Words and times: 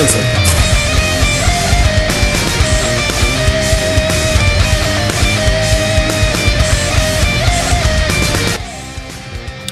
więcej. 0.00 0.20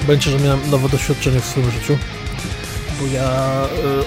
Będzie, 0.07 0.31
że 0.31 0.39
miałem 0.39 0.71
nowe 0.71 0.89
doświadczenie 0.89 1.39
w 1.39 1.45
swoim 1.45 1.71
życiu, 1.71 1.97
bo 2.99 3.07
ja 3.07 3.61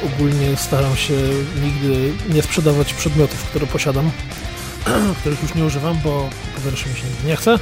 y, 0.04 0.06
ogólnie 0.06 0.56
staram 0.56 0.96
się 0.96 1.14
nigdy 1.62 2.12
nie 2.34 2.42
sprzedawać 2.42 2.94
przedmiotów, 2.94 3.44
które 3.44 3.66
posiadam, 3.66 4.10
których 5.20 5.42
już 5.42 5.54
nie 5.54 5.64
używam, 5.64 5.98
bo 6.04 6.28
po 6.54 6.60
pierwsze 6.60 6.88
mi 6.88 6.96
się 6.96 7.04
nie 7.26 7.36
chce, 7.36 7.58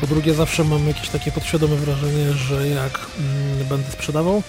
po 0.00 0.06
drugie 0.06 0.34
zawsze 0.34 0.64
mam 0.64 0.88
jakieś 0.88 1.08
takie 1.08 1.32
podświadome 1.32 1.76
wrażenie, 1.76 2.32
że 2.32 2.68
jak 2.68 3.00
mm, 3.18 3.68
będę 3.68 3.92
sprzedawał, 3.92 4.42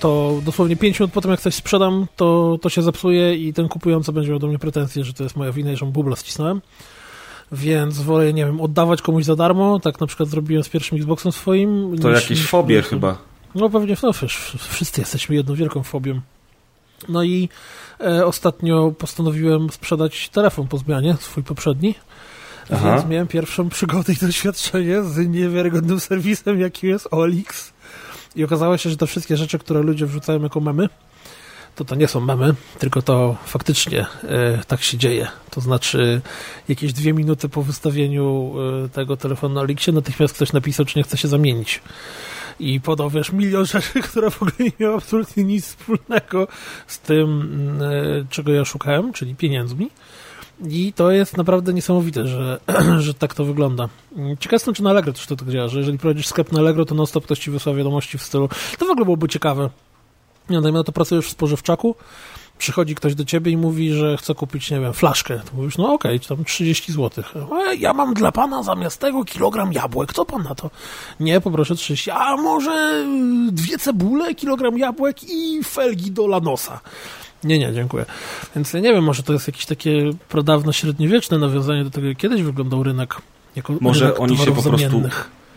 to 0.00 0.40
dosłownie 0.44 0.76
5 0.76 1.00
minut 1.00 1.12
po 1.12 1.20
tym, 1.20 1.30
jak 1.30 1.40
coś 1.40 1.54
sprzedam, 1.54 2.06
to, 2.16 2.58
to 2.62 2.68
się 2.68 2.82
zepsuje 2.82 3.36
i 3.36 3.52
ten 3.52 3.68
kupujący 3.68 4.12
będzie 4.12 4.30
miał 4.30 4.38
do 4.38 4.46
mnie 4.46 4.58
pretensje, 4.58 5.04
że 5.04 5.12
to 5.12 5.22
jest 5.22 5.36
moja 5.36 5.52
wina 5.52 5.72
i 5.72 5.76
że 5.76 5.84
mu 5.84 5.92
bubla 5.92 6.16
ścisnąłem 6.16 6.60
więc 7.52 8.00
wolę, 8.00 8.32
nie 8.32 8.44
wiem, 8.44 8.60
oddawać 8.60 9.02
komuś 9.02 9.24
za 9.24 9.36
darmo, 9.36 9.80
tak 9.80 10.00
na 10.00 10.06
przykład 10.06 10.28
zrobiłem 10.28 10.64
z 10.64 10.68
pierwszym 10.68 10.98
Xboxem 10.98 11.32
swoim. 11.32 11.98
To 11.98 12.10
niż, 12.10 12.22
jakieś 12.22 12.46
fobie 12.46 12.76
niż, 12.76 12.86
chyba. 12.86 13.18
No 13.54 13.70
pewnie, 13.70 13.96
no 14.02 14.12
wiesz, 14.22 14.56
wszyscy 14.68 15.00
jesteśmy 15.00 15.36
jedną 15.36 15.54
wielką 15.54 15.82
fobią. 15.82 16.20
No 17.08 17.22
i 17.22 17.48
e, 18.00 18.26
ostatnio 18.26 18.92
postanowiłem 18.98 19.70
sprzedać 19.70 20.28
telefon 20.28 20.68
po 20.68 20.78
zmianie, 20.78 21.16
swój 21.20 21.42
poprzedni. 21.42 21.94
Aha. 22.72 22.94
Więc 22.94 23.08
miałem 23.08 23.26
pierwszą 23.26 23.68
przygodę 23.68 24.12
i 24.12 24.16
doświadczenie 24.16 25.02
z 25.02 25.28
niewiarygodnym 25.28 26.00
serwisem, 26.00 26.60
jakim 26.60 26.90
jest 26.90 27.08
OLX. 27.10 27.72
I 28.36 28.44
okazało 28.44 28.76
się, 28.76 28.90
że 28.90 28.96
te 28.96 29.06
wszystkie 29.06 29.36
rzeczy, 29.36 29.58
które 29.58 29.82
ludzie 29.82 30.06
wrzucają 30.06 30.42
jako 30.42 30.60
memy, 30.60 30.88
to 31.76 31.84
to 31.84 31.94
nie 31.94 32.08
są 32.08 32.20
memy, 32.20 32.54
tylko 32.78 33.02
to 33.02 33.36
faktycznie 33.44 34.06
e, 34.24 34.58
tak 34.66 34.82
się 34.82 34.98
dzieje. 34.98 35.28
To 35.50 35.60
znaczy 35.60 36.20
jakieś 36.68 36.92
dwie 36.92 37.12
minuty 37.12 37.48
po 37.48 37.62
wystawieniu 37.62 38.54
e, 38.84 38.88
tego 38.88 39.16
telefonu 39.16 39.54
na 39.54 39.60
Elixie 39.60 39.92
natychmiast 39.92 40.34
ktoś 40.34 40.52
napisał, 40.52 40.86
czy 40.86 40.98
nie 40.98 41.02
chce 41.02 41.16
się 41.16 41.28
zamienić. 41.28 41.82
I 42.60 42.80
podał, 42.80 43.10
wiesz, 43.10 43.32
milion 43.32 43.66
rzeczy, 43.66 44.02
które 44.10 44.30
w 44.30 44.42
ogóle 44.42 44.52
nie 44.60 44.72
miały 44.80 44.94
absolutnie 44.94 45.44
nic 45.44 45.66
wspólnego 45.66 46.48
z 46.86 46.98
tym, 46.98 47.50
e, 47.82 48.24
czego 48.30 48.52
ja 48.52 48.64
szukałem, 48.64 49.12
czyli 49.12 49.34
pieniędzmi. 49.34 49.90
I 50.68 50.92
to 50.92 51.10
jest 51.10 51.36
naprawdę 51.36 51.72
niesamowite, 51.72 52.26
że, 52.26 52.60
że 52.98 53.14
tak 53.14 53.34
to 53.34 53.44
wygląda. 53.44 53.88
Ciekaw 54.40 54.52
jestem, 54.52 54.74
czy 54.74 54.82
na 54.82 54.90
Allegro 54.90 55.12
też 55.12 55.26
to 55.26 55.36
tak 55.36 55.48
działa, 55.48 55.68
że 55.68 55.78
jeżeli 55.78 55.98
prowadzisz 55.98 56.26
sklep 56.26 56.52
na 56.52 56.60
Allegro, 56.60 56.84
to 56.84 56.94
non-stop 56.94 57.24
ktoś 57.24 57.38
ci 57.38 57.50
wysła 57.50 57.74
wiadomości 57.74 58.18
w 58.18 58.22
stylu 58.22 58.48
to 58.78 58.86
w 58.86 58.90
ogóle 58.90 59.04
byłoby 59.04 59.28
ciekawe, 59.28 59.70
nie, 60.50 60.60
na 60.60 60.84
to 60.84 60.92
pracujesz 60.92 61.26
w 61.26 61.30
spożywczaku, 61.30 61.94
przychodzi 62.58 62.94
ktoś 62.94 63.14
do 63.14 63.24
ciebie 63.24 63.52
i 63.52 63.56
mówi, 63.56 63.92
że 63.92 64.16
chce 64.16 64.34
kupić, 64.34 64.70
nie 64.70 64.80
wiem, 64.80 64.92
flaszkę. 64.92 65.40
To 65.50 65.56
mówisz, 65.56 65.78
no 65.78 65.92
okej, 65.92 66.16
okay, 66.16 66.36
tam 66.36 66.44
30 66.44 66.92
zł. 66.92 67.24
E, 67.52 67.76
ja 67.76 67.92
mam 67.92 68.14
dla 68.14 68.32
pana 68.32 68.62
zamiast 68.62 69.00
tego 69.00 69.24
kilogram 69.24 69.72
jabłek. 69.72 70.12
Co 70.12 70.24
pan 70.24 70.42
na 70.42 70.54
to? 70.54 70.70
Nie, 71.20 71.40
poproszę 71.40 71.74
30. 71.74 72.10
A 72.10 72.36
może 72.36 73.04
dwie 73.52 73.78
cebule, 73.78 74.34
kilogram 74.34 74.78
jabłek 74.78 75.16
i 75.22 75.64
felgi 75.64 76.10
do 76.10 76.26
lanosa. 76.26 76.80
Nie, 77.44 77.58
nie, 77.58 77.72
dziękuję. 77.72 78.04
Więc 78.54 78.72
ja 78.72 78.80
nie 78.80 78.92
wiem, 78.92 79.04
może 79.04 79.22
to 79.22 79.32
jest 79.32 79.46
jakieś 79.46 79.66
takie 79.66 80.10
pradawno 80.28 80.72
średniowieczne 80.72 81.38
nawiązanie 81.38 81.84
do 81.84 81.90
tego, 81.90 82.06
jak 82.06 82.16
kiedyś 82.16 82.42
wyglądał 82.42 82.82
rynek 82.82 83.16
jako 83.56 83.74
Może 83.80 84.04
rynek 84.04 84.20
oni 84.20 84.38
się 84.38 84.54
po 84.54 84.62
prostu 84.62 85.02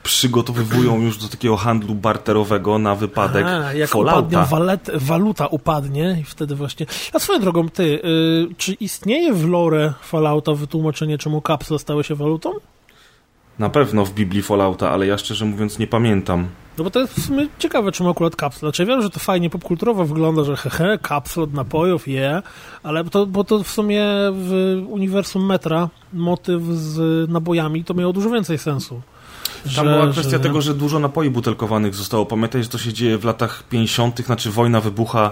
przygotowywują 0.04 1.02
już 1.02 1.18
do 1.18 1.28
takiego 1.28 1.58
handlu 1.58 1.96
barterowego 1.96 2.80
na 2.80 2.96
wypadek 2.96 3.46
A, 3.46 3.74
jak 3.74 3.90
Fallouta. 3.90 4.46
Walet, 4.46 4.92
waluta 4.94 5.48
upadnie 5.48 6.18
i 6.22 6.24
wtedy 6.24 6.56
właśnie... 6.56 6.86
A 7.14 7.20
swoją 7.20 7.40
drogą, 7.40 7.70
ty, 7.70 7.84
y, 7.84 8.56
czy 8.58 8.74
istnieje 8.74 9.34
w 9.34 9.48
lore 9.48 9.94
Fallouta 10.02 10.54
wytłumaczenie, 10.54 11.18
czemu 11.18 11.42
kapsle 11.42 11.80
stały 11.80 12.04
się 12.04 12.16
walutą? 12.16 12.52
Na 13.60 13.70
pewno 13.70 14.06
w 14.06 14.14
Biblii 14.14 14.42
Fallouta, 14.42 14.90
ale 14.90 15.08
ja 15.08 15.18
szczerze 15.18 15.46
mówiąc 15.46 15.80
nie 15.80 15.88
pamiętam. 15.88 16.48
No 16.78 16.84
bo 16.84 16.90
to 16.90 17.00
jest 17.00 17.14
w 17.14 17.26
sumie 17.26 17.48
ciekawe, 17.60 17.92
czemu 17.92 18.10
akurat 18.10 18.36
kapsle. 18.36 18.60
Znaczy 18.60 18.86
wiem, 18.86 19.02
że 19.02 19.10
to 19.10 19.20
fajnie 19.20 19.50
popkulturowo 19.50 20.06
wygląda, 20.06 20.44
że 20.44 20.56
hehe, 20.56 20.98
kapsle 21.02 21.44
od 21.44 21.54
napojów, 21.54 22.08
je, 22.08 22.22
yeah, 22.22 22.44
ale 22.84 23.04
to, 23.04 23.26
bo 23.26 23.44
to 23.44 23.64
w 23.64 23.68
sumie 23.68 24.06
w 24.32 24.82
uniwersum 24.90 25.46
Metra 25.46 25.90
motyw 26.14 26.64
z 26.64 27.30
nabojami 27.30 27.84
to 27.84 27.94
miało 27.94 28.14
dużo 28.14 28.30
więcej 28.30 28.58
sensu. 28.58 29.02
Tam 29.76 29.88
była 29.88 30.12
kwestia 30.12 30.32
że... 30.32 30.40
tego, 30.40 30.62
że 30.62 30.74
dużo 30.74 31.00
napoi 31.00 31.30
butelkowanych 31.30 31.96
zostało. 31.96 32.26
Pamiętaj, 32.26 32.64
że 32.64 32.70
to 32.70 32.78
się 32.78 32.94
dzieje 32.94 33.18
w 33.18 33.26
latach 33.26 33.64
50., 33.70 34.26
znaczy 34.26 34.52
wojna 34.52 34.82
wybucha, 34.82 35.32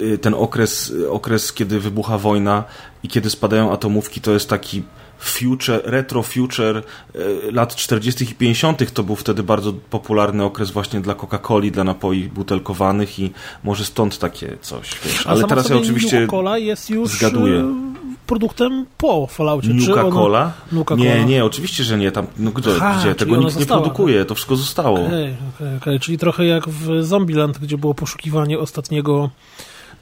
y, 0.00 0.18
ten 0.18 0.34
okres, 0.34 0.92
okres, 1.10 1.52
kiedy 1.52 1.80
wybucha 1.80 2.18
wojna 2.18 2.64
i 3.02 3.08
kiedy 3.08 3.30
spadają 3.30 3.72
atomówki, 3.72 4.20
to 4.20 4.32
jest 4.32 4.48
taki 4.48 4.82
future, 5.24 5.80
retro 5.84 6.22
future 6.22 6.82
y, 7.16 7.52
lat 7.52 7.76
40. 7.76 8.24
i 8.24 8.34
50. 8.34 8.92
to 8.92 9.02
był 9.02 9.16
wtedy 9.16 9.42
bardzo 9.42 9.72
popularny 9.72 10.44
okres 10.44 10.70
właśnie 10.70 11.00
dla 11.00 11.14
Coca-Coli, 11.14 11.70
dla 11.70 11.84
napoi 11.84 12.22
butelkowanych 12.22 13.18
i 13.18 13.30
może 13.64 13.84
stąd 13.84 14.18
takie 14.18 14.56
coś. 14.60 14.90
Wiesz. 15.04 15.26
Ale 15.26 15.44
teraz 15.44 15.68
ja 15.68 15.76
oczywiście 15.76 16.26
Coca-Cola 16.26 16.58
jest 16.58 16.90
już 16.90 17.08
zgaduję 17.08 17.60
y, 17.60 17.92
produktem 18.26 18.86
po 18.98 19.26
Falloutie. 19.26 19.68
Nuka-Cola? 19.68 20.50
Nuka 20.72 20.94
nie, 20.94 21.24
nie, 21.24 21.44
oczywiście, 21.44 21.84
że 21.84 21.98
nie. 21.98 22.12
Tam, 22.12 22.26
no, 22.38 22.50
gdzie, 22.50 22.70
gdzie? 23.00 23.14
Tego 23.14 23.36
nikt 23.36 23.52
została, 23.52 23.80
nie 23.80 23.84
produkuje, 23.84 24.24
to 24.24 24.34
wszystko 24.34 24.56
zostało. 24.56 25.06
Okay, 25.06 25.36
okay, 25.54 25.76
okay. 25.76 26.00
Czyli 26.00 26.18
trochę 26.18 26.46
jak 26.46 26.68
w 26.68 27.04
Zombieland, 27.04 27.58
gdzie 27.58 27.78
było 27.78 27.94
poszukiwanie 27.94 28.58
ostatniego 28.58 29.30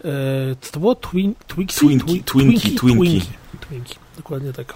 e, 0.05 0.09
co 0.61 0.73
to 0.73 0.81
było? 0.81 0.95
Twin, 0.95 1.35
Twinkie? 1.47 1.75
Twinkie, 1.75 2.23
Twinkie, 2.71 3.21
Twinkie. 3.61 3.91
Twinkie. 3.91 4.11
Dokładnie 4.17 4.53
tak. 4.53 4.75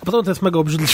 A 0.00 0.04
potem 0.04 0.22
to 0.24 0.30
jest 0.30 0.42
mega 0.42 0.58
obrzydliwe. 0.58 0.92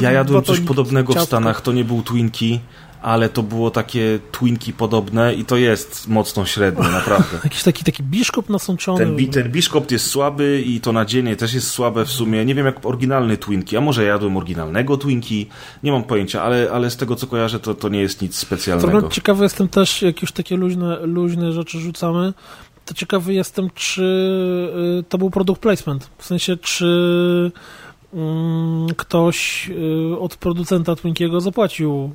ja 0.00 0.12
jadłem 0.12 0.44
coś 0.44 0.60
podobnego 0.60 1.14
w 1.14 1.22
Stanach, 1.22 1.60
to 1.60 1.72
nie 1.72 1.84
był 1.84 2.02
Twinkie, 2.02 2.58
ale 3.02 3.28
to 3.28 3.42
było 3.42 3.70
takie 3.70 4.18
twinki 4.32 4.72
podobne 4.72 5.34
i 5.34 5.44
to 5.44 5.56
jest 5.56 6.08
mocno 6.08 6.46
średnie, 6.46 6.88
naprawdę. 7.00 7.38
Jakiś 7.44 7.62
taki, 7.62 7.84
taki 7.84 8.02
biszkop 8.02 8.48
nasączony. 8.48 8.98
Ten, 8.98 9.30
ten 9.30 9.52
biszkop 9.52 9.90
jest 9.90 10.06
słaby 10.06 10.62
i 10.66 10.80
to 10.80 10.92
nadzienie 10.92 11.36
też 11.36 11.54
jest 11.54 11.70
słabe 11.70 12.04
w 12.04 12.10
sumie. 12.10 12.44
Nie 12.44 12.54
wiem 12.54 12.66
jak 12.66 12.86
oryginalny 12.86 13.36
twinki, 13.36 13.76
a 13.76 13.80
może 13.80 14.04
jadłem 14.04 14.36
oryginalnego 14.36 14.96
twinki, 14.96 15.46
nie 15.82 15.92
mam 15.92 16.04
pojęcia, 16.04 16.42
ale, 16.42 16.70
ale 16.72 16.90
z 16.90 16.96
tego 16.96 17.16
co 17.16 17.26
kojarzę 17.26 17.60
to, 17.60 17.74
to 17.74 17.88
nie 17.88 18.00
jest 18.00 18.22
nic 18.22 18.36
specjalnego. 18.36 19.02
To 19.02 19.08
ciekawy 19.08 19.42
jestem 19.42 19.68
też, 19.68 20.02
jak 20.02 20.22
już 20.22 20.32
takie 20.32 20.56
luźne, 20.56 20.98
luźne 21.02 21.52
rzeczy 21.52 21.80
rzucamy, 21.80 22.32
to 22.88 22.94
ciekawy 22.94 23.34
jestem, 23.34 23.70
czy 23.74 24.02
y, 25.00 25.02
to 25.08 25.18
był 25.18 25.30
produkt 25.30 25.62
placement. 25.62 26.10
W 26.18 26.24
sensie, 26.24 26.56
czy 26.56 27.52
mm, 28.14 28.86
ktoś 28.96 29.68
y, 29.70 30.18
od 30.18 30.36
producenta 30.36 30.96
Twinkiego 30.96 31.40
zapłacił 31.40 32.10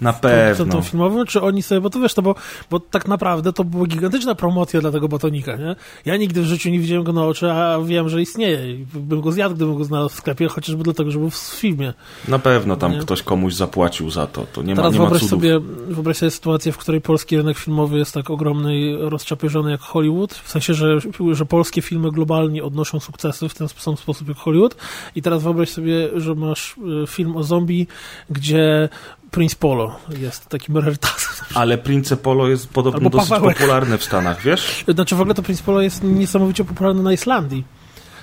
na 0.00 0.12
pewno. 0.12 0.82
filmowym, 0.82 1.26
czy 1.26 1.42
oni 1.42 1.62
sobie, 1.62 1.80
bo 1.80 1.90
to 1.90 2.00
wiesz, 2.00 2.14
to 2.14 2.22
bo, 2.22 2.34
bo 2.70 2.80
tak 2.80 3.08
naprawdę 3.08 3.52
to 3.52 3.64
była 3.64 3.86
gigantyczna 3.86 4.34
promocja 4.34 4.80
dla 4.80 4.90
tego 4.90 5.08
batonika, 5.08 5.56
nie? 5.56 5.76
Ja 6.04 6.16
nigdy 6.16 6.42
w 6.42 6.44
życiu 6.44 6.70
nie 6.70 6.80
widziałem 6.80 7.04
go 7.04 7.12
na 7.12 7.24
oczy, 7.24 7.50
a 7.52 7.78
wiem, 7.84 8.08
że 8.08 8.22
istnieje 8.22 8.72
i 8.72 8.86
bym 8.94 9.20
go 9.20 9.32
zjadł, 9.32 9.54
gdybym 9.54 9.78
go 9.78 9.84
znalazł 9.84 10.14
w 10.14 10.18
sklepie, 10.18 10.48
chociażby 10.48 10.84
dlatego, 10.84 11.10
że 11.10 11.18
był 11.18 11.30
w 11.30 11.36
filmie. 11.36 11.94
Na 12.28 12.38
pewno 12.38 12.76
tam 12.76 12.92
nie? 12.92 12.98
ktoś 12.98 13.22
komuś 13.22 13.54
zapłacił 13.54 14.10
za 14.10 14.26
to, 14.26 14.46
to 14.52 14.62
nie 14.62 14.74
Teraz 14.74 14.92
ma, 14.92 14.92
nie 14.92 14.98
wyobraź 14.98 15.22
ma 15.22 15.28
sobie, 15.28 15.60
wyobraź 15.88 16.16
sobie 16.16 16.30
sytuację, 16.30 16.72
w 16.72 16.76
której 16.76 17.00
polski 17.00 17.36
rynek 17.36 17.58
filmowy 17.58 17.98
jest 17.98 18.14
tak 18.14 18.30
ogromny 18.30 18.76
i 18.76 18.96
rozczapieżony 18.96 19.70
jak 19.70 19.80
Hollywood, 19.80 20.34
w 20.34 20.50
sensie, 20.50 20.74
że, 20.74 20.98
że 21.32 21.46
polskie 21.46 21.82
filmy 21.82 22.10
globalnie 22.10 22.64
odnoszą 22.64 23.00
sukcesy 23.00 23.48
w 23.48 23.54
ten 23.54 23.68
sam 23.68 23.96
sposób 23.96 24.28
jak 24.28 24.36
Hollywood 24.36 24.76
i 25.14 25.22
teraz 25.22 25.42
wyobraź 25.42 25.68
sobie, 25.68 26.20
że 26.20 26.34
masz 26.34 26.76
y, 27.02 27.06
film 27.06 27.36
o 27.36 27.42
zombie, 27.42 27.86
gdzie 28.30 28.88
Prince 29.36 29.54
Polo 29.54 29.96
jest 30.18 30.48
takim 30.48 30.76
rarytasem. 30.76 31.46
Ale 31.54 31.78
Prince 31.78 32.16
Polo 32.16 32.48
jest 32.48 32.68
podobno 32.68 33.10
dosyć 33.10 33.38
popularne 33.38 33.98
w 33.98 34.04
Stanach, 34.04 34.42
wiesz? 34.42 34.84
Znaczy 34.88 35.16
w 35.16 35.20
ogóle 35.20 35.34
to 35.34 35.42
Prince 35.42 35.62
Polo 35.62 35.80
jest 35.80 36.02
niesamowicie 36.02 36.64
popularne 36.64 37.02
na 37.02 37.12
Islandii. 37.12 37.64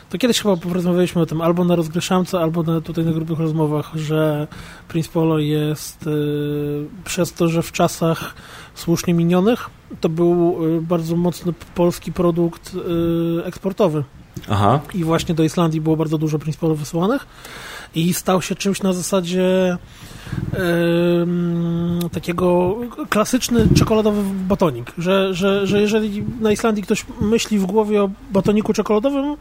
To 0.09 0.17
kiedyś 0.17 0.41
chyba 0.41 0.57
porozmawialiśmy 0.57 1.21
o 1.21 1.25
tym 1.25 1.41
albo 1.41 1.63
na 1.63 1.75
rozgryszamce, 1.75 2.39
albo 2.39 2.63
na, 2.63 2.81
tutaj 2.81 3.05
na 3.05 3.11
grubych 3.11 3.39
rozmowach, 3.39 3.91
że 3.95 4.47
Prince 4.87 5.07
Polo 5.07 5.39
jest 5.39 6.07
y, 6.07 6.09
przez 7.05 7.33
to, 7.33 7.47
że 7.47 7.61
w 7.61 7.71
czasach 7.71 8.33
słusznie 8.75 9.13
minionych 9.13 9.69
to 10.01 10.09
był 10.09 10.57
y, 10.77 10.81
bardzo 10.81 11.15
mocny 11.15 11.53
polski 11.75 12.11
produkt 12.11 12.71
y, 12.75 13.45
eksportowy. 13.45 14.03
Aha. 14.49 14.79
I 14.93 15.03
właśnie 15.03 15.35
do 15.35 15.43
Islandii 15.43 15.81
było 15.81 15.97
bardzo 15.97 16.17
dużo 16.17 16.39
Prince 16.39 16.57
Polo 16.57 16.75
wysyłanych 16.75 17.27
i 17.95 18.13
stał 18.13 18.41
się 18.41 18.55
czymś 18.55 18.81
na 18.81 18.93
zasadzie 18.93 19.77
takiego 22.11 22.75
klasyczny 23.09 23.67
czekoladowy 23.75 24.21
batonik, 24.47 24.91
że, 24.97 25.33
że, 25.33 25.67
że 25.67 25.81
jeżeli 25.81 26.23
na 26.41 26.51
Islandii 26.51 26.83
ktoś 26.83 27.05
myśli 27.21 27.59
w 27.59 27.65
głowie 27.65 28.03
o 28.03 28.09
batoniku 28.31 28.73
czekoladowym, 28.73 29.37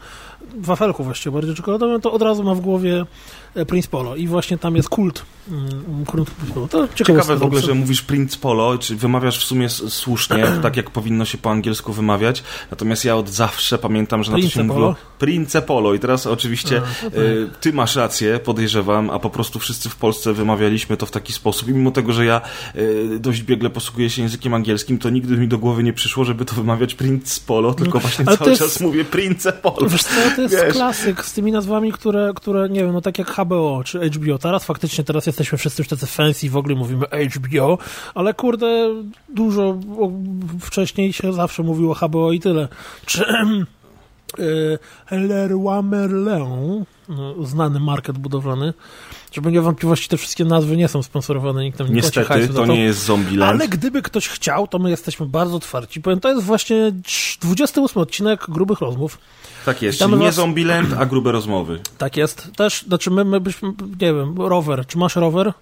wafelku 0.57 1.03
właściwie 1.03 1.33
bardziej 1.33 1.55
czekoladowym, 1.55 2.01
to 2.01 2.11
od 2.11 2.21
razu 2.21 2.43
ma 2.43 2.55
w 2.55 2.59
głowie 2.59 3.05
Prince 3.67 3.87
Polo 3.87 4.15
i 4.15 4.27
właśnie 4.27 4.57
tam 4.57 4.75
jest 4.75 4.89
kult. 4.89 5.25
Mm, 5.47 6.05
to 6.69 6.87
ciekawe 6.95 7.37
w 7.37 7.43
ogóle, 7.43 7.61
że 7.61 7.73
mówisz 7.73 8.01
Prince 8.01 8.37
Polo, 8.37 8.77
czy 8.77 8.95
wymawiasz 8.95 9.39
w 9.39 9.43
sumie 9.43 9.69
słusznie, 9.69 10.45
tak 10.63 10.77
jak 10.77 10.89
powinno 10.89 11.25
się 11.25 11.37
po 11.37 11.51
angielsku 11.51 11.93
wymawiać, 11.93 12.43
natomiast 12.71 13.05
ja 13.05 13.15
od 13.15 13.29
zawsze 13.29 13.77
pamiętam, 13.77 14.23
że 14.23 14.31
na 14.31 14.37
to 14.37 14.43
się 14.43 14.49
Polo? 14.49 14.73
mówiło 14.73 14.95
Prince 15.23 15.61
Polo 15.61 15.93
i 15.93 15.99
teraz 15.99 16.27
oczywiście 16.27 16.81
no 17.03 17.19
y, 17.19 17.49
ty 17.61 17.73
masz 17.73 17.95
rację, 17.95 18.39
podejrzewam, 18.39 19.09
a 19.09 19.19
po 19.19 19.29
prostu 19.29 19.59
wszyscy 19.59 19.89
w 19.89 19.95
Polsce 19.95 20.33
wymawialiśmy 20.33 20.97
to 20.97 21.05
w 21.05 21.11
taki 21.11 21.33
sposób 21.33 21.69
i 21.69 21.73
mimo 21.73 21.91
tego, 21.91 22.13
że 22.13 22.25
ja 22.25 22.41
y, 22.75 23.19
dość 23.19 23.41
biegle 23.41 23.69
posługuję 23.69 24.09
się 24.09 24.21
językiem 24.21 24.53
angielskim, 24.53 24.97
to 24.97 25.09
nigdy 25.09 25.37
mi 25.37 25.47
do 25.47 25.57
głowy 25.57 25.83
nie 25.83 25.93
przyszło, 25.93 26.25
żeby 26.25 26.45
to 26.45 26.55
wymawiać 26.55 26.95
Prince 26.95 27.39
Polo, 27.39 27.73
tylko 27.73 27.93
no, 27.93 27.99
właśnie 27.99 28.25
cały 28.25 28.49
jest, 28.49 28.61
czas 28.61 28.81
mówię 28.81 29.05
Prince 29.05 29.47
Polo. 29.61 29.89
Wiesz 29.89 30.03
co, 30.03 30.09
to 30.35 30.41
jest 30.41 30.55
Wiesz. 30.55 30.73
klasyk 30.73 31.25
z 31.25 31.33
tymi 31.33 31.51
nazwami, 31.51 31.91
które, 31.91 32.31
które, 32.35 32.69
nie 32.69 32.79
wiem, 32.79 32.93
no 32.93 33.01
tak 33.01 33.19
jak 33.19 33.31
HBO 33.31 33.81
czy 33.85 33.99
HBO, 33.99 34.37
teraz 34.37 34.65
faktycznie 34.65 35.03
teraz 35.03 35.25
jesteśmy 35.25 35.57
wszyscy 35.57 35.81
już 35.81 35.89
tacy 35.89 36.07
fancy, 36.07 36.49
w 36.49 36.57
ogóle 36.57 36.75
mówimy 36.75 37.05
HBO, 37.35 37.77
ale 38.15 38.33
kurde, 38.33 38.89
dużo 39.29 39.77
wcześniej 40.59 41.13
się 41.13 41.33
zawsze 41.33 41.63
mówiło 41.63 41.95
HBO 41.95 42.31
i 42.31 42.39
tyle. 42.39 42.67
Czy 43.05 43.25
e, 43.27 43.65
Leroy 45.11 45.83
Merlin, 45.83 46.85
no, 47.09 47.45
znany 47.45 47.79
market 47.79 48.17
budowlany, 48.17 48.73
żeby 49.31 49.51
nie 49.51 49.61
wątpliwości, 49.61 50.09
te 50.09 50.17
wszystkie 50.17 50.45
nazwy 50.45 50.77
nie 50.77 50.87
są 50.87 51.03
sponsorowane, 51.03 51.63
nikt 51.63 51.77
tam 51.77 51.87
nie 51.87 51.93
Niestety, 51.93 52.47
to, 52.47 52.53
to 52.53 52.65
nie 52.65 52.83
jest 52.83 53.05
Zombieland. 53.05 53.51
Ale 53.51 53.67
gdyby 53.67 54.01
ktoś 54.01 54.27
chciał, 54.27 54.67
to 54.67 54.79
my 54.79 54.89
jesteśmy 54.89 55.25
bardzo 55.25 55.55
otwarci. 55.55 56.01
Powiem, 56.01 56.19
to 56.19 56.29
jest 56.29 56.43
właśnie 56.43 56.91
28 57.41 58.01
odcinek 58.01 58.45
Grubych 58.49 58.81
Rozmów. 58.81 59.17
Tak 59.65 59.81
jest, 59.81 59.99
czyli 59.99 60.11
nie 60.11 60.17
was... 60.17 60.35
Zombieland, 60.35 60.89
a 60.99 61.05
grube 61.05 61.31
rozmowy. 61.31 61.79
Tak 61.97 62.17
jest. 62.17 62.49
Też, 62.55 62.83
znaczy 62.87 63.11
my, 63.11 63.25
my 63.25 63.39
byśmy, 63.39 63.69
nie 64.01 64.13
wiem, 64.13 64.35
rower. 64.37 64.87
Czy 64.87 64.97
masz 64.97 65.15
rower? 65.15 65.53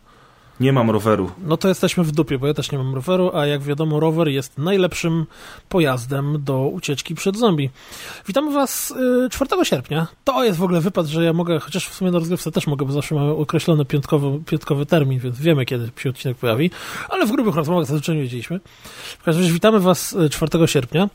Nie 0.61 0.73
mam 0.73 0.89
roweru. 0.89 1.31
No 1.43 1.57
to 1.57 1.67
jesteśmy 1.67 2.03
w 2.03 2.11
dupie, 2.11 2.39
bo 2.39 2.47
ja 2.47 2.53
też 2.53 2.71
nie 2.71 2.77
mam 2.77 2.95
roweru, 2.95 3.31
a 3.33 3.45
jak 3.45 3.61
wiadomo, 3.61 3.99
rower 3.99 4.27
jest 4.27 4.57
najlepszym 4.57 5.25
pojazdem 5.69 6.43
do 6.43 6.67
ucieczki 6.67 7.15
przed 7.15 7.37
zombie. 7.37 7.69
Witamy 8.27 8.51
Was 8.51 8.91
y, 9.25 9.29
4 9.29 9.65
sierpnia. 9.65 10.07
To 10.23 10.43
jest 10.43 10.59
w 10.59 10.63
ogóle 10.63 10.81
wypad, 10.81 11.05
że 11.05 11.23
ja 11.23 11.33
mogę, 11.33 11.59
chociaż 11.59 11.87
w 11.87 11.93
sumie 11.93 12.11
na 12.11 12.19
rozgrywce 12.19 12.51
też 12.51 12.67
mogę, 12.67 12.85
bo 12.85 12.91
zawsze 12.91 13.15
mamy 13.15 13.31
określony 13.31 13.85
piątkowy, 13.85 14.39
piątkowy 14.45 14.85
termin, 14.85 15.19
więc 15.19 15.39
wiemy, 15.39 15.65
kiedy 15.65 15.91
się 15.97 16.09
odcinek 16.09 16.37
pojawi, 16.37 16.71
ale 17.09 17.25
w 17.25 17.31
grubych 17.31 17.55
rozmowach 17.55 17.85
zazwyczaj 17.85 18.15
nie 18.15 18.21
wiedzieliśmy. 18.21 18.59
W 19.19 19.23
każdym 19.23 19.43
razie 19.43 19.53
witamy 19.53 19.79
Was 19.79 20.15
4 20.31 20.63
y, 20.63 20.67
sierpnia. 20.67 21.09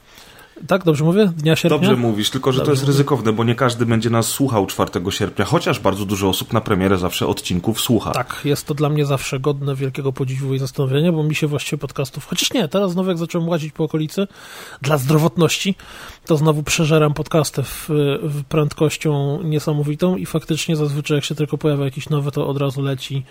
Tak, 0.67 0.85
dobrze 0.85 1.05
mówię? 1.05 1.33
Dnia 1.37 1.57
sierpnia? 1.57 1.79
Dobrze 1.79 1.97
mówisz, 1.97 2.31
tylko 2.31 2.53
że 2.53 2.59
dobrze 2.59 2.67
to 2.67 2.75
jest 2.75 2.87
ryzykowne, 2.87 3.33
bo 3.33 3.45
nie 3.45 3.55
każdy 3.55 3.87
będzie 3.87 4.11
nas 4.11 4.27
słuchał 4.27 4.67
4 4.67 4.91
sierpnia, 5.11 5.45
chociaż 5.45 5.81
bardzo 5.81 6.05
dużo 6.05 6.29
osób 6.29 6.53
na 6.53 6.61
premierę 6.61 6.99
zawsze 6.99 7.27
odcinków 7.27 7.81
słucha. 7.81 8.11
Tak, 8.11 8.41
jest 8.45 8.67
to 8.67 8.75
dla 8.75 8.89
mnie 8.89 9.07
zawsze 9.07 9.41
godne 9.41 9.75
wielkiego 9.75 10.13
podziwu 10.13 10.55
i 10.55 10.59
zastanowienia, 10.59 11.13
bo 11.13 11.23
mi 11.23 11.35
się 11.35 11.47
właściwie 11.47 11.79
podcastów, 11.79 12.27
chociaż 12.27 12.53
nie, 12.53 12.69
teraz 12.69 12.93
znowu 12.93 13.09
jak 13.09 13.19
zacząłem 13.19 13.49
łazić 13.49 13.73
po 13.73 13.85
okolicy 13.85 14.27
dla 14.83 14.99
zdrowotności, 14.99 15.75
to 16.27 16.37
znowu 16.37 16.63
przeżeram 16.63 17.15
podcasty 17.15 17.63
w, 17.63 17.89
w 18.23 18.45
prędkością 18.45 19.43
niesamowitą 19.43 20.17
i 20.17 20.27
faktycznie 20.27 20.77
zazwyczaj 20.77 21.17
jak 21.17 21.25
się 21.25 21.35
tylko 21.35 21.59
pojawia 21.59 21.85
jakiś 21.85 22.09
nowy, 22.09 22.31
to 22.31 22.49
od 22.49 22.59
razu 22.59 22.83
leci 22.83 23.25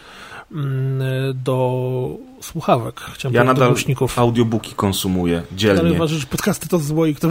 mm, 0.52 1.04
do 1.44 2.18
słuchawek. 2.42 3.00
Chciałem 3.00 3.36
ja 3.36 3.44
nadal 3.44 3.70
głośników. 3.70 4.20
audiobooki 4.20 4.74
konsumuję 4.76 5.44
dzielnie. 5.56 5.80
Ale 5.80 5.92
uważasz, 5.92 6.20
że 6.20 6.28
podcasty 6.28 6.70
to 6.70 6.80
zło 6.80 7.06
i 7.06 7.16
kto... 7.16 7.28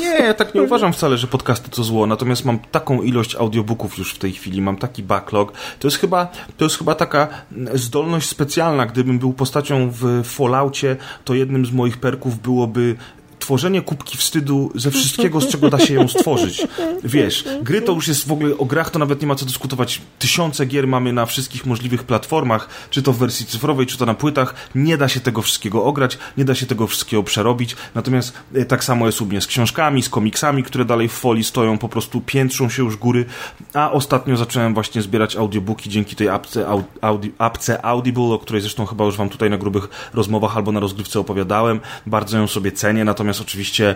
Nie, 0.00 0.06
ja 0.06 0.34
tak 0.34 0.54
nie 0.54 0.62
uważam 0.62 0.92
wcale, 0.92 1.18
że 1.18 1.26
podcasty 1.26 1.70
to 1.70 1.84
zło, 1.84 2.06
natomiast 2.06 2.44
mam 2.44 2.58
taką 2.58 3.02
ilość 3.02 3.34
audiobooków 3.34 3.98
już 3.98 4.14
w 4.14 4.18
tej 4.18 4.32
chwili, 4.32 4.62
mam 4.62 4.76
taki 4.76 5.02
backlog. 5.02 5.52
To 5.78 5.88
jest 5.88 5.96
chyba, 5.96 6.28
to 6.56 6.64
jest 6.64 6.78
chyba 6.78 6.94
taka 6.94 7.28
zdolność 7.74 8.28
specjalna. 8.28 8.86
Gdybym 8.86 9.18
był 9.18 9.32
postacią 9.32 9.90
w 9.90 10.24
Falloutie, 10.24 10.96
to 11.24 11.34
jednym 11.34 11.66
z 11.66 11.72
moich 11.72 12.00
perków 12.00 12.42
byłoby 12.42 12.96
tworzenie 13.40 13.82
kubki 13.82 14.18
wstydu 14.18 14.72
ze 14.74 14.90
wszystkiego, 14.90 15.40
z 15.40 15.48
czego 15.48 15.70
da 15.70 15.78
się 15.78 15.94
ją 15.94 16.08
stworzyć. 16.08 16.66
Wiesz, 17.04 17.44
gry 17.62 17.82
to 17.82 17.92
już 17.92 18.08
jest 18.08 18.28
w 18.28 18.32
ogóle, 18.32 18.58
o 18.58 18.64
grach 18.64 18.90
to 18.90 18.98
nawet 18.98 19.20
nie 19.20 19.26
ma 19.26 19.34
co 19.34 19.46
dyskutować. 19.46 20.00
Tysiące 20.18 20.66
gier 20.66 20.86
mamy 20.86 21.12
na 21.12 21.26
wszystkich 21.26 21.66
możliwych 21.66 22.02
platformach, 22.02 22.68
czy 22.90 23.02
to 23.02 23.12
w 23.12 23.18
wersji 23.18 23.46
cyfrowej, 23.46 23.86
czy 23.86 23.98
to 23.98 24.06
na 24.06 24.14
płytach. 24.14 24.54
Nie 24.74 24.96
da 24.96 25.08
się 25.08 25.20
tego 25.20 25.42
wszystkiego 25.42 25.84
ograć, 25.84 26.18
nie 26.36 26.44
da 26.44 26.54
się 26.54 26.66
tego 26.66 26.86
wszystkiego 26.86 27.22
przerobić. 27.22 27.76
Natomiast 27.94 28.32
e, 28.54 28.64
tak 28.64 28.84
samo 28.84 29.06
jest 29.06 29.20
u 29.20 29.26
mnie 29.26 29.40
z 29.40 29.46
książkami, 29.46 30.02
z 30.02 30.08
komiksami, 30.08 30.62
które 30.62 30.84
dalej 30.84 31.08
w 31.08 31.12
folii 31.12 31.44
stoją, 31.44 31.78
po 31.78 31.88
prostu 31.88 32.20
piętrzą 32.20 32.68
się 32.68 32.82
już 32.82 32.96
góry. 32.96 33.24
A 33.74 33.90
ostatnio 33.92 34.36
zacząłem 34.36 34.74
właśnie 34.74 35.02
zbierać 35.02 35.36
audiobooki 35.36 35.90
dzięki 35.90 36.16
tej 36.16 36.28
apce, 36.28 36.66
audi, 37.00 37.28
apce 37.38 37.84
Audible, 37.84 38.24
o 38.24 38.38
której 38.38 38.62
zresztą 38.62 38.86
chyba 38.86 39.04
już 39.04 39.16
wam 39.16 39.28
tutaj 39.28 39.50
na 39.50 39.58
grubych 39.58 40.10
rozmowach 40.14 40.56
albo 40.56 40.72
na 40.72 40.80
rozgrywce 40.80 41.20
opowiadałem. 41.20 41.80
Bardzo 42.06 42.38
ją 42.38 42.46
sobie 42.46 42.72
cenię, 42.72 43.04
natomiast 43.04 43.29
oczywiście 43.40 43.94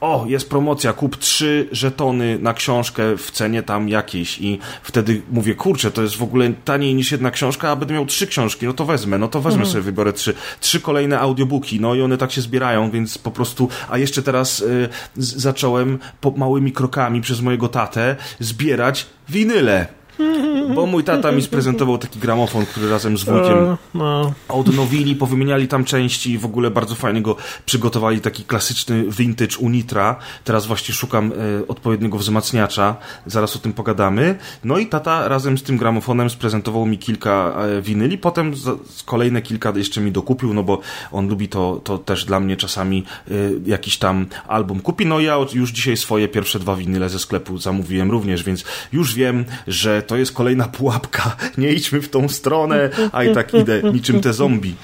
o, 0.00 0.24
jest 0.28 0.50
promocja, 0.50 0.92
kup 0.92 1.16
trzy 1.16 1.68
żetony 1.72 2.38
na 2.38 2.54
książkę 2.54 3.16
w 3.16 3.30
cenie 3.30 3.62
tam 3.62 3.88
jakiejś 3.88 4.38
i 4.40 4.58
wtedy 4.82 5.22
mówię, 5.30 5.54
kurczę, 5.54 5.90
to 5.90 6.02
jest 6.02 6.16
w 6.16 6.22
ogóle 6.22 6.52
taniej 6.64 6.94
niż 6.94 7.12
jedna 7.12 7.30
książka, 7.30 7.70
a 7.70 7.76
będę 7.76 7.94
miał 7.94 8.06
trzy 8.06 8.26
książki, 8.26 8.66
no 8.66 8.72
to 8.72 8.84
wezmę, 8.84 9.18
no 9.18 9.28
to 9.28 9.40
wezmę 9.40 9.58
mhm. 9.62 9.72
sobie, 9.72 9.82
wybiorę 9.82 10.12
trzy. 10.12 10.34
Trzy 10.60 10.80
kolejne 10.80 11.20
audiobooki, 11.20 11.80
no 11.80 11.94
i 11.94 12.02
one 12.02 12.18
tak 12.18 12.32
się 12.32 12.40
zbierają, 12.40 12.90
więc 12.90 13.18
po 13.18 13.30
prostu, 13.30 13.68
a 13.90 13.98
jeszcze 13.98 14.22
teraz 14.22 14.60
y, 14.60 14.88
zacząłem 15.16 15.98
po 16.20 16.30
małymi 16.30 16.72
krokami 16.72 17.20
przez 17.20 17.40
mojego 17.40 17.68
tatę 17.68 18.16
zbierać 18.40 19.06
winyle 19.28 19.97
bo 20.74 20.86
mój 20.86 21.04
tata 21.04 21.32
mi 21.32 21.42
sprezentował 21.42 21.98
taki 21.98 22.18
gramofon, 22.18 22.66
który 22.66 22.90
razem 22.90 23.18
z 23.18 23.24
wujkiem 23.24 23.58
e, 23.58 23.76
no. 23.94 24.32
odnowili, 24.48 25.16
powymieniali 25.16 25.68
tam 25.68 25.84
części 25.84 26.32
i 26.32 26.38
w 26.38 26.44
ogóle 26.44 26.70
bardzo 26.70 26.94
fajnie 26.94 27.22
go 27.22 27.36
przygotowali, 27.66 28.20
taki 28.20 28.44
klasyczny 28.44 29.04
vintage 29.08 29.58
Unitra. 29.58 30.16
Teraz 30.44 30.66
właśnie 30.66 30.94
szukam 30.94 31.32
e, 31.32 31.68
odpowiedniego 31.68 32.18
wzmacniacza, 32.18 32.96
zaraz 33.26 33.56
o 33.56 33.58
tym 33.58 33.72
pogadamy. 33.72 34.38
No 34.64 34.78
i 34.78 34.86
tata 34.86 35.28
razem 35.28 35.58
z 35.58 35.62
tym 35.62 35.76
gramofonem 35.76 36.30
sprezentował 36.30 36.86
mi 36.86 36.98
kilka 36.98 37.54
e, 37.58 37.82
winyli, 37.82 38.18
potem 38.18 38.52
kolejne 39.04 39.42
kilka 39.42 39.72
jeszcze 39.76 40.00
mi 40.00 40.12
dokupił, 40.12 40.54
no 40.54 40.62
bo 40.62 40.80
on 41.12 41.28
lubi 41.28 41.48
to, 41.48 41.80
to 41.84 41.98
też 41.98 42.24
dla 42.24 42.40
mnie 42.40 42.56
czasami 42.56 43.04
jakiś 43.66 43.98
tam 43.98 44.26
album 44.48 44.80
kupi. 44.80 45.06
No 45.06 45.20
ja 45.20 45.36
już 45.54 45.70
dzisiaj 45.70 45.96
swoje 45.96 46.28
pierwsze 46.28 46.58
dwa 46.58 46.76
winyle 46.76 47.08
ze 47.08 47.18
sklepu 47.18 47.58
zamówiłem 47.58 48.10
również, 48.10 48.42
więc 48.42 48.64
już 48.92 49.14
wiem, 49.14 49.44
że 49.66 50.02
to 50.08 50.16
jest 50.16 50.32
kolejna 50.32 50.68
pułapka, 50.68 51.36
nie 51.58 51.72
idźmy 51.72 52.00
w 52.00 52.08
tą 52.08 52.28
stronę, 52.28 52.90
a 53.12 53.24
i 53.24 53.34
tak 53.34 53.54
idę 53.54 53.82
niczym 53.92 54.20
te 54.20 54.32
zombie. 54.32 54.74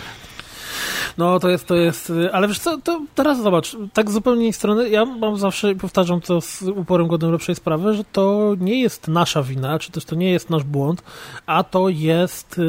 No 1.18 1.40
to 1.40 1.48
jest, 1.48 1.66
to 1.66 1.74
jest, 1.74 2.12
ale 2.32 2.48
wiesz 2.48 2.58
co, 2.58 2.78
to 2.78 3.00
teraz 3.14 3.42
zobacz, 3.42 3.76
tak 3.92 4.10
zupełnie 4.10 4.52
strony, 4.52 4.88
ja 4.88 5.04
mam 5.04 5.38
zawsze, 5.38 5.74
powtarzam 5.74 6.20
to 6.20 6.40
z 6.40 6.62
uporem 6.62 7.08
godnym 7.08 7.32
lepszej 7.32 7.54
sprawy, 7.54 7.94
że 7.94 8.04
to 8.12 8.54
nie 8.60 8.80
jest 8.80 9.08
nasza 9.08 9.42
wina, 9.42 9.78
czy 9.78 9.92
też 9.92 10.04
to 10.04 10.14
nie 10.14 10.30
jest 10.30 10.50
nasz 10.50 10.64
błąd, 10.64 11.02
a 11.46 11.64
to 11.64 11.88
jest 11.88 12.60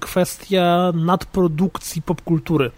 kwestia 0.00 0.92
nadprodukcji 0.94 2.02
popkultury 2.02 2.70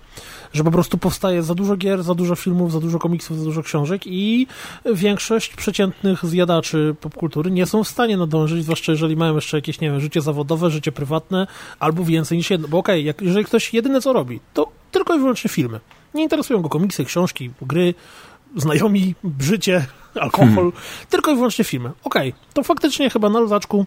że 0.53 0.65
po 0.65 0.71
prostu 0.71 0.99
powstaje 0.99 1.43
za 1.43 1.55
dużo 1.55 1.77
gier, 1.77 2.03
za 2.03 2.15
dużo 2.15 2.35
filmów, 2.35 2.73
za 2.73 2.81
dużo 2.81 2.99
komiksów, 2.99 3.39
za 3.39 3.45
dużo 3.45 3.63
książek 3.63 4.03
i 4.07 4.47
większość 4.95 5.57
przeciętnych 5.57 6.27
zjadaczy 6.27 6.95
popkultury 7.01 7.51
nie 7.51 7.67
są 7.67 7.85
w 7.85 7.89
stanie 7.89 8.17
nadążyć, 8.17 8.63
zwłaszcza 8.63 8.93
jeżeli 8.93 9.17
mają 9.17 9.35
jeszcze 9.35 9.57
jakieś, 9.57 9.81
nie 9.81 9.91
wiem, 9.91 10.01
życie 10.01 10.21
zawodowe, 10.21 10.71
życie 10.71 10.93
prywatne, 10.93 11.47
albo 11.79 12.05
więcej 12.05 12.39
niż 12.39 12.51
jedno. 12.51 12.69
Bo 12.69 12.79
okej, 12.79 13.11
okay, 13.11 13.27
jeżeli 13.27 13.45
ktoś 13.45 13.75
jedyne 13.75 14.01
co 14.01 14.13
robi, 14.13 14.41
to 14.55 14.69
tylko 14.91 15.15
i 15.15 15.19
wyłącznie 15.19 15.51
filmy. 15.51 15.81
Nie 16.15 16.23
interesują 16.23 16.63
go 16.63 16.69
komiksy, 16.69 17.05
książki, 17.05 17.51
gry, 17.63 17.95
znajomi, 18.57 19.15
życie, 19.41 19.87
alkohol, 20.21 20.55
hmm. 20.55 20.73
tylko 21.11 21.33
i 21.33 21.35
wyłącznie 21.35 21.65
filmy. 21.65 21.91
Okej, 22.05 22.29
okay, 22.29 22.41
to 22.55 22.63
faktycznie 22.63 23.11
chyba 23.11 23.31
na 23.31 23.41
luzaczku 23.41 23.87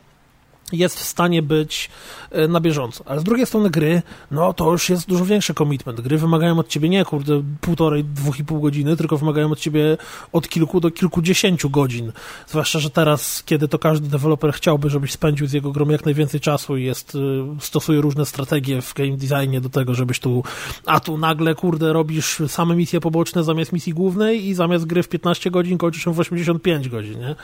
jest 0.71 0.99
w 0.99 1.03
stanie 1.03 1.41
być 1.41 1.89
e, 2.31 2.47
na 2.47 2.59
bieżąco. 2.59 3.03
Ale 3.07 3.19
z 3.19 3.23
drugiej 3.23 3.45
strony 3.45 3.69
gry, 3.69 4.01
no 4.31 4.53
to 4.53 4.71
już 4.71 4.89
jest 4.89 5.07
dużo 5.07 5.25
większy 5.25 5.53
commitment. 5.53 6.01
Gry 6.01 6.17
wymagają 6.17 6.59
od 6.59 6.67
ciebie 6.67 6.89
nie, 6.89 7.05
kurde, 7.05 7.43
półtorej, 7.61 8.03
dwóch 8.03 8.39
i 8.39 8.45
pół 8.45 8.61
godziny, 8.61 8.97
tylko 8.97 9.17
wymagają 9.17 9.51
od 9.51 9.59
ciebie 9.59 9.97
od 10.31 10.49
kilku 10.49 10.79
do 10.79 10.91
kilkudziesięciu 10.91 11.69
godzin. 11.69 12.11
Zwłaszcza, 12.47 12.79
że 12.79 12.89
teraz, 12.89 13.43
kiedy 13.45 13.67
to 13.67 13.79
każdy 13.79 14.07
deweloper 14.09 14.53
chciałby, 14.53 14.89
żebyś 14.89 15.11
spędził 15.11 15.47
z 15.47 15.53
jego 15.53 15.71
grą 15.71 15.89
jak 15.89 16.05
najwięcej 16.05 16.39
czasu 16.39 16.77
i 16.77 16.83
jest, 16.83 17.15
e, 17.15 17.19
stosuje 17.59 18.01
różne 18.01 18.25
strategie 18.25 18.81
w 18.81 18.93
game 18.93 19.17
designie 19.17 19.61
do 19.61 19.69
tego, 19.69 19.95
żebyś 19.95 20.19
tu, 20.19 20.43
a 20.85 20.99
tu 20.99 21.17
nagle, 21.17 21.55
kurde, 21.55 21.93
robisz 21.93 22.41
same 22.47 22.75
misje 22.75 22.99
poboczne 22.99 23.43
zamiast 23.43 23.73
misji 23.73 23.93
głównej 23.93 24.47
i 24.47 24.53
zamiast 24.53 24.85
gry 24.85 25.03
w 25.03 25.09
15 25.09 25.51
godzin 25.51 25.77
kończysz 25.77 26.05
ją 26.05 26.13
w 26.13 26.19
85 26.19 26.89
godzin, 26.89 27.19
nie? 27.19 27.35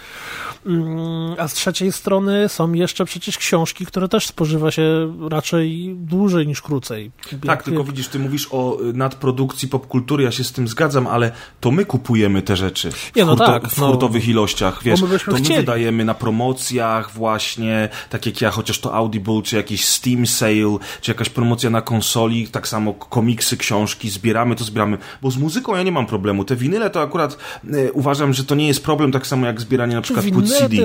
Mm, 0.65 1.35
a 1.37 1.47
z 1.47 1.53
trzeciej 1.53 1.91
strony 1.91 2.49
są 2.49 2.73
jeszcze 2.73 3.05
przecież 3.09 3.37
książki, 3.37 3.85
które 3.85 4.07
też 4.09 4.27
spożywa 4.27 4.71
się 4.71 5.13
raczej 5.29 5.95
dłużej 5.95 6.47
niż 6.47 6.61
krócej. 6.61 7.11
Tak, 7.31 7.45
jak, 7.45 7.63
tylko 7.63 7.79
jak... 7.79 7.87
widzisz, 7.87 8.07
ty 8.07 8.19
mówisz 8.19 8.47
o 8.51 8.81
y, 8.81 8.93
nadprodukcji 8.93 9.67
popkultury, 9.67 10.23
ja 10.23 10.31
się 10.31 10.43
z 10.43 10.51
tym 10.51 10.67
zgadzam, 10.67 11.07
ale 11.07 11.31
to 11.59 11.71
my 11.71 11.85
kupujemy 11.85 12.41
te 12.41 12.55
rzeczy 12.55 12.91
w, 12.91 13.11
Nie, 13.15 13.25
no 13.25 13.29
hurto, 13.29 13.45
tak, 13.45 13.67
w 13.67 13.77
no, 13.77 13.87
hurtowych 13.87 14.27
ilościach, 14.27 14.83
wiesz, 14.83 15.01
my 15.01 15.19
to 15.19 15.31
my 15.31 15.39
chcieli. 15.39 15.59
wydajemy 15.59 16.05
na 16.05 16.13
promocjach 16.13 17.11
właśnie, 17.11 17.89
tak 18.09 18.25
jak 18.25 18.41
ja, 18.41 18.51
chociaż 18.51 18.79
to 18.79 18.93
Audible, 18.95 19.41
czy 19.43 19.55
jakiś 19.55 19.85
Steam 19.85 20.27
Sale, 20.27 20.77
czy 21.01 21.11
jakaś 21.11 21.29
promocja 21.29 21.69
na 21.69 21.81
konsoli, 21.81 22.47
tak 22.47 22.67
samo 22.67 22.93
komiksy, 22.93 23.57
książki, 23.57 24.09
zbieramy 24.09 24.55
to, 24.55 24.63
zbieramy, 24.63 24.97
bo 25.21 25.31
z 25.31 25.37
muzyką 25.37 25.75
ja 25.75 25.83
nie 25.83 25.91
mam 25.91 26.05
problemu, 26.05 26.45
te 26.45 26.55
winyle 26.55 26.89
to 26.89 27.01
akurat 27.01 27.37
y, 27.73 27.91
uważam, 27.93 28.33
że 28.33 28.43
to 28.43 28.55
nie 28.55 28.67
jest 28.67 28.83
problem 28.83 29.11
tak 29.11 29.27
samo 29.27 29.45
jak 29.45 29.61
zbieranie 29.61 29.95
na 29.95 30.01
przykład 30.01 30.25
płyt 30.25 30.49
CD. 30.49 30.75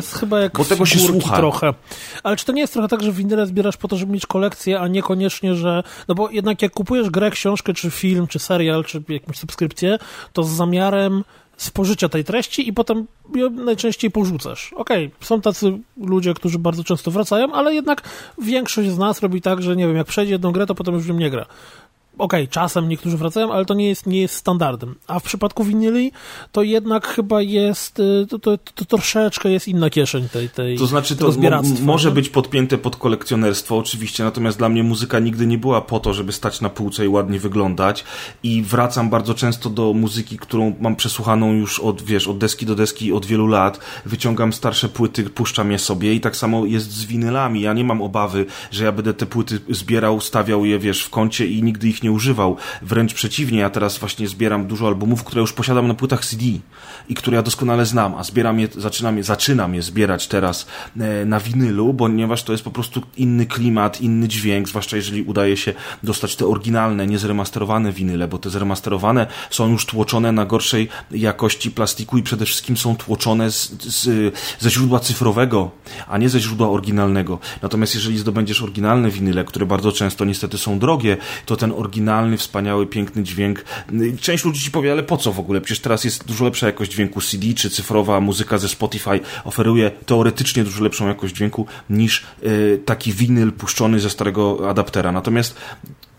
bo 0.55 0.65
tego 0.65 0.87
się 0.87 0.99
słucha. 0.99 1.37
trochę. 1.37 1.75
Ale 2.23 2.37
czy 2.37 2.45
to 2.45 2.53
nie 2.53 2.61
jest 2.61 2.73
trochę 2.73 2.89
tak, 2.89 3.03
że 3.03 3.13
winyle 3.13 3.47
zbierasz 3.47 3.77
po 3.77 3.89
to, 3.89 3.97
żeby 3.97 4.13
mieć 4.13 4.27
kolekcję, 4.27 4.81
a 4.81 4.89
niekoniecznie, 4.89 5.55
że... 5.55 5.83
No 6.09 6.15
bo 6.15 6.31
jednak 6.31 6.63
jak 6.63 6.73
kupujesz 6.73 7.11
grę, 7.11 7.31
książkę, 7.31 7.75
czy 7.75 7.91
film, 7.91 8.27
czy 8.27 8.39
serial, 8.39 8.85
czy 8.85 9.03
jakąś 9.09 9.39
subskrypcję, 9.39 9.99
to 10.33 10.43
z 10.43 10.49
zamiarem 10.49 11.25
spożycia 11.57 12.09
tej 12.09 12.25
treści 12.25 12.69
i 12.69 12.73
potem 12.73 13.07
ją 13.35 13.51
najczęściej 13.51 14.11
porzucasz. 14.11 14.73
Okej, 14.73 15.07
okay, 15.07 15.27
są 15.27 15.41
tacy 15.41 15.79
ludzie, 15.97 16.35
którzy 16.35 16.59
bardzo 16.59 16.85
często 16.85 17.11
wracają, 17.11 17.53
ale 17.53 17.75
jednak 17.75 18.03
większość 18.39 18.91
z 18.91 18.99
nas 18.99 19.21
robi 19.21 19.41
tak, 19.41 19.63
że 19.63 19.77
nie 19.77 19.87
wiem, 19.87 19.97
jak 19.97 20.07
przejdzie 20.07 20.33
jedną 20.33 20.53
grę, 20.53 20.67
to 20.67 20.75
potem 20.75 20.95
już 20.95 21.05
w 21.05 21.09
nią 21.09 21.15
nie 21.15 21.31
gra 21.31 21.47
okej, 22.19 22.43
okay, 22.43 22.49
czasem 22.49 22.89
niektórzy 22.89 23.17
wracają, 23.17 23.53
ale 23.53 23.65
to 23.65 23.75
nie 23.75 23.89
jest, 23.89 24.07
nie 24.07 24.21
jest 24.21 24.35
standardem. 24.35 24.95
A 25.07 25.19
w 25.21 25.23
przypadku 25.23 25.65
winyli 25.65 26.13
to 26.53 26.63
jednak 26.63 27.07
chyba 27.07 27.43
jest, 27.43 28.01
y, 28.01 28.27
to, 28.29 28.39
to, 28.39 28.59
to 28.75 28.85
troszeczkę 28.85 29.51
jest 29.51 29.69
inna 29.69 29.91
kieszeń 29.91 30.29
tej, 30.29 30.49
tej 30.49 30.79
To 30.79 30.87
znaczy 30.87 31.17
to 31.17 31.33
mo 31.81 31.95
może 31.95 32.11
być 32.11 32.29
podpięte 32.29 32.79
pod 32.79 32.97
kolekcjonerstwo 32.97 33.79
oczywiście, 33.79 34.25
natomiast 34.25 34.59
dla 34.59 34.69
mnie 34.69 34.83
muzyka 34.83 35.19
nigdy 35.19 35.47
nie 35.47 35.59
była 35.59 35.81
po 35.81 36.01
to, 36.01 36.15
żeby 36.15 36.33
stać 36.33 36.61
na 36.61 36.71
półce 36.71 37.05
i 37.05 37.09
ładnie 37.09 37.39
wyglądać 37.39 38.05
i 38.43 38.63
wracam 38.63 39.11
bardzo 39.11 39.35
często 39.35 39.71
do 39.71 39.93
muzyki, 39.93 40.39
którą 40.39 40.75
mam 40.81 40.97
przesłuchaną 40.97 41.53
już 41.53 41.81
od, 41.81 42.03
wiesz, 42.03 42.29
od 42.29 42.39
deski 42.39 42.67
do 42.67 42.75
deski 42.75 43.13
od 43.13 43.27
wielu 43.27 43.47
lat, 43.47 43.81
wyciągam 44.07 44.53
starsze 44.53 44.89
płyty, 44.89 45.25
puszczam 45.25 45.73
je 45.73 45.79
sobie 45.79 46.15
i 46.15 46.21
tak 46.21 46.37
samo 46.37 46.67
jest 46.67 46.91
z 46.91 47.05
winylami. 47.05 47.61
Ja 47.61 47.73
nie 47.73 47.85
mam 47.85 48.03
obawy, 48.03 48.47
że 48.71 48.85
ja 48.85 48.93
będę 48.93 49.15
te 49.15 49.27
płyty 49.27 49.61
zbierał, 49.69 50.21
stawiał 50.21 50.65
je, 50.65 50.79
wiesz, 50.79 51.03
w 51.03 51.11
kącie 51.11 51.47
i 51.47 51.63
nigdy 51.63 51.89
ich 51.89 52.03
nie 52.05 52.13
używał. 52.13 52.57
Wręcz 52.83 53.15
przeciwnie, 53.15 53.59
ja 53.59 53.71
teraz 53.71 53.99
właśnie 53.99 54.29
zbieram 54.29 54.67
dużo 54.67 54.87
albumów, 54.87 55.25
które 55.25 55.41
już 55.41 55.53
posiadam 55.53 55.89
na 55.89 55.95
płytach 55.95 56.25
CD 56.27 56.45
i 57.09 57.15
które 57.15 57.37
ja 57.37 57.43
doskonale 57.43 57.87
znam, 57.87 58.15
a 58.15 58.25
zbieram 58.25 58.61
je, 58.61 58.69
zaczynam 58.77 59.17
je, 59.17 59.25
zaczynam 59.25 59.75
je 59.75 59.83
zbierać 59.83 60.29
teraz 60.29 60.67
e, 61.01 61.25
na 61.25 61.41
winylu, 61.41 61.95
ponieważ 61.95 62.43
to 62.43 62.53
jest 62.53 62.65
po 62.65 62.71
prostu 62.71 63.03
inny 63.17 63.47
klimat, 63.47 64.01
inny 64.01 64.29
dźwięk, 64.29 64.69
zwłaszcza 64.69 64.97
jeżeli 64.97 65.23
udaje 65.23 65.57
się 65.57 65.75
dostać 66.03 66.37
te 66.37 66.47
oryginalne, 66.47 67.07
niezremasterowane 67.07 67.93
winyle, 67.93 68.29
bo 68.29 68.39
te 68.39 68.51
zremasterowane 68.51 69.27
są 69.51 69.71
już 69.71 69.87
tłoczone 69.87 70.33
na 70.33 70.47
gorszej 70.47 70.89
jakości 71.11 71.71
plastiku 71.71 72.19
i 72.19 72.23
przede 72.23 72.45
wszystkim 72.45 72.77
są 72.77 72.97
tłoczone 72.97 73.51
z, 73.51 73.83
z, 73.83 74.35
ze 74.59 74.71
źródła 74.71 75.01
cyfrowego, 75.01 75.71
a 76.09 76.19
nie 76.19 76.29
ze 76.29 76.41
źródła 76.41 76.71
oryginalnego. 76.71 77.39
Natomiast 77.63 77.95
jeżeli 77.95 78.19
zdobędziesz 78.19 78.63
oryginalne 78.63 79.11
winyle, 79.11 79.45
które 79.45 79.67
bardzo 79.67 79.93
często 79.93 80.25
niestety 80.25 80.59
są 80.59 80.79
drogie, 80.79 81.17
to 81.47 81.57
ten 81.57 81.73
oryginalny 81.73 81.94
oryginalny, 81.95 82.37
wspaniały, 82.37 82.87
piękny 82.87 83.23
dźwięk. 83.23 83.65
Część 84.21 84.45
ludzi 84.45 84.61
ci 84.61 84.71
powie, 84.71 84.93
ale 84.93 85.03
po 85.03 85.17
co 85.17 85.33
w 85.33 85.41
ogóle? 85.41 85.61
Przecież 85.61 85.81
teraz 85.81 86.05
jest 86.05 86.27
dużo 86.27 86.45
lepsza 86.45 86.67
jakość 86.67 86.91
dźwięku 86.91 87.21
CD, 87.21 87.55
czy 87.55 87.71
cyfrowa 87.71 88.21
muzyka 88.21 88.59
ze 88.59 88.69
Spotify 88.69 89.21
oferuje 89.45 89.91
teoretycznie 90.07 90.65
dużo 90.65 90.85
lepszą 90.85 91.09
jakość 91.09 91.35
dźwięku 91.35 91.67
niż 91.91 92.25
y, 92.43 92.81
taki 92.85 93.13
winyl 93.13 93.53
puszczony 93.53 94.01
ze 94.01 94.11
starego 94.11 94.71
adaptera. 94.71 95.13
Natomiast 95.13 95.57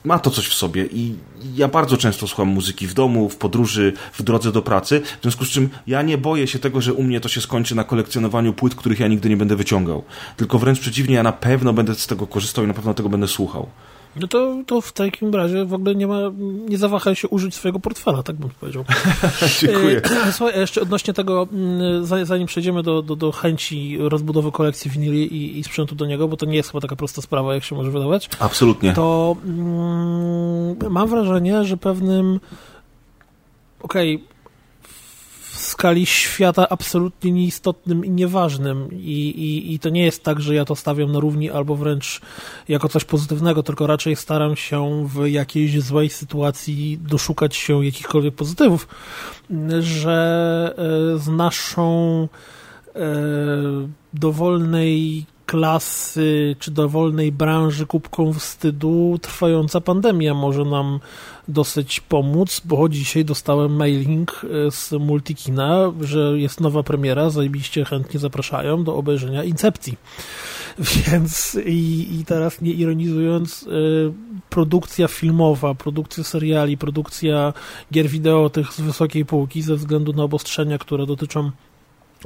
ma 0.03 0.19
to 0.19 0.31
coś 0.31 0.47
w 0.47 0.53
sobie 0.53 0.85
i 0.85 1.15
ja 1.55 1.67
bardzo 1.67 1.97
często 1.97 2.27
słucham 2.27 2.47
muzyki 2.47 2.87
w 2.87 2.93
domu, 2.93 3.29
w 3.29 3.37
podróży, 3.37 3.93
w 4.13 4.23
drodze 4.23 4.51
do 4.51 4.61
pracy, 4.61 5.01
w 5.19 5.21
związku 5.21 5.45
z 5.45 5.49
czym 5.49 5.69
ja 5.87 6.01
nie 6.01 6.17
boję 6.17 6.47
się 6.47 6.59
tego, 6.59 6.81
że 6.81 6.93
u 6.93 7.03
mnie 7.03 7.19
to 7.19 7.29
się 7.29 7.41
skończy 7.41 7.75
na 7.75 7.83
kolekcjonowaniu 7.83 8.53
płyt, 8.53 8.75
których 8.75 8.99
ja 8.99 9.07
nigdy 9.07 9.29
nie 9.29 9.37
będę 9.37 9.55
wyciągał. 9.55 10.03
Tylko 10.37 10.59
wręcz 10.59 10.79
przeciwnie, 10.79 11.15
ja 11.15 11.23
na 11.23 11.33
pewno 11.33 11.73
będę 11.73 11.95
z 11.95 12.07
tego 12.07 12.27
korzystał 12.27 12.63
i 12.63 12.67
na 12.67 12.73
pewno 12.73 12.93
tego 12.93 13.09
będę 13.09 13.27
słuchał. 13.27 13.67
No 14.15 14.27
to, 14.27 14.57
to 14.65 14.81
w 14.81 14.91
takim 14.91 15.35
razie 15.35 15.65
w 15.65 15.73
ogóle 15.73 15.95
nie 15.95 16.07
ma, 16.07 16.19
nie 16.69 16.77
zawahaj 16.77 17.15
się 17.15 17.27
użyć 17.27 17.55
swojego 17.55 17.79
portfela, 17.79 18.23
tak 18.23 18.35
bym 18.35 18.49
powiedział. 18.49 18.85
Dziękuję. 19.61 20.01
E, 20.27 20.31
słuchaj, 20.31 20.59
jeszcze 20.59 20.81
odnośnie 20.81 21.13
tego, 21.13 21.47
mm, 21.53 22.25
zanim 22.25 22.47
przejdziemy 22.47 22.83
do, 22.83 23.01
do, 23.01 23.15
do 23.15 23.31
chęci 23.31 23.97
rozbudowy 23.99 24.51
kolekcji 24.51 24.91
winili 24.91 25.33
i, 25.35 25.59
i 25.59 25.63
sprzętu 25.63 25.95
do 25.95 26.05
niego, 26.05 26.27
bo 26.27 26.37
to 26.37 26.45
nie 26.45 26.55
jest 26.55 26.71
chyba 26.71 26.81
taka 26.81 26.95
prosta 26.95 27.21
sprawa, 27.21 27.53
jak 27.53 27.63
się 27.63 27.75
może 27.75 27.91
wydawać. 27.91 28.29
Absolutnie. 28.39 28.93
To 28.93 29.35
mm, 29.45 30.75
mam 30.89 31.09
wrażenie, 31.09 31.63
że 31.63 31.77
pewnym 31.77 32.39
okej, 33.81 34.15
okay, 34.15 34.34
skali 35.55 36.05
świata 36.05 36.69
absolutnie 36.69 37.31
nieistotnym 37.31 38.05
i 38.05 38.09
nieważnym. 38.09 38.89
I, 38.91 39.29
i, 39.29 39.73
i 39.73 39.79
to 39.79 39.89
nie 39.89 40.05
jest 40.05 40.23
tak, 40.23 40.41
że 40.41 40.55
ja 40.55 40.65
to 40.65 40.75
stawiam 40.75 41.11
na 41.11 41.19
równi 41.19 41.51
albo 41.51 41.75
wręcz 41.75 42.21
jako 42.67 42.89
coś 42.89 43.03
pozytywnego, 43.03 43.63
tylko 43.63 43.87
raczej 43.87 44.15
staram 44.15 44.55
się 44.55 45.07
w 45.07 45.25
jakiejś 45.27 45.81
złej 45.81 46.09
sytuacji 46.09 46.99
doszukać 47.01 47.55
się 47.55 47.85
jakichkolwiek 47.85 48.35
pozytywów, 48.35 48.87
że 49.79 50.75
e, 50.77 51.19
z 51.19 51.27
naszą 51.27 52.27
e, 52.95 52.99
dowolnej 54.13 55.25
klasy 55.55 56.55
czy 56.59 56.71
dowolnej 56.71 57.31
branży 57.31 57.85
kubką 57.85 58.33
wstydu 58.33 59.19
trwająca 59.21 59.81
pandemia 59.81 60.33
może 60.33 60.65
nam 60.65 60.99
dosyć 61.47 61.99
pomóc, 61.99 62.61
bo 62.65 62.89
dzisiaj 62.89 63.25
dostałem 63.25 63.75
mailing 63.75 64.41
e, 64.67 64.71
z 64.71 64.91
Multikina, 64.91 65.91
że 66.01 66.39
jest 66.39 66.61
nowa 66.61 66.83
premiera, 66.83 67.29
zajebiście 67.29 67.85
chętnie 67.85 68.19
zapraszają 68.19 68.83
do 68.83 68.95
obejrzenia 68.95 69.43
Incepcji. 69.43 69.97
Więc 71.11 71.57
i, 71.65 72.07
i 72.19 72.25
teraz 72.25 72.61
nie 72.61 72.71
ironizując, 72.71 73.63
y, 73.63 74.13
produkcja 74.49 75.07
filmowa, 75.07 75.75
produkcja 75.75 76.23
seriali, 76.23 76.77
produkcja 76.77 77.53
gier 77.93 78.07
wideo 78.07 78.49
tych 78.49 78.73
z 78.73 78.81
wysokiej 78.81 79.25
półki 79.25 79.61
ze 79.61 79.75
względu 79.75 80.13
na 80.13 80.23
obostrzenia, 80.23 80.77
które 80.77 81.05
dotyczą 81.05 81.51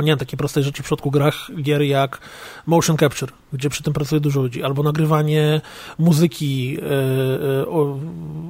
nie 0.03 0.11
wiem, 0.11 0.17
takie 0.17 0.37
prostej 0.37 0.63
rzeczy 0.63 0.83
w 0.83 0.85
przypadku 0.85 1.11
grach, 1.11 1.49
gier 1.61 1.81
jak 1.81 2.19
motion 2.65 2.97
capture, 2.97 3.31
gdzie 3.53 3.69
przy 3.69 3.83
tym 3.83 3.93
pracuje 3.93 4.21
dużo 4.21 4.41
ludzi, 4.41 4.63
albo 4.63 4.83
nagrywanie 4.83 5.61
muzyki 5.99 6.77
e, 6.77 6.83
e, 6.83 7.65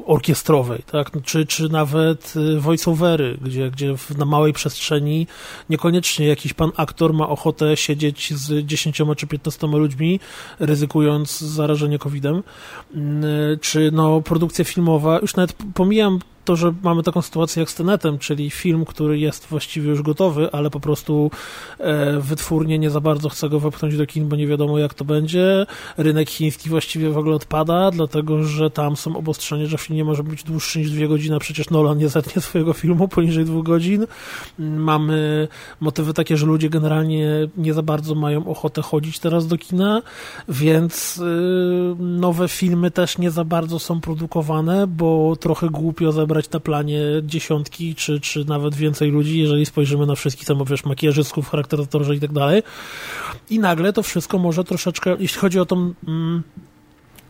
orkiestrowej, 0.06 0.84
tak? 0.91 1.12
czy, 1.24 1.46
czy 1.46 1.70
nawet 1.70 2.34
e, 2.56 2.60
voiceovery, 2.60 3.38
gdzie, 3.41 3.72
gdzie 3.72 3.96
na 4.18 4.25
małej 4.25 4.53
przestrzeni 4.53 5.27
niekoniecznie 5.70 6.27
jakiś 6.27 6.53
pan 6.53 6.72
aktor 6.75 7.13
ma 7.13 7.29
ochotę 7.29 7.77
siedzieć 7.77 8.34
z 8.34 8.65
10 8.65 9.01
czy 9.18 9.27
15 9.27 9.68
ludźmi, 9.68 10.20
ryzykując 10.60 11.39
zarażenie 11.39 12.00
COVID-em, 12.00 12.44
czy 13.62 13.91
no, 13.94 14.22
produkcja 14.22 14.65
filmowa, 14.65 15.20
już 15.20 15.36
nawet 15.36 15.56
pomijam 15.74 16.20
to, 16.50 16.56
że 16.56 16.74
mamy 16.84 17.03
taką 17.03 17.22
sytuację 17.22 17.60
jak 17.60 17.70
z 17.70 17.75
Tenetem, 17.75 18.18
czyli 18.18 18.50
film, 18.50 18.86
który 18.86 19.20
jest 19.20 19.48
właściwie 19.48 19.89
już 19.89 20.01
gotowy, 20.01 20.51
ale 20.51 20.70
po 20.70 20.79
prostu 20.79 21.32
e, 21.79 22.20
wytwórnie 22.20 22.79
nie 22.79 22.89
za 22.89 23.01
bardzo 23.01 23.29
chce 23.29 23.50
go 23.50 23.60
wepchnąć 23.60 23.98
do 23.98 24.06
kin, 24.06 24.29
bo 24.29 24.36
nie 24.36 24.48
wiadomo 24.48 24.79
jak 24.79 24.94
to 24.94 25.06
będzie. 25.06 25.65
Rynek 25.98 26.29
chiński 26.29 26.70
właściwie 26.70 27.10
w 27.10 27.18
ogóle 27.18 27.36
odpada, 27.36 27.91
dlatego 27.91 28.44
że 28.44 28.70
tam 28.70 28.96
są 28.96 29.18
obostrzenia, 29.18 29.65
że 29.65 29.77
film 29.77 29.98
nie 29.98 30.03
może 30.03 30.24
być 30.24 30.44
dłuższy 30.44 30.79
niż 30.79 30.91
dwie 30.91 31.08
godziny, 31.08 31.36
a 31.36 31.39
przecież 31.39 31.70
Nolan 31.70 31.98
nie 31.98 32.10
zetnie 32.10 32.41
swojego 32.41 32.74
filmu 32.74 33.08
poniżej 33.08 33.46
dwóch 33.46 33.65
godzin. 33.65 34.08
Mamy 34.60 35.48
motywy 35.79 36.13
takie, 36.13 36.38
że 36.38 36.46
ludzie 36.46 36.70
generalnie 36.70 37.48
nie 37.58 37.74
za 37.74 37.82
bardzo 37.82 38.15
mają 38.15 38.48
ochotę 38.48 38.82
chodzić 38.82 39.20
teraz 39.20 39.48
do 39.48 39.58
kina, 39.58 40.01
więc 40.48 41.18
y, 41.18 41.96
nowe 42.00 42.48
filmy 42.48 42.91
też 42.91 43.18
nie 43.18 43.32
za 43.32 43.44
bardzo 43.44 43.79
są 43.79 44.01
produkowane, 44.01 44.88
bo 44.88 45.36
trochę 45.39 45.70
głupio 45.70 46.12
zebrać 46.12 46.38
zebrać 46.39 46.51
na 46.51 46.60
planie 46.60 47.01
dziesiątki, 47.24 47.96
czy, 47.96 48.19
czy 48.19 48.46
nawet 48.46 48.75
więcej 48.75 49.12
ludzi, 49.12 49.39
jeżeli 49.39 49.65
spojrzymy 49.65 50.05
na 50.05 50.15
wszystkich 50.15 50.48
tam, 50.48 50.63
wiesz, 50.65 50.86
makijażystów, 50.86 51.50
charakteryzatorów 51.50 52.15
i 52.15 52.19
tak 52.19 52.34
dalej. 52.34 52.63
I 53.50 53.60
nagle 53.60 53.93
to 53.93 54.03
wszystko 54.03 54.38
może 54.38 54.63
troszeczkę, 54.63 55.15
jeśli 55.19 55.39
chodzi 55.39 55.60
o 55.60 55.65
tą 55.65 55.93
mm, 56.08 56.43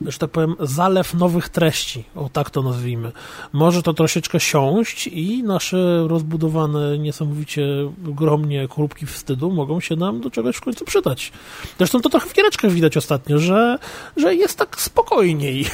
że 0.06 0.18
tak 0.18 0.30
powiem, 0.30 0.56
zalew 0.60 1.14
nowych 1.14 1.50
treści, 1.50 2.04
o 2.16 2.30
tak 2.30 2.50
to 2.50 2.62
nazwijmy. 2.62 3.12
Może 3.54 3.84
to 3.84 3.94
troszeczkę 3.94 4.40
siąść 4.40 5.08
i 5.08 5.44
nasze 5.44 6.08
rozbudowane 6.08 6.98
niesamowicie 6.98 7.68
gromnie 7.98 8.68
chrupki 8.68 9.06
wstydu 9.06 9.52
mogą 9.52 9.80
się 9.80 9.96
nam 9.96 10.22
do 10.22 10.32
czegoś 10.32 10.56
w 10.56 10.62
końcu 10.62 10.86
przydać. 10.86 11.32
Zresztą 11.78 12.02
to 12.02 12.10
trochę 12.10 12.30
w 12.30 12.34
giereczkach 12.34 12.72
widać 12.72 12.98
ostatnio, 12.98 13.40
że, 13.40 13.80
że 14.18 14.36
jest 14.36 14.58
tak 14.58 14.82
spokojniej. 14.82 15.66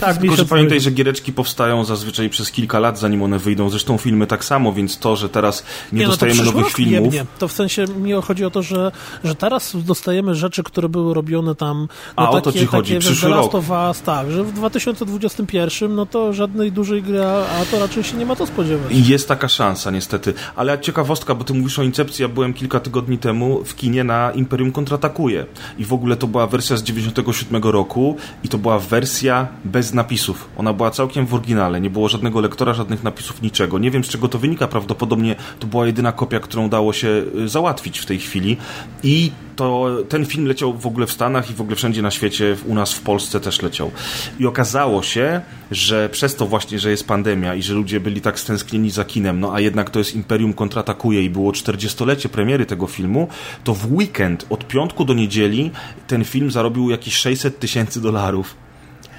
Tak, 0.00 0.16
tylko 0.20 0.36
że 0.36 0.44
pamiętaj, 0.44 0.80
że 0.80 0.90
giereczki 0.90 1.32
powstają 1.32 1.84
zazwyczaj 1.84 2.30
przez 2.30 2.50
kilka 2.50 2.78
lat, 2.78 2.98
zanim 2.98 3.22
one 3.22 3.38
wyjdą. 3.38 3.70
Zresztą 3.70 3.98
filmy 3.98 4.26
tak 4.26 4.44
samo, 4.44 4.72
więc 4.72 4.98
to, 4.98 5.16
że 5.16 5.28
teraz 5.28 5.64
nie, 5.92 5.98
nie 5.98 6.04
no 6.04 6.10
dostajemy 6.10 6.44
nowych 6.44 6.68
filmów... 6.68 7.14
Nie, 7.14 7.24
to 7.38 7.48
w 7.48 7.52
sensie 7.52 7.84
mi 7.84 8.12
chodzi 8.12 8.44
o 8.44 8.50
to, 8.50 8.62
że, 8.62 8.92
że 9.24 9.34
teraz 9.34 9.76
dostajemy 9.84 10.34
rzeczy, 10.34 10.62
które 10.62 10.88
były 10.88 11.14
robione 11.14 11.54
tam 11.54 11.88
no, 12.16 12.22
A 12.22 12.26
takie, 12.26 12.38
o 12.38 12.40
to 12.40 12.52
ci 12.52 12.66
chodzi, 12.66 12.98
przyszły 12.98 13.30
rok. 13.30 13.55
Was, 13.60 14.02
tak, 14.02 14.30
że 14.30 14.44
w 14.44 14.52
2021 14.52 15.94
no 15.94 16.06
to 16.06 16.32
żadnej 16.32 16.72
dużej 16.72 17.02
gry, 17.02 17.24
a 17.24 17.64
to 17.70 17.78
raczej 17.78 18.04
się 18.04 18.16
nie 18.16 18.26
ma 18.26 18.36
to 18.36 18.46
spodziewać. 18.46 18.92
Jest 19.08 19.28
taka 19.28 19.48
szansa 19.48 19.90
niestety. 19.90 20.34
Ale 20.56 20.80
ciekawostka, 20.80 21.34
bo 21.34 21.44
ty 21.44 21.54
mówisz 21.54 21.78
o 21.78 21.82
Incepcji, 21.82 22.22
ja 22.22 22.28
byłem 22.28 22.54
kilka 22.54 22.80
tygodni 22.80 23.18
temu 23.18 23.64
w 23.64 23.76
kinie 23.76 24.04
na 24.04 24.30
Imperium 24.30 24.72
Kontratakuje. 24.72 25.46
I 25.78 25.84
w 25.84 25.92
ogóle 25.92 26.16
to 26.16 26.26
była 26.26 26.46
wersja 26.46 26.76
z 26.76 26.82
97 26.82 27.62
roku 27.62 28.16
i 28.44 28.48
to 28.48 28.58
była 28.58 28.78
wersja 28.78 29.48
bez 29.64 29.94
napisów. 29.94 30.48
Ona 30.56 30.72
była 30.72 30.90
całkiem 30.90 31.26
w 31.26 31.34
oryginale, 31.34 31.80
nie 31.80 31.90
było 31.90 32.08
żadnego 32.08 32.40
lektora, 32.40 32.74
żadnych 32.74 33.04
napisów, 33.04 33.42
niczego. 33.42 33.78
Nie 33.78 33.90
wiem 33.90 34.04
z 34.04 34.08
czego 34.08 34.28
to 34.28 34.38
wynika, 34.38 34.68
prawdopodobnie 34.68 35.36
to 35.58 35.66
była 35.66 35.86
jedyna 35.86 36.12
kopia, 36.12 36.40
którą 36.40 36.68
dało 36.68 36.92
się 36.92 37.24
y, 37.44 37.48
załatwić 37.48 37.98
w 37.98 38.06
tej 38.06 38.18
chwili. 38.18 38.56
I 39.02 39.30
to 39.56 39.96
ten 40.08 40.26
film 40.26 40.46
leciał 40.46 40.72
w 40.72 40.86
ogóle 40.86 41.06
w 41.06 41.12
Stanach 41.12 41.50
i 41.50 41.54
w 41.54 41.60
ogóle 41.60 41.76
wszędzie 41.76 42.02
na 42.02 42.10
świecie, 42.10 42.56
u 42.66 42.74
nas 42.74 42.92
w 42.92 43.00
Polsce 43.00 43.40
też 43.46 43.62
leciał. 43.62 43.90
I 44.38 44.46
okazało 44.46 45.02
się, 45.02 45.40
że 45.70 46.08
przez 46.08 46.36
to 46.36 46.46
właśnie, 46.46 46.78
że 46.78 46.90
jest 46.90 47.06
pandemia 47.06 47.54
i 47.54 47.62
że 47.62 47.74
ludzie 47.74 48.00
byli 48.00 48.20
tak 48.20 48.40
stęsknieni 48.40 48.90
za 48.90 49.04
kinem, 49.04 49.40
no 49.40 49.54
a 49.54 49.60
jednak 49.60 49.90
to 49.90 49.98
jest 49.98 50.14
Imperium 50.14 50.52
kontratakuje 50.52 51.22
i 51.22 51.30
było 51.30 51.52
40-lecie 51.52 52.28
premiery 52.28 52.66
tego 52.66 52.86
filmu, 52.86 53.28
to 53.64 53.74
w 53.74 53.92
weekend 53.92 54.46
od 54.50 54.66
piątku 54.66 55.04
do 55.04 55.14
niedzieli 55.14 55.70
ten 56.06 56.24
film 56.24 56.50
zarobił 56.50 56.90
jakieś 56.90 57.14
600 57.14 57.58
tysięcy 57.58 58.00
dolarów. 58.00 58.56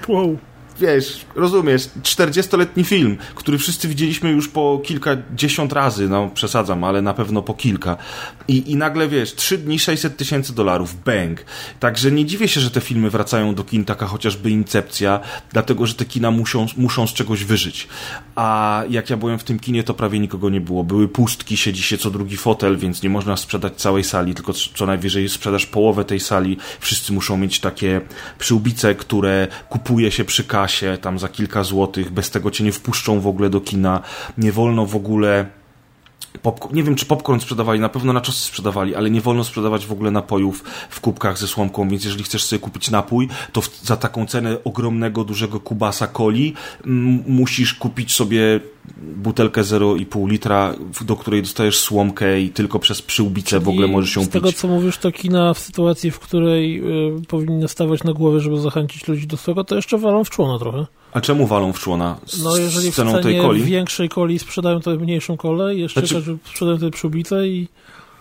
Wow 0.08 0.38
wiesz, 0.80 1.26
rozumiesz, 1.34 1.88
40-letni 2.02 2.84
film, 2.84 3.16
który 3.34 3.58
wszyscy 3.58 3.88
widzieliśmy 3.88 4.30
już 4.30 4.48
po 4.48 4.80
kilkadziesiąt 4.84 5.72
razy, 5.72 6.08
no 6.08 6.30
przesadzam, 6.34 6.84
ale 6.84 7.02
na 7.02 7.14
pewno 7.14 7.42
po 7.42 7.54
kilka. 7.54 7.96
I, 8.48 8.70
i 8.70 8.76
nagle, 8.76 9.08
wiesz, 9.08 9.34
trzy 9.34 9.58
dni 9.58 9.78
600 9.78 10.16
tysięcy 10.16 10.54
dolarów, 10.54 11.04
bang. 11.04 11.44
Także 11.80 12.10
nie 12.10 12.24
dziwię 12.24 12.48
się, 12.48 12.60
że 12.60 12.70
te 12.70 12.80
filmy 12.80 13.10
wracają 13.10 13.54
do 13.54 13.64
kin, 13.64 13.84
taka 13.84 14.06
chociażby 14.06 14.50
Incepcja, 14.50 15.20
dlatego, 15.52 15.86
że 15.86 15.94
te 15.94 16.04
kina 16.04 16.30
muszą, 16.30 16.66
muszą 16.76 17.06
z 17.06 17.12
czegoś 17.12 17.44
wyżyć. 17.44 17.88
A 18.34 18.82
jak 18.90 19.10
ja 19.10 19.16
byłem 19.16 19.38
w 19.38 19.44
tym 19.44 19.58
kinie, 19.58 19.82
to 19.82 19.94
prawie 19.94 20.18
nikogo 20.18 20.50
nie 20.50 20.60
było. 20.60 20.84
Były 20.84 21.08
pustki, 21.08 21.56
siedzi 21.56 21.82
się 21.82 21.98
co 21.98 22.10
drugi 22.10 22.36
fotel, 22.36 22.76
więc 22.76 23.02
nie 23.02 23.10
można 23.10 23.36
sprzedać 23.36 23.76
całej 23.76 24.04
sali, 24.04 24.34
tylko 24.34 24.52
co 24.52 24.86
najwyżej 24.86 25.28
sprzedasz 25.28 25.66
połowę 25.66 26.04
tej 26.04 26.20
sali. 26.20 26.56
Wszyscy 26.80 27.12
muszą 27.12 27.36
mieć 27.36 27.60
takie 27.60 28.00
przyłbice, 28.38 28.94
które 28.94 29.48
kupuje 29.68 30.10
się 30.10 30.24
przy 30.24 30.44
kasie, 30.44 30.67
kasie, 30.68 30.98
tam 31.00 31.18
za 31.18 31.28
kilka 31.28 31.64
złotych, 31.64 32.10
bez 32.10 32.30
tego 32.30 32.50
cię 32.50 32.64
nie 32.64 32.72
wpuszczą 32.72 33.20
w 33.20 33.26
ogóle 33.26 33.50
do 33.50 33.60
kina, 33.60 34.00
nie 34.38 34.52
wolno 34.52 34.86
w 34.86 34.96
ogóle 34.96 35.46
Popcorn, 36.42 36.74
nie 36.74 36.82
wiem, 36.82 36.94
czy 36.94 37.06
popcorn 37.06 37.40
sprzedawali, 37.40 37.80
na 37.80 37.88
pewno 37.88 38.12
na 38.12 38.20
czas 38.20 38.36
sprzedawali, 38.36 38.94
ale 38.94 39.10
nie 39.10 39.20
wolno 39.20 39.44
sprzedawać 39.44 39.86
w 39.86 39.92
ogóle 39.92 40.10
napojów 40.10 40.64
w 40.90 41.00
kubkach 41.00 41.38
ze 41.38 41.48
słomką, 41.48 41.88
więc 41.88 42.04
jeżeli 42.04 42.24
chcesz 42.24 42.44
sobie 42.44 42.60
kupić 42.60 42.90
napój, 42.90 43.28
to 43.52 43.60
w, 43.60 43.80
za 43.82 43.96
taką 43.96 44.26
cenę 44.26 44.64
ogromnego, 44.64 45.24
dużego 45.24 45.60
kubasa 45.60 46.06
coli 46.06 46.54
musisz 47.26 47.74
kupić 47.74 48.14
sobie 48.14 48.60
butelkę 48.96 49.62
0,5 49.62 50.28
litra, 50.28 50.74
do 51.00 51.16
której 51.16 51.42
dostajesz 51.42 51.78
słomkę 51.78 52.40
i 52.40 52.50
tylko 52.50 52.78
przez 52.78 53.02
przyłbicę 53.02 53.50
Czyli 53.50 53.64
w 53.64 53.68
ogóle 53.68 53.88
możesz 53.88 54.16
ją 54.16 54.22
pić. 54.22 54.30
Z 54.30 54.32
tego, 54.32 54.52
co 54.52 54.68
mówisz, 54.68 54.98
to 54.98 55.12
kina 55.12 55.54
w 55.54 55.58
sytuacji, 55.58 56.10
w 56.10 56.18
której 56.18 56.80
y, 57.18 57.26
powinny 57.28 57.68
stawać 57.68 58.04
na 58.04 58.12
głowie, 58.12 58.40
żeby 58.40 58.60
zachęcić 58.60 59.08
ludzi 59.08 59.26
do 59.26 59.36
tego, 59.36 59.64
to 59.64 59.76
jeszcze 59.76 59.98
walą 59.98 60.24
w 60.24 60.30
człona 60.30 60.58
trochę. 60.58 60.86
A 61.12 61.20
czemu 61.20 61.46
walą 61.46 61.72
w 61.72 61.80
człona 61.80 62.16
z 62.26 62.42
No 62.42 62.56
jeżeli 62.56 62.90
w 62.90 63.22
tej 63.22 63.40
coli? 63.40 63.62
większej 63.62 64.08
coli 64.08 64.38
sprzedają 64.38 64.80
tę 64.80 64.96
mniejszą 64.96 65.36
kolę, 65.36 65.74
jeszcze 65.74 66.06
znaczy... 66.06 66.38
sprzedają 66.44 66.78
tę 66.78 66.90
przyłbicę 66.90 67.48
i... 67.48 67.68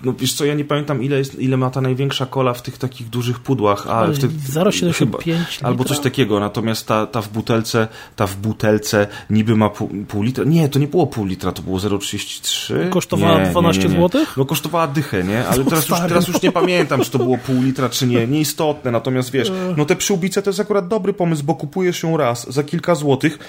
No 0.03 0.13
wiesz 0.13 0.33
co, 0.33 0.45
ja 0.45 0.53
nie 0.53 0.65
pamiętam 0.65 1.03
ile, 1.03 1.17
jest, 1.17 1.39
ile 1.39 1.57
ma 1.57 1.69
ta 1.69 1.81
największa 1.81 2.25
kola 2.25 2.53
w 2.53 2.61
tych 2.61 2.77
takich 2.77 3.09
dużych 3.09 3.39
pudłach, 3.39 3.87
ale 3.87 4.13
w 4.13 4.19
tych, 4.19 4.31
0,75 4.31 5.37
Albo 5.63 5.83
coś 5.83 5.99
takiego, 5.99 6.39
natomiast 6.39 6.87
ta, 6.87 7.07
ta 7.07 7.21
w 7.21 7.29
butelce, 7.29 7.87
ta 8.15 8.27
w 8.27 8.35
butelce 8.35 9.07
niby 9.29 9.55
ma 9.55 9.69
pół, 9.69 9.89
pół 10.07 10.23
litra. 10.23 10.43
Nie, 10.43 10.69
to 10.69 10.79
nie 10.79 10.87
było 10.87 11.07
pół 11.07 11.25
litra, 11.25 11.51
to 11.51 11.61
było 11.61 11.77
0,33. 11.77 12.89
Kosztowała 12.89 13.39
nie, 13.39 13.49
12 13.49 13.89
zł? 13.89 14.25
No 14.37 14.45
kosztowała 14.45 14.87
dychę, 14.87 15.23
nie? 15.23 15.47
Ale 15.47 15.63
teraz 15.63 15.89
już, 15.89 15.99
teraz 15.99 16.27
już 16.27 16.41
nie 16.41 16.51
pamiętam, 16.51 17.01
czy 17.01 17.11
to 17.11 17.17
było 17.17 17.37
pół 17.37 17.61
litra, 17.61 17.89
czy 17.89 18.07
nie. 18.07 18.27
Nieistotne, 18.27 18.91
natomiast 18.91 19.31
wiesz, 19.31 19.51
no 19.77 19.85
te 19.85 19.95
przyłbice 19.95 20.41
to 20.41 20.49
jest 20.49 20.59
akurat 20.59 20.87
dobry 20.87 21.13
pomysł, 21.13 21.43
bo 21.43 21.55
kupujesz 21.55 22.03
ją 22.03 22.17
raz 22.17 22.53
za 22.53 22.63
kilka 22.63 22.95
złotych, 22.95 23.39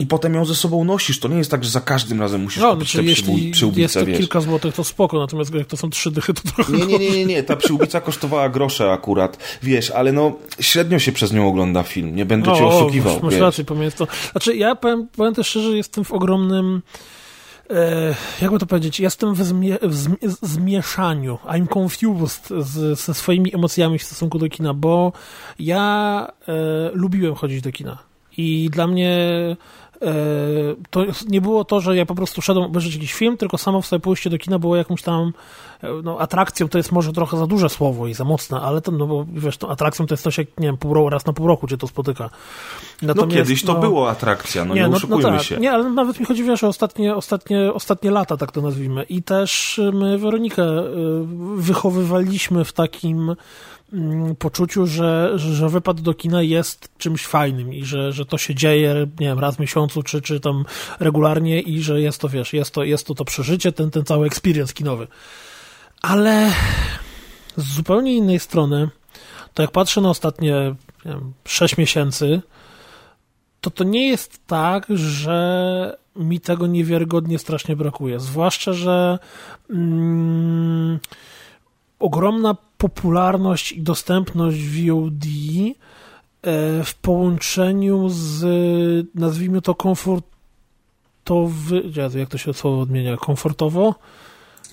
i 0.00 0.06
potem 0.06 0.34
ją 0.34 0.44
ze 0.44 0.54
sobą 0.54 0.84
nosisz. 0.84 1.20
To 1.20 1.28
nie 1.28 1.38
jest 1.38 1.50
tak, 1.50 1.64
że 1.64 1.70
za 1.70 1.80
każdym 1.80 2.20
razem 2.20 2.42
musisz 2.42 2.62
no, 2.62 2.74
kupić 2.74 2.92
znaczy, 2.92 3.04
tę 3.04 3.10
jeśli 3.10 3.52
jest 3.76 3.94
to 3.94 4.06
wiesz. 4.06 4.18
kilka 4.18 4.40
złotych, 4.40 4.74
to 4.74 4.84
spoko, 4.84 5.18
natomiast 5.18 5.54
jak 5.54 5.66
to 5.66 5.76
są 5.76 5.90
trzy 5.90 6.10
dychy, 6.10 6.34
to 6.34 6.42
trochę... 6.42 6.72
Nie, 6.72 6.86
nie, 6.86 6.98
nie, 6.98 7.10
nie, 7.10 7.24
nie. 7.24 7.42
ta 7.42 7.56
przyłbica 7.56 8.00
kosztowała 8.00 8.48
grosze 8.48 8.92
akurat, 8.92 9.58
wiesz, 9.62 9.90
ale 9.90 10.12
no 10.12 10.32
średnio 10.60 10.98
się 10.98 11.12
przez 11.12 11.32
nią 11.32 11.48
ogląda 11.48 11.82
film, 11.82 12.16
nie 12.16 12.24
będę 12.24 12.52
cię 12.52 12.66
oszukiwał. 12.66 13.16
O, 13.16 13.20
masz 13.22 13.34
rację, 13.34 13.64
pamiętam 13.64 14.06
to. 14.06 14.14
Znaczy 14.32 14.56
ja 14.56 14.74
powiem, 14.74 15.08
powiem 15.16 15.34
też 15.34 15.46
szczerze, 15.46 15.76
jestem 15.76 16.04
w 16.04 16.12
ogromnym 16.12 16.82
e, 17.70 18.14
jakby 18.42 18.58
to 18.58 18.66
powiedzieć, 18.66 19.00
jestem 19.00 19.34
w, 19.34 19.44
zmie 19.44 19.78
w 20.22 20.46
zmieszaniu. 20.46 21.38
I'm 21.44 21.78
confused 21.78 22.48
z, 22.48 22.98
ze 23.00 23.14
swoimi 23.14 23.54
emocjami 23.54 23.98
w 23.98 24.02
stosunku 24.02 24.38
do 24.38 24.48
kina, 24.48 24.74
bo 24.74 25.12
ja 25.58 26.26
e, 26.48 26.52
lubiłem 26.92 27.34
chodzić 27.34 27.62
do 27.62 27.72
kina. 27.72 27.98
I 28.36 28.68
dla 28.72 28.86
mnie 28.86 29.16
to 30.90 31.04
nie 31.28 31.40
było 31.40 31.64
to, 31.64 31.80
że 31.80 31.96
ja 31.96 32.06
po 32.06 32.14
prostu 32.14 32.42
szedłem 32.42 32.66
obejrzeć 32.66 32.94
jakiś 32.94 33.14
film, 33.14 33.36
tylko 33.36 33.58
samo 33.58 33.82
w 33.82 33.86
sobie 33.86 34.00
pójście 34.00 34.30
do 34.30 34.38
kina 34.38 34.58
było 34.58 34.76
jakąś 34.76 35.02
tam 35.02 35.32
e, 35.82 35.88
no, 36.02 36.18
atrakcją, 36.18 36.68
to 36.68 36.78
jest 36.78 36.92
może 36.92 37.12
trochę 37.12 37.36
za 37.36 37.46
duże 37.46 37.68
słowo 37.68 38.06
i 38.06 38.14
za 38.14 38.24
mocne, 38.24 38.60
ale 38.60 38.80
to, 38.80 38.92
no 38.92 39.06
bo 39.06 39.26
wiesz, 39.32 39.56
to 39.56 39.70
atrakcją 39.70 40.06
to 40.06 40.14
jest 40.14 40.24
coś 40.24 40.38
jak, 40.38 40.48
nie 40.58 40.66
wiem, 40.66 40.76
pół 40.76 40.94
roku, 40.94 41.10
raz 41.10 41.26
na 41.26 41.32
pół 41.32 41.46
roku 41.46 41.68
cię 41.68 41.76
to 41.76 41.86
spotyka. 41.86 42.24
No 43.02 43.08
Natomiast, 43.08 43.36
no 43.36 43.36
kiedyś 43.36 43.62
to 43.62 43.72
no, 43.74 43.80
było 43.80 44.10
atrakcja, 44.10 44.64
no 44.64 44.74
nie, 44.74 44.80
nie 44.80 44.88
no, 44.88 44.98
no 45.08 45.18
tak, 45.18 45.42
się. 45.42 45.56
Nie, 45.56 45.72
ale 45.72 45.90
nawet 45.90 46.20
mi 46.20 46.26
chodzi, 46.26 46.44
wiesz, 46.44 46.64
o 46.64 46.68
ostatnie, 46.68 47.16
ostatnie, 47.16 47.72
ostatnie 47.72 48.10
lata, 48.10 48.36
tak 48.36 48.52
to 48.52 48.60
nazwijmy. 48.60 49.02
I 49.02 49.22
też 49.22 49.80
my 49.92 50.18
Weronikę 50.18 50.62
e, 50.62 50.84
wychowywaliśmy 51.56 52.64
w 52.64 52.72
takim 52.72 53.36
poczuciu, 54.38 54.86
że, 54.86 55.32
że 55.36 55.68
wypad 55.68 56.00
do 56.00 56.14
kina 56.14 56.42
jest 56.42 56.88
czymś 56.98 57.26
fajnym 57.26 57.74
i 57.74 57.84
że, 57.84 58.12
że 58.12 58.26
to 58.26 58.38
się 58.38 58.54
dzieje, 58.54 59.06
nie 59.20 59.26
wiem, 59.26 59.38
raz 59.38 59.56
w 59.56 59.58
miesiącu, 59.58 60.02
czy, 60.02 60.22
czy 60.22 60.40
tam 60.40 60.64
regularnie 61.00 61.60
i 61.60 61.82
że 61.82 62.00
jest 62.00 62.20
to, 62.20 62.28
wiesz, 62.28 62.52
jest 62.52 62.74
to, 62.74 62.84
jest 62.84 63.06
to 63.06 63.14
to 63.14 63.24
przeżycie, 63.24 63.72
ten, 63.72 63.90
ten 63.90 64.04
cały 64.04 64.26
experience 64.26 64.74
kinowy. 64.74 65.06
Ale 66.02 66.52
z 67.56 67.74
zupełnie 67.74 68.14
innej 68.14 68.38
strony, 68.38 68.88
to 69.54 69.62
jak 69.62 69.70
patrzę 69.70 70.00
na 70.00 70.10
ostatnie 70.10 70.74
nie 71.04 71.12
wiem, 71.12 71.32
6 71.44 71.76
miesięcy, 71.76 72.42
to 73.60 73.70
to 73.70 73.84
nie 73.84 74.08
jest 74.08 74.46
tak, 74.46 74.86
że 74.94 75.96
mi 76.16 76.40
tego 76.40 76.66
niewiarygodnie 76.66 77.38
strasznie 77.38 77.76
brakuje. 77.76 78.20
Zwłaszcza, 78.20 78.72
że 78.72 79.18
mm, 79.70 80.98
ogromna 81.98 82.56
popularność 82.80 83.72
i 83.72 83.82
dostępność 83.82 84.58
VOD 84.68 85.24
e, 85.24 86.84
w 86.84 86.94
połączeniu 86.94 88.08
z, 88.08 88.44
nazwijmy 89.14 89.62
to, 89.62 89.74
komfortowy, 89.74 90.32
jak 92.14 92.28
to 92.28 92.38
się 92.38 92.54
słowo 92.54 92.80
odmienia, 92.80 93.16
komfortowo? 93.16 93.94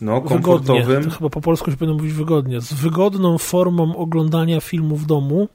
No, 0.02 0.22
komfortowym. 0.22 1.04
To 1.04 1.10
chyba 1.10 1.30
po 1.30 1.42
polsku 1.42 1.72
się 1.72 1.78
powinno 1.78 1.98
mówić 1.98 2.14
wygodnie. 2.14 2.62
Z 2.62 2.74
wygodną 2.74 3.38
formą 3.38 3.96
oglądania 3.96 4.62
filmu 4.62 4.96
w 4.96 5.06
domu, 5.06 5.48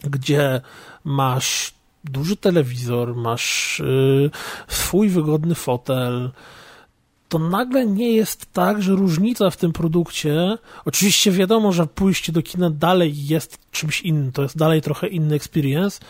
gdzie 0.00 0.60
masz 1.04 1.74
duży 2.04 2.36
telewizor, 2.36 3.16
masz 3.16 3.82
yy, 3.84 4.30
swój 4.68 5.08
wygodny 5.08 5.54
fotel, 5.54 6.30
to 7.28 7.38
nagle 7.38 7.86
nie 7.86 8.12
jest 8.12 8.52
tak, 8.52 8.82
że 8.82 8.92
różnica 8.92 9.50
w 9.50 9.56
tym 9.56 9.72
produkcie, 9.72 10.58
oczywiście 10.84 11.32
wiadomo, 11.32 11.72
że 11.72 11.86
pójście 11.86 12.32
do 12.32 12.42
kina 12.42 12.70
dalej 12.70 13.26
jest 13.26 13.58
czymś 13.70 14.02
innym, 14.02 14.32
to 14.32 14.42
jest 14.42 14.56
dalej 14.56 14.82
trochę 14.82 15.08
inny 15.08 15.34
experience, 15.34 16.00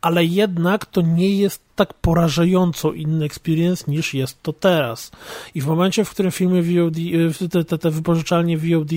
ale 0.00 0.24
jednak 0.24 0.86
to 0.86 1.00
nie 1.00 1.36
jest 1.36 1.65
tak 1.76 1.94
porażająco 1.94 2.92
inny 2.92 3.24
experience 3.24 3.84
niż 3.88 4.14
jest 4.14 4.42
to 4.42 4.52
teraz. 4.52 5.10
I 5.54 5.60
w 5.60 5.66
momencie, 5.66 6.04
w 6.04 6.10
którym 6.10 6.32
filmy 6.32 6.62
VOD, 6.62 6.98
y, 7.42 7.48
te, 7.48 7.64
te, 7.64 7.78
te 7.78 7.90
wypożyczalnie 7.90 8.58
VOD 8.58 8.90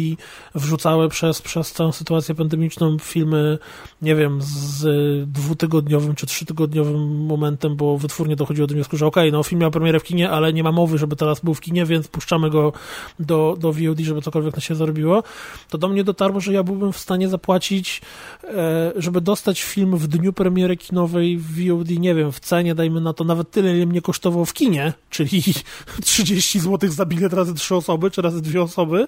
wrzucały 0.55 1.09
przez, 1.09 1.41
przez 1.41 1.71
całą 1.71 1.91
sytuację 1.91 2.35
pandemiczną 2.35 2.97
filmy, 2.99 3.57
nie 4.01 4.15
wiem, 4.15 4.39
z 4.41 4.85
dwutygodniowym 5.29 6.15
czy 6.15 6.27
trzytygodniowym 6.27 7.25
momentem, 7.25 7.75
bo 7.75 7.97
wytwórnie 7.97 8.35
dochodziło 8.35 8.67
do 8.67 8.73
wniosku, 8.73 8.97
że 8.97 9.05
okej, 9.05 9.29
okay, 9.29 9.37
no 9.37 9.43
film 9.43 9.61
miał 9.61 9.71
premierę 9.71 9.99
w 9.99 10.03
kinie, 10.03 10.29
ale 10.29 10.53
nie 10.53 10.63
ma 10.63 10.71
mowy, 10.71 10.97
żeby 10.97 11.15
teraz 11.15 11.39
był 11.39 11.53
w 11.53 11.61
kinie, 11.61 11.85
więc 11.85 12.07
puszczamy 12.07 12.49
go 12.49 12.73
do, 13.19 13.57
do 13.59 13.73
VOD, 13.73 13.99
żeby 13.99 14.21
cokolwiek 14.21 14.55
na 14.55 14.61
się 14.61 14.75
zarobiło, 14.75 15.23
to 15.69 15.77
do 15.77 15.87
mnie 15.87 16.03
dotarło, 16.03 16.39
że 16.39 16.53
ja 16.53 16.63
byłbym 16.63 16.93
w 16.93 16.97
stanie 16.97 17.29
zapłacić, 17.29 18.01
e, 18.43 18.91
żeby 18.95 19.21
dostać 19.21 19.61
film 19.61 19.97
w 19.97 20.07
dniu 20.07 20.33
premiery 20.33 20.77
kinowej 20.77 21.37
w 21.37 21.67
VOD, 21.67 21.89
nie 21.89 22.15
wiem, 22.15 22.31
w 22.31 22.39
cenie, 22.39 22.68
dajmy 22.75 23.01
na 23.01 23.13
to 23.13 23.23
nawet 23.23 23.51
tyle, 23.51 23.75
ile 23.75 23.85
mnie 23.85 24.01
kosztował 24.01 24.45
w 24.45 24.53
kinie, 24.53 24.93
czyli 25.09 25.43
30 26.01 26.59
zł 26.59 26.89
za 26.91 27.05
bilet 27.05 27.33
razy 27.33 27.53
trzy 27.53 27.75
osoby, 27.75 28.11
czy 28.11 28.21
razy 28.21 28.41
dwie 28.41 28.61
osoby, 28.61 29.07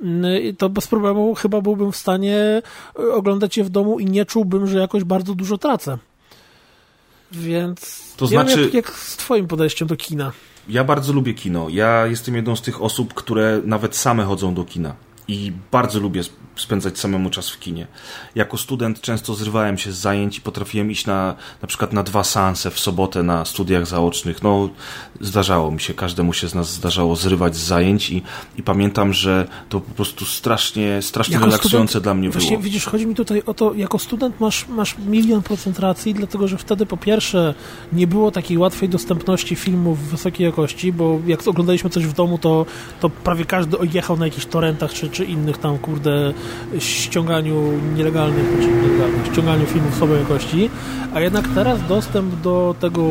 mm, 0.00 0.56
to 0.56 0.68
bez 0.68 0.86
problemu 0.86 1.34
chyba 1.34 1.60
byłbym 1.60 1.92
w 1.92 1.96
stanie 1.96 2.62
e, 2.98 3.12
oglądać 3.14 3.56
je 3.56 3.64
w 3.64 3.70
domu 3.70 3.98
i 3.98 4.06
nie 4.06 4.24
czułbym, 4.24 4.66
że 4.66 4.78
jakoś 4.78 5.04
bardzo 5.04 5.34
dużo 5.34 5.58
tracę. 5.58 5.98
Więc 7.32 8.12
to 8.16 8.26
znaczy, 8.26 8.62
jak, 8.62 8.74
jak 8.74 8.90
z 8.90 9.16
twoim 9.16 9.46
podejściem 9.46 9.88
do 9.88 9.96
kina? 9.96 10.32
Ja 10.68 10.84
bardzo 10.84 11.12
lubię 11.12 11.34
kino. 11.34 11.68
Ja 11.68 12.06
jestem 12.06 12.34
jedną 12.34 12.56
z 12.56 12.62
tych 12.62 12.82
osób, 12.82 13.14
które 13.14 13.60
nawet 13.64 13.96
same 13.96 14.24
chodzą 14.24 14.54
do 14.54 14.64
kina 14.64 14.94
i 15.28 15.52
bardzo 15.72 16.00
lubię 16.00 16.22
spędzać 16.56 16.98
samemu 16.98 17.30
czas 17.30 17.50
w 17.50 17.58
kinie. 17.58 17.86
Jako 18.34 18.56
student 18.56 19.00
często 19.00 19.34
zrywałem 19.34 19.78
się 19.78 19.92
z 19.92 19.96
zajęć 19.96 20.38
i 20.38 20.40
potrafiłem 20.40 20.90
iść 20.90 21.06
na, 21.06 21.34
na 21.62 21.68
przykład 21.68 21.92
na 21.92 22.02
dwa 22.02 22.24
seanse 22.24 22.70
w 22.70 22.80
sobotę 22.80 23.22
na 23.22 23.44
studiach 23.44 23.86
zaocznych. 23.86 24.42
No, 24.42 24.68
zdarzało 25.20 25.70
mi 25.70 25.80
się, 25.80 25.94
każdemu 25.94 26.32
się 26.32 26.48
z 26.48 26.54
nas 26.54 26.72
zdarzało 26.72 27.16
zrywać 27.16 27.56
z 27.56 27.60
zajęć 27.60 28.10
i, 28.10 28.22
i 28.56 28.62
pamiętam, 28.62 29.12
że 29.12 29.48
to 29.68 29.80
po 29.80 29.94
prostu 29.94 30.24
strasznie, 30.24 31.02
strasznie 31.02 31.34
jako 31.34 31.46
relaksujące 31.46 31.90
student, 31.90 32.04
dla 32.04 32.14
mnie 32.14 32.30
właśnie, 32.30 32.50
było. 32.50 32.62
Widzisz, 32.62 32.84
chodzi 32.84 33.06
mi 33.06 33.14
tutaj 33.14 33.42
o 33.46 33.54
to, 33.54 33.74
jako 33.74 33.98
student 33.98 34.40
masz, 34.40 34.68
masz 34.68 34.96
milion 34.98 35.42
procent 35.42 35.78
racji, 35.78 36.14
dlatego, 36.14 36.48
że 36.48 36.58
wtedy 36.58 36.86
po 36.86 36.96
pierwsze 36.96 37.54
nie 37.92 38.06
było 38.06 38.30
takiej 38.30 38.58
łatwej 38.58 38.88
dostępności 38.88 39.56
filmów 39.56 39.98
wysokiej 39.98 40.44
jakości, 40.44 40.92
bo 40.92 41.20
jak 41.26 41.48
oglądaliśmy 41.48 41.90
coś 41.90 42.06
w 42.06 42.12
domu, 42.12 42.38
to, 42.38 42.66
to 43.00 43.10
prawie 43.10 43.44
każdy 43.44 43.76
jechał 43.92 44.16
na 44.16 44.24
jakichś 44.24 44.46
torrentach 44.46 44.92
czy, 44.92 45.08
czy 45.18 45.24
innych 45.24 45.58
tam, 45.58 45.78
kurde, 45.78 46.32
ściąganiu 46.78 47.72
nielegalnych, 47.96 48.46
znaczy 48.52 48.68
nielegalnych, 48.68 49.32
ściąganiu 49.32 49.66
filmów 49.66 49.94
słabej 49.94 50.18
jakości, 50.18 50.70
a 51.14 51.20
jednak 51.20 51.48
teraz 51.54 51.86
dostęp 51.88 52.40
do 52.40 52.74
tego 52.80 53.02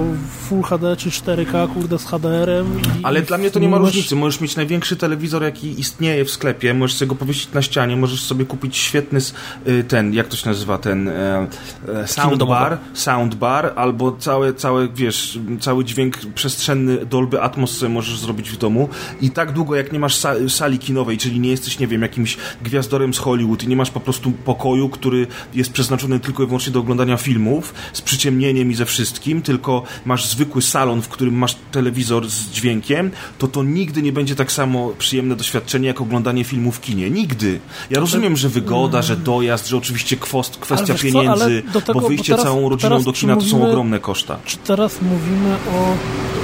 Full 0.48 0.64
HD 0.64 0.98
czy 0.98 1.10
4K, 1.10 1.74
kurde, 1.74 2.00
z 2.00 2.06
HDR-em. 2.06 2.80
Ale 3.04 3.22
dla 3.22 3.38
mnie 3.38 3.52
to 3.52 3.60
nie 3.60 3.70
ma 3.70 3.78
różnicy. 3.78 4.16
Możesz 4.16 4.42
mieć 4.42 4.56
największy 4.56 4.96
telewizor, 4.96 5.44
jaki 5.44 5.80
istnieje 5.80 6.26
w 6.26 6.32
sklepie, 6.32 6.74
możesz 6.74 6.98
sobie 6.98 7.10
go 7.10 7.16
powiesić 7.16 7.54
na 7.54 7.62
ścianie, 7.62 7.96
możesz 7.96 8.24
sobie 8.24 8.46
kupić 8.46 8.78
świetny 8.78 9.20
y, 9.68 9.84
ten, 9.84 10.14
jak 10.14 10.28
to 10.28 10.36
się 10.38 10.50
nazywa, 10.50 10.78
ten 10.78 11.08
e, 11.08 11.48
e, 11.88 12.08
soundbar, 12.08 12.78
soundbar, 12.94 13.74
albo 13.76 14.12
cały, 14.12 14.54
cały, 14.54 14.90
wiesz, 14.96 15.40
cały 15.60 15.86
dźwięk 15.86 16.18
przestrzenny 16.36 17.06
Dolby 17.06 17.42
Atmos 17.42 17.82
możesz 17.90 18.20
zrobić 18.20 18.50
w 18.50 18.58
domu 18.58 18.90
i 19.22 19.32
tak 19.32 19.52
długo, 19.52 19.76
jak 19.76 19.92
nie 19.92 20.00
masz 20.00 20.16
sali 20.50 20.80
kinowej, 20.80 21.18
czyli 21.18 21.40
nie 21.40 21.50
jesteś, 21.50 21.80
nie 21.80 21.88
wiem, 21.88 21.97
jakimś 22.02 22.38
gwiazdorem 22.62 23.14
z 23.14 23.18
Hollywood 23.18 23.64
i 23.64 23.68
nie 23.68 23.76
masz 23.76 23.92
po 23.92 24.00
prostu 24.00 24.32
pokoju, 24.32 24.90
który 24.90 25.28
jest 25.54 25.72
przeznaczony 25.72 26.20
tylko 26.20 26.44
i 26.44 26.46
wyłącznie 26.46 26.74
do 26.74 26.80
oglądania 26.80 27.18
filmów 27.18 27.74
z 27.94 28.02
przyciemnieniem 28.02 28.72
i 28.72 28.76
ze 28.76 28.86
wszystkim, 28.86 29.42
tylko 29.42 29.84
masz 30.06 30.26
zwykły 30.26 30.62
salon, 30.62 31.02
w 31.02 31.08
którym 31.08 31.34
masz 31.34 31.56
telewizor 31.72 32.30
z 32.30 32.50
dźwiękiem, 32.52 33.12
to 33.38 33.48
to 33.48 33.64
nigdy 33.64 34.02
nie 34.02 34.12
będzie 34.12 34.36
tak 34.36 34.52
samo 34.52 34.90
przyjemne 34.98 35.36
doświadczenie, 35.36 35.88
jak 35.88 36.02
oglądanie 36.02 36.44
filmu 36.44 36.72
w 36.72 36.82
kinie. 36.82 37.10
Nigdy. 37.10 37.60
Ja 37.90 38.00
rozumiem, 38.00 38.38
że 38.38 38.50
wygoda, 38.50 39.02
że 39.02 39.18
dojazd, 39.18 39.68
że 39.68 39.78
oczywiście 39.78 40.18
kwost, 40.18 40.58
kwestia 40.58 40.94
pieniędzy, 40.94 41.64
tego, 41.86 42.00
bo 42.00 42.08
wyjście 42.08 42.34
bo 42.34 42.38
teraz, 42.38 42.46
całą 42.46 42.70
rodziną 42.70 43.04
do 43.04 43.14
kina 43.14 43.36
mówimy, 43.36 43.52
to 43.52 43.58
są 43.58 43.68
ogromne 43.68 44.00
koszta. 44.00 44.40
Czy 44.46 44.58
teraz 44.58 45.02
mówimy 45.02 45.56
o, 45.56 45.92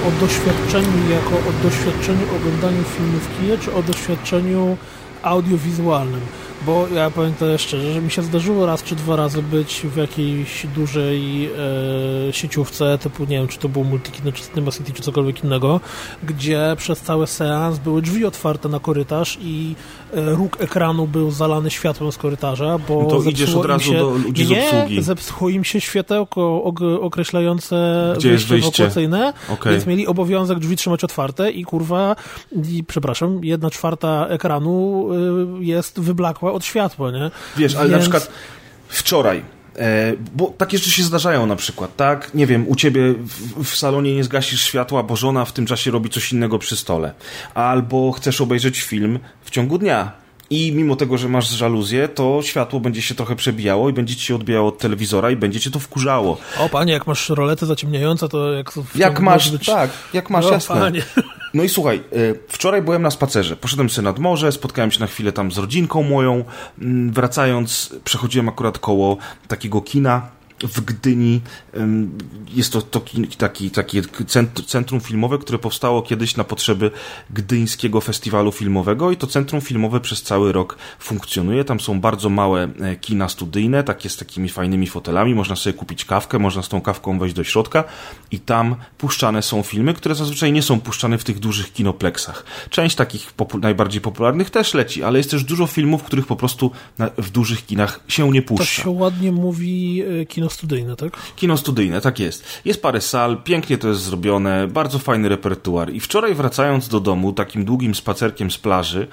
o 0.08 0.12
doświadczeniu 0.22 1.10
jako 1.10 1.36
o 1.50 1.64
doświadczeniu 1.64 2.36
oglądania 2.36 2.84
filmu 2.98 3.20
w 3.20 3.40
kinie, 3.40 3.58
czy 3.58 3.74
o 3.74 3.84
doświadczeniu 3.84 4.78
audiowizualnym? 5.24 6.22
Bo 6.66 6.88
ja 6.88 7.10
powiem 7.10 7.34
to 7.34 7.58
szczerze, 7.58 7.94
że 7.94 8.02
mi 8.02 8.12
się 8.12 8.22
zdarzyło 8.22 8.66
raz 8.66 8.84
czy 8.84 8.96
dwa 8.96 9.16
razy 9.16 9.42
być 9.42 9.82
w 9.84 9.98
jakiejś 9.98 10.66
dużej 10.76 11.46
e, 11.46 12.34
sieciówce, 12.34 12.98
typu 12.98 13.24
nie 13.24 13.38
wiem, 13.38 13.48
czy 13.48 13.60
to 13.60 13.70
było 13.70 13.86
Multikino, 13.86 14.32
czy 14.32 14.44
Cinema 14.44 14.72
City, 14.72 14.94
czy 14.94 15.02
cokolwiek 15.04 15.44
innego, 15.44 15.80
gdzie 16.24 16.76
przez 16.78 17.02
cały 17.02 17.28
seans 17.28 17.80
były 17.80 18.02
drzwi 18.02 18.26
otwarte 18.26 18.70
na 18.70 18.80
korytarz 18.80 19.38
i 19.42 19.76
e, 20.14 20.30
róg 20.30 20.62
ekranu 20.62 21.08
był 21.08 21.32
zalany 21.32 21.72
światłem 21.72 22.12
z 22.12 22.18
korytarza, 22.18 22.78
bo 22.88 23.02
no 23.02 23.10
to 23.10 23.30
idziesz 23.30 23.56
od 23.56 23.66
razu 23.66 23.92
się, 23.92 23.98
do 23.98 24.10
ludzi 24.10 24.48
nie, 24.48 24.70
z 24.70 24.74
obsługi. 24.74 25.02
zepsuło 25.02 25.50
im 25.50 25.64
się 25.64 25.82
światełko 25.82 26.64
określające 27.02 27.76
gdzie 28.18 28.30
wyjście, 28.30 28.48
wyjście? 28.48 28.84
ewakuacyjne, 28.84 29.34
okay. 29.50 29.74
więc 29.74 29.86
mieli 29.86 30.08
obowiązek 30.08 30.60
drzwi 30.60 30.76
trzymać 30.76 31.04
otwarte 31.04 31.52
i 31.52 31.64
kurwa, 31.64 32.16
i, 32.70 32.84
przepraszam, 32.84 33.44
jedna 33.44 33.70
czwarta 33.70 34.28
ekranu 34.28 35.08
y, 35.60 35.66
jest 35.66 36.00
wyblakła 36.00 36.53
od 36.54 36.66
światła, 36.66 37.12
nie? 37.12 37.32
Wiesz, 37.58 37.76
ale 37.76 37.90
Więc... 37.90 37.92
na 37.92 38.00
przykład 38.00 38.30
wczoraj 38.88 39.44
E, 39.80 40.14
bo 40.36 40.54
takie 40.58 40.78
rzeczy 40.78 40.92
się 40.92 41.04
zdarzają 41.04 41.46
na 41.46 41.56
przykład, 41.56 41.96
tak? 41.96 42.34
Nie 42.34 42.48
wiem, 42.48 42.68
u 42.68 42.76
ciebie 42.76 43.14
w, 43.14 43.64
w, 43.64 43.78
salonie 43.78 44.16
nie 44.16 44.24
zgasisz 44.24 44.64
światła, 44.64 45.04
bo 45.04 45.16
żona 45.16 45.46
w 45.46 45.52
tym 45.52 45.66
czasie 45.66 45.92
robi 45.92 46.10
coś 46.10 46.32
innego 46.32 46.60
przy 46.60 46.78
stole. 46.78 47.14
Albo 47.54 48.12
chcesz 48.12 48.42
obejrzeć 48.42 48.82
film 48.82 49.20
w 49.44 49.50
ciągu 49.50 49.78
dnia. 49.78 50.23
I 50.54 50.72
mimo 50.72 50.96
tego, 50.96 51.18
że 51.18 51.30
masz 51.30 51.50
żaluzję, 51.50 52.08
to 52.08 52.40
światło 52.44 52.80
będzie 52.80 53.02
się 53.02 53.16
trochę 53.16 53.36
przebijało 53.36 53.90
i 53.90 53.94
będzie 53.94 54.16
ci 54.16 54.26
się 54.26 54.36
odbijało 54.36 54.68
od 54.68 54.78
telewizora 54.78 55.32
i 55.32 55.36
będzie 55.36 55.60
cię 55.60 55.72
to 55.72 55.80
wkurzało. 55.80 56.38
O 56.60 56.70
panie, 56.70 56.94
jak 56.94 57.08
masz 57.08 57.30
roletę 57.30 57.66
zaciemniające, 57.66 58.30
to 58.30 58.54
jak... 58.54 58.72
Jak 58.96 59.20
masz, 59.20 59.52
być... 59.52 59.66
tak, 59.66 59.90
jak 60.14 60.30
masz, 60.30 60.46
o, 60.46 60.52
jasne. 60.52 60.76
Panie. 60.76 61.04
No 61.54 61.64
i 61.64 61.70
słuchaj, 61.70 61.98
e, 61.98 62.02
wczoraj 62.48 62.82
byłem 62.82 63.02
na 63.02 63.12
spacerze. 63.12 63.56
Poszedłem 63.56 63.90
sobie 63.90 64.04
nad 64.06 64.20
morze, 64.20 64.52
spotkałem 64.52 64.92
się 64.92 65.00
na 65.00 65.08
chwilę 65.08 65.32
tam 65.32 65.52
z 65.52 65.58
rodzinką 65.58 66.04
moją. 66.04 66.44
Mm, 66.82 67.14
wracając, 67.14 67.96
przechodziłem 68.04 68.50
akurat 68.50 68.80
koło 68.80 69.18
takiego 69.48 69.82
kina 69.82 70.28
w 70.60 70.82
Gdyni. 70.82 71.42
Jest 72.54 72.74
to, 72.74 72.82
to 72.82 73.02
taki, 73.38 73.72
takie 73.72 74.02
centrum 74.68 75.02
filmowe, 75.02 75.38
które 75.38 75.60
powstało 75.60 76.02
kiedyś 76.02 76.38
na 76.38 76.44
potrzeby 76.44 76.92
Gdyńskiego 77.30 78.02
Festiwalu 78.02 78.52
Filmowego 78.52 79.12
i 79.12 79.18
to 79.18 79.28
centrum 79.28 79.62
filmowe 79.62 80.00
przez 80.00 80.24
cały 80.24 80.52
rok 80.52 80.78
funkcjonuje. 81.00 81.64
Tam 81.64 81.80
są 81.80 82.02
bardzo 82.02 82.30
małe 82.30 82.68
e, 82.80 82.96
kina 82.96 83.30
studyjne, 83.30 83.84
takie 83.84 84.10
z 84.10 84.18
takimi 84.18 84.50
fajnymi 84.50 84.88
fotelami. 84.88 85.36
Można 85.36 85.56
sobie 85.56 85.74
kupić 85.74 86.06
kawkę, 86.06 86.40
można 86.40 86.64
z 86.64 86.70
tą 86.70 86.82
kawką 86.82 87.20
wejść 87.20 87.36
do 87.36 87.44
środka 87.44 87.84
i 88.32 88.40
tam 88.40 88.76
puszczane 88.98 89.42
są 89.42 89.64
filmy, 89.64 89.94
które 89.94 90.16
zazwyczaj 90.16 90.52
nie 90.52 90.62
są 90.62 90.80
puszczane 90.80 91.18
w 91.18 91.24
tych 91.24 91.40
dużych 91.40 91.74
kinopleksach. 91.74 92.46
Część 92.70 92.96
takich 92.96 93.32
popu 93.32 93.58
najbardziej 93.58 94.02
popularnych 94.02 94.50
też 94.50 94.74
leci, 94.74 95.04
ale 95.04 95.20
jest 95.20 95.32
też 95.32 95.44
dużo 95.44 95.68
filmów, 95.68 96.04
których 96.04 96.28
po 96.28 96.36
prostu 96.36 96.72
w 97.18 97.30
dużych 97.30 97.66
kinach 97.66 98.00
się 98.08 98.32
nie 98.32 98.42
puszcza. 98.42 98.66
To 98.66 98.84
się 98.84 98.90
ładnie 98.90 99.32
mówi 99.32 100.04
e, 100.22 100.26
kino 100.26 100.50
studyjne, 100.54 100.96
tak? 100.96 101.18
Kino 101.36 101.58
studyjne, 101.58 102.02
tak 102.02 102.20
jest. 102.20 102.62
Jest 102.66 102.82
parę 102.82 103.02
sal, 103.02 103.44
pięknie 103.44 103.78
to 103.78 103.88
jest 103.88 104.02
zrobione, 104.02 104.68
bardzo 104.68 105.00
fajny 105.00 105.30
repertuar. 105.30 105.94
I 105.94 106.00
wczoraj 106.00 106.36
wracając 106.36 106.88
do 106.88 107.00
domu, 107.00 107.34
takim 107.34 107.66
długim 107.66 107.96
spacerkiem 107.96 108.52
z 108.52 108.58
plaży, 108.58 109.08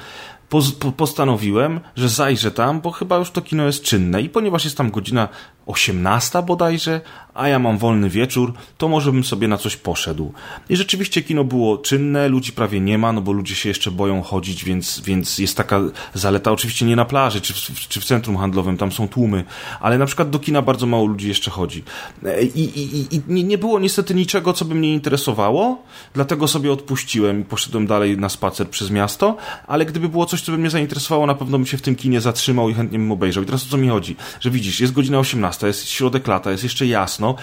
postanowiłem, 0.96 1.80
że 1.96 2.08
zajrzę 2.08 2.50
tam, 2.50 2.80
bo 2.80 2.90
chyba 2.90 3.16
już 3.16 3.30
to 3.30 3.42
kino 3.42 3.66
jest 3.66 3.82
czynne 3.82 4.22
i 4.22 4.28
ponieważ 4.28 4.64
jest 4.64 4.76
tam 4.76 4.90
godzina 4.90 5.28
18 5.66 6.42
bodajże, 6.42 7.00
a 7.34 7.48
ja 7.48 7.58
mam 7.58 7.78
wolny 7.78 8.10
wieczór, 8.10 8.52
to 8.78 8.88
może 8.88 9.12
bym 9.12 9.24
sobie 9.24 9.48
na 9.48 9.58
coś 9.58 9.76
poszedł. 9.76 10.32
I 10.68 10.76
rzeczywiście 10.76 11.22
kino 11.22 11.44
było 11.44 11.78
czynne, 11.78 12.28
ludzi 12.28 12.52
prawie 12.52 12.80
nie 12.80 12.98
ma, 12.98 13.12
no 13.12 13.20
bo 13.20 13.32
ludzie 13.32 13.54
się 13.54 13.68
jeszcze 13.68 13.90
boją 13.90 14.22
chodzić, 14.22 14.64
więc, 14.64 15.00
więc 15.00 15.38
jest 15.38 15.56
taka 15.56 15.80
zaleta, 16.14 16.52
oczywiście 16.52 16.86
nie 16.86 16.96
na 16.96 17.04
plaży 17.04 17.40
czy 17.40 17.54
w, 17.54 17.56
czy 17.88 18.00
w 18.00 18.04
centrum 18.04 18.36
handlowym, 18.36 18.76
tam 18.76 18.92
są 18.92 19.08
tłumy, 19.08 19.44
ale 19.80 19.98
na 19.98 20.06
przykład 20.06 20.30
do 20.30 20.38
kina 20.38 20.62
bardzo 20.62 20.86
mało 20.86 21.06
ludzi 21.06 21.28
jeszcze 21.28 21.50
chodzi. 21.50 21.82
I, 22.54 22.60
i, 22.60 23.16
i 23.16 23.44
nie 23.44 23.58
było 23.58 23.78
niestety 23.80 24.14
niczego, 24.14 24.52
co 24.52 24.64
by 24.64 24.74
mnie 24.74 24.94
interesowało, 24.94 25.82
dlatego 26.14 26.48
sobie 26.48 26.72
odpuściłem 26.72 27.40
i 27.40 27.44
poszedłem 27.44 27.86
dalej 27.86 28.18
na 28.18 28.28
spacer 28.28 28.68
przez 28.68 28.90
miasto, 28.90 29.36
ale 29.66 29.86
gdyby 29.86 30.08
było 30.08 30.26
coś, 30.26 30.42
co 30.42 30.52
by 30.52 30.58
mnie 30.58 30.70
zainteresowało, 30.70 31.26
na 31.26 31.34
pewno 31.34 31.58
bym 31.58 31.66
się 31.66 31.76
w 31.76 31.82
tym 31.82 31.96
kinie 31.96 32.20
zatrzymał 32.20 32.70
i 32.70 32.74
chętnie 32.74 32.98
bym 32.98 33.12
obejrzał. 33.12 33.42
I 33.42 33.46
teraz 33.46 33.66
o 33.66 33.70
co 33.70 33.76
mi 33.76 33.88
chodzi? 33.88 34.16
Że 34.40 34.50
widzisz, 34.50 34.80
jest 34.80 34.92
godzina 34.92 35.18
18, 35.18 35.49
jest 35.66 35.88
środek 35.88 36.26
lata, 36.26 36.50
jest 36.50 36.62
jeszcze 36.62 36.86
jasno, 36.86 37.34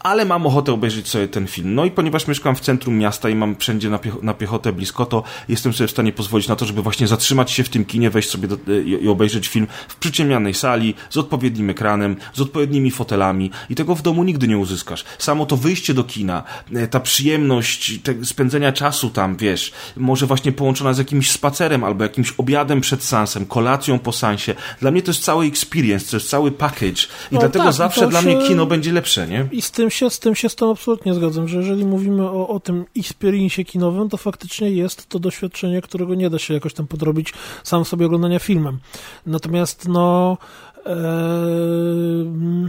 ale 0.00 0.24
mam 0.24 0.46
ochotę 0.46 0.72
obejrzeć 0.72 1.08
sobie 1.08 1.28
ten 1.28 1.46
film. 1.46 1.74
No 1.74 1.84
i 1.84 1.90
ponieważ 1.90 2.26
mieszkam 2.26 2.56
w 2.56 2.60
centrum 2.60 2.98
miasta 2.98 3.28
i 3.28 3.34
mam 3.34 3.56
wszędzie 3.56 3.90
na, 3.90 3.98
piecho 3.98 4.18
na 4.22 4.34
piechotę 4.34 4.72
blisko, 4.72 5.06
to 5.06 5.22
jestem 5.48 5.72
sobie 5.72 5.88
w 5.88 5.90
stanie 5.90 6.12
pozwolić 6.12 6.48
na 6.48 6.56
to, 6.56 6.66
żeby 6.66 6.82
właśnie 6.82 7.06
zatrzymać 7.06 7.50
się 7.50 7.64
w 7.64 7.68
tym 7.68 7.84
kinie, 7.84 8.10
wejść 8.10 8.30
sobie 8.30 8.48
do, 8.48 8.56
i, 8.84 9.04
i 9.04 9.08
obejrzeć 9.08 9.48
film 9.48 9.66
w 9.88 9.96
przyciemnianej 9.96 10.54
sali, 10.54 10.94
z 11.10 11.16
odpowiednim 11.16 11.70
ekranem, 11.70 12.16
z 12.34 12.40
odpowiednimi 12.40 12.90
fotelami 12.90 13.50
i 13.70 13.74
tego 13.74 13.94
w 13.94 14.02
domu 14.02 14.24
nigdy 14.24 14.48
nie 14.48 14.58
uzyskasz. 14.58 15.04
Samo 15.18 15.46
to 15.46 15.56
wyjście 15.56 15.94
do 15.94 16.04
kina, 16.04 16.42
e, 16.74 16.88
ta 16.88 17.00
przyjemność 17.00 17.98
te, 18.02 18.24
spędzenia 18.24 18.72
czasu 18.72 19.10
tam, 19.10 19.36
wiesz, 19.36 19.72
może 19.96 20.26
właśnie 20.26 20.52
połączona 20.52 20.92
z 20.92 20.98
jakimś 20.98 21.30
spacerem 21.30 21.84
albo 21.84 22.04
jakimś 22.04 22.34
obiadem 22.38 22.80
przed 22.80 23.04
sansem, 23.04 23.46
kolacją 23.46 23.98
po 23.98 24.12
sansie. 24.12 24.54
Dla 24.80 24.90
mnie 24.90 25.02
to 25.02 25.10
jest 25.10 25.24
cały 25.24 25.46
experience, 25.46 26.10
to 26.10 26.16
jest 26.16 26.30
cały 26.30 26.52
package 26.52 27.02
i 27.32 27.34
no 27.34 27.40
dlatego 27.40 27.64
tak, 27.64 27.74
zawsze 27.74 28.08
dla 28.08 28.22
mnie 28.22 28.36
kino 28.48 28.66
będzie 28.66 28.92
lepsze, 28.92 29.26
nie? 29.26 29.48
I 29.52 29.62
z 29.62 29.70
tym 29.70 29.87
się, 29.90 30.10
z 30.10 30.18
tym 30.18 30.34
się 30.34 30.48
z 30.48 30.56
tym 30.56 30.68
absolutnie 30.68 31.14
zgadzam, 31.14 31.48
że 31.48 31.56
jeżeli 31.58 31.84
mówimy 31.84 32.30
o, 32.30 32.48
o 32.48 32.60
tym 32.60 32.84
experience 32.96 33.64
kinowym, 33.64 34.08
to 34.08 34.16
faktycznie 34.16 34.70
jest 34.70 35.08
to 35.08 35.18
doświadczenie, 35.18 35.82
którego 35.82 36.14
nie 36.14 36.30
da 36.30 36.38
się 36.38 36.54
jakoś 36.54 36.74
tam 36.74 36.86
podrobić 36.86 37.32
sam 37.64 37.84
sobie 37.84 38.06
oglądania 38.06 38.38
filmem. 38.38 38.78
Natomiast 39.26 39.88
no... 39.88 40.38
Ee 40.86 42.68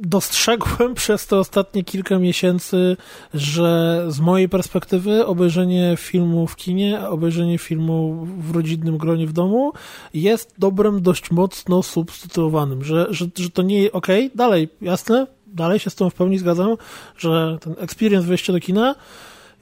dostrzegłem 0.00 0.94
przez 1.00 1.26
te 1.26 1.36
ostatnie 1.38 1.84
kilka 1.84 2.18
miesięcy, 2.18 2.96
że 3.34 4.04
z 4.08 4.20
mojej 4.20 4.48
perspektywy 4.48 5.26
obejrzenie 5.26 5.94
filmu 5.98 6.46
w 6.46 6.56
kinie, 6.56 7.00
obejrzenie 7.08 7.58
filmu 7.58 8.26
w 8.38 8.50
rodzinnym 8.50 8.98
gronie 8.98 9.26
w 9.26 9.32
domu 9.32 9.72
jest 10.14 10.54
dobrem 10.58 11.02
dość 11.02 11.30
mocno 11.30 11.82
substytuowanym, 11.82 12.84
że, 12.84 13.06
że, 13.10 13.26
że 13.36 13.50
to 13.50 13.62
nie, 13.62 13.92
okej, 13.92 14.26
okay, 14.26 14.36
dalej, 14.36 14.68
jasne, 14.80 15.26
dalej 15.54 15.78
się 15.78 15.90
z 15.90 15.94
tą 15.94 16.10
w 16.10 16.14
pełni 16.14 16.38
zgadzam, 16.38 16.76
że 17.18 17.58
ten 17.60 17.74
experience 17.78 18.28
wejścia 18.28 18.52
do 18.52 18.60
kina 18.60 18.94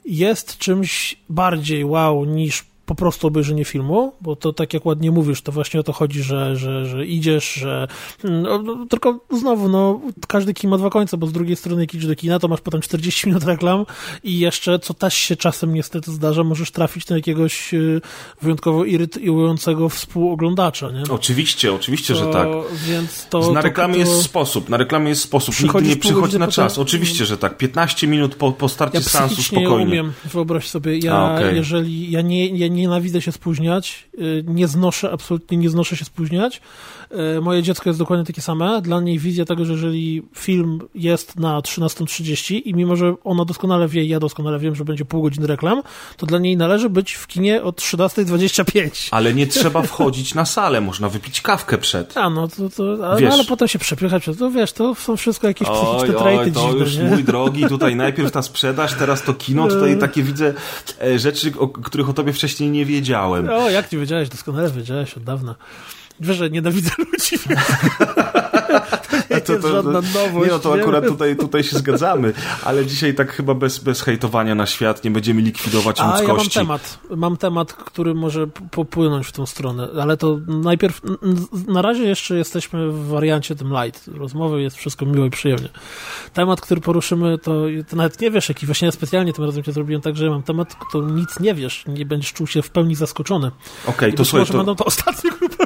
jest 0.05 0.57
czymś 0.57 1.15
bardziej 1.29 1.85
wow 1.85 2.25
niż 2.25 2.65
po 2.87 2.95
prostu 2.95 3.27
obejrzenie 3.27 3.65
filmu, 3.65 4.13
bo 4.21 4.35
to 4.35 4.53
tak 4.53 4.73
jak 4.73 4.85
ładnie 4.85 5.11
mówisz, 5.11 5.41
to 5.41 5.51
właśnie 5.51 5.79
o 5.79 5.83
to 5.83 5.93
chodzi, 5.93 6.23
że, 6.23 6.55
że, 6.55 6.85
że 6.85 7.05
idziesz, 7.05 7.53
że 7.53 7.87
no, 8.23 8.61
no 8.61 8.85
tylko 8.89 9.19
znowu, 9.29 9.69
no 9.69 10.01
każdy 10.27 10.53
kin 10.53 10.69
ma 10.69 10.77
dwa 10.77 10.89
końce, 10.89 11.17
bo 11.17 11.27
z 11.27 11.31
drugiej 11.31 11.55
strony 11.55 11.81
jak 11.81 11.93
idziesz 11.93 12.07
do 12.07 12.15
kina, 12.15 12.39
to 12.39 12.47
masz 12.47 12.61
potem 12.61 12.81
40 12.81 13.27
minut 13.27 13.43
reklam 13.43 13.85
i 14.23 14.39
jeszcze, 14.39 14.79
co 14.79 14.93
też 14.93 15.13
się 15.13 15.35
czasem 15.35 15.73
niestety 15.73 16.11
zdarza, 16.11 16.43
możesz 16.43 16.71
trafić 16.71 17.07
na 17.07 17.15
jakiegoś 17.15 17.73
y, 17.73 18.01
wyjątkowo 18.41 18.85
irytującego 18.85 19.89
współoglądacza, 19.89 20.91
nie? 20.91 21.03
Oczywiście, 21.09 21.73
oczywiście, 21.73 22.13
to, 22.13 22.19
że 22.19 22.25
tak. 22.25 22.47
Więc 22.87 23.27
to, 23.29 23.51
na 23.51 23.61
reklamie 23.61 23.93
to, 23.93 23.99
jest 23.99 24.21
sposób, 24.21 24.69
na 24.69 24.77
reklamie 24.77 25.09
jest 25.09 25.21
sposób, 25.21 25.55
nigdy 25.63 25.81
nie 25.81 25.95
przychodzi 25.95 26.39
na 26.39 26.47
czas. 26.47 26.73
Potem... 26.73 26.83
Oczywiście, 26.83 27.25
że 27.25 27.37
tak. 27.37 27.57
15 27.57 28.07
minut 28.07 28.35
po, 28.35 28.51
po 28.51 28.69
starcie 28.69 28.97
ja 28.97 29.03
sensu 29.03 29.43
spokojnie. 29.43 29.95
Ja 29.95 30.01
umiem, 30.01 30.13
wyobraź 30.25 30.67
sobie, 30.67 30.97
ja, 30.97 31.15
A, 31.15 31.35
okay. 31.35 31.55
jeżeli, 31.55 32.11
ja 32.11 32.21
nie, 32.21 32.47
ja 32.47 32.67
nie 32.67 32.76
nienawidzę 32.77 33.21
się 33.21 33.31
spóźniać, 33.31 34.09
y, 34.19 34.43
nie 34.47 34.67
znoszę, 34.67 35.11
absolutnie 35.11 35.57
nie 35.57 35.69
znoszę 35.69 35.97
się 35.97 36.05
spóźniać. 36.05 36.61
Y, 37.37 37.41
moje 37.41 37.63
dziecko 37.63 37.89
jest 37.89 37.99
dokładnie 37.99 38.25
takie 38.25 38.41
same. 38.41 38.81
Dla 38.81 38.99
niej 38.99 39.19
wizja 39.19 39.45
tego, 39.45 39.65
że 39.65 39.73
jeżeli 39.73 40.23
film 40.35 40.79
jest 40.95 41.39
na 41.39 41.59
13.30 41.59 42.61
i 42.65 42.73
mimo, 42.73 42.95
że 42.95 43.15
ona 43.23 43.45
doskonale 43.45 43.87
wie, 43.87 44.05
ja 44.05 44.19
doskonale 44.19 44.59
wiem, 44.59 44.75
że 44.75 44.85
będzie 44.85 45.05
pół 45.05 45.21
godziny 45.21 45.47
reklam, 45.47 45.81
to 46.17 46.25
dla 46.25 46.39
niej 46.39 46.57
należy 46.57 46.89
być 46.89 47.13
w 47.13 47.27
kinie 47.27 47.63
od 47.63 47.81
13.25. 47.81 49.07
Ale 49.11 49.33
nie 49.33 49.47
trzeba 49.47 49.81
wchodzić 49.91 50.35
na 50.35 50.45
salę, 50.45 50.81
można 50.81 51.09
wypić 51.09 51.41
kawkę 51.41 51.77
przed. 51.77 52.17
A, 52.17 52.29
no 52.29 52.47
to, 52.47 52.69
to 52.69 52.83
ale, 53.11 53.31
ale 53.31 53.43
potem 53.43 53.67
się 53.67 53.79
przepychać, 53.79 54.25
to 54.39 54.51
wiesz, 54.51 54.71
to 54.71 54.95
są 54.95 55.17
wszystko 55.17 55.47
jakieś 55.47 55.67
oj, 55.67 55.75
psychiczne 55.75 56.19
trajty 56.19 56.51
to 56.51 56.59
dziwne, 56.59 56.79
już 56.79 56.97
nie? 56.97 57.03
mój 57.03 57.23
drogi, 57.23 57.65
tutaj 57.65 57.95
najpierw 58.05 58.31
ta 58.31 58.41
sprzedaż, 58.41 58.93
teraz 58.93 59.23
to 59.23 59.33
kino, 59.33 59.67
tutaj 59.67 59.97
takie 59.97 60.23
widzę 60.23 60.53
e, 61.01 61.19
rzeczy, 61.19 61.53
o 61.59 61.67
których 61.67 62.09
o 62.09 62.13
tobie 62.13 62.33
wcześniej 62.33 62.69
nie 62.69 62.85
wiedziałem. 62.85 63.49
O, 63.49 63.69
jak 63.69 63.91
nie 63.91 63.99
wiedziałeś, 63.99 64.29
doskonale 64.29 64.71
wiedziałeś 64.71 65.17
od 65.17 65.23
dawna. 65.23 65.55
Wiesz, 66.19 66.37
że 66.37 66.49
nienawidzę 66.49 66.91
ludzi. 66.97 67.37
to, 69.45 69.59
to, 69.59 69.69
żadna 69.69 69.91
nowość. 69.91 70.45
Nie, 70.45 70.51
no 70.51 70.59
to 70.59 70.73
akurat 70.73 71.07
tutaj, 71.07 71.35
tutaj 71.35 71.63
się 71.63 71.77
zgadzamy, 71.77 72.33
ale 72.63 72.85
dzisiaj 72.85 73.15
tak 73.15 73.31
chyba 73.31 73.53
bez, 73.53 73.79
bez 73.79 74.01
hejtowania 74.01 74.55
na 74.55 74.65
świat 74.65 75.03
nie 75.03 75.11
będziemy 75.11 75.41
likwidować 75.41 75.99
A, 75.99 76.07
ludzkości. 76.07 76.59
ja 76.59 76.65
mam 76.65 76.79
temat, 76.79 76.99
mam 77.17 77.37
temat, 77.37 77.73
który 77.73 78.13
może 78.13 78.47
popłynąć 78.71 79.27
w 79.27 79.31
tą 79.31 79.45
stronę, 79.45 79.89
ale 80.01 80.17
to 80.17 80.39
najpierw, 80.47 81.01
na 81.67 81.81
razie 81.81 82.03
jeszcze 82.03 82.37
jesteśmy 82.37 82.91
w 82.91 83.07
wariancie 83.07 83.55
tym 83.55 83.73
light. 83.83 84.07
Rozmowy 84.07 84.61
jest 84.61 84.77
wszystko 84.77 85.05
miło 85.05 85.25
i 85.25 85.29
przyjemnie. 85.29 85.69
Temat, 86.33 86.61
który 86.61 86.81
poruszymy, 86.81 87.37
to, 87.37 87.51
to 87.89 87.95
nawet 87.95 88.21
nie 88.21 88.31
wiesz, 88.31 88.49
jaki 88.49 88.65
właśnie 88.65 88.85
ja 88.85 88.91
specjalnie 88.91 89.33
tym 89.33 89.45
razem 89.45 89.63
cię 89.63 89.71
zrobiłem 89.71 90.01
tak, 90.01 90.17
że 90.17 90.25
ja 90.25 90.31
mam 90.31 90.43
temat, 90.43 90.75
to 90.91 91.01
nic 91.01 91.39
nie 91.39 91.53
wiesz, 91.53 91.83
nie 91.87 92.05
będziesz 92.05 92.33
czuł 92.33 92.47
się 92.47 92.61
w 92.61 92.69
pełni 92.69 92.95
zaskoczony. 92.95 93.47
Okej, 93.83 93.95
okay, 93.95 94.13
to 94.13 94.25
słuchaj, 94.25 94.47
to... 94.47 94.57
będą 94.57 94.75
to 94.75 94.85
ostatnie 94.85 95.31
grupy 95.31 95.57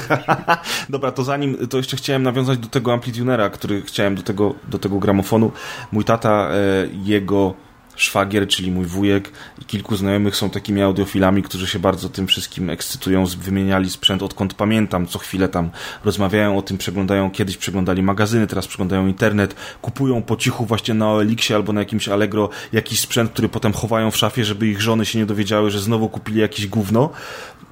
Dobra, 0.88 1.12
to 1.12 1.24
zanim, 1.24 1.68
to 1.68 1.76
jeszcze 1.76 1.96
chciałem 1.96 2.22
nawiązać 2.22 2.58
do 2.58 2.68
tego 2.68 2.92
amplitunera, 2.92 3.50
który 3.50 3.82
chciałem 3.82 4.14
do 4.14 4.22
tego, 4.22 4.54
do 4.68 4.78
tego 4.78 4.98
gramofonu. 4.98 5.52
Mój 5.92 6.04
tata, 6.04 6.50
e, 6.50 6.88
jego 7.04 7.54
szwagier, 7.96 8.48
czyli 8.48 8.70
mój 8.70 8.86
wujek 8.86 9.32
i 9.62 9.64
kilku 9.64 9.96
znajomych 9.96 10.36
są 10.36 10.50
takimi 10.50 10.82
audiofilami, 10.82 11.42
którzy 11.42 11.66
się 11.66 11.78
bardzo 11.78 12.08
tym 12.08 12.26
wszystkim 12.26 12.70
ekscytują, 12.70 13.26
wymieniali 13.26 13.90
sprzęt 13.90 14.22
odkąd 14.22 14.54
pamiętam, 14.54 15.06
co 15.06 15.18
chwilę 15.18 15.48
tam 15.48 15.70
rozmawiają 16.04 16.58
o 16.58 16.62
tym, 16.62 16.78
przeglądają, 16.78 17.30
kiedyś 17.30 17.56
przeglądali 17.56 18.02
magazyny, 18.02 18.46
teraz 18.46 18.66
przeglądają 18.66 19.06
internet, 19.06 19.54
kupują 19.82 20.22
po 20.22 20.36
cichu 20.36 20.66
właśnie 20.66 20.94
na 20.94 21.10
OLX-ie 21.10 21.56
albo 21.56 21.72
na 21.72 21.80
jakimś 21.80 22.08
Allegro 22.08 22.48
jakiś 22.72 23.00
sprzęt, 23.00 23.32
który 23.32 23.48
potem 23.48 23.72
chowają 23.72 24.10
w 24.10 24.16
szafie, 24.16 24.44
żeby 24.44 24.66
ich 24.66 24.80
żony 24.80 25.04
się 25.04 25.18
nie 25.18 25.26
dowiedziały, 25.26 25.70
że 25.70 25.80
znowu 25.80 26.08
kupili 26.08 26.40
jakieś 26.40 26.66
gówno. 26.66 27.10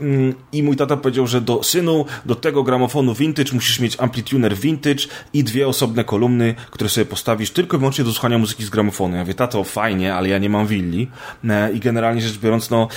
Mm, 0.01 0.35
I 0.53 0.63
mój 0.63 0.77
tata 0.77 0.97
powiedział, 0.97 1.27
że 1.27 1.41
do 1.41 1.63
synu, 1.63 2.05
do 2.27 2.35
tego 2.35 2.63
gramofonu 2.63 3.15
vintage 3.15 3.53
musisz 3.53 3.81
mieć 3.81 3.97
amplituner 4.01 4.57
vintage 4.57 5.07
i 5.33 5.45
dwie 5.45 5.69
osobne 5.69 6.05
kolumny, 6.05 6.55
które 6.71 6.91
sobie 6.91 7.05
postawisz 7.05 7.51
tylko 7.51 7.77
i 7.77 7.81
wyłącznie 7.81 8.05
do 8.05 8.13
słuchania 8.13 8.39
muzyki 8.39 8.65
z 8.65 8.71
gramofonu. 8.71 9.15
Ja 9.15 9.21
mówię, 9.21 9.35
tato, 9.35 9.65
fajnie, 9.65 10.15
ale 10.15 10.29
ja 10.29 10.39
nie 10.39 10.51
mam 10.51 10.67
willi. 10.67 11.09
E, 11.49 11.73
I 11.73 11.81
generalnie 11.81 12.23
rzecz 12.23 12.39
biorąc, 12.39 12.71
no, 12.71 12.89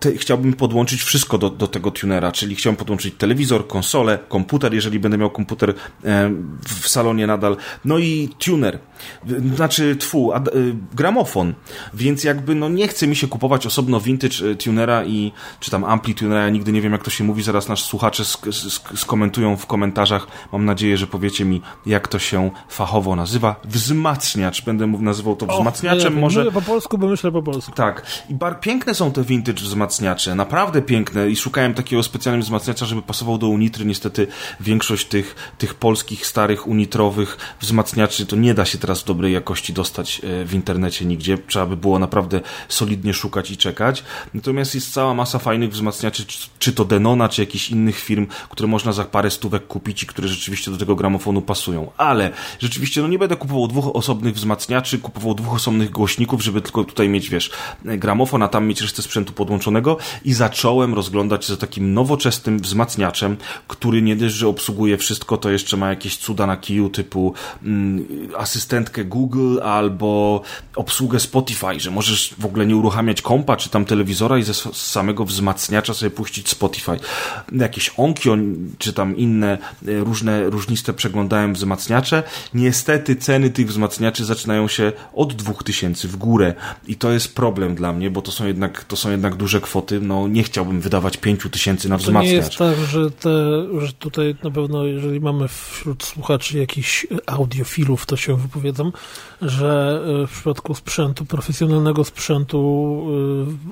te, 0.00 0.12
chciałbym 0.12 0.52
podłączyć 0.52 1.02
wszystko 1.02 1.38
do, 1.38 1.50
do 1.50 1.66
tego 1.66 1.90
tunera, 1.90 2.32
czyli 2.32 2.54
chciałbym 2.54 2.76
podłączyć 2.76 3.14
telewizor, 3.18 3.66
konsolę, 3.66 4.18
komputer, 4.28 4.74
jeżeli 4.74 4.98
będę 4.98 5.18
miał 5.18 5.30
komputer 5.30 5.74
e, 6.04 6.30
w 6.64 6.88
salonie 6.88 7.26
nadal, 7.26 7.56
no 7.84 7.98
i 7.98 8.28
tuner 8.38 8.78
znaczy 9.54 9.96
twu, 9.96 10.32
ad, 10.32 10.48
y, 10.48 10.74
gramofon, 10.94 11.54
więc 11.94 12.24
jakby 12.24 12.54
no 12.54 12.68
nie 12.68 12.88
chce 12.88 13.06
mi 13.06 13.16
się 13.16 13.28
kupować 13.28 13.66
osobno 13.66 14.00
vintage 14.00 14.44
y, 14.44 14.56
tunera 14.56 15.04
i 15.04 15.32
czy 15.60 15.70
tam 15.70 15.84
ampli 15.84 16.14
tunera, 16.14 16.42
ja 16.42 16.50
nigdy 16.50 16.72
nie 16.72 16.82
wiem 16.82 16.92
jak 16.92 17.02
to 17.02 17.10
się 17.10 17.24
mówi, 17.24 17.42
zaraz 17.42 17.68
nasz 17.68 17.84
słuchacze 17.84 18.24
sk 18.24 18.46
sk 18.52 18.98
skomentują 18.98 19.56
w 19.56 19.66
komentarzach, 19.66 20.26
mam 20.52 20.64
nadzieję, 20.64 20.96
że 20.96 21.06
powiecie 21.06 21.44
mi 21.44 21.60
jak 21.86 22.08
to 22.08 22.18
się 22.18 22.50
fachowo 22.68 23.16
nazywa, 23.16 23.60
wzmacniacz, 23.64 24.64
będę 24.64 24.86
nazywał 24.86 25.36
to 25.36 25.46
wzmacniaczem, 25.46 26.14
nie, 26.14 26.20
może... 26.20 26.40
Mówię 26.40 26.52
po 26.52 26.62
polsku, 26.62 26.98
bo 26.98 27.06
myślę 27.06 27.32
po 27.32 27.42
polsku. 27.42 27.72
Tak, 27.72 28.06
i 28.28 28.34
bar 28.34 28.60
piękne 28.60 28.94
są 28.94 29.12
te 29.12 29.24
vintage 29.24 29.62
wzmacniacze, 29.62 30.34
naprawdę 30.34 30.82
piękne. 30.82 31.30
I 31.30 31.36
szukałem 31.36 31.74
takiego 31.74 32.02
specjalnego 32.02 32.44
wzmacniacza, 32.44 32.86
żeby 32.86 33.02
pasował 33.02 33.38
do 33.38 33.48
Unitry, 33.48 33.84
niestety 33.84 34.26
większość 34.60 35.06
tych, 35.06 35.54
tych 35.58 35.74
polskich, 35.74 36.26
starych 36.26 36.66
unitrowych 36.66 37.36
wzmacniaczy 37.60 38.26
to 38.26 38.36
nie 38.36 38.54
da 38.54 38.64
się 38.64 38.78
teraz 38.78 38.93
w 39.02 39.06
dobrej 39.06 39.32
jakości 39.32 39.72
dostać 39.72 40.20
e, 40.24 40.44
w 40.44 40.54
internecie 40.54 41.04
nigdzie. 41.04 41.38
Trzeba 41.46 41.66
by 41.66 41.76
było 41.76 41.98
naprawdę 41.98 42.40
solidnie 42.68 43.14
szukać 43.14 43.50
i 43.50 43.56
czekać. 43.56 44.04
Natomiast 44.34 44.74
jest 44.74 44.92
cała 44.92 45.14
masa 45.14 45.38
fajnych 45.38 45.70
wzmacniaczy, 45.70 46.24
czy 46.58 46.72
to 46.72 46.84
Denona, 46.84 47.28
czy 47.28 47.42
jakichś 47.42 47.70
innych 47.70 47.98
firm, 48.00 48.26
które 48.50 48.68
można 48.68 48.92
za 48.92 49.04
parę 49.04 49.30
stówek 49.30 49.66
kupić 49.66 50.02
i 50.02 50.06
które 50.06 50.28
rzeczywiście 50.28 50.70
do 50.70 50.76
tego 50.76 50.96
gramofonu 50.96 51.42
pasują. 51.42 51.90
Ale 51.96 52.30
rzeczywiście, 52.58 53.02
no 53.02 53.08
nie 53.08 53.18
będę 53.18 53.36
kupował 53.36 53.68
dwóch 53.68 53.96
osobnych 53.96 54.34
wzmacniaczy, 54.34 54.98
kupował 54.98 55.34
dwóch 55.34 55.54
osobnych 55.54 55.90
głośników, 55.90 56.42
żeby 56.42 56.62
tylko 56.62 56.84
tutaj 56.84 57.08
mieć, 57.08 57.30
wiesz, 57.30 57.50
gramofon, 57.84 58.42
a 58.42 58.48
tam 58.48 58.66
mieć 58.66 58.80
resztę 58.80 59.02
sprzętu 59.02 59.32
podłączonego 59.32 59.96
i 60.24 60.34
zacząłem 60.34 60.94
rozglądać 60.94 61.46
za 61.46 61.56
takim 61.56 61.94
nowoczesnym 61.94 62.58
wzmacniaczem, 62.58 63.36
który 63.68 64.02
nie 64.02 64.16
dość, 64.16 64.34
że 64.34 64.48
obsługuje 64.48 64.98
wszystko, 64.98 65.36
to 65.36 65.50
jeszcze 65.50 65.76
ma 65.76 65.88
jakieś 65.88 66.16
cuda 66.16 66.46
na 66.46 66.56
kiju 66.56 66.88
typu 66.88 67.34
mm, 67.62 68.06
asystentkę 68.84 69.04
Google 69.04 69.60
albo 69.62 70.42
obsługę 70.76 71.20
Spotify, 71.20 71.80
że 71.80 71.90
możesz 71.90 72.34
w 72.38 72.44
ogóle 72.44 72.66
nie 72.66 72.76
uruchamiać 72.76 73.22
kompa 73.22 73.56
czy 73.56 73.70
tam 73.70 73.84
telewizora 73.84 74.38
i 74.38 74.42
ze 74.42 74.54
samego 74.72 75.24
wzmacniacza 75.24 75.94
sobie 75.94 76.10
puścić 76.10 76.48
Spotify. 76.48 76.96
Jakieś 77.52 77.90
Onkyo 77.96 78.36
czy 78.78 78.92
tam 78.92 79.16
inne 79.16 79.58
e, 79.88 80.04
różne, 80.04 80.50
różniste 80.50 80.92
przeglądałem 80.92 81.54
wzmacniacze. 81.54 82.22
Niestety 82.54 83.16
ceny 83.16 83.50
tych 83.50 83.68
wzmacniaczy 83.68 84.24
zaczynają 84.24 84.68
się 84.68 84.92
od 85.14 85.34
2000 85.34 86.08
w 86.08 86.16
górę 86.16 86.54
i 86.86 86.96
to 86.96 87.10
jest 87.10 87.34
problem 87.34 87.74
dla 87.74 87.92
mnie, 87.92 88.10
bo 88.10 88.22
to 88.22 88.32
są 88.32 88.46
jednak, 88.46 88.84
to 88.84 88.96
są 88.96 89.10
jednak 89.10 89.34
duże 89.34 89.60
kwoty, 89.60 90.00
no 90.00 90.28
nie 90.28 90.42
chciałbym 90.42 90.80
wydawać 90.80 91.16
5 91.16 91.40
tysięcy 91.50 91.88
na 91.88 91.96
wzmacniacz. 91.96 92.56
To 92.56 92.64
nie 92.64 92.70
jest 92.70 92.78
tak, 92.78 92.88
że, 92.88 93.10
te, 93.10 93.30
że 93.86 93.92
tutaj 93.92 94.36
na 94.44 94.50
pewno, 94.50 94.84
jeżeli 94.84 95.20
mamy 95.20 95.48
wśród 95.48 96.04
słuchaczy 96.04 96.58
jakichś 96.58 97.06
audiofilów, 97.26 98.06
to 98.06 98.16
się 98.16 98.36
wypowiedzą, 98.64 98.92
że 99.42 100.00
e, 100.22 100.26
w 100.26 100.30
przypadku 100.30 100.74
sprzętu, 100.74 101.24
profesjonalnego 101.24 102.04
sprzętu 102.04 103.06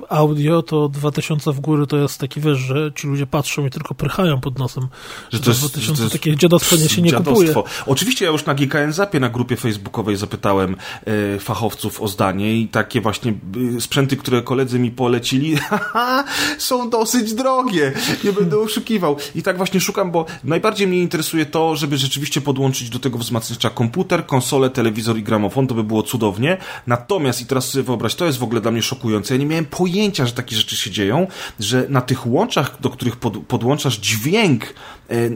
e, 0.09 0.15
audio, 0.15 0.63
to 0.63 0.89
2000 0.89 1.51
w 1.51 1.59
góry 1.59 1.87
to 1.87 1.97
jest 1.97 2.19
taki, 2.19 2.41
wiesz, 2.41 2.57
że 2.57 2.91
ci 2.95 3.07
ludzie 3.07 3.27
patrzą 3.27 3.65
i 3.65 3.69
tylko 3.69 3.95
prychają 3.95 4.41
pod 4.41 4.59
nosem. 4.59 4.87
Że 5.31 5.39
to 5.39 5.49
jest, 5.49 5.59
2000 5.59 5.97
to 5.97 6.03
jest 6.03 6.13
takie 6.13 6.37
dziadostwo 6.37 6.75
nie 6.75 6.89
się 6.89 7.01
nie 7.01 7.11
dziadostwo. 7.11 7.63
kupuje. 7.63 7.83
Oczywiście 7.85 8.25
ja 8.25 8.31
już 8.31 8.45
na 8.45 8.53
GKN 8.53 8.93
Zapie 8.93 9.19
na 9.19 9.29
grupie 9.29 9.55
facebookowej 9.55 10.15
zapytałem 10.15 10.75
e, 11.05 11.39
fachowców 11.39 12.01
o 12.01 12.07
zdanie 12.07 12.55
i 12.55 12.67
takie 12.67 13.01
właśnie 13.01 13.33
e, 13.77 13.81
sprzęty, 13.81 14.17
które 14.17 14.41
koledzy 14.41 14.79
mi 14.79 14.91
polecili, 14.91 15.57
są 16.57 16.89
dosyć 16.89 17.33
drogie. 17.33 17.93
Nie 18.23 18.33
będę 18.33 18.57
oszukiwał. 18.57 19.17
I 19.35 19.43
tak 19.43 19.57
właśnie 19.57 19.79
szukam, 19.79 20.11
bo 20.11 20.25
najbardziej 20.43 20.87
mnie 20.87 20.99
interesuje 20.99 21.45
to, 21.45 21.75
żeby 21.75 21.97
rzeczywiście 21.97 22.41
podłączyć 22.41 22.89
do 22.89 22.99
tego 22.99 23.17
wzmacniacza 23.17 23.69
komputer, 23.69 24.25
konsolę, 24.25 24.69
telewizor 24.69 24.82
i 25.17 25.23
gramofon. 25.23 25.67
To 25.67 25.75
by 25.75 25.83
było 25.83 26.03
cudownie. 26.03 26.57
Natomiast, 26.87 27.41
i 27.41 27.45
teraz 27.45 27.69
sobie 27.69 27.83
wyobraź, 27.83 28.15
to 28.15 28.25
jest 28.25 28.37
w 28.37 28.43
ogóle 28.43 28.61
dla 28.61 28.71
mnie 28.71 28.81
szokujące. 28.81 29.33
Ja 29.33 29.39
nie 29.39 29.45
miałem 29.45 29.65
pojęcia, 29.65 30.25
że 30.25 30.31
takie 30.31 30.55
rzeczy 30.55 30.75
się 30.75 30.91
dzieją, 30.91 31.27
że 31.59 31.85
na 31.89 32.01
tych 32.01 32.27
łączach, 32.27 32.81
do 32.81 32.89
których 32.89 33.15
pod, 33.15 33.37
podłączasz 33.37 33.97
dźwięk 33.97 34.63
e, 34.63 34.73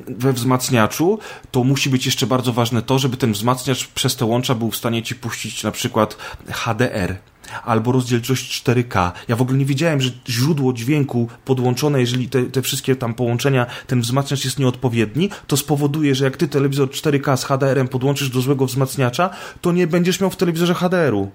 we 0.07 0.33
wzmacniaczu, 0.33 1.19
to 1.51 1.63
musi 1.63 1.89
być 1.89 2.05
jeszcze 2.05 2.27
bardzo 2.27 2.53
ważne 2.53 2.81
to, 2.81 2.99
żeby 2.99 3.17
ten 3.17 3.33
wzmacniacz 3.33 3.87
przez 3.87 4.15
te 4.15 4.25
łącza 4.25 4.55
był 4.55 4.71
w 4.71 4.77
stanie 4.77 5.03
ci 5.03 5.15
puścić 5.15 5.63
na 5.63 5.71
przykład 5.71 6.17
HDR 6.51 7.17
albo 7.65 7.91
rozdzielczość 7.91 8.63
4K. 8.63 9.11
Ja 9.27 9.35
w 9.35 9.41
ogóle 9.41 9.57
nie 9.57 9.65
wiedziałem, 9.65 10.01
że 10.01 10.09
źródło 10.29 10.73
dźwięku 10.73 11.27
podłączone, 11.45 11.99
jeżeli 11.99 12.29
te, 12.29 12.43
te 12.43 12.61
wszystkie 12.61 12.95
tam 12.95 13.13
połączenia, 13.13 13.65
ten 13.87 14.01
wzmacniacz 14.01 14.45
jest 14.45 14.59
nieodpowiedni, 14.59 15.29
to 15.47 15.57
spowoduje, 15.57 16.15
że 16.15 16.25
jak 16.25 16.37
ty 16.37 16.47
telewizor 16.47 16.89
4K 16.89 17.37
z 17.37 17.43
HDR-em 17.43 17.87
podłączysz 17.87 18.29
do 18.29 18.41
złego 18.41 18.65
wzmacniacza, 18.65 19.29
to 19.61 19.71
nie 19.71 19.87
będziesz 19.87 20.21
miał 20.21 20.29
w 20.29 20.35
telewizorze 20.35 20.73
HDR-u 20.73 21.31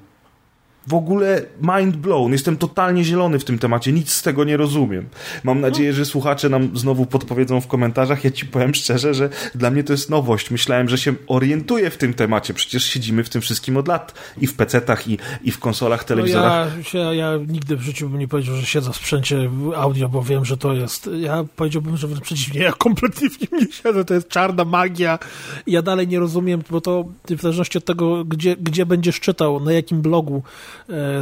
w 0.87 0.95
ogóle 0.95 1.43
mind 1.61 1.97
blown. 1.97 2.33
Jestem 2.33 2.57
totalnie 2.57 3.05
zielony 3.05 3.39
w 3.39 3.45
tym 3.45 3.59
temacie, 3.59 3.93
nic 3.93 4.13
z 4.13 4.23
tego 4.23 4.45
nie 4.45 4.57
rozumiem. 4.57 5.07
Mam 5.45 5.61
nadzieję, 5.61 5.93
że 5.93 6.05
słuchacze 6.05 6.49
nam 6.49 6.79
znowu 6.79 7.07
podpowiedzą 7.07 7.61
w 7.61 7.67
komentarzach. 7.67 8.25
Ja 8.25 8.31
ci 8.31 8.47
powiem 8.47 8.75
szczerze, 8.75 9.15
że 9.15 9.29
dla 9.55 9.71
mnie 9.71 9.85
to 9.85 9.93
jest 9.93 10.11
nowość. 10.11 10.51
Myślałem, 10.51 10.89
że 10.89 10.99
się 10.99 11.15
orientuję 11.27 11.91
w 11.91 11.97
tym 11.97 12.15
temacie. 12.15 12.55
Przecież 12.55 12.85
siedzimy 12.85 13.25
w 13.25 13.29
tym 13.29 13.43
wszystkim 13.43 13.77
od 13.77 13.89
lat. 13.89 14.15
I 14.39 14.47
w 14.47 14.57
PC-tach, 14.57 15.09
i, 15.09 15.19
i 15.43 15.51
w 15.51 15.59
konsolach, 15.59 16.05
telewizorach. 16.05 16.69
No 16.95 17.01
ja, 17.01 17.13
ja, 17.13 17.15
ja 17.15 17.39
nigdy 17.49 17.77
w 17.77 17.83
życiu 17.83 18.09
bym 18.09 18.19
nie 18.19 18.29
powiedział, 18.29 18.57
że 18.57 18.67
siedzę 18.67 18.93
w 18.93 18.97
sprzęcie 18.97 19.51
audio, 19.77 20.09
bo 20.09 20.23
wiem, 20.23 20.45
że 20.45 20.57
to 20.57 20.73
jest... 20.73 21.11
Ja 21.21 21.45
powiedziałbym, 21.57 21.97
że 21.97 22.07
wręcz 22.07 22.25
przeciwnie, 22.25 22.61
ja 22.61 22.73
kompletnie 22.73 23.31
w 23.31 23.41
nim 23.41 23.61
nie 23.61 23.73
siedzę. 23.73 24.05
To 24.05 24.15
jest 24.15 24.29
czarna 24.29 24.65
magia. 24.65 25.19
Ja 25.67 25.83
dalej 25.83 26.09
nie 26.09 26.19
rozumiem, 26.19 26.63
bo 26.71 26.81
to 26.81 27.05
w 27.31 27.41
zależności 27.41 27.79
od 27.79 27.85
tego, 27.85 28.25
gdzie, 28.25 28.57
gdzie 28.57 28.87
będziesz 28.87 29.21
czytał, 29.21 29.61
na 29.61 29.73
jakim 29.73 30.03
blogu 30.03 30.43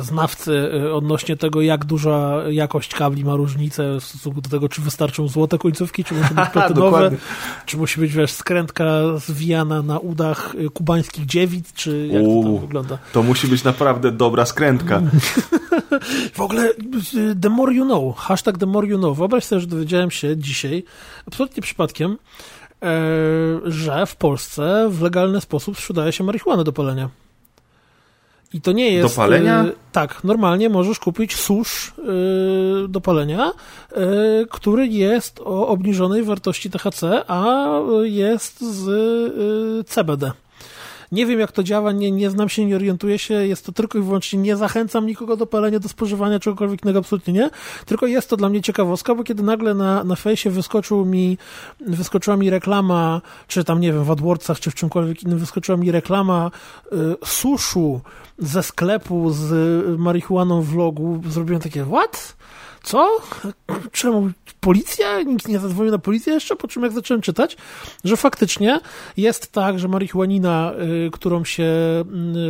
znawcy 0.00 0.70
e, 0.84 0.94
odnośnie 0.94 1.36
tego, 1.36 1.60
jak 1.62 1.84
duża 1.84 2.42
jakość 2.50 2.94
kabli 2.94 3.24
ma 3.24 3.36
różnicę 3.36 4.00
w 4.00 4.04
stosunku 4.04 4.40
do 4.40 4.50
tego, 4.50 4.68
czy 4.68 4.80
wystarczą 4.80 5.28
złote 5.28 5.58
końcówki, 5.58 6.04
czy 6.04 6.14
muszą 6.14 6.34
być 6.34 6.48
platynowe, 6.52 7.10
czy 7.66 7.76
musi 7.76 8.00
być, 8.00 8.12
wiesz, 8.12 8.32
skrętka 8.32 8.84
zwijana 9.16 9.82
na 9.82 9.98
udach 9.98 10.54
e, 10.66 10.68
kubańskich 10.68 11.26
dziewic, 11.26 11.72
czy 11.72 12.08
jak 12.12 12.22
to 12.22 12.42
tam 12.42 12.58
wygląda. 12.58 12.98
To 13.12 13.22
musi 13.22 13.48
być 13.48 13.64
naprawdę 13.64 14.12
dobra 14.12 14.46
skrętka. 14.46 15.02
w 16.34 16.40
ogóle 16.40 16.74
the 17.42 17.48
more 17.48 17.74
you 17.74 17.84
know, 17.84 18.16
hashtag 18.16 18.58
the 18.58 18.66
more 18.66 18.86
you 18.86 18.98
know. 18.98 19.16
Wyobraź 19.16 19.44
sobie, 19.44 19.60
że 19.60 19.66
dowiedziałem 19.66 20.10
się 20.10 20.36
dzisiaj, 20.36 20.84
absolutnie 21.26 21.62
przypadkiem, 21.62 22.16
że 23.64 24.06
w 24.06 24.16
Polsce 24.16 24.88
w 24.90 25.02
legalny 25.02 25.40
sposób 25.40 25.76
sprzedaje 25.76 26.12
się 26.12 26.24
marihuanę 26.24 26.64
do 26.64 26.72
palenia. 26.72 27.08
I 28.54 28.60
to 28.60 28.72
nie 28.72 28.90
jest. 28.92 29.14
Do 29.14 29.22
palenia? 29.22 29.64
Y, 29.64 29.72
tak, 29.92 30.24
normalnie 30.24 30.68
możesz 30.68 30.98
kupić 30.98 31.36
susz 31.36 31.88
y, 31.88 32.88
do 32.88 33.00
palenia, 33.00 33.52
y, 33.52 34.46
który 34.50 34.86
jest 34.86 35.40
o 35.40 35.68
obniżonej 35.68 36.22
wartości 36.22 36.70
THC, 36.70 37.02
a 37.28 37.66
jest 38.02 38.60
z 38.60 38.88
y, 38.88 39.84
CBD. 39.84 40.32
Nie 41.12 41.26
wiem, 41.26 41.40
jak 41.40 41.52
to 41.52 41.62
działa, 41.62 41.92
nie, 41.92 42.10
nie 42.10 42.30
znam 42.30 42.48
się, 42.48 42.64
nie 42.64 42.76
orientuję 42.76 43.18
się, 43.18 43.34
jest 43.34 43.66
to 43.66 43.72
tylko 43.72 43.98
i 43.98 44.02
wyłącznie, 44.02 44.38
nie 44.38 44.56
zachęcam 44.56 45.06
nikogo 45.06 45.36
do 45.36 45.46
palenia, 45.46 45.80
do 45.80 45.88
spożywania 45.88 46.40
czegokolwiek 46.40 46.82
innego, 46.82 46.98
absolutnie 46.98 47.32
nie, 47.32 47.50
tylko 47.86 48.06
jest 48.06 48.30
to 48.30 48.36
dla 48.36 48.48
mnie 48.48 48.62
ciekawostka, 48.62 49.14
bo 49.14 49.24
kiedy 49.24 49.42
nagle 49.42 49.74
na, 49.74 50.04
na 50.04 50.16
fejsie 50.16 50.50
wyskoczył 50.50 51.04
mi, 51.04 51.38
wyskoczyła 51.80 52.36
mi 52.36 52.50
reklama, 52.50 53.20
czy 53.48 53.64
tam, 53.64 53.80
nie 53.80 53.92
wiem, 53.92 54.04
w 54.04 54.10
AdWordsach, 54.10 54.60
czy 54.60 54.70
w 54.70 54.74
czymkolwiek 54.74 55.22
innym, 55.22 55.38
wyskoczyła 55.38 55.78
mi 55.78 55.90
reklama 55.90 56.50
y, 56.92 56.96
suszu 57.24 58.00
ze 58.38 58.62
sklepu 58.62 59.30
z 59.30 59.50
marihuaną 59.98 60.62
w 60.62 60.74
logu, 60.74 61.22
zrobiłem 61.28 61.62
takie, 61.62 61.84
what? 61.84 62.36
Co? 62.82 63.18
Czemu 63.92 64.30
policja? 64.60 65.22
Nikt 65.22 65.48
nie 65.48 65.58
zadzwonił 65.58 65.92
na 65.92 65.98
policję 65.98 66.32
jeszcze? 66.32 66.56
Po 66.56 66.68
czym 66.68 66.82
jak 66.82 66.92
zacząłem 66.92 67.20
czytać, 67.20 67.56
że 68.04 68.16
faktycznie 68.16 68.80
jest 69.16 69.52
tak, 69.52 69.78
że 69.78 69.88
marihuanina, 69.88 70.72
y, 71.06 71.10
którą 71.10 71.44
się 71.44 71.64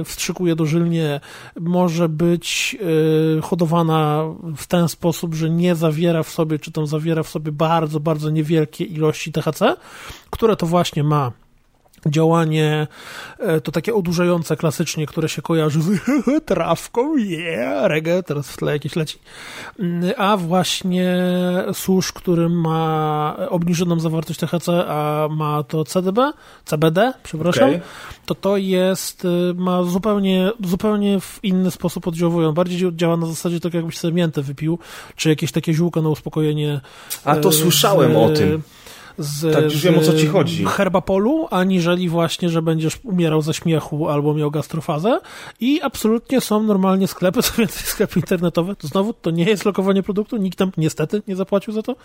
y, 0.00 0.04
wstrzykuje 0.04 0.56
dożylnie, 0.56 1.20
może 1.60 2.08
być 2.08 2.76
y, 3.38 3.42
hodowana 3.42 4.24
w 4.56 4.66
ten 4.66 4.88
sposób, 4.88 5.34
że 5.34 5.50
nie 5.50 5.74
zawiera 5.74 6.22
w 6.22 6.30
sobie, 6.30 6.58
czy 6.58 6.72
tam 6.72 6.86
zawiera 6.86 7.22
w 7.22 7.28
sobie 7.28 7.52
bardzo, 7.52 8.00
bardzo 8.00 8.30
niewielkie 8.30 8.84
ilości 8.84 9.32
THC, 9.32 9.76
które 10.30 10.56
to 10.56 10.66
właśnie 10.66 11.04
ma 11.04 11.32
działanie 12.06 12.86
e, 13.38 13.60
to 13.60 13.72
takie 13.72 13.94
odurzające 13.94 14.56
klasycznie, 14.56 15.06
które 15.06 15.28
się 15.28 15.42
kojarzy 15.42 15.82
z 15.82 16.00
trawką, 16.46 17.16
yeah, 17.16 17.86
reggae, 17.86 18.22
teraz 18.22 18.50
w 18.50 18.56
tle 18.56 18.72
jakieś 18.72 18.96
leci, 18.96 19.18
mm, 19.78 20.12
a 20.16 20.36
właśnie 20.36 21.16
susz, 21.72 22.12
który 22.12 22.48
ma 22.48 23.36
obniżoną 23.48 24.00
zawartość 24.00 24.40
THC, 24.40 24.68
a 24.88 25.28
ma 25.30 25.62
to 25.62 25.84
CDB, 25.84 26.32
CBD, 26.64 27.12
przepraszam, 27.22 27.68
okay. 27.68 27.80
to 28.26 28.34
to 28.34 28.56
jest, 28.56 29.24
y, 29.24 29.54
ma 29.54 29.82
zupełnie, 29.82 30.52
zupełnie 30.64 31.20
w 31.20 31.38
inny 31.42 31.70
sposób 31.70 32.08
oddziałuje. 32.08 32.52
Bardziej 32.52 32.96
działa 32.96 33.16
na 33.16 33.26
zasadzie 33.26 33.60
tak 33.60 33.74
jakbyś 33.74 33.98
sobie 33.98 34.14
miętę 34.14 34.42
wypił, 34.42 34.78
czy 35.16 35.28
jakieś 35.28 35.52
takie 35.52 35.74
ziółko 35.74 36.02
na 36.02 36.08
uspokojenie. 36.08 36.80
A 37.24 37.36
to 37.36 37.48
y, 37.48 37.52
słyszałem 37.52 38.16
o 38.16 38.28
tym 38.28 38.62
z, 39.18 39.54
tak, 39.54 39.64
już 39.64 39.82
wiem 39.82 39.98
o 39.98 40.00
co 40.00 40.14
ci 40.14 40.26
chodzi. 40.26 40.64
herbapolu, 40.64 41.48
aniżeli 41.50 42.08
właśnie, 42.08 42.48
że 42.48 42.62
będziesz 42.62 42.98
umierał 43.04 43.42
ze 43.42 43.54
śmiechu 43.54 44.08
albo 44.08 44.34
miał 44.34 44.50
gastrofazę 44.50 45.20
i 45.60 45.80
absolutnie 45.82 46.40
są 46.40 46.62
normalnie 46.62 47.08
sklepy, 47.08 47.42
co 47.46 47.52
więcej 47.58 47.82
sklepy 47.82 48.18
internetowe, 48.18 48.76
to 48.76 48.88
znowu 48.88 49.12
to 49.12 49.30
nie 49.30 49.44
jest 49.44 49.64
lokowanie 49.64 50.02
produktu, 50.02 50.36
nikt 50.36 50.58
tam 50.58 50.72
niestety 50.76 51.22
nie 51.28 51.36
zapłacił 51.36 51.72
za 51.72 51.82
to, 51.82 51.96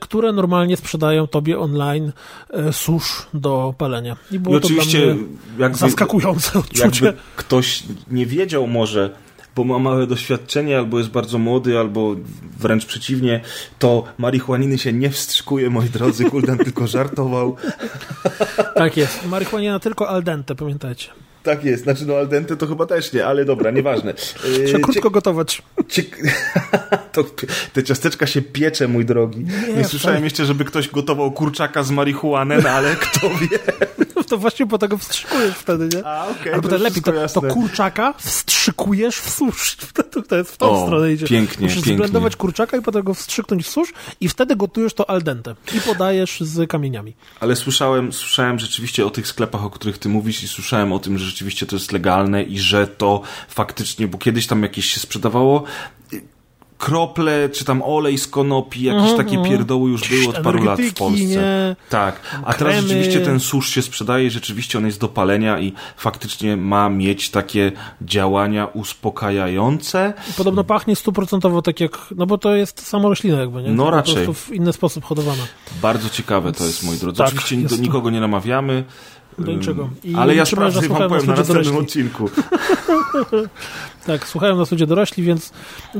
które 0.00 0.32
normalnie 0.32 0.76
sprzedają 0.76 1.26
tobie 1.26 1.58
online 1.58 2.12
e, 2.50 2.72
susz 2.72 3.26
do 3.34 3.74
palenia. 3.78 4.16
I 4.30 4.38
było 4.38 4.54
I 4.54 4.58
oczywiście 4.58 5.14
to 5.14 5.62
jakby, 5.62 5.78
zaskakujące 5.78 6.58
odczucie. 6.58 7.04
Jakby 7.06 7.20
ktoś 7.36 7.82
nie 8.10 8.26
wiedział 8.26 8.66
może, 8.66 9.10
bo 9.56 9.64
ma 9.64 9.78
małe 9.78 10.06
doświadczenie, 10.06 10.78
albo 10.78 10.98
jest 10.98 11.10
bardzo 11.10 11.38
młody, 11.38 11.78
albo 11.78 12.16
wręcz 12.58 12.86
przeciwnie, 12.86 13.40
to 13.78 14.04
marihuaniny 14.18 14.78
się 14.78 14.92
nie 14.92 15.10
wstrzykuje, 15.10 15.70
moi 15.70 15.88
drodzy, 15.88 16.24
Kuldan 16.24 16.58
tylko 16.58 16.86
żartował. 16.86 17.56
Tak 18.74 18.96
jest, 18.96 19.26
marihuanina 19.26 19.78
tylko 19.78 20.08
al 20.08 20.22
dente, 20.22 20.54
pamiętajcie. 20.54 21.08
Tak 21.42 21.64
jest, 21.64 21.82
znaczy 21.82 22.06
no 22.06 22.14
al 22.14 22.28
dente 22.28 22.56
to 22.56 22.66
chyba 22.66 22.86
też 22.86 23.12
nie, 23.12 23.26
ale 23.26 23.44
dobra, 23.44 23.70
nieważne. 23.70 24.14
Trzeba 24.66 24.78
krótko 24.78 25.02
Cie... 25.02 25.10
gotować. 25.10 25.62
Cie... 25.88 26.02
to 27.12 27.24
te 27.72 27.82
ciasteczka 27.82 28.26
się 28.26 28.42
piecze, 28.42 28.88
mój 28.88 29.04
drogi. 29.04 29.44
Nie, 29.68 29.74
nie 29.74 29.84
słyszałem 29.84 30.24
jeszcze, 30.24 30.44
żeby 30.44 30.64
ktoś 30.64 30.88
gotował 30.88 31.32
kurczaka 31.32 31.82
z 31.82 31.90
marihuanem, 31.90 32.66
ale 32.66 32.96
kto 32.96 33.30
wie. 33.30 33.58
To 34.26 34.38
właśnie 34.38 34.66
po 34.66 34.78
tego 34.78 34.98
wstrzykujesz 34.98 35.54
wtedy, 35.54 35.88
nie? 35.96 36.06
A. 36.06 36.26
Okay, 36.28 36.54
Albo 36.54 36.68
to 36.68 36.78
lepiej, 36.78 37.02
to, 37.02 37.28
to, 37.28 37.42
kurczaka 37.42 38.14
wstrzykujesz 38.18 39.16
w 39.16 39.30
susz. 39.30 39.76
To, 40.10 40.22
to 40.22 40.36
jest 40.36 40.52
w 40.52 40.56
tą 40.56 40.70
o, 40.70 40.86
stronę 40.86 41.12
idzie. 41.12 41.26
Pięknie, 41.26 41.64
Musisz 41.64 41.76
pięknie. 41.76 41.94
zblendować 41.94 42.36
kurczaka 42.36 42.76
i 42.76 42.82
potem 42.82 43.02
go 43.02 43.14
wstrzyknąć 43.14 43.64
w 43.64 43.68
susz 43.68 43.92
i 44.20 44.28
wtedy 44.28 44.56
gotujesz 44.56 44.94
to 44.94 45.10
al 45.10 45.22
dente. 45.22 45.54
I 45.74 45.80
podajesz 45.80 46.40
z 46.40 46.70
kamieniami. 46.70 47.12
Ale 47.40 47.56
słyszałem, 47.56 48.12
słyszałem 48.12 48.58
rzeczywiście 48.58 49.06
o 49.06 49.10
tych 49.10 49.26
sklepach, 49.26 49.64
o 49.64 49.70
których 49.70 49.98
ty 49.98 50.08
mówisz 50.08 50.42
i 50.42 50.48
słyszałem 50.48 50.92
o 50.92 50.98
tym, 50.98 51.18
że 51.18 51.26
rzeczywiście 51.26 51.66
to 51.66 51.76
jest 51.76 51.92
legalne 51.92 52.42
i 52.42 52.58
że 52.58 52.86
to 52.86 53.22
faktycznie, 53.48 54.08
bo 54.08 54.18
kiedyś 54.18 54.46
tam 54.46 54.62
jakieś 54.62 54.86
się 54.86 55.00
sprzedawało 55.00 55.64
krople, 56.78 57.48
czy 57.48 57.64
tam 57.64 57.82
olej 57.82 58.18
z 58.18 58.26
konopi, 58.26 58.82
jakieś 58.82 59.10
-hmm. 59.10 59.16
takie 59.16 59.42
pierdoły 59.42 59.90
już 59.90 60.08
były 60.08 60.28
od 60.28 60.38
paru 60.38 60.64
lat 60.64 60.80
w 60.80 60.94
Polsce. 60.94 61.24
Nie? 61.24 61.76
Tak. 61.90 62.20
A 62.44 62.54
teraz 62.54 62.74
Kremy. 62.74 62.88
rzeczywiście 62.88 63.20
ten 63.20 63.40
susz 63.40 63.70
się 63.70 63.82
sprzedaje, 63.82 64.30
rzeczywiście 64.30 64.78
on 64.78 64.86
jest 64.86 65.00
do 65.00 65.08
palenia 65.08 65.60
i 65.60 65.72
faktycznie 65.96 66.56
ma 66.56 66.88
mieć 66.88 67.30
takie 67.30 67.72
działania 68.02 68.66
uspokajające. 68.66 70.12
Podobno 70.36 70.64
pachnie 70.64 70.96
stuprocentowo 70.96 71.62
tak 71.62 71.80
jak, 71.80 71.98
no 72.16 72.26
bo 72.26 72.38
to 72.38 72.56
jest 72.56 72.86
samo 72.86 73.08
roślina 73.08 73.40
jakby, 73.40 73.62
nie? 73.62 73.70
No 73.70 73.84
to 73.84 73.90
raczej. 73.90 74.34
w 74.34 74.52
inny 74.52 74.72
sposób 74.72 75.04
hodowana. 75.04 75.42
Bardzo 75.82 76.10
ciekawe 76.10 76.52
to 76.52 76.64
jest, 76.64 76.84
moi 76.84 76.96
drodzy. 76.96 77.18
Tak, 77.18 77.28
Oczywiście 77.28 77.78
nikogo 77.78 78.10
nie 78.10 78.20
namawiamy. 78.20 78.84
Do 79.38 79.52
niczego. 79.52 79.88
I 80.04 80.14
Ale 80.14 80.34
ja 80.34 80.44
sprawdzę 80.44 80.88
wam 80.88 81.08
powiem 81.08 81.26
na 81.26 81.34
następnym 81.34 81.76
odcinku. 81.76 82.30
tak, 84.06 84.28
słuchają 84.28 84.56
nas 84.56 84.70
ludzie 84.70 84.86
dorośli, 84.86 85.24
więc 85.24 85.52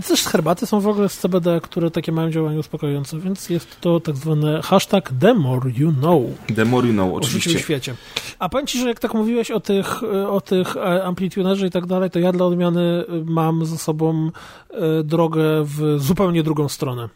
też 0.08 0.24
herbaty 0.24 0.66
są 0.66 0.80
w 0.80 0.86
ogóle 0.86 1.08
z 1.08 1.18
CBD, 1.18 1.60
które 1.60 1.90
takie 1.90 2.12
mają 2.12 2.30
działanie 2.30 2.58
uspokajające, 2.58 3.20
więc 3.20 3.50
jest 3.50 3.80
to 3.80 4.00
tak 4.00 4.16
zwane 4.16 4.62
hashtag 4.62 5.12
the 5.20 5.34
more 5.34 5.70
you 5.76 5.92
know. 5.92 6.22
The 6.56 6.64
more 6.64 6.86
you 6.86 6.92
know, 6.92 7.14
oczywiście. 7.14 7.58
w 7.58 7.60
świecie. 7.60 7.94
A 8.38 8.48
powiem 8.48 8.66
ci, 8.66 8.80
że 8.80 8.88
jak 8.88 9.00
tak 9.00 9.14
mówiłeś 9.14 9.50
o 9.50 9.60
tych, 9.60 10.02
o 10.28 10.40
tych 10.40 10.76
e, 10.76 11.04
amplitunerze 11.04 11.66
i 11.66 11.70
tak 11.70 11.86
dalej, 11.86 12.10
to 12.10 12.18
ja 12.18 12.32
dla 12.32 12.46
odmiany 12.46 13.04
mam 13.24 13.66
ze 13.66 13.78
sobą 13.78 14.30
e, 14.70 15.02
drogę 15.02 15.42
w 15.64 15.96
zupełnie 15.98 16.42
drugą 16.42 16.68
stronę. 16.68 17.08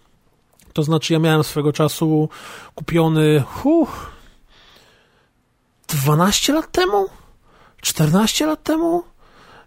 To 0.73 0.83
znaczy, 0.83 1.13
ja 1.13 1.19
miałem 1.19 1.45
swego 1.45 1.73
czasu 1.73 2.29
kupiony, 2.75 3.43
huh, 3.47 4.11
12 5.95 6.53
lat 6.53 6.73
temu? 6.73 7.07
14 7.83 8.47
lat 8.47 8.63
temu? 8.63 9.05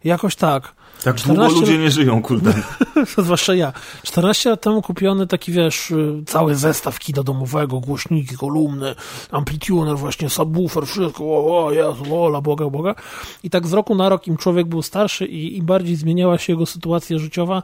Jakoś 0.04 0.36
tak. 0.36 0.76
Tak 1.04 1.22
długo 1.22 1.48
ludzie 1.48 1.78
nie 1.78 1.92
żyją, 1.92 2.22
kurde. 2.22 2.54
Zwłaszcza 3.18 3.56
ja. 3.56 3.74
14 4.04 4.50
lat 4.50 4.62
temu 4.62 4.82
kupiony 4.82 5.28
taki, 5.28 5.52
wiesz, 5.52 5.92
y, 5.92 6.24
cały 6.26 6.56
zestaw 6.56 7.00
kina 7.00 7.24
domowego, 7.24 7.80
głośniki, 7.80 8.36
kolumny, 8.36 8.96
amplituner, 9.32 9.98
właśnie 9.98 10.30
subwoofer, 10.30 10.88
wszystko, 10.88 11.24
o, 11.24 11.66
o 11.66 11.72
Jezu, 11.72 12.24
ola, 12.24 12.42
Boga, 12.42 12.70
Boga. 12.70 12.96
I 13.44 13.50
tak 13.50 13.68
z 13.68 13.74
roku 13.74 13.96
na 13.96 14.10
rok 14.10 14.28
im 14.28 14.38
człowiek 14.38 14.68
był 14.68 14.82
starszy 14.82 15.26
i 15.26 15.58
im 15.58 15.66
bardziej 15.66 15.96
zmieniała 15.96 16.38
się 16.38 16.54
jego 16.54 16.66
sytuacja 16.66 17.18
życiowa, 17.18 17.64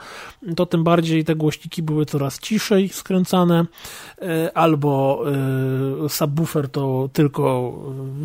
to 0.55 0.65
tym 0.65 0.83
bardziej 0.83 1.25
te 1.25 1.35
głośniki 1.35 1.83
były 1.83 2.05
coraz 2.05 2.39
ciszej 2.39 2.89
skręcane, 2.89 3.65
y, 4.21 4.53
albo 4.53 5.23
y, 6.05 6.09
subwoofer 6.09 6.69
to 6.69 7.09
tylko 7.13 7.73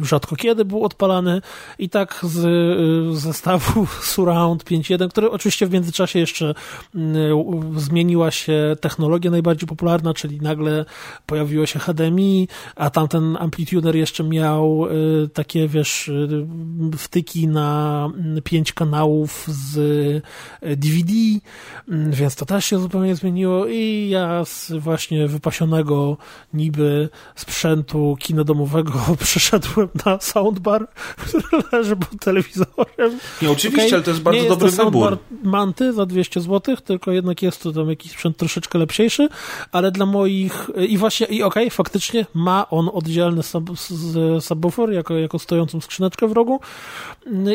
rzadko 0.02 0.36
kiedy 0.36 0.64
był 0.64 0.84
odpalany 0.84 1.42
i 1.78 1.88
tak 1.88 2.20
z 2.22 3.18
zestawu 3.18 3.86
Surround 4.12 4.64
5.1 4.64 5.03
który 5.08 5.30
oczywiście 5.30 5.66
w 5.66 5.70
międzyczasie 5.70 6.18
jeszcze 6.18 6.54
mm, 6.94 7.80
zmieniła 7.80 8.30
się 8.30 8.76
technologia 8.80 9.30
najbardziej 9.30 9.68
popularna, 9.68 10.14
czyli 10.14 10.40
nagle 10.40 10.84
pojawiło 11.26 11.66
się 11.66 11.78
HDMI, 11.78 12.48
a 12.76 12.90
tamten 12.90 13.36
amplituner 13.40 13.96
jeszcze 13.96 14.24
miał 14.24 14.86
y, 14.86 15.28
takie, 15.28 15.68
wiesz, 15.68 16.08
y, 16.08 16.46
wtyki 16.98 17.48
na 17.48 18.10
mm, 18.14 18.42
pięć 18.42 18.72
kanałów 18.72 19.44
z 19.48 19.74
DVD, 20.62 21.12
y, 21.12 21.40
mm, 21.88 22.12
więc 22.12 22.36
to 22.36 22.46
też 22.46 22.64
się 22.64 22.78
zupełnie 22.78 23.14
zmieniło 23.14 23.66
i 23.66 24.08
ja 24.10 24.44
z 24.44 24.72
właśnie 24.72 25.28
wypasionego 25.28 26.16
niby 26.54 27.08
sprzętu 27.34 28.16
kinodomowego 28.20 29.00
przeszedłem 29.24 29.88
na 30.06 30.20
soundbar, 30.20 30.88
który 31.16 31.62
leży 31.72 31.96
pod 31.96 32.20
telewizorem. 32.20 33.18
Nie, 33.42 33.50
oczywiście, 33.50 33.86
okay? 33.86 33.94
ale 33.94 34.02
to 34.02 34.10
jest 34.10 34.22
bardzo 34.22 34.48
dobry 34.48 34.70
wybór 34.70 34.93
wybór. 35.00 35.18
manty 35.42 35.92
za 35.92 36.06
200 36.06 36.40
zł, 36.40 36.76
tylko 36.84 37.12
jednak 37.12 37.42
jest 37.42 37.62
to 37.62 37.72
tam 37.72 37.88
jakiś 37.88 38.12
sprzęt 38.12 38.36
troszeczkę 38.36 38.78
lepsiejszy, 38.78 39.28
ale 39.72 39.90
dla 39.90 40.06
moich 40.06 40.70
i 40.88 40.98
właśnie, 40.98 41.26
i 41.26 41.42
okej, 41.42 41.64
okay, 41.64 41.70
faktycznie 41.70 42.26
ma 42.34 42.70
on 42.70 42.90
oddzielny 42.92 43.42
sub, 43.42 43.70
subwoofer 44.40 44.92
jako, 44.92 45.14
jako 45.14 45.38
stojącą 45.38 45.80
skrzyneczkę 45.80 46.28
w 46.28 46.32
rogu 46.32 46.60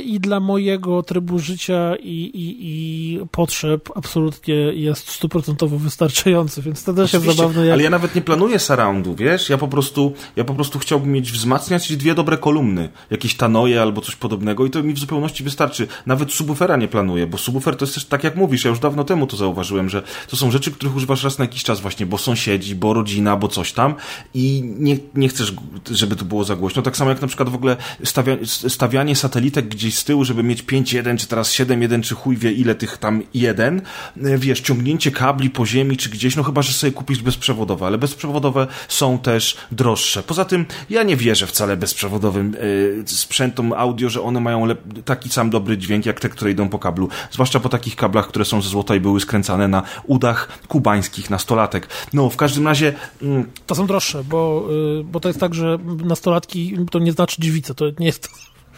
i 0.04 0.20
dla 0.20 0.40
mojego 0.40 1.04
trybu 1.04 1.40
życia 1.40 1.96
i, 1.96 2.10
i, 2.10 2.58
i 2.60 3.20
potrzeb 3.32 3.90
absolutnie 3.96 4.56
jest 4.56 5.10
stuprocentowo 5.10 5.78
wystarczający, 5.78 6.62
więc 6.62 6.84
to 6.84 6.94
też 6.94 7.14
jest 7.14 7.26
zabawne. 7.26 7.66
Jak... 7.66 7.74
Ale 7.74 7.84
ja 7.84 7.90
nawet 7.90 8.16
nie 8.16 8.22
planuję 8.22 8.60
surroundu, 8.60 9.16
wiesz? 9.16 9.50
Ja 9.50 9.58
po 9.58 9.68
prostu, 9.68 10.14
ja 10.36 10.44
po 10.44 10.54
prostu 10.54 10.80
chciałbym 10.80 11.12
mieć 11.12 11.32
wzmacniać 11.32 11.98
dwie 11.98 12.16
dobre 12.16 12.38
kolumny, 12.38 12.90
jakieś 13.12 13.36
tanoje 13.36 13.82
albo 13.82 14.02
coś 14.02 14.16
podobnego 14.16 14.66
i 14.66 14.70
to 14.70 14.84
mi 14.84 14.94
w 14.94 15.00
zupełności 15.00 15.44
wystarczy. 15.44 15.88
Nawet 16.06 16.34
subwoofera 16.34 16.78
nie 16.78 16.88
planuję, 16.88 17.28
bo 17.30 17.38
subwoofer 17.38 17.76
to 17.76 17.86
jest 17.86 17.96
też 17.96 18.06
tak 18.06 18.24
jak 18.24 18.36
mówisz, 18.36 18.64
ja 18.64 18.70
już 18.70 18.80
dawno 18.80 19.04
temu 19.04 19.28
to 19.28 19.38
zauważyłem, 19.38 19.90
że 19.90 20.04
to 20.28 20.38
są 20.38 20.52
rzeczy, 20.52 20.72
których 20.72 20.96
używasz 20.96 21.24
raz 21.24 21.40
na 21.40 21.46
jakiś 21.46 21.64
czas 21.64 21.82
właśnie, 21.82 22.06
bo 22.06 22.18
sąsiedzi, 22.18 22.76
bo 22.76 22.94
rodzina, 22.94 23.36
bo 23.36 23.48
coś 23.48 23.74
tam 23.74 23.96
i 24.34 24.74
nie, 24.80 24.98
nie 25.16 25.30
chcesz, 25.30 25.54
żeby 25.92 26.16
to 26.16 26.26
było 26.26 26.44
za 26.44 26.56
głośno. 26.56 26.82
Tak 26.82 26.98
samo 26.98 27.10
jak 27.10 27.22
na 27.22 27.28
przykład 27.28 27.50
w 27.50 27.56
ogóle 27.56 27.78
stawia, 28.04 28.38
stawianie 28.68 29.16
satelitek 29.16 29.68
gdzieś 29.68 29.96
z 29.96 30.04
tyłu, 30.04 30.26
żeby 30.26 30.44
mieć 30.44 30.64
5.1, 30.64 31.18
czy 31.18 31.28
teraz 31.28 31.52
7.1, 31.52 32.02
czy 32.02 32.16
chuj 32.16 32.38
wie 32.38 32.52
ile 32.52 32.76
tych 32.76 32.98
tam 32.98 33.24
jeden, 33.34 33.82
wiesz, 34.16 34.62
ciągnięcie 34.62 35.12
kabli 35.12 35.50
po 35.50 35.66
ziemi, 35.66 35.98
czy 35.98 36.10
gdzieś, 36.10 36.36
no 36.36 36.44
chyba, 36.44 36.62
że 36.62 36.74
sobie 36.74 36.92
kupisz 36.92 37.22
bezprzewodowe, 37.22 37.86
ale 37.86 37.98
bezprzewodowe 37.98 38.68
są 38.88 39.20
też 39.20 39.58
droższe. 39.72 40.24
Poza 40.24 40.46
tym 40.46 40.66
ja 40.90 41.04
nie 41.04 41.16
wierzę 41.16 41.48
wcale 41.48 41.78
bezprzewodowym 41.78 42.56
y, 42.56 43.04
sprzętom 43.06 43.74
audio, 43.74 44.10
że 44.10 44.22
one 44.22 44.40
mają 44.40 44.68
taki 45.06 45.30
sam 45.30 45.50
dobry 45.50 45.78
dźwięk, 45.78 46.06
jak 46.06 46.20
te, 46.20 46.30
które 46.30 46.52
idą 46.52 46.70
po 46.70 46.80
kablu 46.80 47.10
zwłaszcza 47.32 47.60
po 47.60 47.70
takich 47.70 47.96
kablach, 47.96 48.28
które 48.28 48.46
są 48.46 48.62
ze 48.62 48.70
złota 48.70 48.96
i 48.96 49.00
były 49.00 49.20
skręcane 49.20 49.68
na 49.68 49.84
udach 50.04 50.60
kubańskich 50.68 51.30
nastolatek. 51.30 51.88
No, 52.14 52.30
w 52.30 52.38
każdym 52.38 52.68
razie... 52.68 52.94
Mm, 53.22 53.52
to 53.68 53.76
są 53.76 53.88
droższe, 53.88 54.24
bo, 54.24 54.68
y, 55.00 55.04
bo 55.04 55.20
to 55.20 55.30
jest 55.30 55.40
tak, 55.40 55.54
że 55.54 55.78
nastolatki 56.04 56.78
to 56.92 57.00
nie 57.00 57.12
znaczy 57.12 57.42
dziewice, 57.42 57.76
to 57.76 57.86
nie 58.00 58.06
jest... 58.06 58.30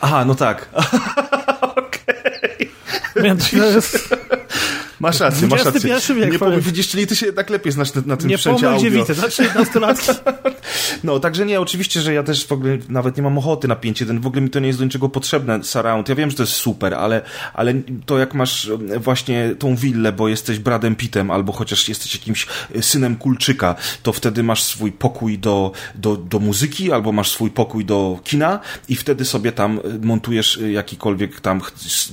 Aha, 0.02 0.26
no 0.26 0.36
tak. 0.36 0.70
Okej. 1.62 2.70
Okay. 3.16 3.24
Więc. 3.24 3.52
Masz 5.02 5.20
rację, 5.20 5.48
masz 5.48 5.66
rację. 5.66 6.16
Wiek, 6.16 6.32
nie 6.32 6.40
powiem, 6.40 6.62
widzisz, 6.62 6.90
czyli 6.90 7.08
ty 7.08 7.16
się 7.16 7.26
jednak 7.26 7.50
lepiej 7.50 7.72
znasz 7.72 7.94
na, 7.94 8.02
na 8.06 8.18
tym 8.18 8.30
nie 8.30 8.38
sprzęcie 8.38 8.70
audio. 8.70 8.84
Nie 8.84 8.92
dziewice, 8.92 9.14
znaczy 9.14 9.50
nastolatki. 9.56 10.12
No, 11.04 11.20
także 11.20 11.46
nie, 11.46 11.62
oczywiście, 11.62 12.02
że 12.02 12.14
ja 12.14 12.24
też 12.24 12.48
w 12.48 12.52
ogóle 12.52 12.78
nawet 12.90 13.18
nie 13.18 13.24
mam 13.24 13.38
ochoty 13.38 13.68
na 13.68 13.76
5.1, 13.76 14.20
w 14.20 14.28
ogóle 14.28 14.42
mi 14.42 14.50
to 14.50 14.60
nie 14.60 14.68
jest 14.68 14.80
do 14.80 14.86
niczego 14.86 15.10
potrzebne, 15.10 15.64
surround. 15.64 16.10
Ja 16.10 16.16
wiem, 16.16 16.30
że 16.32 16.38
to 16.38 16.44
jest 16.44 16.54
super, 16.54 16.94
ale, 16.94 17.22
ale 17.54 17.74
to 18.06 18.20
jak 18.20 18.34
masz 18.34 18.70
e, 18.70 19.00
właśnie 19.00 19.56
tą 19.60 19.76
willę, 19.76 20.12
bo 20.12 20.28
jesteś 20.28 20.60
Bradem 20.60 20.96
Pittem, 20.96 21.32
albo 21.32 21.52
chociaż 21.52 21.90
jesteś 21.90 22.14
jakimś 22.14 22.48
e, 22.76 22.82
synem 22.82 23.16
Kulczyka, 23.16 23.76
to 24.04 24.14
wtedy 24.14 24.44
masz 24.44 24.64
swój 24.64 24.92
pokój 24.92 25.40
do, 25.40 25.72
do, 25.96 26.18
do 26.18 26.40
muzyki, 26.40 26.92
albo 26.92 27.12
masz 27.12 27.32
swój 27.32 27.52
pokój 27.52 27.86
do 27.86 28.20
kina 28.24 28.60
i 28.90 28.96
wtedy 28.96 29.26
sobie 29.26 29.52
tam 29.52 29.80
e, 29.80 30.06
montujesz 30.06 30.60
jakikolwiek 30.72 31.42
tam 31.42 31.62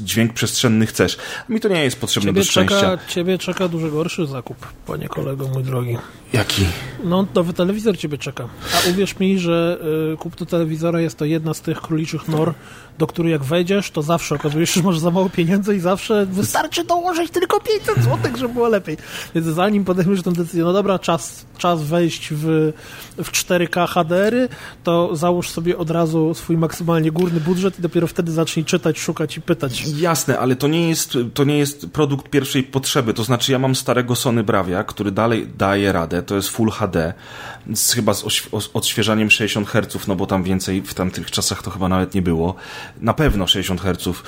dźwięk 0.05 0.33
przestrzenny 0.33 0.87
chcesz. 0.87 1.17
Mi 1.49 1.61
to 1.61 1.69
nie 1.69 1.85
jest 1.85 2.01
potrzebne 2.01 2.31
Ciebie 2.31 2.41
do 2.41 2.47
szczęścia. 2.47 2.78
Czeka, 2.81 2.99
ciebie 3.09 3.39
czeka 3.39 3.69
dużo 3.69 3.89
gorszy 3.89 4.27
zakup, 4.27 4.57
panie 4.87 5.09
kolego, 5.09 5.49
mój 5.49 5.63
drogi. 5.63 5.97
Jaki? 6.33 6.65
No, 7.05 7.27
nowy 7.35 7.53
telewizor 7.53 7.99
ciebie 7.99 8.19
czeka. 8.19 8.49
A 8.75 8.91
uwierz 8.91 9.19
mi, 9.19 9.39
że 9.39 9.79
y, 10.13 10.17
kup 10.17 10.37
do 10.37 10.47
telewizora 10.47 11.01
jest 11.01 11.19
to 11.19 11.25
jedna 11.25 11.55
z 11.55 11.61
tych 11.61 11.81
króliczych 11.81 12.29
nor, 12.29 12.55
do 12.99 13.07
której 13.07 13.33
jak 13.33 13.45
wejdziesz, 13.45 13.91
to 13.91 14.03
zawsze 14.03 14.35
okazuje 14.35 14.67
się, 14.67 14.81
że 14.81 14.83
masz 14.87 14.99
za 14.99 15.11
mało 15.11 15.31
pieniędzy 15.31 15.77
i 15.77 15.81
zawsze 15.81 16.27
wystarczy 16.27 16.85
dołożyć 16.85 17.31
tylko 17.31 17.61
500 17.61 18.05
zł, 18.05 18.37
żeby 18.39 18.55
było 18.55 18.69
lepiej. 18.69 18.97
Więc 19.35 19.47
zanim 19.47 19.85
podejmiesz 19.85 20.23
tę 20.23 20.33
decyzję, 20.33 20.65
no 20.65 20.73
dobra, 20.73 20.99
czas, 20.99 21.45
czas 21.59 21.83
wejść 21.83 22.29
w, 22.33 22.73
w 23.17 23.31
4K 23.31 23.89
HDR-y, 23.89 24.49
to 24.85 25.17
załóż 25.17 25.51
sobie 25.51 25.79
od 25.79 25.91
razu 25.91 26.35
swój 26.35 26.57
maksymalnie 26.57 27.13
górny 27.13 27.41
budżet 27.41 27.79
i 27.79 27.83
dopiero 27.83 28.07
wtedy 28.07 28.33
zacznij 28.33 28.65
czytać, 28.65 28.99
szukać 28.99 29.37
i 29.37 29.41
pytać. 29.41 29.85
Jasne, 29.97 30.39
ale 30.39 30.57
to 30.57 30.69
nie 30.69 30.89
jest, 30.89 31.19
to 31.35 31.45
nie 31.45 31.59
jest 31.59 31.87
produkt 31.87 32.31
pierwszej 32.31 32.65
potrzeby. 32.71 33.15
To 33.15 33.25
znaczy, 33.25 33.53
ja 33.53 33.59
mam 33.59 33.75
starego 33.75 34.17
Sony 34.17 34.45
Bravia, 34.45 34.85
który 34.85 35.11
dalej 35.11 35.47
daje 35.59 35.93
radę. 35.93 36.23
To 36.23 36.37
jest 36.37 36.49
Full 36.49 36.71
HD, 36.71 37.15
z, 37.75 37.93
chyba 37.93 38.15
z 38.15 38.25
odświeżaniem 38.75 39.31
60 39.31 39.69
Hz, 39.69 40.07
no 40.09 40.17
bo 40.17 40.27
tam 40.27 40.43
więcej 40.43 40.83
w 40.83 40.95
tamtych 40.95 41.31
czasach 41.31 41.63
to 41.63 41.71
chyba 41.71 41.89
nawet 41.89 42.15
nie 42.15 42.23
było 42.23 42.55
na 43.01 43.15
pewno 43.15 43.47
60 43.47 43.81
Hz. 43.81 44.23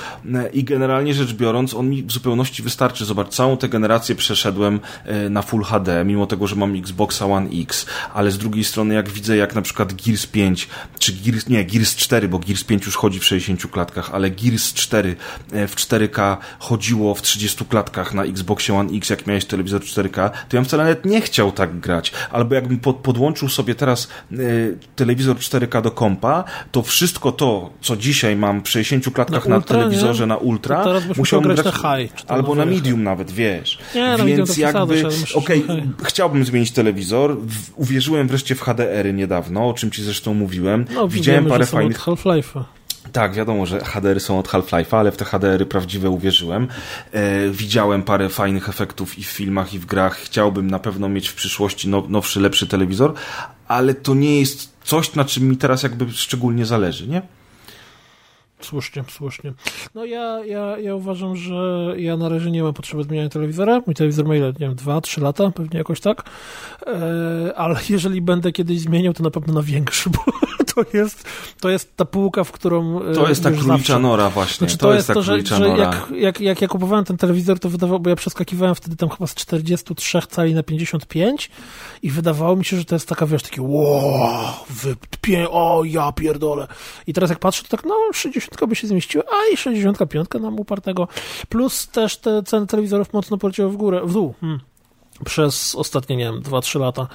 I 0.53 0.65
generalnie 0.65 1.15
rzecz 1.15 1.33
biorąc, 1.33 1.75
on 1.75 1.91
mi 1.91 2.03
w 2.03 2.13
zupełności 2.13 2.63
wystarczy. 2.63 3.05
Zobacz, 3.05 3.29
całą 3.29 3.57
tę 3.57 3.69
generację 3.69 4.15
przeszedłem 4.15 4.81
e, 5.05 5.29
na 5.29 5.43
Full 5.43 5.63
HD, 5.63 6.05
mimo 6.05 6.27
tego, 6.27 6.47
że 6.47 6.57
mam 6.57 6.77
Xboxa 6.77 7.27
One 7.27 7.51
X, 7.51 7.87
ale 8.15 8.31
z 8.31 8.39
drugiej 8.39 8.65
strony, 8.65 8.95
jak 8.95 9.09
widzę, 9.09 9.37
jak 9.37 9.55
na 9.55 9.63
przykład 9.63 9.93
Gears 9.93 10.27
5, 10.27 10.69
czy 10.99 11.13
Gears, 11.13 11.49
nie, 11.49 11.65
Gears 11.65 11.97
4, 11.97 12.29
bo 12.29 12.39
Gears 12.39 12.65
5 12.65 12.87
już 12.87 12.97
chodzi 12.97 13.21
w 13.21 13.25
60 13.25 13.67
klatkach, 13.67 14.11
ale 14.15 14.31
Gears 14.31 14.73
4 14.73 15.17
e, 15.53 15.69
w 15.69 15.77
4K 15.77 16.37
chodziło 16.59 17.15
w 17.15 17.23
30 17.23 17.65
klatkach 17.65 18.15
na 18.15 18.25
Xboxie 18.31 18.75
One 18.75 18.91
X, 18.97 19.11
jak 19.11 19.27
miałeś 19.27 19.45
telewizor 19.45 19.81
4K, 19.81 20.31
to 20.31 20.57
ja 20.57 20.61
bym 20.61 20.65
wcale 20.65 20.85
nawet 20.85 21.05
nie 21.05 21.21
chciał 21.21 21.53
tak 21.53 21.81
grać. 21.81 22.13
Albo 22.31 22.55
jakbym 22.55 22.79
pod, 22.79 22.97
podłączył 22.97 23.49
sobie 23.49 23.75
teraz 23.75 24.09
y, 24.33 24.79
telewizor 24.97 25.37
4K 25.37 25.83
do 25.83 25.91
kompa, 25.91 26.45
to 26.73 26.83
wszystko 26.83 27.33
to, 27.33 27.71
co 27.81 27.97
dzisiaj 27.97 28.37
mam 28.37 28.63
przy 28.63 28.73
60 28.73 29.15
klatkach 29.15 29.47
na, 29.47 29.57
ultra, 29.57 29.77
na 29.77 29.83
telewizorze 29.83 30.23
nie? 30.23 30.27
na 30.27 30.37
ultra, 30.37 30.85
musiałbym 31.17 31.55
grać 31.55 31.67
na 31.67 31.73
high. 31.73 32.13
Albo 32.29 32.55
na 32.55 32.67
medium 32.67 33.03
nawet, 33.03 33.31
wiesz. 33.31 33.79
Nie, 33.95 34.17
Więc 34.25 34.57
jakby, 34.57 35.03
okej, 35.35 35.65
okay, 35.65 35.89
chciałbym 36.05 36.45
zmienić 36.45 36.71
telewizor, 36.71 37.37
w, 37.39 37.71
uwierzyłem 37.77 38.29
wreszcie 38.29 38.55
w 38.55 38.61
HDR-y 38.61 39.13
niedawno, 39.13 39.69
o 39.69 39.75
czym 39.75 39.91
ci 39.91 40.03
zresztą 40.03 40.35
mówiłem. 40.35 40.85
No, 40.95 41.09
Widziałem 41.09 41.47
parę 41.47 41.67
fajnych... 41.67 42.01
Half-Life'a. 42.01 42.80
Tak, 43.13 43.35
wiadomo, 43.35 43.67
że 43.67 43.81
HDR 43.81 44.21
są 44.21 44.39
od 44.39 44.49
Half-Life'a, 44.49 44.97
ale 44.97 45.13
w 45.13 45.17
te 45.17 45.25
HDR-y 45.25 45.67
prawdziwe 45.67 46.11
uwierzyłem. 46.11 46.69
E, 47.13 47.51
widziałem 47.51 48.03
parę 48.03 48.29
fajnych 48.29 48.69
efektów 48.69 49.19
i 49.19 49.25
w 49.25 49.29
filmach, 49.29 49.75
i 49.75 49.79
w 49.79 49.87
grach. 49.87 50.17
Chciałbym 50.17 50.71
na 50.71 50.79
pewno 50.79 51.09
mieć 51.09 51.29
w 51.29 51.35
przyszłości 51.35 51.89
now, 51.89 52.09
nowszy, 52.09 52.41
lepszy 52.41 52.67
telewizor, 52.67 53.15
ale 53.69 53.95
to 53.95 54.15
nie 54.15 54.41
jest 54.41 54.73
coś, 54.85 55.15
na 55.15 55.25
czym 55.25 55.49
mi 55.49 55.57
teraz 55.57 55.83
jakby 55.83 56.13
szczególnie 56.13 56.67
zależy, 56.67 57.09
nie? 57.09 57.23
Słusznie, 58.61 59.05
słusznie. 59.09 59.53
No 59.95 60.05
ja, 60.05 60.45
ja, 60.45 60.79
ja 60.79 60.95
uważam, 60.95 61.37
że 61.37 61.95
ja 61.97 62.17
na 62.17 62.29
razie 62.29 62.51
nie 62.51 62.63
mam 62.63 62.75
potrzeby 62.75 63.05
zmieniania 63.05 63.29
telewizora. 63.29 63.83
Mój 63.87 63.95
telewizor 63.95 64.27
ma 64.27 64.37
ile, 64.37 64.47
nie 64.47 64.53
wiem, 64.59 64.75
dwa, 64.75 65.01
trzy 65.01 65.21
lata, 65.21 65.51
pewnie 65.51 65.79
jakoś 65.79 66.01
tak. 66.01 66.23
E, 66.87 67.53
ale 67.57 67.77
jeżeli 67.89 68.23
będę 68.23 68.53
kiedyś 68.53 68.81
zmieniał, 68.81 69.13
to 69.13 69.23
na 69.23 69.31
pewno 69.31 69.55
na 69.55 69.63
większy, 69.63 70.11
bo 70.11 70.25
to 70.85 70.97
jest, 70.97 71.25
to 71.61 71.71
jest 71.71 71.97
ta 71.97 72.05
półka, 72.05 72.45
w 72.45 72.53
którą. 72.53 73.03
E, 73.03 73.15
to 73.15 73.29
jest 73.29 73.43
ta 73.43 73.51
królicza 73.51 73.99
nora, 73.99 74.31
właśnie. 74.31 74.59
Znaczy, 74.59 74.79
to, 74.79 74.87
to, 74.87 74.95
jest, 74.95 75.09
jest 75.09 75.15
to, 75.15 75.23
że, 75.23 75.41
że 75.43 75.69
jak, 75.69 76.07
jak, 76.17 76.41
jak 76.41 76.63
ja 76.63 76.69
kupowałem 76.69 77.05
ten 77.05 77.17
telewizor, 77.17 77.59
to 77.59 77.69
wydawało, 77.69 77.99
bo 78.01 78.11
ja 78.11 78.17
przeskakiwałem 78.17 78.75
wtedy 78.75 78.97
tam 78.97 79.09
chyba 79.09 79.27
z 79.27 79.35
43 79.35 80.19
cali 80.31 80.55
na 80.55 80.63
55 80.63 81.51
i 82.03 82.11
wydawało 82.11 82.57
mi 82.57 82.65
się, 82.65 82.77
że 82.77 82.85
to 82.85 82.95
jest 82.95 83.09
taka, 83.09 83.27
wiesz, 83.27 83.43
takie 83.43 83.63
wow, 83.63 84.53
wypie, 84.71 85.51
o 85.51 85.83
ja 85.85 86.13
pierdolę. 86.13 86.67
I 87.07 87.13
teraz 87.13 87.31
jak 87.31 87.39
patrzę, 87.39 87.63
to 87.63 87.69
tak, 87.69 87.85
no 87.85 87.95
60 88.13 88.67
by 88.69 88.77
się 88.77 88.87
zmieściła, 88.87 89.25
a 89.31 89.53
i 89.55 89.57
65 89.57 90.29
nam 90.41 90.61
upartego. 90.61 91.09
Plus 91.49 91.89
też 91.89 92.17
te 92.17 92.43
ceny 92.43 92.67
telewizorów 92.67 93.13
mocno 93.13 93.39
poleciały 93.39 93.71
w 93.71 93.77
górę, 93.77 94.01
w 94.05 94.13
dół. 94.13 94.35
Hmm 94.41 94.61
przez 95.25 95.75
ostatnie, 95.75 96.17
nie 96.17 96.25
wiem, 96.25 96.43
2-3 96.43 96.81
lata. 96.81 97.07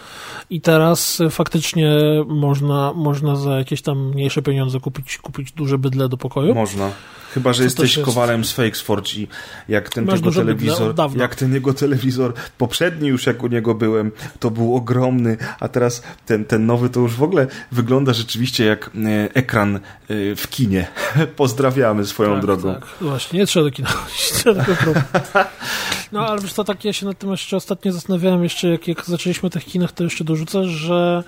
I 0.50 0.62
teraz 0.62 1.22
faktycznie 1.30 1.92
można, 2.28 2.94
można 2.94 3.36
za 3.36 3.58
jakieś 3.58 3.82
tam 3.82 4.10
mniejsze 4.10 4.42
pieniądze 4.42 4.80
kupić, 4.80 5.18
kupić 5.18 5.52
duże 5.52 5.78
bydle 5.78 6.10
do 6.10 6.18
pokoju. 6.18 6.56
Można. 6.56 6.92
Chyba, 7.36 7.54
że 7.54 7.64
jesteś 7.64 7.96
jest... 7.98 8.06
kowalem 8.06 8.46
z 8.46 8.52
Fakesforge 8.52 9.14
i 9.16 9.28
jak 9.70 9.90
ten 9.90 10.08
jego 10.08 10.32
telewizor, 10.32 10.96
jak 11.16 11.36
ten 11.36 11.54
jego 11.54 11.74
telewizor, 11.74 12.34
poprzedni 12.58 13.08
już 13.08 13.26
jak 13.26 13.44
u 13.44 13.48
niego 13.48 13.76
byłem, 13.76 14.12
to 14.40 14.52
był 14.52 14.76
ogromny, 14.76 15.38
a 15.60 15.68
teraz 15.68 16.04
ten, 16.26 16.46
ten 16.46 16.66
nowy 16.66 16.90
to 16.90 17.00
już 17.00 17.14
w 17.14 17.24
ogóle 17.24 17.48
wygląda 17.72 18.14
rzeczywiście 18.14 18.66
jak 18.66 18.92
e, 18.96 19.34
ekran 19.34 19.76
e, 19.76 19.80
w 20.36 20.48
kinie. 20.50 20.88
Pozdrawiamy 21.36 22.06
swoją 22.06 22.32
tak, 22.32 22.42
drogą. 22.42 22.74
Tak, 22.74 22.88
właśnie, 23.02 23.40
nie 23.40 23.46
trzeba 23.46 23.64
do 23.66 23.72
kina. 23.72 23.90
no 26.12 26.28
ale 26.28 26.42
wiesz 26.42 26.54
to 26.54 26.64
tak, 26.64 26.86
ja 26.86 26.94
się 26.94 27.06
nad 27.06 27.18
tym 27.20 27.32
jeszcze 27.32 27.58
ostatnio 27.58 27.92
zastanawiałem, 27.96 28.44
jeszcze 28.44 28.68
jak, 28.68 28.88
jak 28.88 29.06
zaczęliśmy 29.06 29.48
o 29.48 29.50
tych 29.50 29.66
kinach, 29.66 29.92
to 29.92 30.04
jeszcze 30.04 30.24
dorzucę, 30.24 30.66
że 30.66 31.24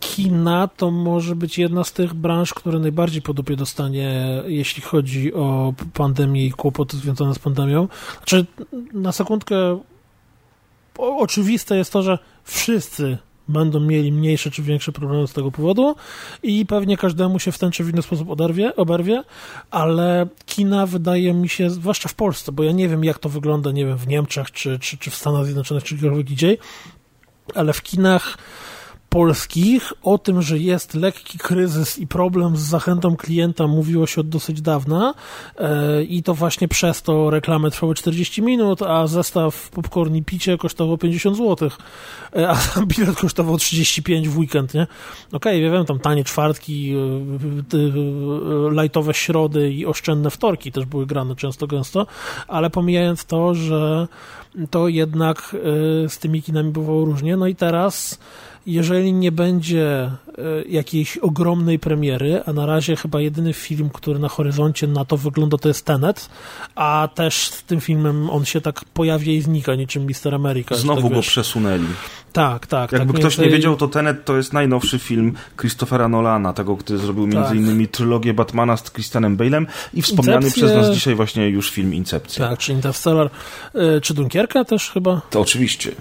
kina 0.00 0.68
to 0.68 0.90
może 0.90 1.36
być 1.36 1.58
jedna 1.58 1.84
z 1.84 1.92
tych 1.92 2.14
branż, 2.14 2.54
które 2.54 2.78
najbardziej 2.78 3.22
po 3.22 3.34
dupie 3.34 3.56
dostanie, 3.56 4.42
jeśli 4.46 4.82
chodzi 4.82 5.34
o 5.34 5.74
pandemię 5.94 6.46
i 6.46 6.50
kłopoty 6.50 6.96
związane 6.96 7.34
z 7.34 7.38
pandemią. 7.38 7.88
Znaczy, 8.16 8.46
na 8.92 9.12
sekundkę 9.12 9.80
oczywiste 10.98 11.76
jest 11.76 11.92
to, 11.92 12.02
że 12.02 12.18
wszyscy 12.44 13.18
będą 13.48 13.80
mieli 13.80 14.12
mniejsze 14.12 14.50
czy 14.50 14.62
większe 14.62 14.92
problemy 14.92 15.26
z 15.26 15.32
tego 15.32 15.50
powodu 15.50 15.96
i 16.42 16.66
pewnie 16.66 16.96
każdemu 16.96 17.38
się 17.38 17.52
w 17.52 17.58
ten 17.58 17.70
czy 17.70 17.84
w 17.84 17.90
inny 17.90 18.02
sposób 18.02 18.30
oderwie, 18.30 18.76
oberwie, 18.76 19.22
ale 19.70 20.26
kina 20.46 20.86
wydaje 20.86 21.34
mi 21.34 21.48
się, 21.48 21.70
zwłaszcza 21.70 22.08
w 22.08 22.14
Polsce, 22.14 22.52
bo 22.52 22.62
ja 22.62 22.72
nie 22.72 22.88
wiem 22.88 23.04
jak 23.04 23.18
to 23.18 23.28
wygląda, 23.28 23.72
nie 23.72 23.86
wiem, 23.86 23.96
w 23.96 24.08
Niemczech 24.08 24.50
czy, 24.50 24.78
czy, 24.78 24.98
czy 24.98 25.10
w 25.10 25.14
Stanach 25.14 25.44
Zjednoczonych, 25.44 25.84
czy 25.84 25.94
gdziekolwiek 25.94 26.30
indziej, 26.30 26.58
ale 27.54 27.72
w 27.72 27.82
kinach 27.82 28.38
polskich 29.08 29.92
o 30.02 30.18
tym, 30.18 30.42
że 30.42 30.58
jest 30.58 30.94
lekki 30.94 31.38
kryzys 31.38 31.98
i 31.98 32.06
problem 32.06 32.56
z 32.56 32.60
zachętą 32.60 33.16
klienta 33.16 33.66
mówiło 33.66 34.06
się 34.06 34.20
od 34.20 34.28
dosyć 34.28 34.60
dawna. 34.60 35.14
E, 35.58 36.02
i 36.02 36.22
to 36.22 36.34
właśnie 36.34 36.68
przez 36.68 37.02
to 37.02 37.30
reklamy 37.30 37.70
trwały 37.70 37.94
40 37.94 38.42
minut, 38.42 38.82
a 38.82 39.06
zestaw 39.06 39.70
popcorn 39.70 40.14
i 40.14 40.22
picie 40.22 40.58
kosztował 40.58 40.98
50 40.98 41.36
zł, 41.36 41.70
e, 42.36 42.48
a 42.48 42.56
bilet 42.86 43.16
kosztował 43.16 43.56
35 43.56 44.28
w 44.28 44.38
weekend, 44.38 44.74
nie? 44.74 44.82
Okej, 44.82 45.36
okay, 45.36 45.58
ja 45.58 45.70
wiem, 45.70 45.84
tam 45.84 45.98
tanie 45.98 46.24
czwartki, 46.24 46.94
e, 46.94 48.82
lightowe 48.82 49.14
środy 49.14 49.72
i 49.72 49.86
oszczędne 49.86 50.30
wtorki 50.30 50.72
też 50.72 50.84
były 50.84 51.06
grane 51.06 51.36
często 51.36 51.66
gęsto, 51.66 52.06
ale 52.48 52.70
pomijając 52.70 53.24
to, 53.24 53.54
że 53.54 54.08
to 54.70 54.88
jednak 54.88 55.56
z 56.08 56.18
tymi 56.18 56.42
kinami 56.42 56.72
bywało 56.72 57.04
różnie, 57.04 57.36
no 57.36 57.46
i 57.46 57.54
teraz 57.54 58.18
jeżeli 58.66 59.12
nie 59.12 59.32
będzie 59.32 59.86
e, 59.88 60.12
jakiejś 60.68 61.16
ogromnej 61.16 61.78
premiery, 61.78 62.42
a 62.46 62.52
na 62.52 62.66
razie 62.66 62.96
chyba 62.96 63.20
jedyny 63.20 63.52
film, 63.52 63.90
który 63.90 64.18
na 64.18 64.28
horyzoncie 64.28 64.86
na 64.86 65.04
to 65.04 65.16
wygląda, 65.16 65.58
to 65.58 65.68
jest 65.68 65.84
Tenet, 65.84 66.28
a 66.74 67.08
też 67.14 67.48
z 67.48 67.62
tym 67.62 67.80
filmem 67.80 68.30
on 68.30 68.44
się 68.44 68.60
tak 68.60 68.84
pojawia 68.84 69.32
i 69.32 69.40
znika, 69.40 69.74
niczym 69.74 70.06
Mister 70.06 70.34
America. 70.34 70.74
Znowu 70.74 71.02
tak 71.02 71.10
go 71.10 71.16
wiesz. 71.16 71.28
przesunęli. 71.28 71.86
Tak, 72.32 72.66
tak. 72.66 72.92
Jakby 72.92 73.12
tak 73.12 73.20
ktoś 73.20 73.38
nie 73.38 73.48
wiedział, 73.48 73.76
to 73.76 73.88
Tenet 73.88 74.24
to 74.24 74.36
jest 74.36 74.52
najnowszy 74.52 74.98
film 74.98 75.34
Christophera 75.60 76.08
Nolana, 76.08 76.52
tego, 76.52 76.76
który 76.76 76.98
zrobił 76.98 77.32
tak. 77.32 77.54
innymi 77.54 77.88
trylogię 77.88 78.34
Batmana 78.34 78.76
z 78.76 78.92
Christianem 78.92 79.36
Bale'em 79.36 79.66
i 79.94 80.02
wspomniany 80.02 80.46
Incepcję... 80.46 80.62
przez 80.62 80.76
nas 80.76 80.94
dzisiaj 80.94 81.14
właśnie 81.14 81.48
już 81.48 81.70
film 81.70 81.94
Incepcja. 81.94 82.48
Tak, 82.48 82.58
czy 82.58 82.72
Interstellar, 82.72 83.30
e, 83.74 84.00
czy 84.00 84.14
Dunkierka 84.14 84.64
też 84.64 84.90
chyba? 84.90 85.20
To 85.30 85.40
oczywiście. 85.40 85.92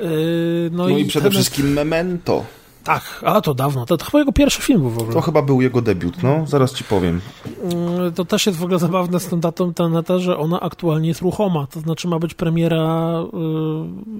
Yy, 0.00 0.70
no, 0.72 0.88
no, 0.88 0.98
i, 0.98 1.02
i 1.02 1.04
przede 1.04 1.30
wszystkim 1.30 1.72
Memento. 1.72 2.44
Tak, 2.84 3.22
a 3.24 3.40
to 3.40 3.54
dawno. 3.54 3.86
To, 3.86 3.96
to 3.96 4.04
chyba 4.04 4.18
jego 4.18 4.32
pierwszy 4.32 4.62
film 4.62 4.80
był 4.80 4.90
w 4.90 4.98
ogóle. 4.98 5.12
To 5.12 5.20
chyba 5.20 5.42
był 5.42 5.60
jego 5.60 5.82
debiut, 5.82 6.22
no, 6.22 6.46
zaraz 6.46 6.74
ci 6.74 6.84
powiem. 6.84 7.20
Yy, 7.46 8.12
to 8.12 8.24
też 8.24 8.46
jest 8.46 8.58
w 8.58 8.62
ogóle 8.62 8.78
zabawne 8.78 9.20
z 9.20 9.26
tą 9.26 9.40
datą 9.40 9.74
Teneta, 9.74 10.18
że 10.18 10.38
ona 10.38 10.60
aktualnie 10.60 11.08
jest 11.08 11.20
ruchoma. 11.20 11.66
To 11.66 11.80
znaczy 11.80 12.08
ma 12.08 12.18
być 12.18 12.34
premiera 12.34 13.12
yy, 13.32 13.38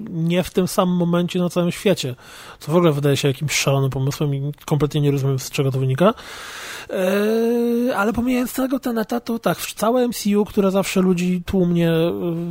nie 0.09 0.43
w 0.43 0.51
tym 0.51 0.67
samym 0.67 0.95
momencie 0.95 1.39
na 1.39 1.49
całym 1.49 1.71
świecie. 1.71 2.15
Co 2.59 2.71
w 2.71 2.75
ogóle 2.75 2.91
wydaje 2.91 3.17
się 3.17 3.27
jakimś 3.27 3.53
szalonym 3.53 3.89
pomysłem 3.89 4.35
i 4.35 4.51
kompletnie 4.65 5.01
nie 5.01 5.11
rozumiem, 5.11 5.39
z 5.39 5.49
czego 5.49 5.71
to 5.71 5.79
wynika. 5.79 6.13
Yy, 6.89 7.95
ale 7.95 8.13
pomijając 8.13 8.53
tego 8.53 8.79
Teneta, 8.79 9.19
to 9.19 9.39
tak, 9.39 9.57
całe 9.57 10.07
MCU, 10.07 10.45
które 10.45 10.71
zawsze 10.71 11.01
ludzi 11.01 11.43
tłumnie 11.45 11.91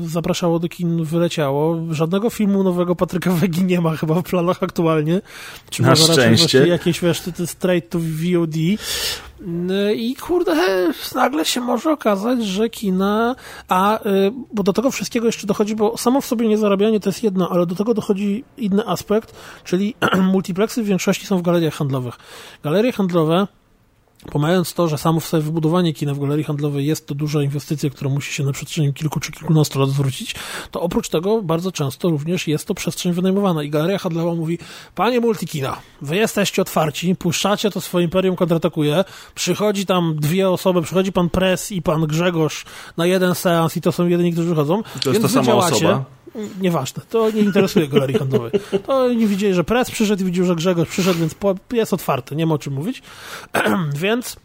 yy, 0.00 0.08
zapraszało 0.08 0.58
do 0.58 0.68
kin, 0.68 1.04
wyleciało. 1.04 1.78
Żadnego 1.90 2.30
filmu 2.30 2.62
nowego 2.62 2.96
Patryka 2.96 3.30
Wegi 3.30 3.64
nie 3.64 3.80
ma 3.80 3.96
chyba 3.96 4.14
w 4.14 4.22
planach 4.22 4.62
aktualnie. 4.62 5.20
Czy 5.70 5.82
Na 5.82 5.96
szczęście. 5.96 6.66
jakieś, 6.66 7.00
wiesz, 7.00 7.20
ty, 7.20 7.32
ty 7.32 7.46
straight 7.46 7.90
to 7.90 7.98
VOD. 7.98 8.56
I 9.96 10.16
kurde, 10.20 10.54
nagle 11.14 11.44
się 11.44 11.60
może 11.60 11.92
okazać, 11.92 12.44
że 12.44 12.68
kina, 12.68 13.36
a 13.68 14.00
bo 14.52 14.62
do 14.62 14.72
tego 14.72 14.90
wszystkiego 14.90 15.26
jeszcze 15.26 15.46
dochodzi, 15.46 15.76
bo 15.76 15.96
samo 15.96 16.20
w 16.20 16.26
sobie 16.26 16.48
niezarabianie 16.48 17.00
to 17.00 17.08
jest 17.08 17.22
jedno, 17.22 17.50
ale 17.50 17.66
do 17.66 17.74
tego 17.74 17.94
dochodzi 17.94 18.44
inny 18.56 18.86
aspekt, 18.86 19.34
czyli 19.64 19.94
multiplexy 20.32 20.82
w 20.82 20.86
większości 20.86 21.26
są 21.26 21.38
w 21.38 21.42
galeriach 21.42 21.74
handlowych. 21.74 22.14
Galerie 22.62 22.92
handlowe 22.92 23.46
Pomijając 24.26 24.74
to, 24.74 24.88
że 24.88 24.98
samo 24.98 25.20
w 25.20 25.26
sobie 25.26 25.42
wybudowanie 25.42 25.94
kina 25.94 26.14
w 26.14 26.20
galerii 26.20 26.44
handlowej 26.44 26.86
jest 26.86 27.06
to 27.06 27.14
duża 27.14 27.42
inwestycja, 27.42 27.90
która 27.90 28.10
musi 28.10 28.32
się 28.32 28.44
na 28.44 28.52
przestrzeni 28.52 28.94
kilku 28.94 29.20
czy 29.20 29.32
kilkunastu 29.32 29.80
lat 29.80 29.90
zwrócić, 29.90 30.34
to 30.70 30.80
oprócz 30.80 31.08
tego 31.08 31.42
bardzo 31.42 31.72
często 31.72 32.08
również 32.08 32.48
jest 32.48 32.66
to 32.66 32.74
przestrzeń 32.74 33.12
wynajmowana. 33.12 33.62
I 33.62 33.70
galeria 33.70 33.98
handlowa 33.98 34.34
mówi, 34.34 34.58
panie 34.94 35.20
multikina, 35.20 35.76
wy 36.02 36.16
jesteście 36.16 36.62
otwarci, 36.62 37.16
puszczacie 37.16 37.70
to 37.70 37.80
swoje 37.80 38.04
imperium 38.04 38.36
kontratakuje, 38.36 39.04
przychodzi 39.34 39.86
tam 39.86 40.16
dwie 40.16 40.50
osoby, 40.50 40.82
przychodzi 40.82 41.12
pan 41.12 41.30
Pres 41.30 41.72
i 41.72 41.82
pan 41.82 42.06
Grzegorz 42.06 42.64
na 42.96 43.06
jeden 43.06 43.34
seans 43.34 43.76
i 43.76 43.80
to 43.80 43.92
są 43.92 44.06
jedyni, 44.06 44.32
którzy 44.32 44.48
wychodzą. 44.48 44.82
To 45.02 45.10
jest 45.10 45.22
ta 45.22 45.28
sama 45.28 45.54
osoba 45.54 46.17
Nieważne, 46.60 47.02
to 47.10 47.30
nie 47.30 47.40
interesuje 47.40 47.88
galerii 47.88 48.18
handlowej. 48.18 48.52
To 48.86 49.12
nie 49.12 49.26
widzieli, 49.26 49.54
że 49.54 49.64
pres 49.64 49.90
przyszedł 49.90 50.22
i 50.22 50.26
widział, 50.26 50.44
że 50.44 50.56
Grzegorz 50.56 50.88
przyszedł, 50.88 51.18
więc 51.18 51.34
jest 51.72 51.92
otwarty, 51.92 52.36
nie 52.36 52.46
ma 52.46 52.54
o 52.54 52.58
czym 52.58 52.72
mówić. 52.72 53.02
więc 54.02 54.36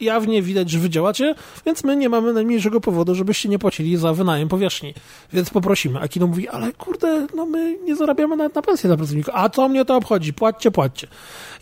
jawnie 0.00 0.42
widać, 0.42 0.70
że 0.70 0.78
wy 0.78 0.90
działacie, 0.90 1.34
więc 1.66 1.84
my 1.84 1.96
nie 1.96 2.08
mamy 2.08 2.32
najmniejszego 2.32 2.80
powodu, 2.80 3.14
żebyście 3.14 3.48
nie 3.48 3.58
płacili 3.58 3.96
za 3.96 4.14
wynajem 4.14 4.48
powierzchni. 4.48 4.94
Więc 5.32 5.50
poprosimy. 5.50 6.00
A 6.00 6.08
kino 6.08 6.26
mówi, 6.26 6.48
ale 6.48 6.72
kurde, 6.72 7.26
no 7.34 7.46
my 7.46 7.78
nie 7.84 7.96
zarabiamy 7.96 8.36
nawet 8.36 8.54
na 8.54 8.62
pensję 8.62 8.88
dla 8.88 8.96
pracowników. 8.96 9.34
A 9.34 9.48
co 9.48 9.68
mnie 9.68 9.84
to 9.84 9.96
obchodzi? 9.96 10.32
Płaccie, 10.32 10.70
płaccie. 10.70 11.06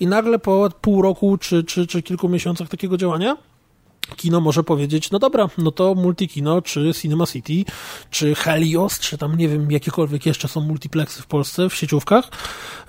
I 0.01 0.07
nagle 0.07 0.39
po 0.39 0.71
pół 0.81 1.03
roku 1.03 1.39
czy, 1.39 1.65
czy, 1.65 1.87
czy 1.87 2.03
kilku 2.03 2.29
miesiącach 2.29 2.69
takiego 2.69 2.97
działania 2.97 3.37
kino 4.17 4.41
może 4.41 4.65
powiedzieć, 4.65 5.11
no 5.11 5.19
dobra, 5.19 5.49
no 5.59 5.71
to 5.71 5.95
Multikino, 5.95 6.63
czy 6.63 6.93
Cinema 6.95 7.27
City, 7.27 7.73
czy 8.11 8.35
Helios, 8.35 8.99
czy 8.99 9.19
tam 9.19 9.37
nie 9.37 9.49
wiem, 9.49 9.73
jakiekolwiek 9.73 10.27
jeszcze 10.27 10.49
są 10.49 10.61
multiplexy 10.61 11.23
w 11.23 11.27
Polsce 11.27 11.69
w 11.69 11.75
sieciówkach, 11.75 12.31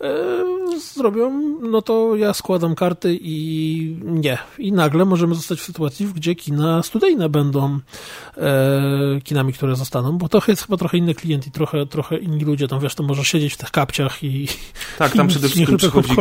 yy, 0.02 0.80
zrobią, 0.80 1.32
no 1.62 1.82
to 1.82 2.16
ja 2.16 2.34
składam 2.34 2.76
karty 2.76 3.18
i 3.22 3.98
nie. 4.04 4.38
I 4.58 4.72
nagle 4.72 5.06
możemy 5.06 5.36
zostać 5.36 5.60
w 5.60 5.64
sytuacji, 5.64 6.08
gdzie 6.16 6.36
kina 6.36 6.84
studyjne 6.84 7.30
będą 7.30 7.80
e, 8.38 9.22
kinami, 9.24 9.54
które 9.54 9.76
zostaną, 9.76 10.18
bo 10.18 10.30
to 10.30 10.42
jest 10.48 10.64
chyba 10.64 10.78
trochę 10.78 10.98
inny 10.98 11.16
klient 11.16 11.48
i 11.48 11.52
trochę, 11.52 11.86
trochę 11.86 12.18
inni 12.18 12.46
ludzie, 12.46 12.68
tam 12.68 12.80
wiesz, 12.80 12.96
to 12.96 13.04
może 13.04 13.26
siedzieć 13.26 13.54
w 13.54 13.58
tych 13.58 13.72
kapciach 13.72 14.24
i 14.24 14.48
tak, 14.98 15.14
tam 15.14 15.26
i 15.28 15.30
przede 15.30 15.48
wszystkim 15.48 15.78
przychodzi, 15.78 16.16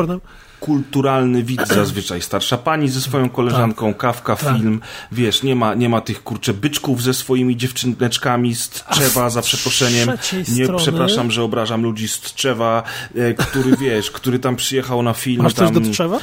kulturalny 0.65 1.43
widz 1.43 1.69
zazwyczaj, 1.81 2.23
starsza 2.23 2.59
pani 2.59 2.89
ze 2.89 3.01
swoją 3.01 3.29
koleżanką, 3.29 3.89
tak, 3.89 3.97
kawka, 3.97 4.37
tak. 4.37 4.57
film, 4.57 4.81
wiesz, 5.12 5.43
nie 5.43 5.57
ma, 5.57 5.75
nie 5.75 5.89
ma 5.89 6.01
tych 6.01 6.23
kurcze 6.23 6.55
byczków 6.55 7.03
ze 7.03 7.15
swoimi 7.15 7.57
dziewczyneczkami 7.57 8.55
z 8.55 8.69
Tczewa, 8.69 9.31
za 9.31 9.43
przeproszeniem, 9.43 10.11
nie 10.49 10.65
strony... 10.65 10.83
przepraszam, 10.83 11.31
że 11.31 11.43
obrażam 11.43 11.83
ludzi 11.83 12.09
z 12.09 12.21
Tczewa, 12.21 12.83
e, 13.15 13.35
który, 13.35 13.77
wiesz, 13.81 14.11
który 14.11 14.39
tam 14.39 14.57
przyjechał 14.57 15.03
na 15.03 15.12
film. 15.12 15.43
Masz 15.43 15.55
tam, 15.55 15.73
do 15.73 15.81
Tczewa? 15.81 16.19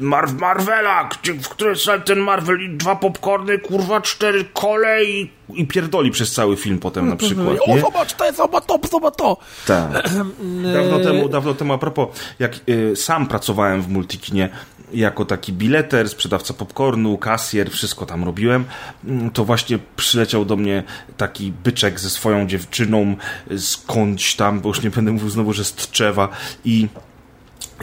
Mar 0.00 0.32
Marvela, 0.32 1.08
w 1.42 1.48
której 1.48 1.76
ten 2.04 2.18
Marvel, 2.18 2.76
dwa 2.76 2.96
popcorny, 2.96 3.58
kurwa, 3.58 4.00
cztery 4.00 4.44
kole 4.44 5.04
i 5.04 5.30
i 5.54 5.66
pierdoli 5.66 6.10
przez 6.10 6.32
cały 6.32 6.56
film 6.56 6.78
potem 6.78 7.08
na 7.08 7.16
przykład. 7.16 7.58
O, 7.68 7.78
zobacz, 7.78 8.14
to 8.14 8.24
jest, 8.24 8.36
zobacz 8.36 8.64
to, 8.66 8.78
zobacz 8.90 9.16
to. 9.16 9.36
Tak. 9.66 10.08
Dawno 10.74 10.98
temu, 10.98 11.28
dawno 11.28 11.54
temu, 11.54 11.72
a 11.72 11.78
propos, 11.78 12.08
jak 12.38 12.60
y, 12.68 12.96
sam 12.96 13.26
pracowałem 13.26 13.82
w 13.82 13.88
Multikinie 13.88 14.48
jako 14.94 15.24
taki 15.24 15.52
bileter, 15.52 16.08
sprzedawca 16.08 16.54
popcornu, 16.54 17.18
kasjer, 17.18 17.70
wszystko 17.70 18.06
tam 18.06 18.24
robiłem, 18.24 18.64
mm, 19.04 19.30
to 19.30 19.44
właśnie 19.44 19.78
przyleciał 19.96 20.44
do 20.44 20.56
mnie 20.56 20.82
taki 21.16 21.52
byczek 21.64 22.00
ze 22.00 22.10
swoją 22.10 22.46
dziewczyną 22.46 23.16
skądś 23.58 24.36
tam, 24.36 24.60
bo 24.60 24.68
już 24.68 24.82
nie 24.82 24.90
będę 24.90 25.12
mówił 25.12 25.30
znowu, 25.30 25.52
że 25.52 25.64
z 25.64 25.72
Tczewa 25.72 26.28
i 26.64 26.88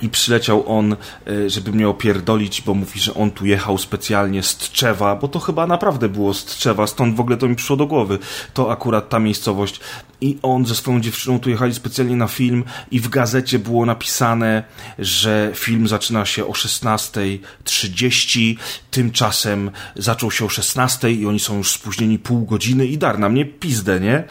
i 0.02 0.10
przyleciał 0.10 0.78
on, 0.78 0.96
e, 1.28 1.50
żeby 1.50 1.72
mnie 1.72 1.90
opierdolić, 1.90 2.62
bo 2.62 2.74
mówi, 2.74 3.00
że 3.00 3.14
on 3.14 3.32
tu 3.32 3.46
jechał 3.46 3.78
specjalnie 3.78 4.44
z 4.44 4.58
Tczewa, 4.58 5.16
bo 5.16 5.28
to 5.28 5.40
chyba 5.40 5.68
naprawdę 5.68 6.10
było 6.10 6.34
z 6.34 6.46
Tczewa, 6.46 6.88
stąd 6.88 7.16
w 7.16 7.20
ogóle 7.20 7.38
to 7.38 7.48
mi 7.48 7.56
przyszło 7.56 7.76
do 7.76 7.88
głowy. 7.88 8.20
To 8.54 8.72
akurat 8.72 9.10
ta 9.10 9.20
miejscowość 9.20 9.80
i 10.22 10.38
on 10.42 10.66
ze 10.66 10.76
swoją 10.76 11.02
dziewczyną 11.02 11.40
tu 11.40 11.50
jechali 11.50 11.74
specjalnie 11.74 12.16
na 12.16 12.28
film 12.28 12.64
i 12.92 13.00
w 13.00 13.10
gazecie 13.10 13.60
było 13.60 13.86
napisane, 13.86 14.64
że 15.00 15.52
film 15.56 15.88
zaczyna 15.88 16.26
się 16.26 16.46
o 16.46 16.52
16.30, 16.52 18.56
tymczasem 18.92 19.72
zaczął 19.96 20.32
się 20.32 20.46
o 20.46 20.48
16.00 20.48 21.20
i 21.20 21.26
oni 21.26 21.40
są 21.40 21.58
już 21.58 21.72
spóźnieni 21.72 22.20
pół 22.20 22.46
godziny 22.46 22.86
i 22.86 22.98
dar 22.98 23.20
na 23.20 23.30
mnie 23.30 23.46
pizdę, 23.46 24.00
nie? 24.00 24.24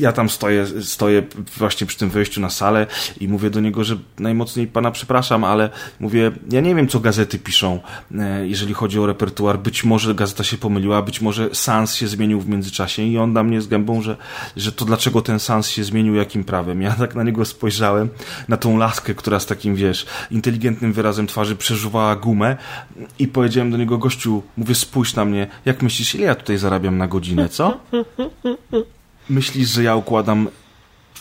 Ja 0.00 0.12
tam 0.12 0.28
stoję, 0.28 0.66
stoję 0.82 1.22
właśnie 1.56 1.86
przy 1.86 1.98
tym 1.98 2.10
wejściu 2.10 2.40
na 2.40 2.50
salę 2.50 2.86
i 3.20 3.28
mówię 3.28 3.50
do 3.50 3.60
niego, 3.60 3.84
że 3.84 3.96
najmocniej 4.18 4.66
pana 4.66 4.90
przepraszam, 4.90 5.44
ale 5.44 5.70
mówię, 6.00 6.32
ja 6.50 6.60
nie 6.60 6.74
wiem 6.74 6.88
co 6.88 7.00
gazety 7.00 7.38
piszą, 7.38 7.80
e, 8.18 8.48
jeżeli 8.48 8.74
chodzi 8.74 8.98
o 8.98 9.06
repertuar, 9.06 9.58
być 9.58 9.84
może 9.84 10.14
gazeta 10.14 10.44
się 10.44 10.58
pomyliła, 10.58 11.02
być 11.02 11.20
może 11.20 11.48
Sans 11.52 11.94
się 11.94 12.08
zmienił 12.08 12.40
w 12.40 12.48
międzyczasie 12.48 13.02
i 13.02 13.18
on 13.18 13.32
na 13.32 13.42
mnie 13.42 13.60
z 13.60 13.66
gębą, 13.66 14.02
że, 14.02 14.16
że 14.56 14.72
to 14.72 14.84
dlaczego 14.84 15.15
dlaczego 15.16 15.26
ten 15.26 15.38
sans 15.38 15.68
się 15.68 15.84
zmienił, 15.84 16.14
jakim 16.14 16.44
prawem. 16.44 16.82
Ja 16.82 16.92
tak 16.92 17.14
na 17.14 17.22
niego 17.22 17.44
spojrzałem, 17.44 18.08
na 18.48 18.56
tą 18.56 18.78
laskę, 18.78 19.14
która 19.14 19.40
z 19.40 19.46
takim, 19.46 19.74
wiesz, 19.74 20.06
inteligentnym 20.30 20.92
wyrazem 20.92 21.26
twarzy 21.26 21.56
przeżuwała 21.56 22.16
gumę 22.16 22.56
i 23.18 23.28
powiedziałem 23.28 23.70
do 23.70 23.76
niego, 23.76 23.98
gościu, 23.98 24.42
mówię, 24.56 24.74
spójrz 24.74 25.14
na 25.14 25.24
mnie, 25.24 25.46
jak 25.64 25.82
myślisz, 25.82 26.14
ile 26.14 26.26
ja 26.26 26.34
tutaj 26.34 26.58
zarabiam 26.58 26.98
na 26.98 27.06
godzinę, 27.06 27.48
co? 27.48 27.80
Myślisz, 29.30 29.68
że 29.68 29.82
ja 29.82 29.96
układam 29.96 30.48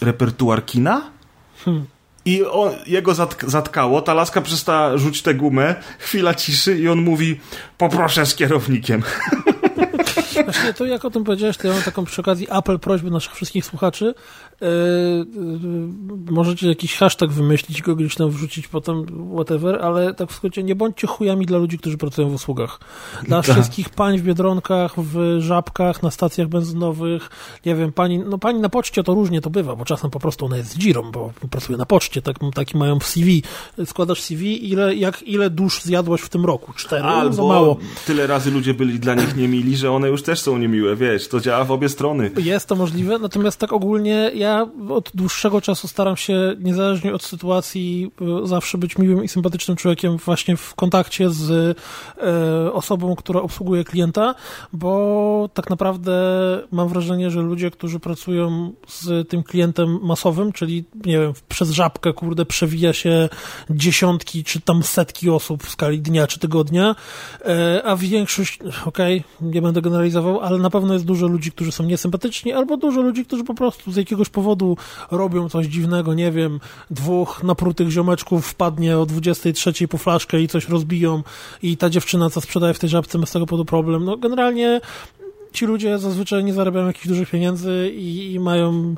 repertuar 0.02 0.66
kina? 0.66 1.02
I 2.26 2.44
on, 2.44 2.72
jego 2.88 3.14
zatk 3.14 3.46
zatkało, 3.48 4.02
ta 4.02 4.14
laska 4.14 4.42
przestała 4.42 4.98
rzucić 4.98 5.22
tę 5.22 5.34
gumę, 5.34 5.76
chwila 6.00 6.34
ciszy 6.34 6.78
i 6.78 6.88
on 6.90 7.02
mówi, 7.02 7.40
poproszę 7.78 8.26
z 8.26 8.36
kierownikiem. 8.36 9.04
Właśnie 10.44 10.74
to 10.74 10.86
jak 10.86 11.06
o 11.06 11.10
tym 11.10 11.24
powiedziałeś, 11.24 11.58
to 11.58 11.68
ja 11.68 11.74
mam 11.74 11.84
taką 11.84 12.06
przy 12.06 12.22
okazji 12.22 12.50
apel, 12.50 12.80
prośbę 12.80 13.10
naszych 13.10 13.34
wszystkich 13.34 13.66
słuchaczy, 13.66 14.14
Yy, 14.62 15.26
możecie 16.32 16.68
jakiś 16.68 16.96
hashtag 16.96 17.32
wymyślić, 17.32 17.82
go 17.82 17.96
gdzieś 17.96 18.16
tam 18.16 18.30
wrzucić 18.30 18.68
potem, 18.68 19.06
whatever, 19.34 19.82
ale 19.82 20.14
tak 20.14 20.32
w 20.32 20.36
skrócie, 20.36 20.64
nie 20.64 20.76
bądźcie 20.76 21.08
chujami 21.08 21.46
dla 21.46 21.58
ludzi, 21.58 21.78
którzy 21.78 21.98
pracują 21.98 22.30
w 22.30 22.34
usługach. 22.34 22.80
Dla 23.24 23.42
tak. 23.42 23.56
wszystkich 23.56 23.90
pań 23.90 24.18
w 24.18 24.24
Biedronkach, 24.24 24.94
w 24.98 25.38
Żabkach, 25.40 26.04
na 26.04 26.12
stacjach 26.12 26.48
benzynowych, 26.48 27.30
nie 27.66 27.76
wiem, 27.76 27.92
pani, 27.92 28.20
no 28.20 28.38
pani 28.38 28.60
na 28.60 28.70
poczcie 28.70 29.04
to 29.04 29.14
różnie 29.14 29.42
to 29.42 29.50
bywa, 29.50 29.76
bo 29.76 29.86
czasem 29.86 30.12
po 30.12 30.20
prostu 30.20 30.46
ona 30.46 30.58
jest 30.58 30.78
dzirą, 30.78 31.12
bo 31.12 31.34
pracuje 31.50 31.78
na 31.78 31.86
poczcie, 31.86 32.22
tak, 32.22 32.36
taki 32.54 32.78
mają 32.78 33.00
w 33.00 33.06
CV. 33.06 33.44
Składasz 33.86 34.22
CV, 34.22 34.70
ile, 34.70 34.96
jak, 34.96 35.24
ile 35.24 35.50
dusz 35.50 35.82
zjadłaś 35.82 36.22
w 36.22 36.30
tym 36.30 36.46
roku? 36.46 36.74
Cztery? 36.74 37.04
Albo 37.04 37.34
za 37.34 37.44
mało. 37.44 37.78
tyle 38.06 38.28
razy 38.28 38.52
ludzie 38.52 38.74
byli 38.74 39.00
dla 39.00 39.16
nich 39.16 39.36
niemili, 39.36 39.78
że 39.78 39.92
one 39.92 40.08
już 40.10 40.24
też 40.24 40.40
są 40.40 40.58
niemiłe, 40.58 40.96
wiesz, 40.96 41.28
to 41.28 41.40
działa 41.40 41.64
w 41.64 41.72
obie 41.72 41.90
strony. 41.90 42.32
Jest 42.38 42.68
to 42.68 42.76
możliwe, 42.76 43.20
natomiast 43.20 43.60
tak 43.60 43.74
ogólnie 43.74 44.32
ja 44.36 44.45
ja 44.46 44.68
od 44.90 45.12
dłuższego 45.14 45.62
czasu 45.62 45.88
staram 45.88 46.18
się, 46.18 46.56
niezależnie 46.60 47.14
od 47.14 47.24
sytuacji, 47.24 48.12
e, 48.44 48.48
zawsze 48.48 48.78
być 48.78 48.98
miłym 48.98 49.24
i 49.24 49.28
sympatycznym 49.28 49.78
człowiekiem 49.78 50.18
właśnie 50.18 50.58
w 50.58 50.76
kontakcie 50.76 51.30
z 51.30 51.78
e, 52.18 52.74
osobą, 52.74 53.16
która 53.16 53.42
obsługuje 53.42 53.84
klienta, 53.84 54.36
bo 54.74 55.50
tak 55.54 55.70
naprawdę 55.70 56.16
mam 56.72 56.88
wrażenie, 56.88 57.32
że 57.32 57.42
ludzie, 57.42 57.72
którzy 57.72 58.00
pracują 58.00 58.74
z 58.88 59.30
tym 59.30 59.44
klientem 59.44 60.00
masowym, 60.02 60.52
czyli 60.52 60.84
nie 61.06 61.20
wiem, 61.20 61.34
przez 61.50 61.70
żabkę, 61.70 62.14
kurde, 62.14 62.46
przewija 62.46 62.94
się 62.94 63.30
dziesiątki 63.70 64.44
czy 64.44 64.62
tam 64.62 64.84
setki 64.84 65.30
osób 65.30 65.64
w 65.64 65.70
skali 65.70 66.00
dnia 66.00 66.28
czy 66.28 66.40
tygodnia, 66.40 66.96
e, 67.46 67.82
a 67.86 67.96
większość, 67.96 68.60
okej, 68.86 69.24
okay, 69.38 69.52
nie 69.52 69.62
będę 69.62 69.82
generalizował, 69.82 70.40
ale 70.42 70.58
na 70.60 70.70
pewno 70.70 70.94
jest 70.94 71.06
dużo 71.06 71.28
ludzi, 71.28 71.52
którzy 71.52 71.72
są 71.72 71.84
niesympatyczni, 71.84 72.54
albo 72.54 72.78
dużo 72.78 73.02
ludzi, 73.02 73.26
którzy 73.26 73.44
po 73.44 73.54
prostu 73.54 73.92
z 73.92 73.96
jakiegoś 73.96 74.30
powodu 74.36 74.78
robią 75.12 75.50
coś 75.50 75.66
dziwnego, 75.66 76.14
nie 76.14 76.32
wiem, 76.32 76.60
dwóch 76.92 77.44
naprutych 77.44 77.90
ziomeczków 77.90 78.48
wpadnie 78.48 78.98
o 78.98 79.06
23 79.06 79.88
po 79.88 79.98
flaszkę 79.98 80.42
i 80.42 80.48
coś 80.48 80.70
rozbiją 80.70 81.24
i 81.64 81.78
ta 81.78 81.90
dziewczyna, 81.90 82.30
co 82.30 82.42
sprzedaje 82.42 82.74
w 82.74 82.80
tej 82.80 82.90
żabce, 82.90 83.18
ma 83.18 83.26
z 83.26 83.32
tego 83.32 83.46
powodu 83.46 83.66
problem. 83.66 84.06
No 84.06 84.18
generalnie 84.18 84.82
ci 85.54 85.66
ludzie 85.66 86.00
zazwyczaj 86.00 86.44
nie 86.44 86.54
zarabiają 86.54 86.88
jakichś 86.88 87.08
dużych 87.08 87.30
pieniędzy 87.30 87.92
i, 87.96 88.34
i 88.34 88.40
mają 88.40 88.96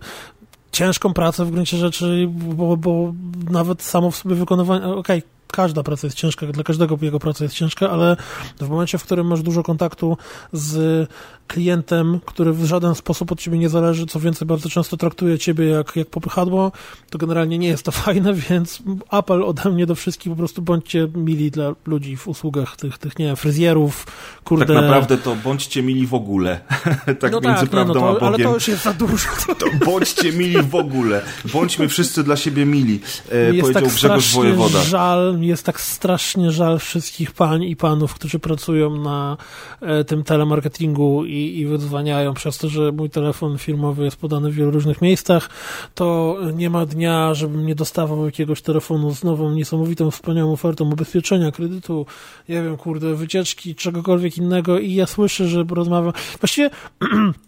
ciężką 0.72 1.14
pracę 1.14 1.46
w 1.46 1.52
gruncie 1.52 1.78
rzeczy, 1.78 2.28
bo, 2.30 2.78
bo 2.78 3.14
nawet 3.50 3.82
samo 3.82 4.12
w 4.12 4.16
sobie 4.16 4.36
wykonywanie, 4.36 4.86
okej, 4.86 5.18
okay, 5.18 5.37
każda 5.52 5.84
praca 5.84 6.08
jest 6.08 6.18
ciężka, 6.18 6.48
dla 6.48 6.64
każdego 6.64 6.98
jego 7.02 7.20
praca 7.20 7.44
jest 7.44 7.56
ciężka, 7.56 7.90
ale 7.90 8.18
w 8.62 8.70
momencie, 8.70 8.98
w 8.98 9.04
którym 9.04 9.28
masz 9.28 9.42
dużo 9.42 9.64
kontaktu 9.64 10.18
z 10.54 11.10
klientem, 11.48 12.20
który 12.26 12.54
w 12.54 12.66
żaden 12.66 12.96
sposób 12.96 13.32
od 13.32 13.40
ciebie 13.40 13.58
nie 13.58 13.70
zależy, 13.70 14.06
co 14.06 14.20
więcej, 14.20 14.48
bardzo 14.48 14.70
często 14.70 14.98
traktuje 14.98 15.40
ciebie 15.40 15.66
jak, 15.66 15.96
jak 15.96 16.08
popychadło, 16.08 16.72
to 17.10 17.18
generalnie 17.18 17.58
nie 17.58 17.68
jest 17.68 17.84
to 17.84 17.92
fajne, 18.06 18.34
więc 18.34 18.84
apel 19.10 19.44
ode 19.44 19.70
mnie 19.70 19.86
do 19.86 19.96
wszystkich, 19.96 20.32
po 20.32 20.36
prostu 20.36 20.62
bądźcie 20.62 21.08
mili 21.16 21.52
dla 21.52 21.76
ludzi 21.86 22.18
w 22.18 22.28
usługach 22.28 22.76
tych, 22.76 22.98
tych 22.98 23.20
nie 23.20 23.26
wiem, 23.26 23.36
fryzjerów, 23.36 24.08
kurde. 24.44 24.66
Tak 24.66 24.76
naprawdę 24.76 25.18
to 25.18 25.36
bądźcie 25.36 25.84
mili 25.84 26.08
w 26.08 26.14
ogóle. 26.14 26.60
tak 27.20 27.32
no 27.32 27.42
między 27.42 27.62
tak, 27.62 27.70
prawdą 27.70 27.94
nie, 27.94 28.00
no 28.00 28.02
to, 28.02 28.10
a 28.10 28.14
Bogiem. 28.14 28.28
Ale 28.28 28.38
to 28.38 28.54
już 28.54 28.68
jest 28.68 28.84
za 28.84 28.94
dużo. 28.94 29.30
to 29.60 29.86
bądźcie 29.86 30.32
mili 30.32 30.62
w 30.62 30.76
ogóle. 30.76 31.22
Bądźmy 31.54 31.88
wszyscy 31.88 32.24
dla 32.24 32.38
siebie 32.38 32.66
mili, 32.66 33.00
e, 33.32 33.38
jest 33.38 33.62
powiedział 33.62 33.84
tak 33.84 33.94
Grzegorz 33.94 34.34
Wojewoda. 34.34 34.84
żal, 34.84 35.37
jest 35.44 35.66
tak 35.66 35.82
strasznie 35.82 36.52
żal 36.52 36.80
wszystkich 36.80 37.32
pań 37.32 37.64
i 37.64 37.76
panów, 37.76 38.14
którzy 38.14 38.40
pracują 38.40 38.96
na 38.96 39.38
e, 39.82 40.04
tym 40.04 40.24
telemarketingu 40.24 41.26
i 41.26 41.38
i, 41.38 41.60
i 41.60 41.66
wydzwaniają 41.66 42.34
przez 42.34 42.58
to, 42.58 42.70
że 42.70 42.92
mój 42.92 43.10
telefon 43.10 43.58
firmowy 43.58 44.06
jest 44.06 44.18
podany 44.18 44.52
w 44.52 44.56
wielu 44.56 44.72
różnych 44.72 45.02
miejscach, 45.02 45.50
to 45.96 46.38
nie 46.54 46.70
ma 46.70 46.86
dnia, 46.86 47.34
żebym 47.34 47.66
nie 47.66 47.76
dostawał 47.76 48.26
jakiegoś 48.26 48.62
telefonu 48.62 49.16
z 49.16 49.24
nową, 49.24 49.52
niesamowitą, 49.52 50.12
wspaniałą 50.12 50.54
ofertą 50.54 50.92
ubezpieczenia, 50.92 51.52
kredytu, 51.52 52.06
nie 52.50 52.64
wiem, 52.64 52.78
kurde, 52.78 53.16
wycieczki, 53.16 53.76
czegokolwiek 53.76 54.38
innego 54.38 54.80
i 54.80 54.94
ja 54.94 55.06
słyszę, 55.06 55.48
że 55.48 55.66
rozmawiam. 55.70 56.14
Właściwie 56.40 56.70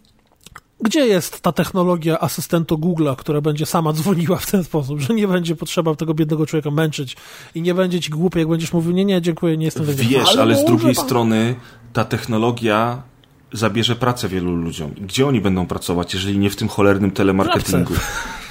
gdzie 0.82 1.06
jest 1.06 1.40
ta 1.40 1.52
technologia 1.52 2.18
asystentu 2.18 2.78
Google'a, 2.78 3.16
która 3.16 3.40
będzie 3.40 3.66
sama 3.66 3.92
dzwoniła 3.92 4.36
w 4.36 4.50
ten 4.50 4.64
sposób, 4.64 5.00
że 5.00 5.14
nie 5.14 5.28
będzie 5.28 5.56
potrzeba 5.56 5.94
tego 5.94 6.14
biednego 6.14 6.46
człowieka 6.46 6.70
męczyć 6.70 7.16
i 7.54 7.62
nie 7.62 7.74
będzie 7.74 8.00
ci 8.00 8.10
głupie, 8.10 8.38
jak 8.38 8.48
będziesz 8.48 8.72
mówił, 8.72 8.92
nie, 8.92 9.04
nie, 9.04 9.22
dziękuję, 9.22 9.56
nie 9.56 9.64
jestem 9.64 9.86
Wiesz, 9.86 10.28
ale, 10.28 10.42
ale 10.42 10.56
z 10.56 10.64
drugiej 10.64 10.94
pan... 10.94 11.04
strony 11.04 11.54
ta 11.92 12.04
technologia 12.04 13.02
zabierze 13.52 13.96
pracę 13.96 14.28
wielu 14.28 14.56
ludziom. 14.56 14.90
Gdzie 15.00 15.26
oni 15.26 15.40
będą 15.40 15.66
pracować, 15.66 16.14
jeżeli 16.14 16.38
nie 16.38 16.50
w 16.50 16.56
tym 16.56 16.68
cholernym 16.68 17.10
telemarketingu? 17.10 17.94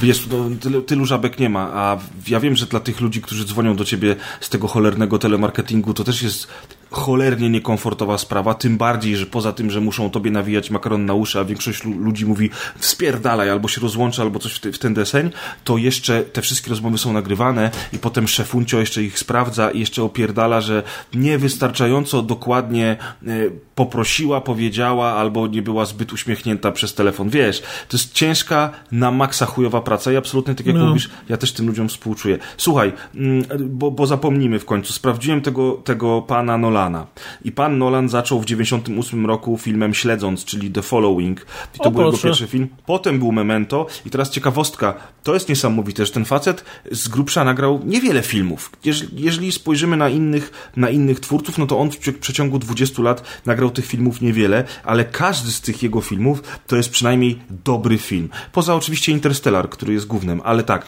Wiesz, 0.02 0.28
no, 0.28 0.50
tylu, 0.62 0.82
tylu 0.82 1.06
żabek 1.06 1.40
nie 1.40 1.50
ma, 1.50 1.72
a 1.74 1.98
ja 2.28 2.40
wiem, 2.40 2.56
że 2.56 2.66
dla 2.66 2.80
tych 2.80 3.02
ludzi, 3.02 3.22
którzy 3.22 3.46
dzwonią 3.46 3.76
do 3.76 3.86
ciebie 3.86 4.16
z 4.42 4.50
tego 4.50 4.68
cholernego 4.68 5.20
telemarketingu, 5.20 5.94
to 5.94 6.04
też 6.04 6.24
jest 6.24 6.48
cholernie 6.92 7.50
niekomfortowa 7.50 8.18
sprawa, 8.18 8.54
tym 8.54 8.78
bardziej, 8.78 9.18
że 9.18 9.26
poza 9.26 9.54
tym, 9.54 9.72
że 9.72 9.82
muszą 9.82 10.10
tobie 10.10 10.32
nawijać 10.32 10.72
makaron 10.72 11.06
na 11.06 11.14
uszy, 11.14 11.40
a 11.40 11.46
większość 11.46 11.84
ludzi 11.84 12.26
mówi 12.26 12.50
spierdalaj, 12.80 13.50
albo 13.50 13.68
się 13.68 13.82
rozłącza, 13.82 14.22
albo 14.22 14.40
coś 14.40 14.54
w, 14.54 14.60
w 14.60 14.78
ten 14.78 14.94
deseń, 14.94 15.30
to 15.64 15.78
jeszcze 15.78 16.24
te 16.24 16.42
wszystkie 16.42 16.70
rozmowy 16.70 16.98
są 16.98 17.14
nagrywane 17.14 17.72
i 17.94 18.00
potem 18.00 18.28
szefuncio 18.28 18.80
jeszcze 18.80 19.04
ich 19.04 19.20
sprawdza 19.20 19.72
i 19.72 19.80
jeszcze 19.80 20.04
opierdala, 20.04 20.62
że 20.62 20.84
niewystarczająco 21.14 22.22
dokładnie 22.22 22.98
y, 23.28 23.52
poprosiła, 23.76 24.42
powiedziała, 24.42 25.14
albo 25.14 25.48
nie 25.48 25.62
była 25.62 25.86
zbyt 25.86 26.14
uśmiechnięta 26.14 26.72
przez 26.72 26.94
telefon. 26.94 27.30
Wiesz, 27.30 27.62
to 27.62 27.98
jest 27.98 28.14
ciężka, 28.14 28.70
na 28.92 29.12
maksa 29.12 29.46
chujowa 29.46 29.82
praca 29.82 30.12
i 30.12 30.16
absolutnie 30.16 30.56
tak 30.56 30.66
jak 30.66 30.76
no. 30.76 30.86
mówisz, 30.86 31.10
ja 31.30 31.38
też 31.38 31.52
tym 31.52 31.68
ludziom 31.68 31.90
współczuję. 31.90 32.38
Słuchaj, 32.58 32.94
mm, 33.16 33.44
bo, 33.70 33.92
bo 33.92 34.08
zapomnimy 34.08 34.60
w 34.60 34.66
końcu, 34.66 34.94
sprawdziłem 34.94 35.42
tego, 35.42 35.72
tego 35.74 36.22
pana 36.22 36.58
Nolana 36.80 37.08
i 37.46 37.52
pan 37.52 37.78
Nolan 37.78 38.10
zaczął 38.10 38.42
w 38.42 38.46
98 38.46 39.26
roku 39.26 39.58
filmem 39.58 39.94
Śledząc, 39.94 40.46
czyli 40.46 40.72
The 40.72 40.82
Following 40.82 41.46
i 41.76 41.80
to 41.80 41.84
o, 41.84 41.92
był 41.92 42.02
proszę. 42.02 42.18
jego 42.18 42.24
pierwszy 42.24 42.48
film. 42.48 42.68
Potem 42.86 43.20
był 43.20 43.32
Memento 43.32 43.88
i 44.06 44.10
teraz 44.10 44.30
ciekawostka, 44.30 44.94
to 45.24 45.34
jest 45.34 45.50
niesamowite, 45.50 46.06
że 46.06 46.12
ten 46.12 46.26
facet 46.26 46.64
z 46.92 47.08
grubsza 47.08 47.44
nagrał 47.44 47.82
niewiele 47.86 48.24
filmów. 48.24 48.72
Jeżeli, 49.14 49.52
spojrzymy 49.52 49.98
na 49.98 50.10
innych, 50.10 50.72
na 50.76 50.90
innych 50.90 51.20
twórców, 51.20 51.58
no 51.58 51.68
to 51.68 51.80
on 51.80 51.92
w 51.92 51.98
przeciągu 52.20 52.60
20 52.60 53.02
lat 53.02 53.24
nagrał 53.46 53.70
tych 53.70 53.86
filmów 53.86 54.22
niewiele, 54.22 54.64
ale 54.84 55.06
każdy 55.06 55.52
z 55.52 55.62
tych 55.62 55.84
jego 55.84 56.02
filmów 56.02 56.44
to 56.68 56.76
jest 56.76 56.90
przynajmniej 56.90 57.40
dobry 57.50 57.98
film. 57.98 58.30
Poza 58.52 58.76
oczywiście 58.76 59.12
Interstellar, 59.12 59.70
który 59.70 59.94
jest 59.94 60.08
głównym, 60.08 60.42
ale 60.44 60.64
tak, 60.64 60.86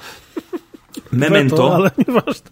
Memento. 1.12 1.56
To, 1.56 1.76
ale 1.76 1.92
nieważne. 2.08 2.50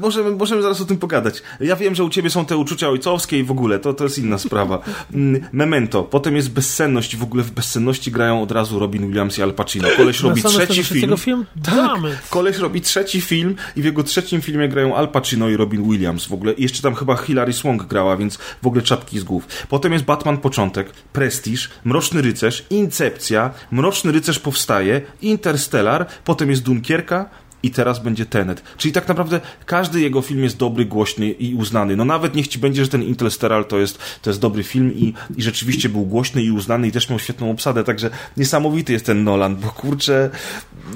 Możemy, 0.00 0.30
możemy 0.30 0.62
zaraz 0.62 0.80
o 0.80 0.84
tym 0.84 0.96
pogadać. 0.96 1.42
Ja 1.60 1.76
wiem, 1.76 1.94
że 1.94 2.04
u 2.04 2.10
ciebie 2.10 2.30
są 2.30 2.44
te 2.44 2.56
uczucia 2.56 2.88
ojcowskie 2.88 3.38
i 3.38 3.44
w 3.44 3.50
ogóle, 3.50 3.78
to, 3.78 3.94
to 3.94 4.04
jest 4.04 4.18
inna 4.18 4.38
sprawa. 4.38 4.78
Mm, 5.14 5.42
Memento. 5.52 6.02
Potem 6.02 6.36
jest 6.36 6.50
bezsenność. 6.50 7.16
W 7.16 7.22
ogóle 7.22 7.42
w 7.42 7.50
bezsenności 7.50 8.12
grają 8.12 8.42
od 8.42 8.52
razu 8.52 8.78
Robin 8.78 9.06
Williams 9.06 9.38
i 9.38 9.42
Al 9.42 9.52
Pacino. 9.54 9.88
Koleś 9.96 10.20
robi 10.20 10.42
trzeci 10.42 10.84
film. 10.84 11.16
film? 11.16 11.46
Tak. 11.64 12.00
Koleś 12.30 12.58
robi 12.58 12.80
trzeci 12.80 13.20
film 13.20 13.56
i 13.76 13.82
w 13.82 13.84
jego 13.84 14.02
trzecim 14.02 14.40
filmie 14.40 14.68
grają 14.68 14.96
Al 14.96 15.08
Pacino 15.08 15.48
i 15.48 15.56
Robin 15.56 15.90
Williams. 15.90 16.26
W 16.26 16.32
ogóle 16.32 16.52
I 16.52 16.62
jeszcze 16.62 16.82
tam 16.82 16.94
chyba 16.94 17.16
Hilary 17.16 17.52
Swank 17.52 17.84
grała, 17.84 18.16
więc 18.16 18.38
w 18.62 18.66
ogóle 18.66 18.82
czapki 18.82 19.18
z 19.18 19.24
głów. 19.24 19.48
Potem 19.68 19.92
jest 19.92 20.04
Batman 20.04 20.38
Początek, 20.38 20.92
Prestige, 21.12 21.62
Mroczny 21.84 22.22
Rycerz, 22.22 22.64
Incepcja, 22.70 23.50
Mroczny 23.70 24.12
Rycerz 24.12 24.38
powstaje, 24.38 25.00
Interstellar, 25.22 26.06
potem 26.24 26.50
jest 26.50 26.62
Dunkierka, 26.62 27.30
i 27.62 27.70
teraz 27.70 27.98
będzie 27.98 28.26
Tenet. 28.26 28.62
Czyli 28.76 28.92
tak 28.92 29.08
naprawdę 29.08 29.40
każdy 29.66 30.00
jego 30.00 30.22
film 30.22 30.42
jest 30.42 30.56
dobry, 30.56 30.84
głośny 30.84 31.30
i 31.30 31.54
uznany. 31.54 31.96
No 31.96 32.04
nawet 32.04 32.34
niech 32.34 32.48
ci 32.48 32.58
będzie, 32.58 32.84
że 32.84 32.90
ten 32.90 33.02
Interstellar 33.02 33.64
to 33.64 33.78
jest, 33.78 33.98
to 34.22 34.30
jest 34.30 34.40
dobry 34.40 34.62
film 34.62 34.92
i, 34.94 35.14
i 35.36 35.42
rzeczywiście 35.42 35.88
był 35.88 36.06
głośny 36.06 36.42
i 36.42 36.50
uznany 36.50 36.88
i 36.88 36.92
też 36.92 37.10
miał 37.10 37.18
świetną 37.18 37.50
obsadę, 37.50 37.84
także 37.84 38.10
niesamowity 38.36 38.92
jest 38.92 39.06
ten 39.06 39.24
Nolan, 39.24 39.56
bo 39.56 39.68
kurczę, 39.68 40.30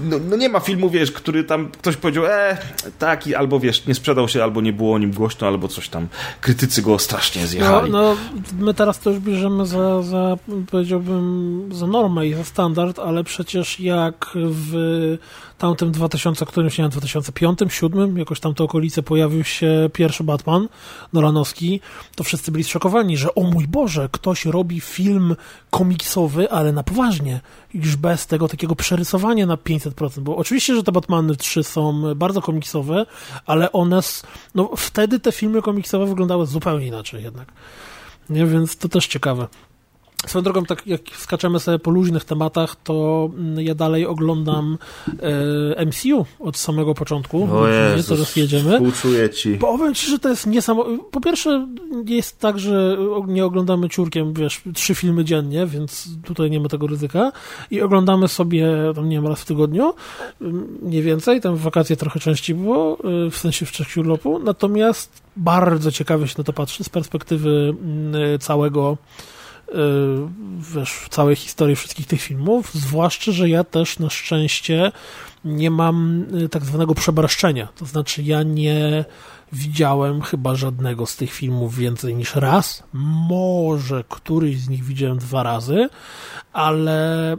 no, 0.05 0.17
no 0.31 0.37
nie 0.37 0.49
ma 0.49 0.61
filmu, 0.61 0.91
wiesz, 0.91 1.13
który 1.13 1.45
tam 1.45 1.69
ktoś 1.69 1.97
powiedział, 1.97 2.27
e, 2.27 2.59
taki, 2.99 3.35
albo 3.35 3.61
wiesz, 3.61 3.87
nie 3.87 3.95
sprzedał 3.95 4.29
się, 4.29 4.43
albo 4.43 4.61
nie 4.61 4.73
było 4.73 4.95
o 4.95 4.99
nim 4.99 5.13
głośno, 5.13 5.47
albo 5.47 5.69
coś 5.69 5.89
tam. 5.89 6.09
Krytycy 6.41 6.83
go 6.83 6.99
strasznie 6.99 7.47
zjechali. 7.47 7.91
No, 7.91 8.03
no 8.03 8.17
my 8.59 8.75
teraz 8.75 9.01
to 9.01 9.11
już 9.11 9.19
bierzemy 9.19 9.67
za, 9.67 10.03
za, 10.03 10.37
powiedziałbym, 10.71 11.69
za 11.73 11.87
normę 11.87 12.27
i 12.27 12.35
za 12.35 12.45
standard, 12.45 12.99
ale 12.99 13.25
przecież 13.25 13.81
jak 13.81 14.31
w 14.35 15.19
tamtym 15.59 15.93
2000, 15.93 16.47
którymś, 16.47 16.79
nie 16.79 16.85
wiem, 16.85 16.91
2005, 16.91 17.59
2007, 17.59 18.19
jakoś 18.19 18.41
tam 18.41 18.55
te 18.55 18.65
okolice 18.65 19.03
pojawił 19.03 19.45
się 19.45 19.91
pierwszy 19.93 20.25
Batman 20.25 20.69
Nolanowski, 21.13 21.81
to 22.15 22.25
wszyscy 22.25 22.53
byli 22.53 22.65
zszokowani, 22.65 23.17
że 23.17 23.35
o 23.35 23.43
mój 23.43 23.69
Boże, 23.69 24.09
ktoś 24.13 24.45
robi 24.45 24.81
film 24.81 25.37
komiksowy, 25.71 26.51
ale 26.51 26.73
na 26.73 26.83
poważnie, 26.83 27.41
już 27.75 27.97
bez 27.97 28.27
tego 28.27 28.49
takiego 28.49 28.77
przerysowania 28.77 29.47
na 29.47 29.57
500%, 29.57 30.21
bo 30.21 30.37
oczywiście, 30.37 30.75
że 30.75 30.83
te 30.83 30.93
Batmany 30.93 31.37
3 31.37 31.65
są 31.65 32.15
bardzo 32.15 32.43
komiksowe, 32.43 33.07
ale 33.47 33.73
one, 33.73 34.01
no 34.55 34.71
wtedy 34.77 35.21
te 35.21 35.33
filmy 35.33 35.63
komiksowe 35.63 36.07
wyglądały 36.07 36.47
zupełnie 36.47 36.87
inaczej 36.87 37.23
jednak. 37.23 37.53
Nie, 38.31 38.47
więc 38.47 38.77
to 38.77 38.89
też 38.89 39.07
ciekawe. 39.07 39.49
Swoją 40.27 40.43
drogą, 40.43 40.65
tak 40.65 40.87
jak 40.87 41.01
skaczemy 41.19 41.61
sobie 41.61 41.79
po 41.79 41.91
luźnych 41.91 42.25
tematach, 42.25 42.77
to 42.85 43.29
mm, 43.35 43.61
ja 43.61 43.75
dalej 43.75 44.07
oglądam 44.07 44.79
e, 45.77 45.87
MCU 45.87 46.27
od 46.41 46.57
samego 46.57 46.95
początku. 46.95 47.49
O 47.53 47.69
Jezus, 47.69 48.07
teraz 48.07 48.37
jedziemy. 48.37 48.73
Współczuję 48.73 49.31
ci. 49.31 49.55
Powiem 49.55 49.95
ci, 49.95 50.11
że 50.11 50.19
to 50.19 50.29
jest 50.29 50.47
niesamowite. 50.47 51.05
Po 51.11 51.21
pierwsze, 51.21 51.69
jest 52.07 52.39
tak, 52.39 52.59
że 52.59 52.97
nie 53.27 53.45
oglądamy 53.45 53.89
ciurkiem, 53.89 54.33
wiesz, 54.35 54.63
trzy 54.75 54.95
filmy 54.95 55.25
dziennie, 55.25 55.67
więc 55.67 56.09
tutaj 56.25 56.51
nie 56.51 56.61
ma 56.61 56.69
tego 56.69 56.87
ryzyka. 56.87 57.33
I 57.71 57.83
oglądamy 57.83 58.29
sobie, 58.29 58.67
tam 58.95 59.09
nie 59.09 59.17
wiem, 59.17 59.27
raz 59.27 59.41
w 59.41 59.45
tygodniu, 59.45 59.95
mm, 60.41 60.79
nie 60.83 61.03
więcej, 61.03 61.41
tam 61.41 61.57
w 61.57 61.61
wakacje 61.61 61.97
trochę 61.97 62.21
częściej 62.21 62.57
było, 62.57 62.99
e, 63.27 63.31
w 63.31 63.37
sensie 63.37 63.67
w 63.67 63.73
czasie 63.73 64.01
urlopu. 64.01 64.39
Natomiast 64.39 65.23
bardzo 65.37 65.93
ciekawie 65.93 66.29
się 66.29 66.35
na 66.39 66.45
to 66.45 66.53
patrzy 66.53 66.85
z 66.85 66.89
perspektywy 66.89 67.75
mm, 67.83 68.39
całego 68.39 68.97
Y, 68.97 69.36
wiesz, 70.75 70.93
w 70.93 71.09
całej 71.09 71.37
historii 71.37 71.77
wszystkich 71.77 72.07
tych 72.07 72.21
filmów, 72.21 72.75
zwłaszcza, 72.75 73.33
że 73.33 73.49
ja 73.49 73.65
też 73.65 73.99
na 73.99 74.11
szczęście 74.11 74.93
nie 75.45 75.71
mam 75.71 76.27
y, 76.43 76.49
tak 76.49 76.65
zwanego 76.65 76.95
przebarszczenia, 76.95 77.69
to 77.77 77.87
znaczy 77.87 78.23
ja 78.23 78.43
nie 78.43 79.05
widziałem 79.53 80.23
chyba 80.23 80.55
żadnego 80.55 81.07
z 81.07 81.17
tych 81.17 81.33
filmów 81.33 81.77
więcej 81.77 82.15
niż 82.15 82.35
raz, 82.35 82.83
może 83.29 84.05
któryś 84.09 84.59
z 84.59 84.69
nich 84.69 84.85
widziałem 84.85 85.19
dwa 85.19 85.43
razy, 85.43 85.89
ale 86.53 87.35
y, 87.35 87.39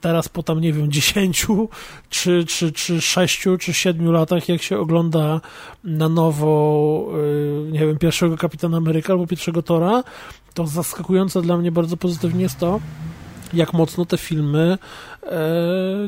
teraz 0.00 0.28
po 0.28 0.42
tam, 0.42 0.60
nie 0.60 0.72
wiem, 0.72 0.92
dziesięciu, 1.00 1.68
czy, 2.10 2.44
czy, 2.44 2.72
czy 2.72 3.00
sześciu, 3.00 3.58
czy 3.58 3.74
siedmiu 3.74 4.12
latach, 4.12 4.48
jak 4.48 4.62
się 4.62 4.78
ogląda 4.78 5.40
na 5.84 6.08
nowo, 6.08 7.08
nie 7.72 7.78
wiem, 7.78 7.98
pierwszego 7.98 8.36
Kapitana 8.36 8.76
Ameryka 8.76 9.12
albo 9.12 9.26
pierwszego 9.26 9.62
Tora, 9.62 10.02
to 10.54 10.66
zaskakujące 10.66 11.42
dla 11.42 11.56
mnie 11.56 11.72
bardzo 11.72 11.96
pozytywnie 11.96 12.42
jest 12.42 12.58
to, 12.58 12.80
jak 13.52 13.72
mocno 13.72 14.04
te 14.04 14.18
filmy 14.18 14.78
e, 15.22 15.28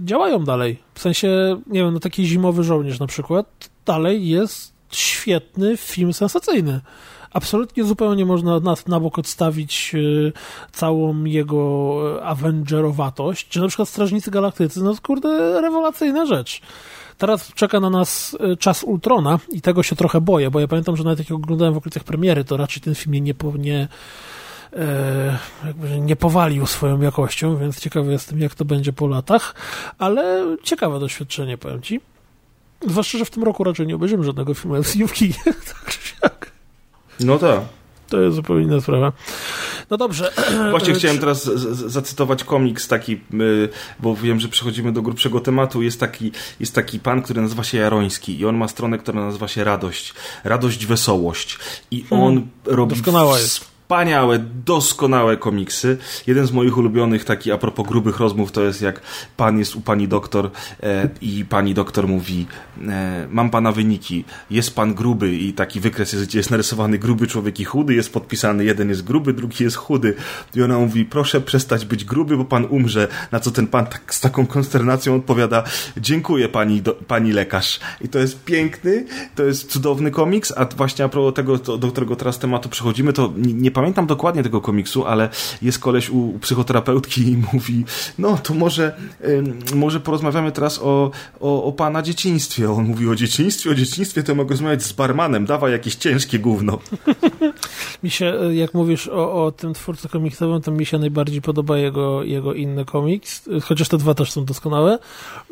działają 0.03 0.45
dalej. 0.45 0.79
W 0.95 1.01
sensie, 1.01 1.61
nie 1.67 1.81
wiem, 1.81 1.95
no 1.95 2.01
taki 2.01 2.27
Zimowy 2.27 2.65
Żołnierz 2.65 3.01
na 3.01 3.07
przykład 3.07 3.71
dalej 3.87 4.29
jest 4.29 4.73
świetny 4.91 5.77
film 5.77 6.13
sensacyjny. 6.13 6.81
Absolutnie 7.33 7.85
zupełnie 7.85 8.27
można 8.27 8.61
na, 8.61 8.75
na 8.87 9.01
bok 9.01 9.19
odstawić 9.19 9.93
e, 9.95 10.33
całą 10.73 11.25
jego 11.25 12.03
Avengerowatość, 12.23 13.49
czy 13.49 13.61
na 13.61 13.69
przykład 13.69 13.89
Strażnicy 13.89 14.31
Galaktycy, 14.31 14.83
no 14.83 14.95
kurde, 15.03 15.61
rewelacyjna 15.61 16.27
rzecz. 16.27 16.61
Teraz 17.23 17.55
czeka 17.55 17.81
na 17.81 17.91
nas 17.91 18.37
e, 18.41 18.57
czas 18.57 18.85
Ultrona 18.85 19.39
i 19.49 19.61
tego 19.61 19.83
się 19.83 19.97
trochę 19.97 20.21
boję, 20.21 20.51
bo 20.51 20.61
ja 20.61 20.69
pamiętam, 20.69 20.97
że 20.97 21.05
nawet 21.05 21.19
jak 21.19 21.31
oglądałem 21.31 21.75
w 21.75 21.77
okolicach 21.77 22.05
premiery, 22.05 22.45
to 22.45 22.57
raczej 22.57 22.83
ten 22.83 22.95
film 22.95 23.15
nie, 23.15 23.35
nie, 23.59 23.89
e, 24.73 25.39
nie 26.01 26.17
powalił 26.17 26.67
swoją 26.67 27.01
jakością, 27.01 27.57
więc 27.57 27.81
ciekawy 27.81 28.13
jestem, 28.13 28.41
jak 28.41 28.55
to 28.55 28.65
będzie 28.65 28.93
po 28.93 29.07
latach, 29.07 29.55
ale 29.99 30.45
ciekawe 30.63 31.01
doświadczenie, 31.01 31.59
powiem 31.59 31.83
Ci. 31.83 32.01
Zwłaszcza, 32.87 33.19
że 33.19 33.25
w 33.25 33.31
tym 33.31 33.43
roku 33.43 33.65
raczej 33.65 33.87
nie 33.87 33.95
obejrzymy 33.95 34.25
żadnego 34.25 34.55
filmu 34.55 34.77
MCU 34.77 35.09
w 35.09 35.13
kinie, 35.13 35.35
tak 35.45 35.93
No 37.21 37.39
tak 37.39 37.61
to 38.13 38.21
jest 38.21 38.37
zupełnie 38.37 38.65
inna 38.65 38.81
sprawa. 38.81 39.13
No 39.91 39.97
dobrze. 39.97 40.33
Właśnie 40.71 40.95
chciałem 40.95 41.19
teraz 41.19 41.45
zacytować 41.75 42.45
komiks 42.45 42.89
taki, 42.89 43.13
y, 43.13 43.69
bo 44.01 44.17
wiem, 44.17 44.41
że 44.41 44.49
przechodzimy 44.49 44.93
do 44.93 45.03
grubszego 45.03 45.41
tematu. 45.41 45.83
Jest 45.83 46.01
taki, 46.01 46.33
jest 46.61 46.75
taki 46.75 47.01
pan, 47.01 47.23
który 47.23 47.43
nazywa 47.43 47.65
się 47.65 47.79
Jaroński 47.79 48.41
i 48.41 48.47
on 48.47 48.57
ma 48.57 48.69
stronę, 48.69 48.99
która 48.99 49.25
nazywa 49.25 49.49
się 49.49 49.65
Radość. 49.65 50.15
Radość, 50.45 50.87
Wesołość. 50.87 51.59
I 51.91 52.05
on 52.11 52.19
hmm, 52.21 52.49
robi... 52.67 52.95
Doskonała 52.95 53.39
jest 53.39 53.72
wspaniałe, 53.93 54.39
doskonałe 54.65 55.37
komiksy. 55.37 55.99
Jeden 56.27 56.47
z 56.47 56.53
moich 56.53 56.79
ulubionych, 56.79 57.25
taki 57.25 57.53
a 57.53 57.59
propos 57.59 57.89
grubych 57.89 58.21
rozmów, 58.21 58.53
to 58.53 58.63
jest 58.63 58.83
jak 58.83 59.01
pan 59.37 59.59
jest 59.59 59.77
u 59.77 59.81
pani 59.81 60.09
doktor 60.09 60.51
e, 60.83 61.09
i 61.21 61.45
pani 61.45 61.75
doktor 61.75 62.09
mówi 62.09 62.47
e, 62.89 63.27
mam 63.31 63.51
pana 63.51 63.73
wyniki, 63.73 64.25
jest 64.51 64.75
pan 64.75 64.95
gruby 64.95 65.37
i 65.37 65.53
taki 65.53 65.81
wykres 65.81 66.13
jest, 66.13 66.25
gdzie 66.25 66.39
jest 66.39 66.51
narysowany 66.51 66.99
gruby 66.99 67.27
człowiek 67.27 67.61
i 67.61 67.65
chudy, 67.65 67.95
jest 67.95 68.13
podpisany, 68.13 68.65
jeden 68.65 68.89
jest 68.89 69.05
gruby, 69.05 69.33
drugi 69.33 69.65
jest 69.65 69.77
chudy. 69.77 70.15
I 70.55 70.63
ona 70.63 70.79
mówi, 70.79 71.05
proszę 71.05 71.41
przestać 71.41 71.85
być 71.85 72.05
gruby, 72.05 72.37
bo 72.37 72.45
pan 72.45 72.65
umrze, 72.65 73.09
na 73.33 73.41
co 73.41 73.51
ten 73.51 73.67
pan 73.67 73.87
tak, 73.87 74.15
z 74.15 74.21
taką 74.21 74.47
konsternacją 74.47 75.17
odpowiada, 75.17 75.65
dziękuję 75.97 76.49
pani, 76.49 76.83
do, 76.83 76.93
pani 76.93 77.33
lekarz. 77.33 77.81
I 78.01 78.09
to 78.09 78.19
jest 78.19 78.45
piękny, 78.45 79.07
to 79.35 79.43
jest 79.43 79.71
cudowny 79.71 80.11
komiks, 80.11 80.53
a 80.57 80.65
właśnie 80.65 81.05
a 81.05 81.09
propos 81.09 81.35
tego, 81.35 81.59
do, 81.59 81.79
do 81.79 81.89
którego 81.89 82.17
teraz 82.17 82.39
tematu 82.39 82.69
przechodzimy, 82.69 83.13
to 83.13 83.33
nie, 83.37 83.55
nie 83.55 83.71
pamiętam 83.71 83.82
pamiętam 83.83 84.07
dokładnie 84.07 84.43
tego 84.43 84.61
komiksu, 84.61 85.07
ale 85.07 85.29
jest 85.63 85.79
koleś 85.79 86.11
u, 86.11 86.29
u 86.29 86.39
psychoterapeutki 86.39 87.29
i 87.29 87.37
mówi, 87.53 87.85
no 88.19 88.39
to 88.39 88.55
może, 88.55 88.97
może 89.75 90.01
porozmawiamy 90.01 90.53
teraz 90.53 90.79
o, 90.79 91.11
o, 91.41 91.65
o 91.65 91.73
pana 91.73 92.03
dzieciństwie. 92.03 92.73
On 92.73 92.85
mówi 92.85 93.09
o 93.09 93.15
dzieciństwie, 93.15 93.71
o 93.71 93.75
dzieciństwie 93.75 94.23
to 94.23 94.35
mogę 94.35 94.51
rozmawiać 94.51 94.83
z 94.83 94.93
barmanem, 94.93 95.47
dawaj 95.47 95.73
jakieś 95.73 95.95
ciężkie 95.95 96.39
gówno. 96.39 96.79
mi 98.03 98.11
się, 98.11 98.27
e, 98.27 98.55
jak 98.55 98.75
mówisz 98.75 99.09
o, 99.09 99.45
o 99.45 99.53
tym 99.53 99.75
twórcy 99.75 100.09
komiksowym, 100.09 100.63
to 100.63 100.71
mi 100.71 100.87
się 100.87 100.99
najbardziej 100.99 101.43
podoba 101.43 101.79
jego, 101.79 102.23
jego 102.23 102.55
inny 102.55 102.85
komiks, 102.85 103.49
chociaż 103.63 103.89
te 103.89 103.99
dwa 103.99 104.15
też 104.15 104.33
są 104.33 104.45
doskonałe, 104.45 104.99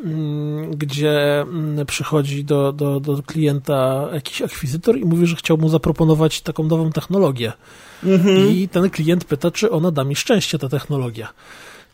mm, 0.03 0.71
gdzie 0.71 1.41
mm, 1.41 1.85
przychodzi 1.85 2.43
do, 2.45 2.73
do, 2.73 2.99
do 2.99 3.23
klienta 3.23 4.09
jakiś 4.13 4.41
akwizytor 4.41 4.97
i 4.97 5.05
mówi, 5.05 5.27
że 5.27 5.35
chciał 5.35 5.57
mu 5.57 5.69
zaproponować 5.69 6.41
taką 6.41 6.63
nową 6.63 6.91
technologię. 6.91 7.53
Mhm. 8.03 8.49
I 8.49 8.69
ten 8.69 8.89
klient 8.89 9.25
pyta, 9.25 9.51
czy 9.51 9.71
ona 9.71 9.91
da 9.91 10.03
mi 10.03 10.15
szczęście, 10.15 10.59
ta 10.59 10.69
technologia. 10.69 11.33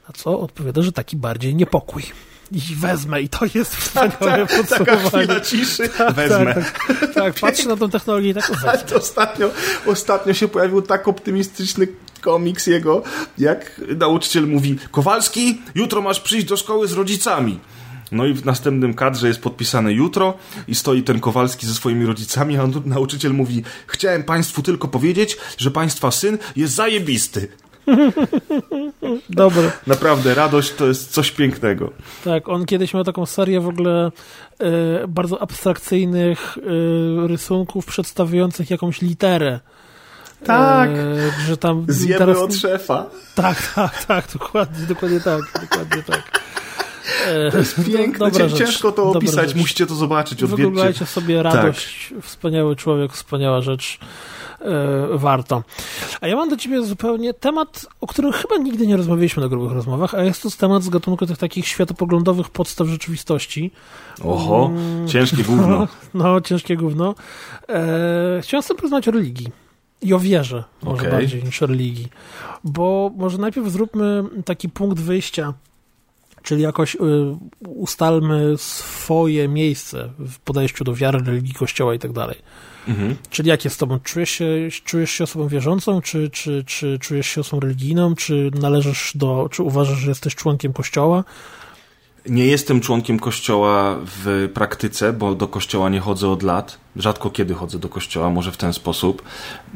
A 0.09 0.13
co 0.13 0.39
odpowiada, 0.39 0.81
że 0.81 0.91
taki 0.91 1.17
bardziej 1.17 1.55
niepokój 1.55 2.03
i 2.51 2.75
wezmę 2.75 3.21
i 3.21 3.29
to 3.29 3.45
jest 3.55 3.75
wspaniałe 3.75 4.47
tak, 4.47 4.67
tak, 4.69 4.79
Taka 4.79 4.97
chwila 4.97 5.41
ciszy, 5.41 5.89
tak, 5.89 6.13
wezmę. 6.13 6.53
Tak, 6.53 6.87
tak, 6.87 7.13
tak 7.13 7.33
patrzę 7.33 7.67
na 7.67 7.77
tę 7.77 7.89
technologię 7.89 8.29
i 8.29 8.33
tak 8.33 8.51
wezmę. 8.51 8.97
Ostatnio, 8.97 9.49
ostatnio 9.85 10.33
się 10.33 10.47
pojawił 10.47 10.81
tak 10.81 11.07
optymistyczny 11.07 11.87
komiks 12.21 12.67
jego, 12.67 13.03
jak 13.37 13.81
nauczyciel 13.97 14.47
mówi 14.47 14.77
Kowalski, 14.91 15.61
jutro 15.75 16.01
masz 16.01 16.19
przyjść 16.19 16.47
do 16.47 16.57
szkoły 16.57 16.87
z 16.87 16.93
rodzicami. 16.93 17.59
No 18.11 18.25
i 18.25 18.33
w 18.33 18.45
następnym 18.45 18.93
kadrze 18.93 19.27
jest 19.27 19.41
podpisane 19.41 19.93
jutro 19.93 20.33
i 20.67 20.75
stoi 20.75 21.03
ten 21.03 21.19
Kowalski 21.19 21.67
ze 21.67 21.73
swoimi 21.73 22.05
rodzicami, 22.05 22.57
a 22.57 22.67
nauczyciel 22.85 23.33
mówi 23.33 23.63
chciałem 23.87 24.23
państwu 24.23 24.61
tylko 24.61 24.87
powiedzieć, 24.87 25.37
że 25.57 25.71
państwa 25.71 26.11
syn 26.11 26.37
jest 26.55 26.73
zajebisty. 26.73 27.47
Dobre. 29.29 29.71
Naprawdę, 29.87 30.33
radość 30.33 30.73
to 30.73 30.87
jest 30.87 31.11
coś 31.11 31.31
pięknego. 31.31 31.91
Tak, 32.23 32.49
on 32.49 32.65
kiedyś 32.65 32.93
miał 32.93 33.03
taką 33.03 33.25
serię 33.25 33.61
w 33.61 33.67
ogóle 33.67 34.11
e, 34.59 35.07
bardzo 35.07 35.41
abstrakcyjnych 35.41 36.57
e, 36.57 37.27
rysunków 37.27 37.85
przedstawiających 37.85 38.69
jakąś 38.69 39.01
literę. 39.01 39.59
Tak, 40.43 40.89
e, 40.89 41.45
że 41.47 41.57
tam 41.57 41.85
zjemy 41.87 42.19
teraz... 42.19 42.37
od 42.37 42.55
szefa. 42.55 43.05
Tak, 43.35 43.73
tak, 43.75 44.05
tak, 44.05 44.25
dokładnie, 44.33 44.85
dokładnie 44.85 45.19
tak, 45.19 45.41
dokładnie 45.61 46.03
tak. 46.03 46.41
To 47.51 47.57
jest 47.57 47.75
piękne, 47.91 48.31
no, 48.39 48.49
ciężko 48.49 48.91
to 48.91 49.11
opisać, 49.11 49.55
musicie 49.55 49.85
to 49.85 49.95
zobaczyć, 49.95 50.43
odwiedźcie. 50.43 50.63
Wygooglajcie 50.63 51.05
sobie 51.05 51.43
radość, 51.43 52.09
tak. 52.15 52.23
wspaniały 52.23 52.75
człowiek, 52.75 53.13
wspaniała 53.13 53.61
rzecz. 53.61 53.99
E, 54.61 55.17
warto. 55.17 55.63
A 56.21 56.27
ja 56.27 56.35
mam 56.35 56.49
do 56.49 56.57
ciebie 56.57 56.83
zupełnie 56.83 57.33
temat, 57.33 57.87
o 58.01 58.07
którym 58.07 58.31
chyba 58.31 58.57
nigdy 58.57 58.87
nie 58.87 58.97
rozmawialiśmy 58.97 59.43
na 59.43 59.49
grubych 59.49 59.71
rozmowach, 59.71 60.15
a 60.15 60.23
jest 60.23 60.43
to 60.43 60.49
temat 60.49 60.83
z 60.83 60.89
gatunku 60.89 61.25
tych 61.25 61.37
takich 61.37 61.67
światopoglądowych 61.67 62.49
podstaw 62.49 62.87
rzeczywistości. 62.87 63.71
Oho, 64.23 64.71
mm, 64.73 65.07
ciężkie 65.07 65.43
gówno. 65.43 65.67
No, 65.67 65.87
no 66.13 66.41
ciężkie 66.41 66.77
gówno. 66.77 67.15
E, 67.69 68.39
chciałem 68.41 68.63
sobie 68.63 68.77
porozmawiać 68.77 69.07
o 69.07 69.11
religii. 69.11 69.47
I 70.01 70.13
o 70.13 70.19
wierze, 70.19 70.63
może 70.83 71.01
okay. 71.01 71.11
bardziej 71.11 71.43
niż 71.43 71.63
o 71.63 71.65
religii. 71.65 72.07
Bo 72.63 73.11
może 73.15 73.37
najpierw 73.37 73.67
zróbmy 73.67 74.23
taki 74.45 74.69
punkt 74.69 74.99
wyjścia 74.99 75.53
czyli 76.47 76.61
jakoś 76.61 76.95
y, 76.95 76.99
ustalmy 77.65 78.53
swoje 78.57 79.47
miejsce 79.47 80.09
w 80.19 80.39
podejściu 80.39 80.83
do 80.83 80.95
wiary, 80.95 81.19
religii, 81.19 81.53
kościoła 81.53 81.93
i 81.93 81.99
tak 81.99 82.11
dalej. 82.11 82.37
Mhm. 82.87 83.15
Czyli 83.29 83.49
jak 83.49 83.63
jest 83.63 83.75
z 83.75 83.79
tobą? 83.79 83.99
Czujesz 83.99 84.29
się, 84.29 84.45
czujesz 84.83 85.11
się 85.11 85.23
osobą 85.23 85.47
wierzącą, 85.47 86.01
czy, 86.01 86.29
czy, 86.29 86.63
czy 86.67 86.99
czujesz 86.99 87.27
się 87.27 87.41
osobą 87.41 87.59
religijną, 87.59 88.15
czy 88.15 88.51
należysz 88.61 89.11
do, 89.15 89.49
czy 89.51 89.63
uważasz, 89.63 89.97
że 89.97 90.09
jesteś 90.09 90.35
członkiem 90.35 90.73
kościoła? 90.73 91.23
Nie 92.29 92.45
jestem 92.45 92.81
członkiem 92.81 93.19
kościoła 93.19 93.95
w 94.05 94.49
praktyce, 94.53 95.13
bo 95.13 95.35
do 95.35 95.47
kościoła 95.47 95.89
nie 95.89 95.99
chodzę 95.99 96.29
od 96.29 96.43
lat. 96.43 96.77
Rzadko 96.95 97.29
kiedy 97.29 97.53
chodzę 97.53 97.79
do 97.79 97.89
kościoła, 97.89 98.29
może 98.29 98.51
w 98.51 98.57
ten 98.57 98.73
sposób. 98.73 99.21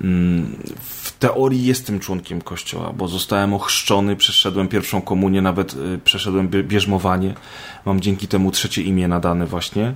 Mm, 0.03 0.57
w 0.79 1.00
teorii 1.21 1.65
jestem 1.65 1.99
członkiem 1.99 2.41
kościoła, 2.41 2.93
bo 2.93 3.07
zostałem 3.07 3.53
ochrzczony, 3.53 4.15
przeszedłem 4.15 4.67
pierwszą 4.67 5.01
komunię, 5.01 5.41
nawet 5.41 5.73
y, 5.73 5.99
przeszedłem 6.03 6.47
bierzmowanie. 6.49 7.33
Mam 7.85 8.01
dzięki 8.01 8.27
temu 8.27 8.51
trzecie 8.51 8.81
imię 8.81 9.07
nadane 9.07 9.45
właśnie 9.45 9.93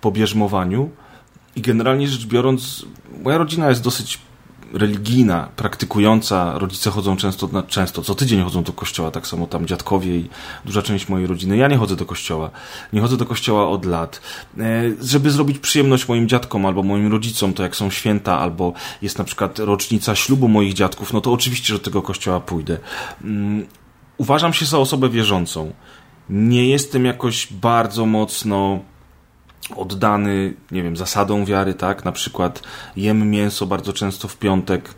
po 0.00 0.10
bierzmowaniu. 0.10 0.90
I 1.56 1.60
generalnie 1.60 2.08
rzecz 2.08 2.26
biorąc, 2.26 2.86
moja 3.24 3.38
rodzina 3.38 3.68
jest 3.68 3.82
dosyć 3.82 4.18
religijna, 4.72 5.48
praktykująca. 5.56 6.58
Rodzice 6.58 6.90
chodzą 6.90 7.16
często, 7.16 7.48
często, 7.68 8.02
co 8.02 8.14
tydzień 8.14 8.42
chodzą 8.42 8.62
do 8.62 8.72
kościoła, 8.72 9.10
tak 9.10 9.26
samo 9.26 9.46
tam 9.46 9.66
dziadkowie 9.66 10.16
i 10.16 10.28
duża 10.64 10.82
część 10.82 11.08
mojej 11.08 11.26
rodziny. 11.26 11.56
Ja 11.56 11.68
nie 11.68 11.76
chodzę 11.76 11.96
do 11.96 12.06
kościoła. 12.06 12.50
Nie 12.92 13.00
chodzę 13.00 13.16
do 13.16 13.26
kościoła 13.26 13.68
od 13.68 13.84
lat. 13.84 14.20
E, 14.58 14.62
żeby 15.02 15.30
zrobić 15.30 15.58
przyjemność 15.58 16.08
moim 16.08 16.28
dziadkom 16.28 16.66
albo 16.66 16.82
moim 16.82 17.12
rodzicom, 17.12 17.52
to 17.52 17.62
jak 17.62 17.76
są 17.76 17.90
święta, 17.90 18.38
albo 18.38 18.72
jest 19.02 19.18
na 19.18 19.24
przykład 19.24 19.58
rocznica 19.58 20.14
ślubu 20.14 20.48
moich 20.48 20.74
dziadków, 20.74 21.12
no 21.12 21.20
to 21.20 21.32
oczywiście, 21.32 21.66
że 21.66 21.78
do 21.78 21.84
tego 21.84 22.02
kościoła 22.02 22.40
pójdę. 22.40 22.78
Mm, 23.24 23.66
uważam 24.18 24.52
się 24.52 24.66
za 24.66 24.78
osobę 24.78 25.08
wierzącą. 25.08 25.72
Nie 26.30 26.68
jestem 26.68 27.04
jakoś 27.04 27.52
bardzo 27.52 28.06
mocno 28.06 28.80
oddany, 29.76 30.54
nie 30.70 30.82
wiem, 30.82 30.96
zasadom 30.96 31.44
wiary, 31.44 31.74
tak? 31.74 32.04
Na 32.04 32.12
przykład 32.12 32.62
jem 32.96 33.30
mięso 33.30 33.66
bardzo 33.66 33.92
często 33.92 34.28
w 34.28 34.36
piątek. 34.36 34.94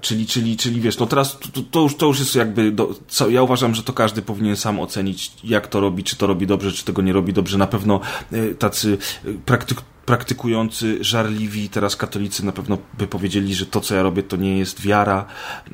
czyli, 0.00 0.26
czyli, 0.26 0.56
czyli 0.56 0.80
wiesz, 0.80 0.98
no 0.98 1.06
teraz 1.06 1.38
to, 1.38 1.62
to, 1.70 1.80
już, 1.80 1.96
to 1.96 2.06
już 2.06 2.18
jest 2.18 2.34
jakby, 2.34 2.72
do, 2.72 2.94
co, 3.08 3.30
ja 3.30 3.42
uważam, 3.42 3.74
że 3.74 3.82
to 3.82 3.92
każdy 3.92 4.22
powinien 4.22 4.56
sam 4.56 4.80
ocenić, 4.80 5.32
jak 5.44 5.66
to 5.66 5.80
robi, 5.80 6.04
czy 6.04 6.16
to 6.16 6.26
robi 6.26 6.46
dobrze, 6.46 6.72
czy 6.72 6.84
tego 6.84 7.02
nie 7.02 7.12
robi 7.12 7.32
dobrze. 7.32 7.58
Na 7.58 7.66
pewno 7.66 8.00
y, 8.32 8.54
tacy 8.54 8.98
y, 9.24 9.34
praktyk, 9.46 9.80
praktykujący, 10.06 11.04
żarliwi 11.04 11.68
teraz 11.68 11.96
katolicy 11.96 12.46
na 12.46 12.52
pewno 12.52 12.78
by 12.98 13.06
powiedzieli, 13.06 13.54
że 13.54 13.66
to, 13.66 13.80
co 13.80 13.94
ja 13.94 14.02
robię, 14.02 14.22
to 14.22 14.36
nie 14.36 14.58
jest 14.58 14.80
wiara, 14.80 15.26
y, 15.68 15.72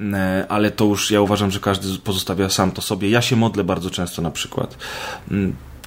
ale 0.49 0.71
to 0.71 0.85
już 0.85 1.11
ja 1.11 1.21
uważam, 1.21 1.51
że 1.51 1.61
każdy 1.61 1.99
pozostawia 1.99 2.49
sam 2.49 2.71
to 2.71 2.83
sobie. 2.83 3.11
Ja 3.11 3.23
się 3.23 3.37
modlę 3.37 3.65
bardzo 3.65 3.91
często 3.91 4.23
na 4.23 4.31
przykład. 4.31 4.79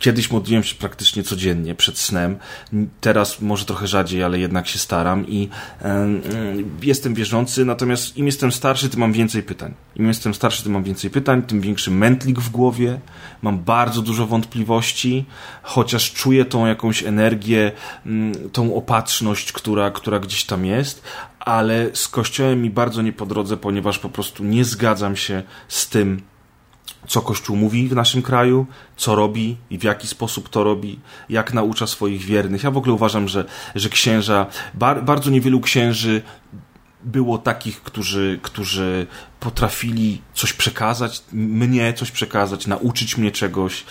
Kiedyś 0.02 0.32
modliłem 0.32 0.64
się 0.64 0.76
praktycznie 0.76 1.24
codziennie 1.24 1.76
przed 1.76 1.98
snem. 1.98 2.38
Teraz 3.02 3.42
może 3.42 3.66
trochę 3.66 3.88
rzadziej, 3.88 4.24
ale 4.24 4.40
jednak 4.40 4.68
się 4.68 4.80
staram 4.80 5.28
i 5.28 5.50
jestem 6.82 7.14
wierzący, 7.14 7.66
natomiast 7.66 8.18
im 8.18 8.26
jestem 8.26 8.52
starszy, 8.52 8.90
tym 8.90 9.00
mam 9.00 9.14
więcej 9.14 9.44
pytań. 9.44 9.74
Im 9.96 10.08
jestem 10.08 10.34
starszy, 10.34 10.64
tym 10.64 10.72
mam 10.72 10.84
więcej 10.84 11.10
pytań, 11.10 11.42
tym 11.42 11.62
większy 11.62 11.92
mętlik 11.92 12.40
w 12.40 12.50
głowie, 12.50 13.00
mam 13.42 13.60
bardzo 13.60 14.02
dużo 14.02 14.28
wątpliwości, 14.28 15.26
chociaż 15.64 16.14
czuję 16.14 16.46
tą 16.46 16.66
jakąś 16.66 17.04
energię, 17.04 17.72
tą 18.52 18.76
opatrzność, 18.76 19.52
która, 19.52 19.92
która 19.92 20.20
gdzieś 20.20 20.44
tam 20.44 20.66
jest, 20.66 21.04
ale 21.40 21.90
z 21.94 22.08
Kościołem 22.08 22.62
mi 22.62 22.70
bardzo 22.70 23.02
nie 23.02 23.14
po 23.14 23.26
drodze, 23.26 23.58
ponieważ 23.58 24.00
po 24.00 24.10
prostu 24.10 24.44
nie 24.44 24.66
zgadzam 24.66 25.16
się 25.16 25.44
z 25.68 25.90
tym, 25.90 26.31
co 27.08 27.22
Kościół 27.22 27.56
mówi 27.56 27.88
w 27.88 27.96
naszym 27.96 28.22
kraju, 28.22 28.66
co 28.98 29.16
robi 29.16 29.58
i 29.70 29.78
w 29.78 29.84
jaki 29.84 30.08
sposób 30.08 30.50
to 30.50 30.64
robi, 30.64 31.00
jak 31.30 31.54
naucza 31.54 31.88
swoich 31.88 32.22
wiernych. 32.22 32.64
Ja 32.64 32.72
w 32.72 32.78
ogóle 32.78 32.94
uważam, 32.94 33.28
że, 33.28 33.46
że 33.76 33.90
księża, 33.90 34.46
bar, 34.74 35.04
bardzo 35.04 35.30
niewielu 35.30 35.62
księży 35.62 36.22
było 37.04 37.38
takich, 37.38 37.82
którzy, 37.82 38.40
którzy 38.42 39.08
potrafili 39.42 40.22
coś 40.34 40.54
przekazać, 40.54 41.24
mnie 41.34 41.94
coś 41.94 42.12
przekazać, 42.12 42.68
nauczyć 42.68 43.18
mnie 43.18 43.32
czegoś, 43.32 43.84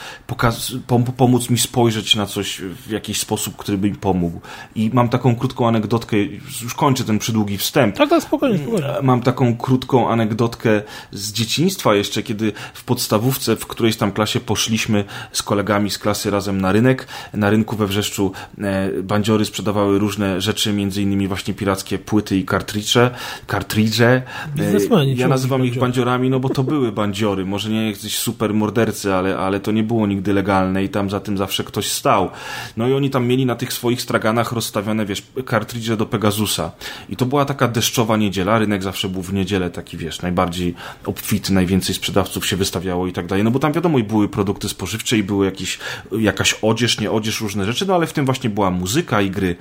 pomóc 1.16 1.50
mi 1.50 1.58
spojrzeć 1.58 2.14
na 2.14 2.26
coś 2.26 2.60
w 2.86 2.90
jakiś 2.90 3.20
sposób, 3.20 3.56
który 3.56 3.78
by 3.78 3.90
mi 3.90 3.96
pomógł. 3.96 4.40
I 4.74 4.90
mam 4.92 5.08
taką 5.08 5.36
krótką 5.36 5.68
anegdotkę, 5.68 6.16
już 6.62 6.74
kończę 6.74 7.04
ten 7.04 7.18
przydługi 7.18 7.58
wstęp. 7.58 7.96
Tak, 7.96 8.10
tak, 8.10 8.22
spokojnie, 8.22 8.58
spokojnie. 8.58 8.88
Mam 9.02 9.22
taką 9.22 9.56
krótką 9.56 10.10
anegdotkę 10.10 10.82
z 11.12 11.32
dzieciństwa 11.32 11.94
jeszcze, 11.94 12.22
kiedy 12.22 12.52
w 12.74 12.84
podstawówce 12.84 13.56
w 13.56 13.66
którejś 13.66 13.96
tam 13.96 14.12
klasie 14.12 14.40
poszliśmy 14.40 15.04
z 15.32 15.42
kolegami 15.42 15.90
z 15.90 15.98
klasy 15.98 16.30
razem 16.30 16.60
na 16.60 16.72
rynek. 16.72 17.06
Na 17.34 17.50
rynku 17.50 17.76
we 17.76 17.86
Wrzeszczu 17.86 18.32
e, 18.58 18.90
bandziory 19.02 19.44
sprzedawały 19.44 19.98
różne 19.98 20.40
rzeczy, 20.40 20.72
między 20.72 21.02
innymi 21.02 21.28
właśnie 21.28 21.54
pirackie 21.54 21.98
płyty 21.98 22.36
i 22.36 22.44
kartridże. 22.44 23.10
kartridże. 23.46 24.22
E, 24.58 25.12
ja 25.16 25.28
nazywam 25.40 25.64
ich 25.64 25.78
bandziorami, 25.78 26.30
no 26.30 26.40
bo 26.40 26.48
to 26.48 26.62
były 26.62 26.92
bandziory. 26.92 27.46
Może 27.46 27.70
nie 27.70 27.86
jakiś 27.90 28.18
super 28.18 28.54
mordercy, 28.54 29.14
ale, 29.14 29.38
ale 29.38 29.60
to 29.60 29.72
nie 29.72 29.82
było 29.82 30.06
nigdy 30.06 30.32
legalne 30.32 30.84
i 30.84 30.88
tam 30.88 31.10
za 31.10 31.20
tym 31.20 31.38
zawsze 31.38 31.64
ktoś 31.64 31.92
stał. 31.92 32.30
No 32.76 32.88
i 32.88 32.92
oni 32.92 33.10
tam 33.10 33.26
mieli 33.26 33.46
na 33.46 33.56
tych 33.56 33.72
swoich 33.72 34.02
straganach 34.02 34.52
rozstawione, 34.52 35.06
wiesz, 35.06 35.22
kartridże 35.44 35.96
do 35.96 36.06
Pegasusa. 36.06 36.70
I 37.08 37.16
to 37.16 37.26
była 37.26 37.44
taka 37.44 37.68
deszczowa 37.68 38.16
niedziela. 38.16 38.58
Rynek 38.58 38.82
zawsze 38.82 39.08
był 39.08 39.22
w 39.22 39.32
niedzielę 39.32 39.70
taki, 39.70 39.96
wiesz, 39.96 40.22
najbardziej 40.22 40.74
obfity, 41.04 41.52
najwięcej 41.52 41.94
sprzedawców 41.94 42.46
się 42.46 42.56
wystawiało 42.56 43.06
i 43.06 43.12
tak 43.12 43.26
dalej. 43.26 43.44
No 43.44 43.50
bo 43.50 43.58
tam 43.58 43.72
wiadomo, 43.72 43.98
i 43.98 44.04
były 44.04 44.28
produkty 44.28 44.68
spożywcze 44.68 45.18
i 45.18 45.22
były 45.22 45.44
jakieś, 45.44 45.78
jakaś 46.18 46.54
odzież, 46.62 47.00
nie 47.00 47.10
odzież, 47.10 47.40
różne 47.40 47.64
rzeczy, 47.64 47.86
no 47.86 47.94
ale 47.94 48.06
w 48.06 48.12
tym 48.12 48.24
właśnie 48.24 48.50
była 48.50 48.70
muzyka 48.70 49.20
i 49.20 49.30
gry 49.30 49.56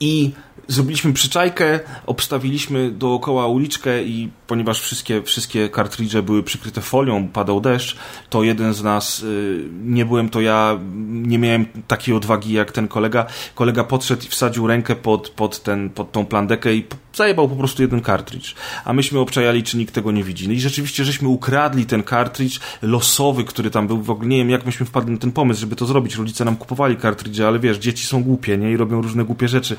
I 0.00 0.32
zrobiliśmy 0.68 1.12
przyczajkę, 1.12 1.80
obstawiliśmy 2.06 2.90
dookoła 2.90 3.46
uliczkę 3.46 4.02
i 4.02 4.30
ponieważ 4.46 4.80
wszystkie, 4.80 5.22
wszystkie 5.22 5.68
kartridże 5.68 6.22
były 6.22 6.42
przykryte 6.42 6.80
folią, 6.80 7.28
padał 7.28 7.60
deszcz, 7.60 7.96
to 8.30 8.42
jeden 8.42 8.74
z 8.74 8.82
nas, 8.82 9.22
y, 9.22 9.64
nie 9.84 10.04
byłem 10.04 10.28
to 10.28 10.40
ja, 10.40 10.78
nie 11.08 11.38
miałem 11.38 11.66
takiej 11.86 12.14
odwagi 12.14 12.52
jak 12.52 12.72
ten 12.72 12.88
kolega. 12.88 13.26
Kolega 13.54 13.84
podszedł 13.84 14.26
i 14.26 14.28
wsadził 14.28 14.66
rękę 14.66 14.96
pod, 14.96 15.28
pod, 15.28 15.62
ten, 15.62 15.90
pod 15.90 16.12
tą 16.12 16.26
plandekę 16.26 16.74
i 16.74 16.84
zajebał 17.18 17.48
po 17.48 17.56
prostu 17.56 17.82
jeden 17.82 18.00
kartridż. 18.00 18.54
A 18.84 18.92
myśmy 18.92 19.18
obczajali, 19.18 19.62
czy 19.62 19.76
nikt 19.76 19.94
tego 19.94 20.12
nie 20.12 20.24
widzi. 20.24 20.48
No 20.48 20.54
i 20.54 20.60
rzeczywiście, 20.60 21.04
żeśmy 21.04 21.28
ukradli 21.28 21.86
ten 21.86 22.02
kartridż 22.02 22.60
losowy, 22.82 23.44
który 23.44 23.70
tam 23.70 23.86
był. 23.86 24.02
W 24.02 24.10
ogóle 24.10 24.28
nie 24.28 24.36
wiem, 24.36 24.50
jak 24.50 24.66
myśmy 24.66 24.86
wpadli 24.86 25.12
na 25.12 25.18
ten 25.18 25.32
pomysł, 25.32 25.60
żeby 25.60 25.76
to 25.76 25.86
zrobić. 25.86 26.16
Rodzice 26.16 26.44
nam 26.44 26.56
kupowali 26.56 26.96
kartridże, 26.96 27.46
ale 27.46 27.58
wiesz, 27.58 27.78
dzieci 27.78 28.06
są 28.06 28.22
głupie, 28.22 28.58
nie? 28.58 28.72
I 28.72 28.76
robią 28.76 29.02
różne 29.02 29.24
głupie 29.24 29.48
rzeczy. 29.48 29.76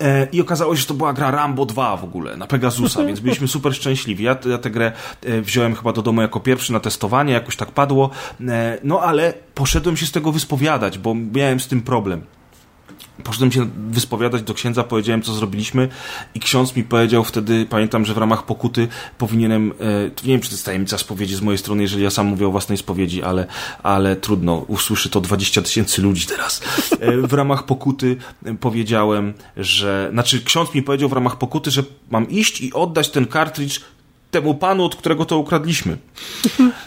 E, 0.00 0.26
I 0.32 0.40
okazało 0.40 0.76
się, 0.76 0.80
że 0.80 0.86
to 0.86 0.94
była 0.94 1.12
gra 1.12 1.30
Rambo 1.30 1.66
2 1.66 1.96
w 1.96 2.04
ogóle, 2.04 2.36
na 2.36 2.46
Pegasusa, 2.46 3.04
więc 3.04 3.20
byliśmy 3.20 3.48
super 3.48 3.74
szczęśliwi. 3.74 4.24
Ja, 4.24 4.36
ja 4.50 4.58
tę 4.58 4.70
grę 4.70 4.92
e, 5.22 5.40
wziąłem 5.42 5.74
chyba 5.74 5.92
do 5.92 6.02
domu 6.02 6.22
jako 6.22 6.40
pierwszy 6.40 6.72
na 6.72 6.80
testowanie, 6.80 7.32
jakoś 7.32 7.56
tak 7.56 7.70
padło. 7.70 8.10
E, 8.40 8.78
no 8.84 9.00
ale 9.00 9.32
poszedłem 9.54 9.96
się 9.96 10.06
z 10.06 10.12
tego 10.12 10.32
wyspowiadać, 10.32 10.98
bo 10.98 11.14
miałem 11.14 11.60
z 11.60 11.66
tym 11.66 11.82
problem. 11.82 12.22
Poszedłem 13.24 13.52
się 13.52 13.68
wyspowiadać 13.90 14.42
do 14.42 14.54
księdza, 14.54 14.84
powiedziałem, 14.84 15.22
co 15.22 15.34
zrobiliśmy 15.34 15.88
i 16.34 16.40
ksiądz 16.40 16.76
mi 16.76 16.84
powiedział 16.84 17.24
wtedy, 17.24 17.66
pamiętam, 17.70 18.04
że 18.04 18.14
w 18.14 18.18
ramach 18.18 18.42
pokuty 18.44 18.88
powinienem, 19.18 19.72
e, 19.80 20.02
nie 20.04 20.32
wiem, 20.32 20.40
czy 20.40 20.48
to 20.48 20.54
jest 20.54 20.64
tajemnica 20.64 20.98
spowiedzi 20.98 21.34
z 21.34 21.40
mojej 21.40 21.58
strony, 21.58 21.82
jeżeli 21.82 22.02
ja 22.02 22.10
sam 22.10 22.26
mówię 22.26 22.46
o 22.46 22.50
własnej 22.50 22.78
spowiedzi, 22.78 23.22
ale, 23.22 23.46
ale 23.82 24.16
trudno, 24.16 24.56
usłyszy 24.68 25.10
to 25.10 25.20
20 25.20 25.62
tysięcy 25.62 26.02
ludzi 26.02 26.26
teraz. 26.26 26.62
E, 27.00 27.16
w 27.16 27.32
ramach 27.32 27.62
pokuty 27.62 28.16
powiedziałem, 28.60 29.34
że, 29.56 30.08
znaczy 30.12 30.42
ksiądz 30.42 30.74
mi 30.74 30.82
powiedział 30.82 31.08
w 31.08 31.12
ramach 31.12 31.38
pokuty, 31.38 31.70
że 31.70 31.82
mam 32.10 32.30
iść 32.30 32.60
i 32.60 32.72
oddać 32.72 33.10
ten 33.10 33.26
kartridż 33.26 33.80
temu 34.30 34.54
panu, 34.54 34.84
od 34.84 34.96
którego 34.96 35.24
to 35.24 35.38
ukradliśmy. 35.38 35.96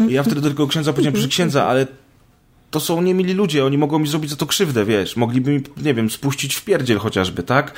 I 0.10 0.14
ja 0.14 0.24
wtedy 0.24 0.42
do 0.42 0.50
tego 0.50 0.68
księdza 0.68 0.94
powiedziałem, 0.94 1.22
że 1.22 1.28
księdza, 1.28 1.68
ale 1.68 1.88
to 2.72 2.80
są 2.80 3.02
niemili 3.02 3.34
ludzie, 3.34 3.66
oni 3.66 3.78
mogą 3.78 4.00
mi 4.00 4.08
zrobić 4.08 4.30
za 4.30 4.36
to 4.36 4.46
krzywdę, 4.46 4.86
wiesz, 4.86 5.16
mogliby 5.16 5.52
mi, 5.52 5.62
nie 5.78 5.94
wiem, 5.94 6.10
spuścić 6.10 6.56
w 6.56 6.64
pierdziel 6.64 6.98
chociażby, 6.98 7.44
tak? 7.44 7.74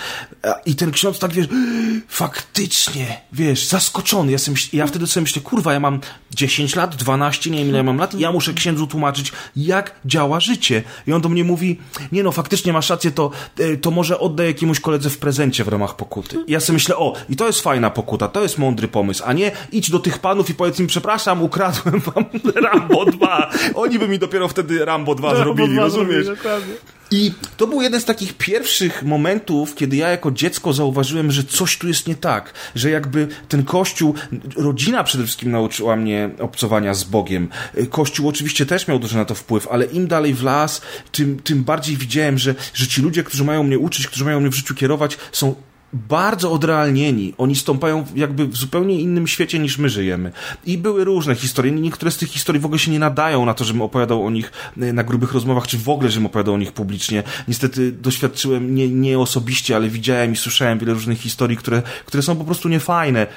I 0.66 0.76
ten 0.76 0.92
ksiądz 0.92 1.20
tak, 1.20 1.34
wiesz, 1.34 1.48
faktycznie, 2.08 3.22
wiesz, 3.34 3.66
zaskoczony, 3.66 4.32
ja, 4.32 4.38
sobie, 4.38 4.58
ja 4.74 4.88
wtedy 4.88 5.08
sobie 5.08 5.22
myślę, 5.22 5.42
kurwa, 5.42 5.74
ja 5.74 5.80
mam 5.80 6.00
10 6.32 6.76
lat, 6.76 6.96
12, 6.96 7.50
nie 7.50 7.58
wiem 7.58 7.70
ile 7.70 7.84
mam 7.84 7.98
lat, 7.98 8.14
ja 8.14 8.32
muszę 8.32 8.54
księdzu 8.54 8.88
tłumaczyć, 8.88 9.32
jak 9.56 9.96
działa 10.06 10.40
życie. 10.40 10.84
I 11.08 11.14
on 11.14 11.22
do 11.22 11.30
mnie 11.30 11.44
mówi, 11.44 11.80
nie 12.12 12.24
no, 12.24 12.32
faktycznie 12.32 12.74
masz 12.74 12.90
rację, 12.90 13.12
to, 13.12 13.32
e, 13.60 13.78
to 13.78 13.92
może 13.92 14.20
oddaj 14.20 14.48
jakiemuś 14.48 14.80
koledze 14.80 15.10
w 15.10 15.18
prezencie 15.18 15.64
w 15.64 15.68
ramach 15.68 15.96
pokuty. 15.96 16.38
I 16.48 16.52
ja 16.52 16.60
sobie 16.60 16.74
myślę, 16.74 16.98
o, 16.98 17.14
i 17.30 17.36
to 17.36 17.48
jest 17.48 17.62
fajna 17.62 17.90
pokuta, 17.90 18.28
to 18.28 18.42
jest 18.44 18.58
mądry 18.58 18.88
pomysł, 18.88 19.24
a 19.26 19.34
nie 19.34 19.52
idź 19.72 19.92
do 19.92 20.00
tych 20.00 20.20
panów 20.20 20.50
i 20.50 20.54
powiedz 20.54 20.80
im, 20.80 20.88
przepraszam, 20.88 21.44
ukradłem 21.44 22.00
wam 22.00 22.26
Rambo 22.72 23.06
2. 23.06 23.52
Oni 23.76 24.00
by 24.00 24.08
mi 24.08 24.20
dopiero 24.20 24.48
wtedy 24.48 24.81
Rambo 24.86 25.16
2 25.16 25.28
Rambo 25.28 25.44
zrobili, 25.44 25.74
2 25.74 25.84
rozumiesz? 25.84 26.26
Zrobili, 26.26 26.76
I 27.12 27.32
to 27.58 27.68
był 27.68 27.82
jeden 27.82 28.02
z 28.02 28.06
takich 28.06 28.34
pierwszych 28.34 29.04
momentów, 29.04 29.76
kiedy 29.76 29.96
ja 29.96 30.10
jako 30.10 30.32
dziecko 30.32 30.74
zauważyłem, 30.74 31.32
że 31.32 31.44
coś 31.44 31.78
tu 31.78 31.88
jest 31.88 32.08
nie 32.08 32.16
tak, 32.16 32.54
że 32.76 32.90
jakby 32.90 33.28
ten 33.48 33.64
kościół, 33.64 34.16
rodzina 34.58 35.04
przede 35.04 35.24
wszystkim 35.24 35.52
nauczyła 35.52 35.96
mnie 35.96 36.30
obcowania 36.40 36.94
z 36.94 37.04
Bogiem. 37.04 37.50
Kościół 37.90 38.28
oczywiście 38.28 38.66
też 38.66 38.88
miał 38.88 39.00
duży 39.00 39.18
na 39.18 39.26
to 39.26 39.36
wpływ, 39.36 39.68
ale 39.68 39.86
im 39.86 40.08
dalej 40.08 40.34
w 40.34 40.44
las, 40.44 40.82
tym, 41.12 41.40
tym 41.40 41.64
bardziej 41.64 41.98
widziałem, 41.98 42.38
że, 42.38 42.56
że 42.74 42.88
ci 42.88 43.02
ludzie, 43.02 43.24
którzy 43.24 43.44
mają 43.44 43.64
mnie 43.64 43.80
uczyć, 43.80 44.08
którzy 44.08 44.26
mają 44.26 44.40
mnie 44.40 44.50
w 44.50 44.56
życiu 44.56 44.76
kierować, 44.76 45.18
są 45.32 45.56
bardzo 45.94 46.52
odrealnieni. 46.52 47.34
Oni 47.38 47.56
stąpają 47.56 48.06
jakby 48.16 48.48
w 48.48 48.56
zupełnie 48.56 49.00
innym 49.00 49.28
świecie 49.28 49.60
niż 49.60 49.78
my 49.78 49.90
żyjemy. 49.90 50.32
I 50.66 50.78
były 50.78 51.04
różne 51.04 51.36
historie. 51.36 51.72
Niektóre 51.72 52.12
z 52.12 52.18
tych 52.18 52.30
historii 52.30 52.62
w 52.62 52.66
ogóle 52.66 52.80
się 52.80 52.92
nie 52.92 53.00
nadają 53.00 53.46
na 53.46 53.54
to, 53.54 53.64
żebym 53.64 53.82
opowiadał 53.82 54.26
o 54.26 54.30
nich 54.30 54.52
e, 54.82 54.94
na 54.94 55.04
grubych 55.04 55.34
rozmowach, 55.34 55.68
czy 55.68 55.78
w 55.78 55.90
ogóle, 55.90 56.10
żebym 56.10 56.26
opowiadał 56.26 56.54
o 56.54 56.58
nich 56.58 56.72
publicznie. 56.72 57.24
Niestety 57.48 57.92
doświadczyłem 57.92 58.76
nie, 58.76 58.90
nie 58.90 59.20
osobiście, 59.20 59.76
ale 59.76 59.90
widziałem 59.90 60.34
i 60.34 60.36
słyszałem 60.36 60.80
wiele 60.80 60.94
różnych 60.94 61.20
historii, 61.20 61.58
które, 61.58 61.82
które 62.06 62.24
są 62.24 62.36
po 62.36 62.44
prostu 62.44 62.70
niefajne 62.70 63.28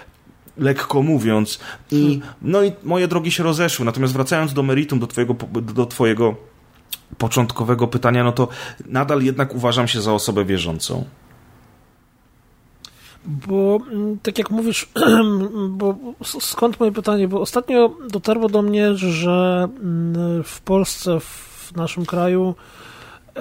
lekko 0.58 1.02
mówiąc. 1.02 1.60
I, 1.90 2.02
hmm. 2.02 2.22
no 2.42 2.64
i 2.64 2.72
moje 2.84 3.08
drogi 3.08 3.30
się 3.30 3.42
rozeszły. 3.42 3.84
Natomiast 3.84 4.12
wracając 4.12 4.52
do 4.52 4.62
meritum, 4.62 4.98
do 4.98 5.06
twojego, 5.06 5.34
do 5.74 5.86
twojego 5.86 6.36
początkowego 7.18 7.88
pytania, 7.88 8.24
no 8.24 8.32
to 8.32 8.48
nadal 8.86 9.22
jednak 9.22 9.54
uważam 9.54 9.88
się 9.88 10.00
za 10.00 10.12
osobę 10.12 10.44
wierzącą. 10.44 11.04
Bo 13.24 13.78
mm, 13.90 14.18
tak 14.22 14.38
jak 14.38 14.50
mówisz, 14.50 14.88
bo 15.78 15.94
skąd 16.40 16.80
moje 16.80 16.92
pytanie? 16.92 17.28
Bo 17.28 17.40
ostatnio 17.40 17.90
dotarło 18.10 18.48
do 18.48 18.62
mnie, 18.62 18.94
że 18.94 19.68
mm, 19.82 20.44
w 20.44 20.60
Polsce, 20.60 21.20
w 21.20 21.72
naszym 21.76 22.06
kraju, 22.06 22.54
e, 23.36 23.40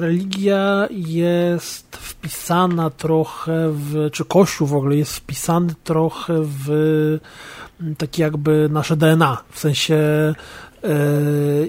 religia 0.00 0.86
jest 0.90 1.96
wpisana 1.96 2.90
trochę 2.90 3.70
w, 3.70 4.10
czy 4.12 4.24
Kościół 4.24 4.66
w 4.66 4.74
ogóle 4.74 4.96
jest 4.96 5.16
wpisany 5.16 5.74
trochę 5.84 6.34
w 6.42 6.70
mm, 7.80 7.96
takie 7.96 8.22
jakby 8.22 8.68
nasze 8.72 8.96
DNA, 8.96 9.38
w 9.50 9.58
sensie 9.58 9.98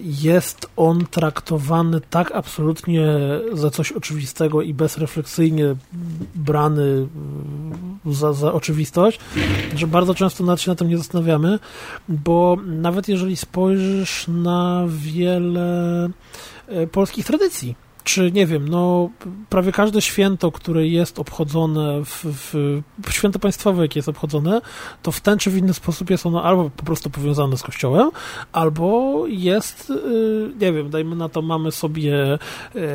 jest 0.03 0.70
on 0.76 1.05
traktowany 1.05 2.01
tak 2.09 2.32
absolutnie 2.32 3.07
za 3.53 3.70
coś 3.70 3.91
oczywistego 3.91 4.61
i 4.61 4.74
bezrefleksyjnie 4.74 5.76
brany 6.36 7.07
za, 8.05 8.34
za 8.34 8.53
oczywistość, 8.53 9.20
że 9.76 9.88
bardzo 9.88 10.16
często 10.16 10.57
się 10.57 10.72
na 10.72 10.76
tym 10.76 10.89
nie 10.89 10.97
zastanawiamy, 10.97 11.59
bo 12.09 12.57
nawet 12.66 13.07
jeżeli 13.07 13.36
spojrzysz 13.36 14.26
na 14.28 14.86
wiele 14.88 16.09
e, 16.68 16.88
polskich 16.88 17.26
tradycji, 17.26 17.76
czy 18.06 18.32
nie 18.32 18.45
wiem, 18.47 18.70
no 18.70 19.10
prawie 19.49 19.72
każde 19.72 20.01
święto, 20.01 20.51
które 20.51 20.88
jest 20.88 21.20
obchodzone, 21.20 22.01
w, 22.06 22.26
w, 22.26 22.82
święto 23.12 23.39
państwowe, 23.39 23.82
jakie 23.82 23.99
jest 23.99 24.10
obchodzone, 24.10 24.62
to 25.01 25.12
w 25.12 25.22
ten 25.22 25.39
czy 25.39 25.51
w 25.51 25.58
inny 25.58 25.74
sposób 25.74 26.10
jest 26.10 26.26
ono 26.26 26.43
albo 26.43 26.70
po 26.70 26.84
prostu 26.84 27.10
powiązane 27.10 27.58
z 27.58 27.64
kościołem, 27.64 28.12
albo 28.51 29.24
jest, 29.28 29.89
y, 29.89 30.51
nie 30.60 30.74
wiem, 30.74 30.89
dajmy 30.89 31.16
na 31.16 31.30
to, 31.30 31.41
mamy 31.41 31.72
sobie 31.72 32.38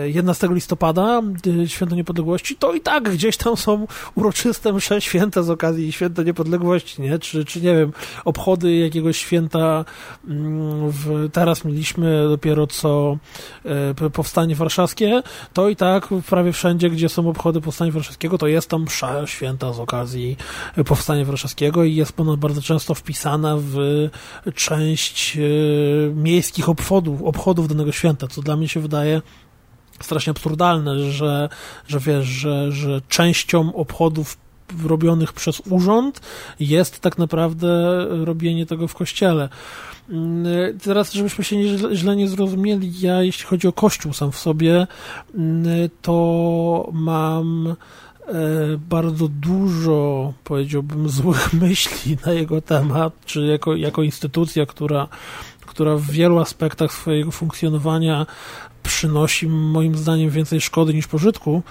11 0.04 0.46
y, 0.46 0.54
listopada, 0.54 1.22
y, 1.46 1.68
święto 1.68 1.94
niepodległości, 1.94 2.56
to 2.56 2.74
i 2.74 2.80
tak 2.80 3.10
gdzieś 3.10 3.36
tam 3.36 3.56
są 3.56 3.86
uroczyste 4.14 4.72
msze 4.72 5.00
święta 5.00 5.42
z 5.42 5.50
okazji 5.50 5.92
święta 5.92 6.22
niepodległości, 6.22 7.02
nie? 7.02 7.18
Czy, 7.18 7.44
czy 7.44 7.60
nie 7.60 7.74
wiem, 7.74 7.92
obchody 8.24 8.76
jakiegoś 8.76 9.16
święta 9.16 9.84
mm, 10.28 10.90
w, 10.90 11.28
teraz 11.32 11.64
mieliśmy 11.64 12.28
dopiero 12.28 12.66
co 12.66 13.18
powstanie 14.12 14.54
warszawskie 14.54 14.99
to 15.52 15.68
i 15.68 15.76
tak 15.76 16.08
prawie 16.28 16.52
wszędzie, 16.52 16.90
gdzie 16.90 17.08
są 17.08 17.28
obchody 17.28 17.60
Powstania 17.60 17.92
Warszawskiego, 17.92 18.38
to 18.38 18.46
jest 18.46 18.70
tam 18.70 18.82
msza 18.82 19.26
święta 19.26 19.72
z 19.72 19.80
okazji 19.80 20.36
Powstania 20.86 21.24
Warszawskiego 21.24 21.84
i 21.84 21.94
jest 21.94 22.12
ponad 22.12 22.40
bardzo 22.40 22.62
często 22.62 22.94
wpisana 22.94 23.56
w 23.58 23.78
część 24.54 25.36
e, 25.36 25.40
miejskich 26.14 26.68
obchodów, 26.68 27.22
obchodów 27.22 27.68
danego 27.68 27.92
święta, 27.92 28.26
co 28.26 28.42
dla 28.42 28.56
mnie 28.56 28.68
się 28.68 28.80
wydaje 28.80 29.22
strasznie 30.02 30.30
absurdalne, 30.30 31.10
że, 31.10 31.48
że 31.88 32.00
wiesz, 32.00 32.26
że, 32.26 32.72
że 32.72 33.00
częścią 33.08 33.74
obchodów 33.74 34.36
robionych 34.84 35.32
przez 35.32 35.62
urząd 35.70 36.20
jest 36.60 37.00
tak 37.00 37.18
naprawdę 37.18 38.06
robienie 38.24 38.66
tego 38.66 38.88
w 38.88 38.94
kościele. 38.94 39.48
Mm, 40.10 40.78
teraz, 40.78 41.12
żebyśmy 41.12 41.44
się 41.44 41.56
nie, 41.56 41.96
źle 41.96 42.16
nie 42.16 42.28
zrozumieli, 42.28 43.00
ja 43.00 43.22
jeśli 43.22 43.44
chodzi 43.44 43.68
o 43.68 43.72
Kościół 43.72 44.12
sam 44.12 44.32
w 44.32 44.36
sobie, 44.36 44.86
mm, 45.34 45.88
to 46.02 46.88
mam 46.92 47.68
e, 47.68 47.74
bardzo 48.88 49.28
dużo, 49.28 50.32
powiedziałbym, 50.44 51.08
złych 51.08 51.52
myśli 51.62 52.16
na 52.26 52.32
jego 52.32 52.60
temat, 52.60 53.12
czy 53.24 53.46
jako, 53.46 53.76
jako 53.76 54.02
instytucja, 54.02 54.66
która, 54.66 55.08
która 55.66 55.96
w 55.96 56.10
wielu 56.10 56.38
aspektach 56.38 56.92
swojego 56.92 57.30
funkcjonowania 57.30 58.26
przynosi 58.82 59.46
moim 59.46 59.96
zdaniem 59.96 60.30
więcej 60.30 60.60
szkody 60.60 60.94
niż 60.94 61.06
pożytku, 61.06 61.62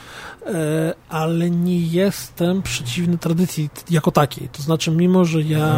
e, 0.45 0.93
ale 1.10 1.49
nie 1.49 1.80
jestem 1.80 2.62
przeciwny 2.62 3.18
tradycji 3.18 3.70
jako 3.89 4.12
takiej. 4.12 4.49
To 4.49 4.62
znaczy, 4.62 4.91
mimo 4.91 5.26
że 5.26 5.41
ja 5.41 5.76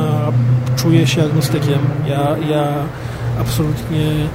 czuję 0.76 1.08
się 1.08 1.24
agnostykiem, 1.24 1.80
ja, 2.08 2.38
ja 2.50 2.86
absolutnie 3.40 4.28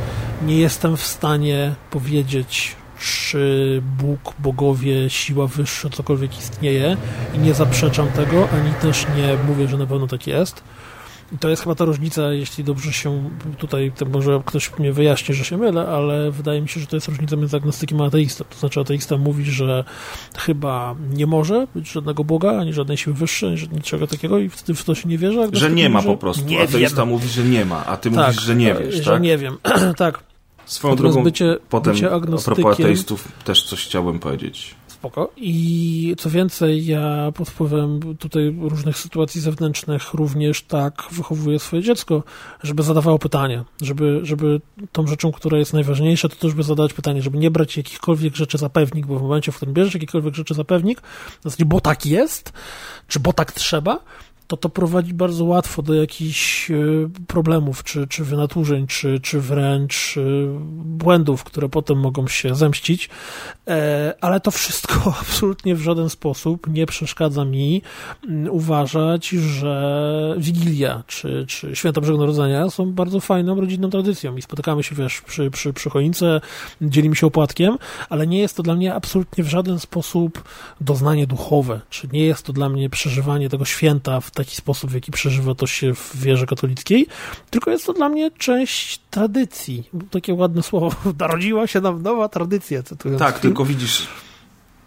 nie 0.47 0.59
jestem 0.59 0.97
w 0.97 1.03
stanie 1.03 1.75
powiedzieć, 1.91 2.77
czy 2.99 3.83
Bóg, 3.99 4.35
bogowie, 4.39 5.11
siła 5.11 5.47
wyższa, 5.47 5.91
cokolwiek 5.91 6.39
istnieje 6.39 6.97
i 7.35 7.39
nie 7.39 7.55
zaprzeczam 7.55 8.09
tego, 8.09 8.49
ani 8.51 8.75
też 8.75 9.07
nie 9.17 9.37
mówię, 9.49 9.69
że 9.69 9.79
na 9.79 9.87
pewno 9.87 10.07
tak 10.07 10.27
jest 10.27 10.63
to 11.41 11.49
jest 11.49 11.63
chyba 11.63 11.75
ta 11.75 11.85
różnica, 11.85 12.33
jeśli 12.33 12.65
dobrze 12.65 12.93
się 12.93 13.31
tutaj, 13.59 13.93
to 13.97 14.07
może 14.07 14.43
ktoś 14.47 14.79
mnie 14.79 14.93
wyjaśni, 14.93 15.35
że 15.35 15.45
się 15.45 15.57
mylę, 15.57 15.89
ale 15.89 16.31
wydaje 16.31 16.61
mi 16.61 16.69
się, 16.69 16.81
że 16.81 16.87
to 16.87 16.97
jest 16.97 17.09
różnica 17.09 17.37
między 17.37 17.57
agnostykiem 17.57 18.01
a 18.01 18.07
ateistą. 18.07 18.45
To 18.51 18.59
znaczy 18.59 18.81
ateista 18.81 19.17
mówi, 19.17 19.45
że 19.45 19.85
chyba 20.39 20.95
nie 21.11 21.27
może 21.27 21.67
być 21.75 21.93
żadnego 21.93 22.25
Boga, 22.25 22.59
ani 22.61 22.73
żadnej 22.73 22.97
siły 22.97 23.17
wyższej, 23.17 23.49
ani 23.49 23.69
niczego 23.73 24.07
takiego 24.07 24.39
i 24.39 24.49
w 24.49 24.85
to 24.85 24.95
się 24.95 25.09
nie 25.09 25.19
wierzy. 25.19 25.49
Że 25.53 25.71
nie 25.71 25.89
ma 25.89 26.03
po 26.03 26.17
prostu. 26.17 26.45
Nie 26.45 26.63
ateista 26.63 27.03
wiem. 27.03 27.09
mówi, 27.09 27.29
że 27.29 27.45
nie 27.45 27.65
ma, 27.65 27.87
a 27.87 27.97
ty 27.97 28.11
tak, 28.11 28.27
mówisz, 28.27 28.43
że 28.43 28.57
nie 28.57 28.75
wiesz, 28.75 28.95
że 28.95 29.11
tak? 29.11 29.23
nie 29.23 29.39
wiem, 29.39 29.59
tak. 29.97 30.25
Swoją 30.67 30.97
drogą, 30.97 31.23
bycie, 31.23 31.57
potem 31.69 31.93
bycie 31.93 32.11
agnostykiem... 32.11 32.53
a 32.53 32.57
propos 32.57 32.81
ateistów 32.81 33.29
też 33.45 33.65
coś 33.65 33.85
chciałem 33.85 34.19
powiedzieć. 34.19 34.75
Spoko. 35.07 35.33
I 35.37 36.15
co 36.19 36.31
więcej, 36.31 36.87
ja 36.87 37.33
pod 37.35 37.51
wpływem 37.51 38.17
tutaj 38.19 38.57
różnych 38.61 38.99
sytuacji 38.99 39.41
zewnętrznych 39.41 40.15
również 40.15 40.63
tak 40.63 41.03
wychowuję 41.11 41.59
swoje 41.59 41.83
dziecko, 41.83 42.23
żeby 42.63 42.83
zadawało 42.83 43.19
pytanie, 43.19 43.65
żeby, 43.83 44.21
żeby 44.23 44.61
tą 44.93 45.07
rzeczą, 45.07 45.33
która 45.33 45.59
jest 45.59 45.73
najważniejsza, 45.73 46.29
to 46.29 46.37
też 46.37 46.55
by 46.55 46.63
zadać 46.63 46.93
pytanie, 46.93 47.23
żeby 47.23 47.39
nie 47.39 47.51
brać 47.51 47.77
jakichkolwiek 47.77 48.37
rzeczy 48.37 48.59
za 48.59 48.69
pewnik, 48.69 49.07
bo 49.07 49.19
w 49.19 49.23
momencie, 49.23 49.53
w 49.53 49.57
którym 49.57 49.75
bierzesz 49.75 49.95
jakikolwiek 49.95 50.35
rzeczy 50.35 50.55
za 50.55 50.65
pewnik, 50.65 51.01
to 51.43 51.51
znaczy, 51.51 51.65
bo 51.65 51.81
tak 51.81 52.07
jest, 52.07 52.53
czy 53.09 53.21
bo 53.21 53.33
tak 53.33 53.53
trzeba, 53.53 53.99
to 54.47 54.57
to 54.57 54.69
prowadzi 54.69 55.15
bardzo 55.15 55.45
łatwo 55.45 55.83
do 55.83 55.95
jakichś 55.95 56.71
e, 56.71 56.75
problemów, 57.27 57.85
czy, 57.85 58.07
czy 58.07 58.25
wynaturzeń, 58.25 58.87
czy, 58.87 59.21
czy 59.21 59.41
wręcz 59.41 60.15
e, 60.17 60.21
błędów, 60.71 61.45
które 61.45 61.69
potem 61.69 61.99
mogą 61.99 62.29
się 62.29 62.55
zemścić, 62.55 63.09
e, 63.69 64.15
ale 64.21 64.41
to 64.41 64.51
wszystko 64.51 65.15
absolutnie 65.23 65.75
w 65.75 65.81
żaden 65.81 66.09
sposób 66.09 66.67
nie 66.67 66.87
przeszkadza 66.87 67.45
mi 67.45 67.83
mm, 68.29 68.53
uważać, 68.53 69.29
że 69.29 70.35
Wigilia, 70.39 71.03
czy, 71.07 71.45
czy 71.49 71.77
Święta 71.77 72.01
Bożego 72.01 72.19
Narodzenia 72.19 72.71
są 72.71 72.93
bardzo 72.93 73.21
fajną 73.21 73.61
rodzinną 73.61 73.91
tradycją 73.91 74.37
i 74.37 74.43
spotykamy 74.43 74.83
się, 74.83 74.95
wiesz, 74.95 75.21
przy, 75.21 75.51
przy, 75.51 75.73
przy 75.73 75.91
choince, 75.91 76.41
dzielimy 76.81 77.17
się 77.17 77.27
opłatkiem, 77.27 77.79
ale 78.09 78.27
nie 78.27 78.39
jest 78.39 78.57
to 78.57 78.63
dla 78.63 78.75
mnie 78.75 78.95
absolutnie 78.95 79.45
w 79.45 79.49
żaden 79.49 79.79
sposób 79.79 80.45
doznanie 80.81 81.27
duchowe, 81.27 81.81
czy 81.91 82.09
nie 82.13 82.25
jest 82.25 82.47
to 82.47 82.53
dla 82.53 82.69
mnie 82.69 82.91
przeżywanie 82.91 83.49
tego 83.49 83.65
święta 83.65 84.21
w 84.21 84.31
taki 84.37 84.57
sposób, 84.57 84.91
w 84.91 84.95
jaki 84.95 85.13
przeżywa 85.13 85.55
to 85.55 85.67
się 85.67 85.95
w 85.95 86.17
wierze 86.17 86.47
katolickiej, 86.47 87.07
tylko 87.51 87.71
jest 87.71 87.87
to 87.87 87.93
dla 87.93 88.09
mnie 88.09 88.31
część 88.31 89.01
tradycji. 89.11 89.91
Takie 90.11 90.35
ładne 90.35 90.63
słowo. 90.63 90.91
Narodziła 91.19 91.67
się 91.67 91.81
nam 91.81 92.03
nowa 92.03 92.29
tradycja, 92.29 92.83
cytując 92.83 93.19
Tak, 93.19 93.39
tylko 93.39 93.65
widzisz, 93.65 94.09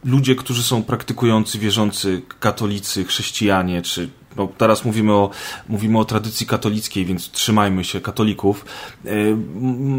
ludzie, 0.05 0.35
którzy 0.35 0.63
są 0.63 0.83
praktykujący, 0.83 1.59
wierzący, 1.59 2.21
katolicy, 2.39 3.05
chrześcijanie, 3.05 3.81
czy 3.81 4.09
teraz 4.57 4.85
mówimy 4.85 5.13
o, 5.13 5.29
mówimy 5.69 5.99
o 5.99 6.05
tradycji 6.05 6.47
katolickiej, 6.47 7.05
więc 7.05 7.31
trzymajmy 7.31 7.83
się 7.83 8.01
katolików, 8.01 8.65
e, 9.05 9.09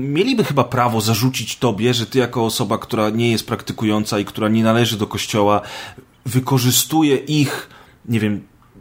mieliby 0.00 0.44
chyba 0.44 0.64
prawo 0.64 1.00
zarzucić 1.00 1.56
tobie, 1.56 1.94
że 1.94 2.06
ty 2.06 2.18
jako 2.18 2.44
osoba, 2.44 2.78
która 2.78 3.10
nie 3.10 3.30
jest 3.30 3.46
praktykująca 3.46 4.18
i 4.18 4.24
która 4.24 4.48
nie 4.48 4.62
należy 4.62 4.98
do 4.98 5.06
kościoła, 5.06 5.60
wykorzystuje 6.26 7.16
ich, 7.16 7.68
nie 8.08 8.20
wiem, 8.20 8.40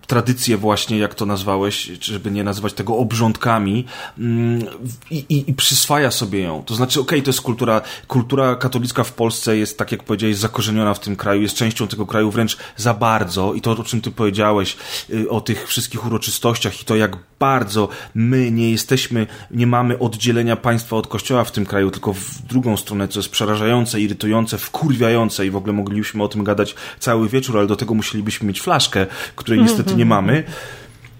tradycje 0.10 0.58
właśnie, 0.58 0.98
jak 0.98 1.16
to 1.16 1.26
nazwałeś, 1.26 1.92
żeby 2.02 2.32
nie 2.32 2.44
nazywać 2.44 2.74
tego 2.74 2.98
obrządkami 2.98 3.86
mm, 4.18 4.66
i, 5.12 5.26
i, 5.30 5.50
i 5.50 5.54
przyswaja 5.54 6.12
sobie 6.12 6.40
ją. 6.40 6.64
To 6.66 6.76
znaczy, 6.76 7.00
okej, 7.00 7.20
okay, 7.20 7.26
to 7.26 7.30
jest 7.30 7.42
kultura, 7.42 7.82
kultura 8.08 8.56
katolicka 8.56 9.04
w 9.04 9.14
Polsce 9.14 9.58
jest, 9.58 9.78
tak 9.78 9.92
jak 9.92 10.04
powiedziałeś, 10.04 10.38
zakorzeniona 10.38 10.94
w 10.94 11.00
tym 11.00 11.16
kraju, 11.16 11.42
jest 11.42 11.56
częścią 11.56 11.88
tego 11.88 12.06
kraju 12.06 12.32
wręcz 12.32 12.58
za 12.78 12.94
bardzo 12.94 13.54
i 13.54 13.62
to, 13.62 13.72
o 13.72 13.84
czym 13.84 14.02
ty 14.02 14.12
powiedziałeś, 14.12 14.78
y, 15.10 15.30
o 15.30 15.42
tych 15.42 15.68
wszystkich 15.68 16.06
uroczystościach 16.06 16.82
i 16.82 16.86
to, 16.86 16.96
jak 16.96 17.18
bardzo 17.40 17.90
my 18.16 18.52
nie 18.52 18.72
jesteśmy, 18.72 19.28
nie 19.52 19.68
mamy 19.68 20.00
oddzielenia 20.00 20.56
państwa 20.56 20.96
od 20.96 21.08
kościoła 21.08 21.44
w 21.44 21.52
tym 21.52 21.66
kraju, 21.66 21.92
tylko 21.92 22.14
w 22.14 22.42
drugą 22.42 22.78
stronę, 22.78 23.08
co 23.08 23.20
jest 23.20 23.30
przerażające, 23.30 24.02
irytujące, 24.02 24.58
wkurwiające 24.58 25.46
i 25.46 25.52
w 25.52 25.56
ogóle 25.56 25.74
moglibyśmy 25.74 26.24
o 26.24 26.28
tym 26.28 26.44
gadać 26.44 26.76
cały 27.00 27.30
wieczór, 27.30 27.58
ale 27.58 27.68
do 27.68 27.76
tego 27.76 27.94
musielibyśmy 27.94 28.48
mieć 28.48 28.62
flaszkę, 28.62 29.08
której 29.36 29.62
niestety 29.62 29.99
nie 30.00 30.06
mamy, 30.06 30.44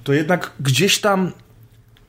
to 0.04 0.14
jednak 0.14 0.52
gdzieś 0.60 1.00
tam 1.00 1.32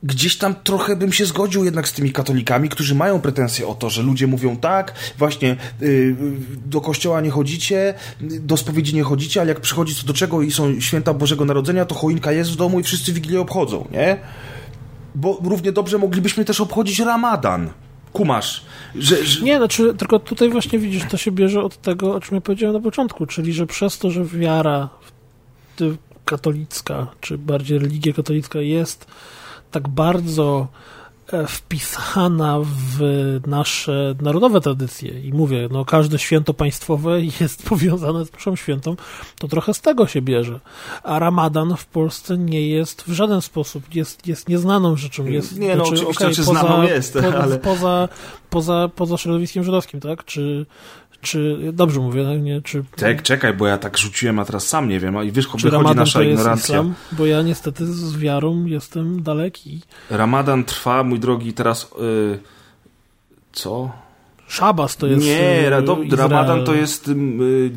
gdzieś 0.03 0.37
tam 0.37 0.55
trochę 0.65 0.97
bym 0.97 1.13
się 1.13 1.27
zgodził 1.27 1.65
jednak 1.65 1.89
z 1.89 1.93
tymi 1.93 2.13
katolikami, 2.13 2.69
którzy 2.69 2.95
mają 2.95 3.21
pretensje 3.21 3.67
o 3.67 3.75
to, 3.75 3.91
że 3.91 4.03
ludzie 4.03 4.27
mówią 4.27 4.57
tak, 4.57 4.95
właśnie 5.19 5.57
yy, 5.81 6.17
do 6.67 6.81
kościoła 6.81 7.21
nie 7.21 7.31
chodzicie, 7.31 7.95
do 8.21 8.57
spowiedzi 8.57 8.95
nie 8.95 9.03
chodzicie, 9.03 9.41
ale 9.41 9.49
jak 9.49 9.61
przychodzi 9.61 9.95
co 9.95 10.07
do 10.07 10.13
czego 10.13 10.43
i 10.43 10.51
są 10.51 10.81
święta 10.81 11.15
Bożego 11.15 11.45
Narodzenia, 11.45 11.85
to 11.85 11.95
choinka 11.95 12.33
jest 12.33 12.51
w 12.51 12.57
domu 12.57 12.81
i 12.81 12.83
wszyscy 12.83 13.13
Wigilię 13.13 13.41
obchodzą, 13.41 13.89
nie? 13.93 14.17
Bo 15.15 15.39
równie 15.45 15.73
dobrze 15.73 15.99
moglibyśmy 15.99 16.45
też 16.45 16.61
obchodzić 16.61 16.99
Ramadan. 16.99 17.71
Kumasz. 18.13 18.65
Że, 18.95 19.25
że... 19.25 19.43
Nie, 19.43 19.57
znaczy, 19.57 19.95
tylko 19.95 20.19
tutaj 20.19 20.51
właśnie 20.51 20.79
widzisz, 20.79 21.03
to 21.11 21.17
się 21.17 21.33
bierze 21.33 21.63
od 21.63 21.83
tego, 21.83 22.15
o 22.15 22.21
czym 22.21 22.35
ja 22.35 22.41
powiedziałem 22.41 22.77
na 22.77 22.83
początku, 22.83 23.27
czyli 23.27 23.53
że 23.53 23.67
przez 23.67 23.99
to, 23.99 24.11
że 24.11 24.25
wiara 24.25 24.89
katolicka, 26.31 27.07
czy 27.21 27.39
bardziej 27.39 27.79
religia 27.79 28.13
katolicka 28.13 28.61
jest 28.61 29.07
tak 29.71 29.89
bardzo 29.89 30.69
e, 31.33 31.47
wpisana 31.47 32.59
w 32.63 33.01
nasze 33.47 34.15
narodowe 34.21 34.61
tradycje 34.61 35.21
i 35.21 35.33
mówię, 35.33 35.69
no 35.71 35.85
każde 35.85 36.19
święto 36.19 36.55
państwowe 36.55 37.21
jest 37.41 37.69
powiązane 37.69 38.25
z 38.25 38.33
mszą 38.33 38.57
świętą, 38.57 38.97
to 39.39 39.49
trochę 39.49 39.75
z 39.75 39.81
tego 39.81 40.07
się 40.07 40.23
bierze. 40.23 40.61
A 41.03 41.19
Ramadan 41.19 41.77
w 41.77 41.87
Polsce 41.87 42.39
nie 42.39 42.69
jest 42.69 43.03
w 43.03 43.13
żaden 43.13 43.41
sposób, 43.41 43.95
jest, 43.95 44.27
jest 44.27 44.49
nieznaną 44.49 44.97
rzeczą. 44.97 45.27
Jest, 45.27 45.59
nie, 45.59 45.77
no 45.77 45.87
znaczy, 45.87 46.09
oczywiście, 46.09 46.43
okay, 46.43 46.55
poza, 46.55 46.85
jest, 46.85 47.13
po, 47.13 47.43
ale... 47.43 47.59
Poza, 47.59 48.09
poza, 48.51 48.91
poza 48.97 49.17
środowiskiem 49.17 49.65
żydowskim, 49.65 50.01
tak? 50.01 50.25
Czy, 50.25 50.67
czy 51.21 51.59
dobrze 51.73 52.01
mówię, 52.01 52.25
tak? 52.25 52.43
nie? 52.43 52.63
Czy, 52.63 52.85
Czek, 52.97 53.23
czekaj, 53.23 53.55
bo 53.55 53.67
ja 53.67 53.79
tak 53.79 53.99
rzuciłem, 53.99 54.39
a 54.39 54.45
teraz 54.45 54.69
sam 54.69 54.89
nie 54.89 55.01
wiem, 55.01 55.17
a 55.17 55.25
i 55.25 55.33
wiesz, 55.33 55.47
wychodzi 55.47 55.97
nasza 55.97 56.23
ignorancja. 56.23 56.75
Islam? 56.75 56.95
Bo 57.13 57.27
ja 57.27 57.43
niestety 57.43 57.87
z 57.87 58.17
wiarą 58.17 58.65
jestem 58.65 59.23
daleki. 59.23 59.81
Ramadan 60.11 60.65
trwa, 60.65 61.03
mój 61.05 61.21
drogi, 61.21 61.53
teraz 61.53 61.91
yy, 62.01 62.39
co? 63.53 63.93
Szabas 64.51 64.97
to 64.97 65.07
jest. 65.07 65.27
Nie, 65.27 65.67
y, 66.13 66.17
Ramadan 66.17 66.65
to 66.65 66.75
jest 66.75 67.09
y, 67.09 67.15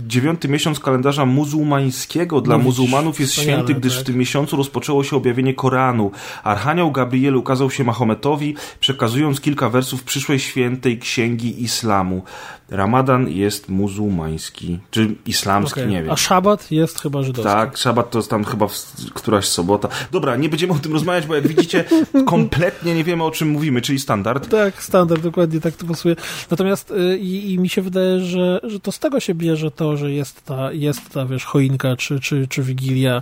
dziewiąty 0.08 0.48
miesiąc 0.48 0.80
kalendarza 0.80 1.26
muzułmańskiego. 1.26 2.42
Dla 2.42 2.58
no, 2.58 2.64
muzułmanów 2.64 3.20
jest 3.20 3.34
święty, 3.34 3.74
gdyż 3.74 3.94
tak. 3.94 4.04
w 4.04 4.06
tym 4.06 4.18
miesiącu 4.18 4.58
rozpoczęło 4.58 5.04
się 5.04 5.16
objawienie 5.16 5.54
Koranu. 5.54 6.12
Archanioł 6.44 6.92
Gabriel 6.92 7.36
ukazał 7.36 7.72
się 7.72 7.84
Mahometowi, 7.84 8.56
przekazując 8.80 9.42
kilka 9.42 9.70
wersów 9.70 10.04
przyszłej 10.04 10.40
świętej 10.40 11.00
księgi 11.00 11.64
islamu. 11.64 12.22
Ramadan 12.70 13.30
jest 13.30 13.70
muzułmański, 13.70 14.80
czy 14.92 15.16
islamski, 15.26 15.80
okay. 15.80 15.92
nie 15.92 16.04
wiem. 16.04 16.12
A 16.12 16.18
szabat 16.18 16.72
jest 16.72 17.02
chyba 17.02 17.24
żydowski. 17.24 17.54
Tak, 17.54 17.78
szabat 17.78 18.12
to 18.12 18.20
jest 18.20 18.30
tam 18.30 18.44
chyba 18.44 18.68
w, 18.68 18.74
któraś 19.14 19.46
sobota. 19.46 19.88
Dobra, 20.12 20.36
nie 20.36 20.50
będziemy 20.50 20.74
o 20.74 20.76
tym 20.76 20.94
rozmawiać, 20.94 21.26
bo 21.26 21.36
jak 21.36 21.48
widzicie, 21.48 21.84
kompletnie 22.26 22.96
nie 22.96 23.04
wiemy 23.04 23.24
o 23.24 23.32
czym 23.32 23.50
mówimy, 23.50 23.82
czyli 23.82 24.00
standard. 24.00 24.50
Tak, 24.50 24.84
standard, 24.84 25.22
dokładnie 25.22 25.60
tak 25.60 25.76
to 25.76 25.86
pasuje. 25.86 26.16
Natomiast 26.52 26.63
y, 26.92 27.18
i, 27.18 27.54
i 27.54 27.60
mi 27.60 27.70
się 27.70 27.82
wydaje, 27.82 28.20
że, 28.20 28.60
że 28.64 28.80
to 28.80 28.92
z 28.92 29.00
tego 29.00 29.20
się 29.20 29.36
bierze 29.36 29.72
to, 29.72 29.98
że 29.98 30.12
jest 30.12 30.46
ta, 30.46 30.72
jest 30.72 31.10
ta 31.10 31.26
wiesz, 31.26 31.46
choinka 31.46 31.96
czy, 31.96 32.20
czy, 32.20 32.48
czy 32.48 32.64
wigilia 32.64 33.22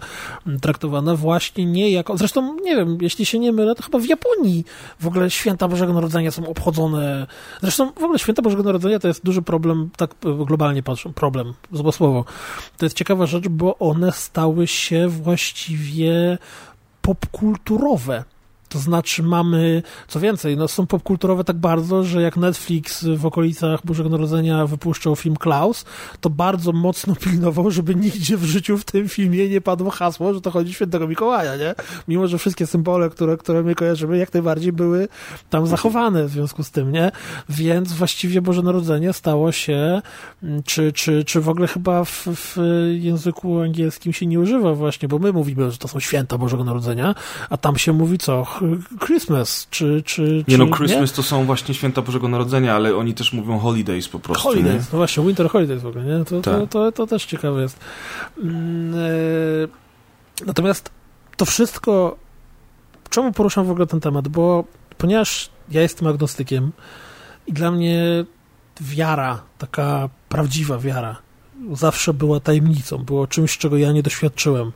traktowana 0.62 1.16
właśnie 1.16 1.66
nie 1.66 1.92
jako, 1.92 2.18
zresztą 2.18 2.56
nie 2.64 2.76
wiem, 2.76 2.98
jeśli 3.02 3.26
się 3.26 3.40
nie 3.40 3.52
mylę, 3.52 3.76
to 3.76 3.84
chyba 3.84 4.00
w 4.00 4.06
Japonii 4.06 4.66
w 5.00 5.08
ogóle 5.08 5.32
święta 5.32 5.68
Bożego 5.68 5.94
Narodzenia 5.94 6.32
są 6.32 6.48
obchodzone. 6.48 7.28
Zresztą 7.62 7.92
w 7.92 8.04
ogóle 8.04 8.20
święta 8.20 8.42
Bożego 8.42 8.64
Narodzenia 8.64 9.00
to 9.00 9.08
jest 9.08 9.26
duży 9.26 9.42
problem, 9.42 9.90
tak 9.98 10.16
globalnie 10.46 10.84
patrzę, 10.84 11.14
problem, 11.14 11.54
złe 11.72 11.92
słowo. 11.92 12.26
To 12.78 12.86
jest 12.86 12.96
ciekawa 12.96 13.26
rzecz, 13.26 13.48
bo 13.48 13.78
one 13.78 14.12
stały 14.12 14.68
się 14.68 15.08
właściwie 15.08 16.38
popkulturowe. 17.02 18.24
To 18.72 18.80
znaczy 18.80 19.24
mamy, 19.24 19.84
co 20.08 20.20
więcej, 20.20 20.58
no 20.58 20.68
są 20.68 20.88
popkulturowe 20.88 21.44
tak 21.44 21.58
bardzo, 21.58 22.04
że 22.04 22.22
jak 22.22 22.38
Netflix 22.38 23.06
w 23.06 23.26
okolicach 23.26 23.86
Bożego 23.86 24.10
Narodzenia 24.10 24.68
wypuszczał 24.68 25.16
film 25.16 25.36
Klaus, 25.36 25.86
to 26.22 26.30
bardzo 26.30 26.72
mocno 26.72 27.16
pilnował, 27.26 27.72
żeby 27.72 27.96
nigdzie 27.96 28.38
w 28.38 28.44
życiu 28.44 28.78
w 28.78 28.86
tym 28.86 29.10
filmie 29.10 29.50
nie 29.50 29.62
padło 29.62 29.92
hasło, 29.92 30.34
że 30.34 30.42
to 30.42 30.52
chodzi 30.52 30.74
świętego 30.74 31.08
Mikołaja, 31.08 31.56
nie? 31.56 31.76
Mimo, 32.08 32.28
że 32.28 32.38
wszystkie 32.38 32.68
symbole, 32.68 33.10
które, 33.10 33.38
które 33.38 33.64
my 33.64 33.76
kojarzymy, 33.76 34.18
jak 34.18 34.34
najbardziej 34.34 34.72
były 34.72 35.08
tam 35.50 35.68
zachowane 35.68 36.26
w 36.26 36.30
związku 36.30 36.64
z 36.64 36.72
tym, 36.72 36.92
nie? 36.92 37.12
Więc 37.50 37.94
właściwie 37.94 38.42
Boże 38.42 38.62
Narodzenie 38.62 39.14
stało 39.14 39.52
się, 39.52 40.02
czy, 40.66 40.94
czy, 40.94 41.24
czy 41.24 41.42
w 41.42 41.50
ogóle 41.50 41.68
chyba 41.68 42.04
w, 42.04 42.28
w 42.28 42.58
języku 43.00 43.62
angielskim 43.62 44.14
się 44.14 44.26
nie 44.26 44.40
używa 44.40 44.74
właśnie, 44.74 45.08
bo 45.08 45.20
my 45.20 45.34
mówimy, 45.34 45.72
że 45.72 45.78
to 45.78 45.88
są 45.88 46.00
święta 46.00 46.38
Bożego 46.38 46.64
Narodzenia, 46.64 47.16
a 47.50 47.58
tam 47.58 47.78
się 47.78 47.94
mówi 47.94 48.18
co? 48.18 48.46
Christmas, 49.06 49.68
czy... 49.70 50.04
czy 50.06 50.44
nie 50.48 50.58
no, 50.58 50.68
Christmas 50.68 51.10
nie? 51.12 51.16
to 51.16 51.24
są 51.24 51.46
właśnie 51.46 51.74
święta 51.74 52.02
Bożego 52.02 52.28
Narodzenia, 52.28 52.76
ale 52.76 52.96
oni 52.96 53.14
też 53.14 53.34
mówią 53.34 53.60
holidays 53.60 54.08
po 54.08 54.20
prostu. 54.20 54.44
Holidays, 54.44 54.84
nie? 54.84 54.88
no 54.94 54.98
właśnie, 54.98 55.24
Winter 55.24 55.50
Holidays 55.50 55.82
w 55.82 55.88
ogóle, 55.88 56.06
nie? 56.06 56.26
To, 56.26 56.42
tak. 56.42 56.54
to, 56.54 56.68
to, 56.68 56.92
to, 56.92 57.08
też 57.08 57.26
ciekawe 57.26 57.62
jest. 57.62 57.80
Mm, 58.38 58.96
e, 58.96 60.46
natomiast 60.46 60.92
to 61.38 61.46
wszystko 61.46 62.18
czemu 63.12 63.32
poruszam 63.32 63.66
w 63.66 63.72
ogóle 63.72 63.88
ten 63.88 64.00
temat? 64.00 64.28
Bo 64.28 64.64
ponieważ 64.98 65.50
ja 65.72 65.82
jestem 65.82 66.08
agnostykiem 66.08 66.72
i 67.48 67.54
dla 67.54 67.72
mnie 67.72 68.26
wiara, 68.82 69.42
taka 69.58 70.10
prawdziwa 70.30 70.78
wiara, 70.78 71.18
zawsze 71.74 72.14
była 72.14 72.40
tajemnicą, 72.40 72.98
było 72.98 73.28
czymś, 73.28 73.58
czego 73.58 73.78
ja 73.78 73.92
nie 73.92 74.04
doświadczyłem. 74.04 74.72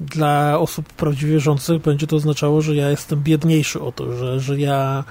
Dla 0.00 0.58
osób 0.58 0.92
prawdziwie 0.92 1.32
wierzących 1.32 1.82
będzie 1.82 2.06
to 2.06 2.16
oznaczało, 2.16 2.62
że 2.62 2.74
ja 2.74 2.90
jestem 2.90 3.22
biedniejszy 3.22 3.80
o 3.80 3.92
to, 3.92 4.16
że, 4.16 4.40
że 4.40 4.58
ja 4.58 5.04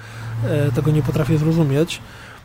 e, 0.43 0.71
tego 0.71 0.91
nie 0.91 1.01
potrafię 1.01 1.37
zrozumieć. 1.37 2.01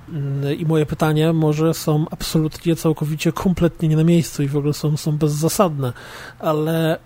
Mm, 0.08 0.58
I 0.58 0.66
moje 0.66 0.86
pytania 0.86 1.32
może 1.32 1.74
są 1.74 2.06
absolutnie, 2.10 2.76
całkowicie, 2.76 3.32
kompletnie 3.32 3.88
nie 3.88 3.96
na 3.96 4.04
miejscu 4.04 4.42
i 4.42 4.48
w 4.48 4.56
ogóle 4.56 4.74
są, 4.74 4.96
są 4.96 5.18
bezzasadne, 5.18 5.92
ale 6.38 6.98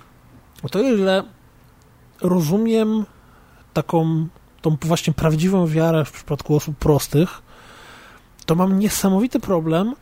to 0.70 0.82
ile 0.82 1.22
rozumiem 2.22 3.04
taką, 3.72 4.26
tą 4.62 4.76
właśnie 4.80 5.12
prawdziwą 5.12 5.66
wiarę 5.66 6.04
w 6.04 6.12
przypadku 6.12 6.56
osób 6.56 6.76
prostych, 6.76 7.42
to 8.46 8.54
mam 8.54 8.78
niesamowity 8.78 9.40
problem 9.40 9.94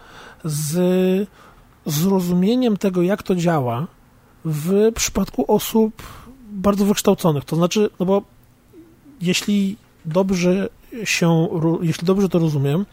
z 0.45 1.29
zrozumieniem 1.87 2.77
tego, 2.77 3.03
jak 3.03 3.23
to 3.23 3.35
działa 3.35 3.87
w 4.45 4.93
przypadku 4.95 5.45
osób 5.53 6.03
bardzo 6.53 6.85
wykształconych. 6.85 7.45
To 7.45 7.57
znaczy, 7.57 7.91
no 8.01 8.07
bo 8.07 8.23
jeśli 9.21 9.77
dobrze 10.05 10.69
się, 11.05 11.49
jeśli 11.83 12.07
dobrze 12.07 12.29
to 12.29 12.39
rozumiem, 12.39 12.87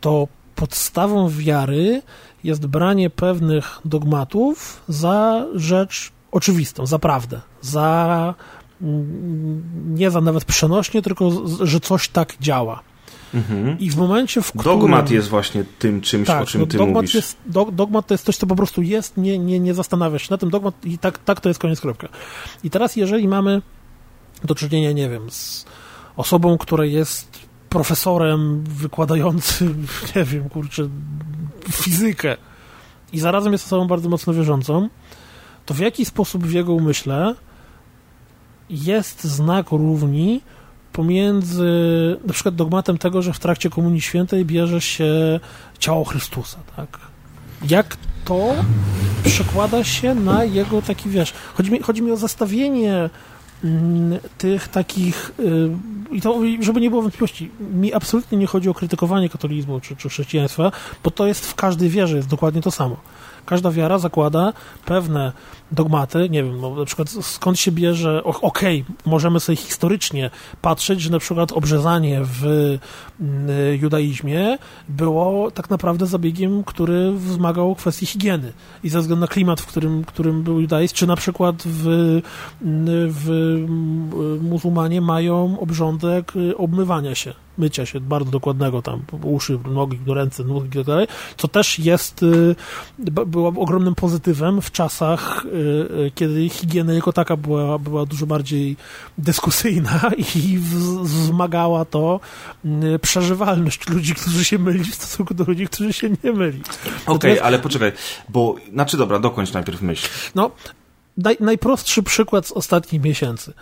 to 0.00 0.28
podstawą 0.54 1.28
wiary 1.28 2.02
jest 2.44 2.66
branie 2.66 3.10
pewnych 3.10 3.80
dogmatów 3.84 4.82
za 4.88 5.46
rzecz 5.54 6.12
oczywistą, 6.32 6.86
za 6.86 6.98
prawdę, 6.98 7.40
za 7.60 8.34
mm, 8.82 9.94
nie 9.94 10.10
za 10.10 10.20
nawet 10.20 10.44
przenośnie, 10.44 11.02
tylko 11.02 11.30
że 11.62 11.80
coś 11.80 12.08
tak 12.08 12.36
działa. 12.40 12.80
Mhm. 13.34 13.78
I 13.78 13.90
w 13.90 13.96
momencie, 13.96 14.42
w 14.42 14.52
którym... 14.52 14.80
Dogmat 14.80 15.10
jest 15.10 15.28
właśnie 15.28 15.64
tym 15.78 16.00
czymś, 16.00 16.26
tak, 16.26 16.42
o 16.42 16.46
czym 16.46 16.60
no, 16.60 16.66
ty 16.66 16.78
dogmat 16.78 16.94
mówisz. 16.94 17.14
Jest, 17.14 17.36
do, 17.46 17.68
dogmat 17.72 18.06
to 18.06 18.14
jest 18.14 18.24
coś, 18.24 18.36
co 18.36 18.46
po 18.46 18.56
prostu 18.56 18.82
jest, 18.82 19.16
nie, 19.16 19.38
nie, 19.38 19.60
nie 19.60 19.74
zastanawia 19.74 20.18
się 20.18 20.26
na 20.30 20.38
tym. 20.38 20.50
Dogmat 20.50 20.84
i 20.84 20.98
tak, 20.98 21.18
tak 21.18 21.40
to 21.40 21.48
jest 21.48 21.60
koniec 21.60 21.80
kropka. 21.80 22.08
I 22.64 22.70
teraz, 22.70 22.96
jeżeli 22.96 23.28
mamy 23.28 23.62
do 24.44 24.54
czynienia, 24.54 24.92
nie 24.92 25.08
wiem, 25.08 25.30
z 25.30 25.66
osobą, 26.16 26.58
która 26.58 26.84
jest 26.84 27.38
profesorem 27.68 28.64
wykładającym, 28.64 29.86
nie 30.16 30.24
wiem, 30.24 30.48
kurczę, 30.48 30.88
fizykę 31.72 32.36
i 33.12 33.20
zarazem 33.20 33.52
jest 33.52 33.66
osobą 33.66 33.86
bardzo 33.86 34.08
mocno 34.08 34.34
wierzącą, 34.34 34.88
to 35.66 35.74
w 35.74 35.78
jaki 35.78 36.04
sposób 36.04 36.46
w 36.46 36.52
jego 36.52 36.72
umyśle 36.72 37.34
jest 38.70 39.24
znak 39.24 39.70
równi 39.70 40.40
pomiędzy 40.94 41.70
na 42.26 42.32
przykład 42.32 42.54
dogmatem 42.54 42.98
tego, 42.98 43.22
że 43.22 43.32
w 43.32 43.38
trakcie 43.38 43.70
Komunii 43.70 44.00
Świętej 44.00 44.44
bierze 44.44 44.80
się 44.80 45.40
ciało 45.78 46.04
Chrystusa, 46.04 46.58
tak? 46.76 46.98
Jak 47.68 47.96
to 48.24 48.54
przekłada 49.24 49.84
się 49.84 50.14
na 50.14 50.44
jego 50.44 50.82
taki, 50.82 51.08
wiesz, 51.08 51.34
chodzi 51.54 51.72
mi, 51.72 51.82
chodzi 51.82 52.02
mi 52.02 52.12
o 52.12 52.16
zestawienie 52.16 53.10
mm, 53.64 54.18
tych 54.38 54.68
takich, 54.68 55.32
y, 55.40 55.70
i 56.10 56.20
to, 56.20 56.40
żeby 56.60 56.80
nie 56.80 56.90
było 56.90 57.02
wątpliwości, 57.02 57.50
mi 57.60 57.94
absolutnie 57.94 58.38
nie 58.38 58.46
chodzi 58.46 58.68
o 58.68 58.74
krytykowanie 58.74 59.28
katolicyzmu 59.28 59.80
czy, 59.80 59.96
czy 59.96 60.08
chrześcijaństwa, 60.08 60.72
bo 61.04 61.10
to 61.10 61.26
jest 61.26 61.46
w 61.46 61.54
każdej 61.54 61.88
wierze, 61.88 62.16
jest 62.16 62.28
dokładnie 62.28 62.62
to 62.62 62.70
samo. 62.70 62.96
Każda 63.46 63.70
wiara 63.70 63.98
zakłada 63.98 64.52
pewne 64.84 65.32
dogmaty, 65.72 66.28
nie 66.30 66.44
wiem, 66.44 66.60
no, 66.60 66.74
na 66.74 66.84
przykład 66.84 67.10
skąd 67.10 67.58
się 67.58 67.72
bierze, 67.72 68.24
okej, 68.24 68.84
okay, 68.86 68.94
możemy 69.06 69.40
sobie 69.40 69.56
historycznie 69.56 70.30
patrzeć, 70.62 71.00
że 71.00 71.10
na 71.10 71.18
przykład 71.18 71.52
obrzezanie 71.52 72.20
w 72.22 72.44
mm, 73.20 73.80
judaizmie 73.82 74.58
było 74.88 75.50
tak 75.50 75.70
naprawdę 75.70 76.06
zabiegiem, 76.06 76.64
który 76.64 77.12
wzmagał 77.12 77.74
kwestii 77.74 78.06
higieny. 78.06 78.52
I 78.84 78.88
ze 78.88 79.00
względu 79.00 79.20
na 79.20 79.28
klimat, 79.28 79.60
w 79.60 79.66
którym, 79.66 80.04
którym 80.04 80.42
był 80.42 80.60
judaizm, 80.60 80.94
czy 80.94 81.06
na 81.06 81.16
przykład 81.16 81.62
w, 81.66 81.86
mm, 81.86 83.12
w 83.12 83.30
mm, 83.30 84.48
muzułmanie 84.48 85.00
mają 85.00 85.60
obrządek 85.60 86.32
obmywania 86.56 87.14
się 87.14 87.34
mycia 87.58 87.86
się 87.86 88.00
bardzo 88.00 88.30
dokładnego 88.30 88.82
tam, 88.82 89.02
uszy, 89.22 89.58
nogi, 89.70 89.98
ręce, 90.06 90.44
nóg 90.44 90.64
i 90.64 90.68
tak 90.68 90.84
dalej, 90.84 91.06
co 91.36 91.48
też 91.48 91.78
jest, 91.78 92.22
y, 92.22 92.54
było 93.26 93.48
ogromnym 93.48 93.94
pozytywem 93.94 94.62
w 94.62 94.70
czasach, 94.70 95.46
y, 95.46 95.48
y, 95.48 95.53
kiedy 96.14 96.48
higiena 96.48 96.92
jako 96.92 97.12
taka 97.12 97.36
była, 97.36 97.78
była 97.78 98.06
dużo 98.06 98.26
bardziej 98.26 98.76
dyskusyjna 99.18 100.00
i 100.36 100.58
wzmagała 101.02 101.84
to 101.84 102.20
przeżywalność 103.02 103.88
ludzi, 103.88 104.14
którzy 104.14 104.44
się 104.44 104.58
myli 104.58 104.84
w 104.84 104.94
stosunku 104.94 105.34
do 105.34 105.44
ludzi, 105.44 105.66
którzy 105.66 105.92
się 105.92 106.10
nie 106.24 106.32
myli. 106.32 106.60
Okej, 107.06 107.32
okay, 107.32 107.42
ale 107.42 107.58
poczekaj, 107.58 107.92
bo, 108.28 108.54
znaczy 108.72 108.96
dobra, 108.96 109.18
dokończ 109.18 109.52
najpierw 109.52 109.82
myśl. 109.82 110.08
No, 110.34 110.50
naj, 111.16 111.36
najprostszy 111.40 112.02
przykład 112.02 112.46
z 112.46 112.52
ostatnich 112.52 113.02
miesięcy. 113.02 113.52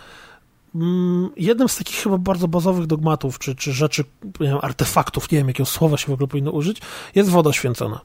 Mm, 0.75 1.29
jednym 1.37 1.69
z 1.69 1.77
takich 1.77 1.95
chyba 1.95 2.17
bardzo 2.17 2.47
bazowych 2.47 2.87
dogmatów, 2.87 3.39
czy, 3.39 3.55
czy 3.55 3.73
rzeczy, 3.73 4.03
nie 4.39 4.47
wiem, 4.47 4.57
artefaktów, 4.61 5.31
nie 5.31 5.37
wiem 5.37 5.47
jakiego 5.47 5.65
słowa 5.65 5.97
się 5.97 6.07
w 6.07 6.11
ogóle 6.11 6.27
powinno 6.27 6.51
użyć, 6.51 6.81
jest 7.15 7.29
woda 7.29 7.53
święcona, 7.53 8.01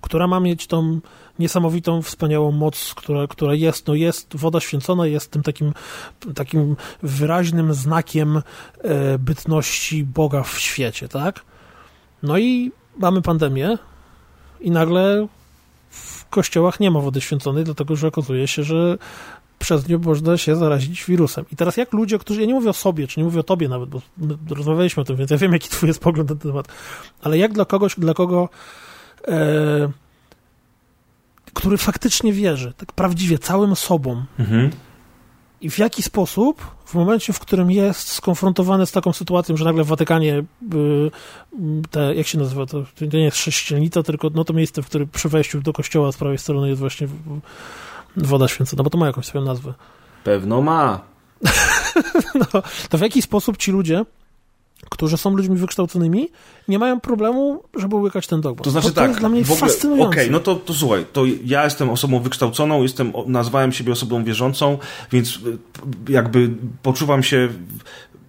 która 0.00 0.26
ma 0.26 0.40
mieć 0.40 0.66
tą 0.66 1.00
niesamowitą, 1.38 2.02
wspaniałą 2.02 2.52
moc, 2.52 2.94
która, 2.94 3.26
która 3.26 3.54
jest, 3.54 3.86
no 3.86 3.94
jest, 3.94 4.36
woda 4.36 4.60
święcona 4.60 5.06
jest 5.06 5.30
tym 5.30 5.42
takim, 5.42 5.72
takim 6.34 6.76
wyraźnym 7.02 7.74
znakiem 7.74 8.36
e, 8.36 9.18
bytności 9.18 10.04
Boga 10.04 10.42
w 10.42 10.58
świecie, 10.58 11.08
tak? 11.08 11.44
No 12.22 12.38
i 12.38 12.72
mamy 12.98 13.22
pandemię 13.22 13.78
i 14.60 14.70
nagle 14.70 15.26
w 15.90 16.28
kościołach 16.28 16.80
nie 16.80 16.90
ma 16.90 17.00
wody 17.00 17.20
święconej, 17.20 17.64
dlatego 17.64 17.96
że 17.96 18.08
okazuje 18.08 18.48
się, 18.48 18.62
że 18.62 18.98
przez 19.58 19.88
nią 19.88 19.98
można 19.98 20.38
się 20.38 20.56
zarazić 20.56 21.04
wirusem. 21.04 21.44
I 21.52 21.56
teraz 21.56 21.76
jak 21.76 21.92
ludzie, 21.92 22.18
którzy, 22.18 22.40
ja 22.40 22.46
nie 22.46 22.54
mówię 22.54 22.70
o 22.70 22.72
sobie, 22.72 23.06
czy 23.06 23.20
nie 23.20 23.24
mówię 23.24 23.40
o 23.40 23.42
tobie 23.42 23.68
nawet, 23.68 23.90
bo 23.90 24.00
rozmawialiśmy 24.50 25.00
o 25.00 25.04
tym, 25.04 25.16
więc 25.16 25.30
ja 25.30 25.36
wiem, 25.36 25.52
jaki 25.52 25.68
twój 25.68 25.86
jest 25.86 26.00
pogląd 26.00 26.30
na 26.30 26.36
ten 26.36 26.50
temat, 26.50 26.68
ale 27.22 27.38
jak 27.38 27.52
dla 27.52 27.64
kogoś, 27.64 27.94
dla 27.98 28.14
kogo 28.14 28.48
e, 29.28 29.90
który 31.54 31.78
faktycznie 31.78 32.32
wierzy, 32.32 32.72
tak 32.76 32.92
prawdziwie, 32.92 33.38
całym 33.38 33.76
sobą 33.76 34.24
mhm. 34.38 34.70
i 35.60 35.70
w 35.70 35.78
jaki 35.78 36.02
sposób 36.02 36.62
w 36.84 36.94
momencie, 36.94 37.32
w 37.32 37.38
którym 37.38 37.70
jest 37.70 38.08
skonfrontowany 38.08 38.86
z 38.86 38.92
taką 38.92 39.12
sytuacją, 39.12 39.56
że 39.56 39.64
nagle 39.64 39.84
w 39.84 39.86
Watykanie 39.86 40.44
y, 40.74 41.10
te, 41.90 42.14
jak 42.14 42.26
się 42.26 42.38
nazywa, 42.38 42.66
to, 42.66 42.84
to 43.10 43.16
nie 43.16 43.24
jest 43.24 43.36
sześcielnica, 43.36 44.02
tylko 44.02 44.30
no 44.34 44.44
to 44.44 44.52
miejsce, 44.52 44.82
w 44.82 44.86
którym 44.86 45.08
przy 45.08 45.28
wejściu 45.28 45.60
do 45.60 45.72
kościoła 45.72 46.12
z 46.12 46.16
prawej 46.16 46.38
strony 46.38 46.68
jest 46.68 46.80
właśnie 46.80 47.08
Woda 48.16 48.48
święcona, 48.48 48.82
bo 48.82 48.90
to 48.90 48.98
ma 48.98 49.06
jakąś 49.06 49.26
swoją 49.26 49.44
nazwę. 49.44 49.74
Pewno 50.24 50.62
ma. 50.62 51.00
no, 52.34 52.62
to 52.88 52.98
w 52.98 53.00
jaki 53.00 53.22
sposób 53.22 53.56
ci 53.56 53.72
ludzie, 53.72 54.04
którzy 54.90 55.16
są 55.16 55.36
ludźmi 55.36 55.56
wykształconymi, 55.56 56.28
nie 56.68 56.78
mają 56.78 57.00
problemu, 57.00 57.62
żeby 57.74 57.96
łykać 57.96 58.26
ten 58.26 58.40
dogmat. 58.40 58.64
To 58.64 58.70
znaczy 58.70 58.88
to 58.88 58.94
tak, 58.94 59.08
jest 59.08 59.20
dla 59.20 59.28
mnie 59.28 59.42
ogóle, 59.42 59.56
fascynujące. 59.56 60.08
Okej, 60.08 60.22
okay, 60.22 60.32
no 60.32 60.40
to, 60.40 60.54
to 60.54 60.74
słuchaj, 60.74 61.06
to 61.12 61.24
ja 61.44 61.64
jestem 61.64 61.90
osobą 61.90 62.20
wykształconą, 62.20 62.82
jestem, 62.82 63.12
nazwałem 63.26 63.72
siebie 63.72 63.92
osobą 63.92 64.24
wierzącą, 64.24 64.78
więc 65.12 65.38
jakby 66.08 66.50
poczuwam 66.82 67.22
się 67.22 67.48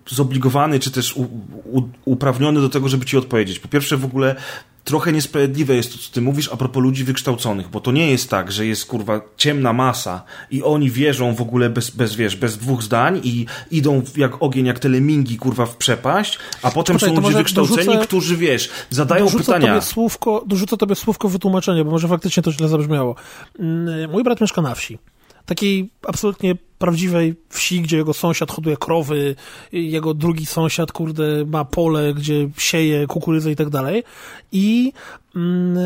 zobligowany, 0.08 0.80
czy 0.80 0.92
też 0.92 1.18
u, 1.18 1.22
u, 1.66 1.82
uprawniony 2.06 2.62
do 2.62 2.70
tego, 2.70 2.90
żeby 2.90 3.06
ci 3.06 3.18
odpowiedzieć. 3.18 3.60
Po 3.60 3.68
pierwsze, 3.68 3.98
w 3.98 4.06
ogóle 4.06 4.36
trochę 4.84 5.12
niesprawiedliwe 5.12 5.76
jest 5.76 5.92
to, 5.92 5.98
co 5.98 6.14
ty 6.14 6.22
mówisz 6.22 6.50
a 6.54 6.58
propos 6.58 6.84
ludzi 6.84 7.04
wykształconych, 7.04 7.70
bo 7.70 7.80
to 7.80 7.92
nie 7.92 8.12
jest 8.12 8.30
tak, 8.30 8.52
że 8.52 8.66
jest 8.66 8.86
kurwa 8.86 9.22
ciemna 9.38 9.74
masa 9.74 10.24
i 10.52 10.64
oni 10.64 10.92
wierzą 10.92 11.36
w 11.36 11.42
ogóle 11.42 11.70
bez, 11.70 11.90
bez 11.90 12.16
wiesz, 12.16 12.36
bez 12.36 12.58
dwóch 12.58 12.84
zdań 12.84 13.22
i 13.24 13.46
idą 13.72 14.02
jak 14.18 14.44
ogień, 14.44 14.66
jak 14.66 14.80
telemingi 14.80 15.38
kurwa 15.38 15.66
w 15.66 15.78
przepaść, 15.78 16.40
a 16.62 16.72
potem 16.72 16.96
Poczekaj, 16.96 17.16
są 17.16 17.22
ludzie 17.22 17.38
wykształceni, 17.38 17.86
dorzucę, 17.86 18.08
którzy 18.08 18.38
wiesz, 18.38 18.70
zadają 18.90 19.26
dorzucę 19.26 19.46
pytania. 19.46 19.68
Tobie 19.68 19.82
słówko, 19.82 20.44
dorzucę 20.48 20.78
tobie 20.78 20.96
słówko 20.96 21.30
wytłumaczenie, 21.30 21.86
bo 21.86 21.92
może 21.92 22.08
faktycznie 22.08 22.44
to 22.44 22.52
źle 22.52 22.68
zabrzmiało. 22.68 23.16
Mm, 23.60 24.12
mój 24.12 24.24
brat 24.24 24.42
mieszka 24.42 24.62
na 24.62 24.76
wsi 24.76 25.00
takiej 25.46 25.90
absolutnie 26.08 26.56
prawdziwej 26.84 27.36
wsi, 27.50 27.82
gdzie 27.82 27.98
jego 27.98 28.14
sąsiad 28.14 28.52
hoduje 28.52 28.78
krowy, 28.78 29.36
jego 29.72 30.14
drugi 30.14 30.46
sąsiad, 30.46 30.92
kurde, 30.92 31.46
ma 31.46 31.66
pole, 31.66 32.14
gdzie 32.14 32.50
sieje 32.58 33.08
kukurydzę 33.08 33.52
i 33.52 33.56
tak 33.56 33.70
dalej. 33.70 34.04
I 34.52 34.94
mm, 35.36 35.78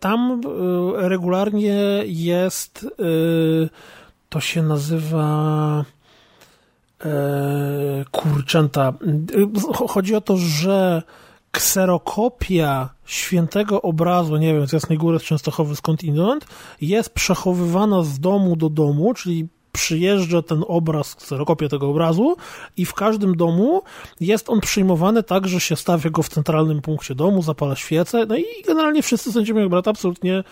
tam 0.00 0.40
y, 0.40 1.08
regularnie 1.08 2.02
jest, 2.06 2.84
y, 2.84 3.68
to 4.28 4.40
się 4.40 4.62
nazywa 4.62 5.84
e, 7.04 8.04
kurczęta. 8.10 8.92
Y, 9.34 9.88
chodzi 9.88 10.14
o 10.14 10.20
to, 10.20 10.36
że 10.36 11.02
kserokopia 11.50 12.88
świętego 13.06 13.82
obrazu, 13.82 14.36
nie 14.36 14.54
wiem, 14.54 14.66
z 14.66 14.72
Jasnej 14.72 14.98
Góry, 14.98 15.18
z 15.18 15.22
Częstochowy, 15.22 15.76
skąd 15.76 16.04
inąd, 16.04 16.46
jest 16.80 17.10
przechowywana 17.10 18.02
z 18.02 18.20
domu 18.20 18.56
do 18.56 18.70
domu, 18.70 19.14
czyli 19.14 19.48
przyjeżdża 19.76 20.42
ten 20.42 20.64
obraz, 20.68 21.14
kserokopię 21.14 21.68
tego 21.68 21.90
obrazu 21.90 22.36
i 22.76 22.84
w 22.84 22.94
każdym 22.94 23.36
domu 23.36 23.82
jest 24.20 24.50
on 24.50 24.60
przyjmowany 24.60 25.22
tak, 25.22 25.48
że 25.48 25.60
się 25.60 25.76
stawia 25.76 26.10
go 26.10 26.22
w 26.22 26.28
centralnym 26.28 26.82
punkcie 26.82 27.14
domu, 27.14 27.42
zapala 27.42 27.76
świecę, 27.76 28.26
no 28.28 28.36
i 28.36 28.44
generalnie 28.66 29.02
wszyscy 29.02 29.32
sędziowie 29.32 29.60
jak 29.60 29.70
brata 29.70 29.90
absolutnie, 29.90 30.44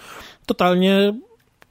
totalnie 0.46 1.14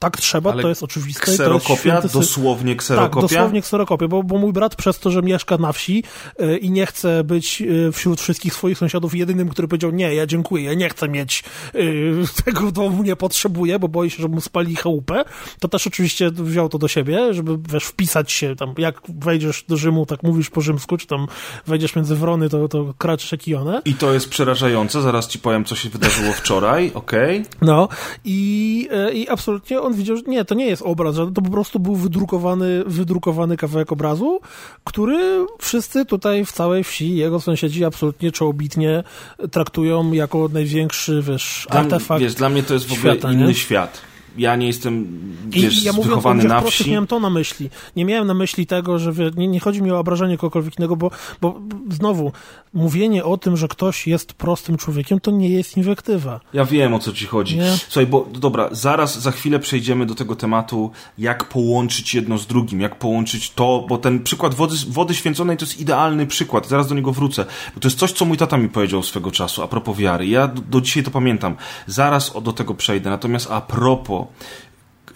tak 0.04 0.18
trzeba, 0.18 0.52
Ale 0.52 0.62
to 0.62 0.70
jest 0.70 0.84
oczywiste. 0.84 1.22
Kserokopia? 1.22 1.98
To 1.98 2.04
jest 2.04 2.16
dosłownie 2.16 2.76
kserokopia? 2.76 3.22
Tak, 3.22 3.30
dosłownie 3.30 3.62
kserokopia, 3.62 4.08
bo, 4.08 4.24
bo 4.24 4.38
mój 4.38 4.54
brat 4.54 4.76
przez 4.76 5.00
to, 5.00 5.12
że 5.12 5.22
mieszka 5.22 5.58
na 5.58 5.72
wsi 5.72 6.04
yy, 6.40 6.58
i 6.58 6.72
nie 6.72 6.86
chce 6.86 7.24
być 7.24 7.62
yy, 7.62 7.92
wśród 7.92 8.22
wszystkich 8.22 8.54
swoich 8.54 8.78
sąsiadów 8.78 9.16
jedynym, 9.16 9.50
który 9.50 9.68
powiedział, 9.68 9.92
nie, 9.92 10.16
ja 10.16 10.26
dziękuję, 10.26 10.64
ja 10.64 10.74
nie 10.74 10.90
chcę 10.90 11.10
mieć 11.10 11.44
yy, 11.74 12.24
tego 12.46 12.72
domu, 12.72 13.04
nie 13.04 13.16
potrzebuję, 13.16 13.80
bo 13.80 13.88
boi 13.88 14.10
się, 14.10 14.22
że 14.22 14.28
mu 14.28 14.42
spali 14.42 14.76
chałupę, 14.76 15.24
to 15.60 15.68
też 15.68 15.88
oczywiście 15.88 16.32
wziął 16.32 16.70
to 16.70 16.78
do 16.78 16.88
siebie, 16.88 17.34
żeby 17.34 17.58
wiesz, 17.70 17.84
wpisać 17.84 18.32
się 18.32 18.56
tam, 18.56 18.74
jak 18.78 19.02
wejdziesz 19.10 19.64
do 19.68 19.78
Rzymu, 19.78 20.06
tak 20.06 20.24
mówisz 20.24 20.50
po 20.50 20.62
rzymsku, 20.62 20.98
czy 20.98 21.08
tam 21.08 21.28
wejdziesz 21.68 21.96
między 21.96 22.16
wrony, 22.16 22.50
to, 22.50 22.68
to 22.68 22.94
kraczysz 22.98 23.32
jak 23.32 23.48
i 23.48 23.56
one. 23.56 23.82
I 23.86 23.94
to 23.94 24.14
jest 24.14 24.30
przerażające, 24.30 25.02
zaraz 25.02 25.28
ci 25.28 25.40
powiem, 25.40 25.66
co 25.66 25.76
się 25.76 25.90
wydarzyło 25.90 26.34
wczoraj, 26.34 26.92
okej? 26.94 27.40
Okay. 27.40 27.58
No 27.62 27.88
i, 28.26 28.90
i 29.14 29.30
absolutnie 29.30 29.82
on 29.82 29.93
widział, 29.94 30.18
że 30.18 30.24
nie, 30.28 30.46
to 30.46 30.56
nie 30.56 30.66
jest 30.66 30.82
obraz, 30.82 31.16
to 31.16 31.42
po 31.42 31.52
prostu 31.52 31.80
był 31.80 31.96
wydrukowany, 31.96 32.84
wydrukowany 32.86 33.58
kawałek 33.58 33.92
obrazu, 33.92 34.40
który 34.84 35.46
wszyscy 35.60 36.06
tutaj 36.06 36.46
w 36.46 36.52
całej 36.52 36.84
wsi, 36.84 37.16
jego 37.16 37.40
sąsiedzi 37.40 37.86
absolutnie 37.86 38.32
czołobitnie 38.32 39.04
traktują 39.52 40.12
jako 40.12 40.50
największy, 40.54 41.22
wiesz, 41.22 41.68
dla 41.72 41.80
artefakt 41.80 42.22
Wiesz, 42.22 42.36
dla 42.36 42.50
mnie 42.50 42.64
to 42.64 42.74
jest 42.74 42.86
w 42.86 42.94
ogóle 42.94 43.14
świata, 43.14 43.32
inny 43.32 43.48
nie? 43.48 43.54
świat 43.54 44.13
ja 44.38 44.56
nie 44.56 44.68
jestem 44.68 45.08
wiesz, 45.48 45.82
I 45.82 45.86
ja 45.86 45.94
mówię 45.94 46.10
wychowany 46.10 46.44
na 46.44 46.62
wsi. 46.62 46.92
miałem 46.92 47.08
to 47.08 47.20
na 47.20 47.30
myśli. 47.30 47.70
Nie 47.96 48.06
miałem 48.06 48.28
na 48.28 48.34
myśli 48.34 48.66
tego, 48.66 49.00
że 49.00 49.14
nie, 49.36 49.48
nie 49.48 49.60
chodzi 49.60 49.82
mi 49.82 49.92
o 49.92 50.00
obrażenie 50.00 50.38
kogokolwiek 50.38 50.80
innego, 50.80 50.96
bo, 50.96 51.12
bo 51.42 51.60
znowu, 51.90 52.32
mówienie 52.74 53.24
o 53.24 53.38
tym, 53.38 53.58
że 53.58 53.68
ktoś 53.68 54.08
jest 54.08 54.34
prostym 54.34 54.78
człowiekiem, 54.78 55.20
to 55.20 55.32
nie 55.32 55.50
jest 55.50 55.78
inwektywa. 55.78 56.40
Ja 56.54 56.66
wiem, 56.66 56.94
o 56.94 57.00
co 57.00 57.14
ci 57.14 57.26
chodzi. 57.26 57.58
Nie? 57.58 57.72
Słuchaj, 57.72 58.08
bo 58.08 58.28
dobra, 58.34 58.70
zaraz, 58.72 59.20
za 59.20 59.32
chwilę 59.32 59.60
przejdziemy 59.60 60.06
do 60.06 60.16
tego 60.16 60.36
tematu, 60.36 60.92
jak 61.18 61.50
połączyć 61.50 62.16
jedno 62.16 62.38
z 62.38 62.48
drugim, 62.48 62.82
jak 62.82 63.00
połączyć 63.00 63.52
to, 63.52 63.86
bo 63.90 63.98
ten 63.98 64.24
przykład 64.24 64.54
wody, 64.54 64.76
wody 64.88 65.16
święconej 65.16 65.58
to 65.58 65.66
jest 65.66 65.80
idealny 65.80 66.28
przykład. 66.28 66.68
Zaraz 66.68 66.88
do 66.88 66.96
niego 66.96 67.12
wrócę. 67.12 67.46
Bo 67.76 67.82
to 67.82 67.88
jest 67.88 68.00
coś, 68.00 68.12
co 68.12 68.26
mój 68.26 68.38
tata 68.38 68.58
mi 68.58 68.70
powiedział 68.70 69.04
swego 69.04 69.32
czasu, 69.32 69.64
a 69.64 69.68
propos 69.68 69.98
wiary. 69.98 70.28
Ja 70.28 70.48
do, 70.48 70.62
do 70.62 70.82
dzisiaj 70.82 71.04
to 71.04 71.12
pamiętam. 71.12 71.56
Zaraz 71.88 72.34
do 72.44 72.54
tego 72.54 72.74
przejdę. 72.76 73.10
Natomiast 73.10 73.52
a 73.52 73.62
propos 73.62 74.23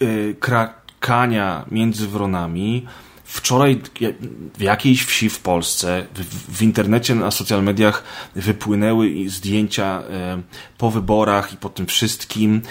yy, 0.00 0.36
krakania 0.40 1.64
między 1.70 2.08
wronami, 2.08 2.86
Wczoraj 3.28 3.80
w 4.58 4.60
jakiejś 4.60 5.04
wsi 5.04 5.30
w 5.30 5.40
Polsce, 5.40 6.06
w, 6.14 6.56
w, 6.56 6.62
internecie, 6.62 7.14
na 7.14 7.30
social 7.30 7.62
mediach 7.62 8.04
wypłynęły 8.34 9.10
zdjęcia 9.26 10.02
e, 10.10 10.42
po 10.78 10.90
wyborach 10.90 11.52
i 11.52 11.56
po 11.56 11.68
tym 11.68 11.86
wszystkim. 11.86 12.62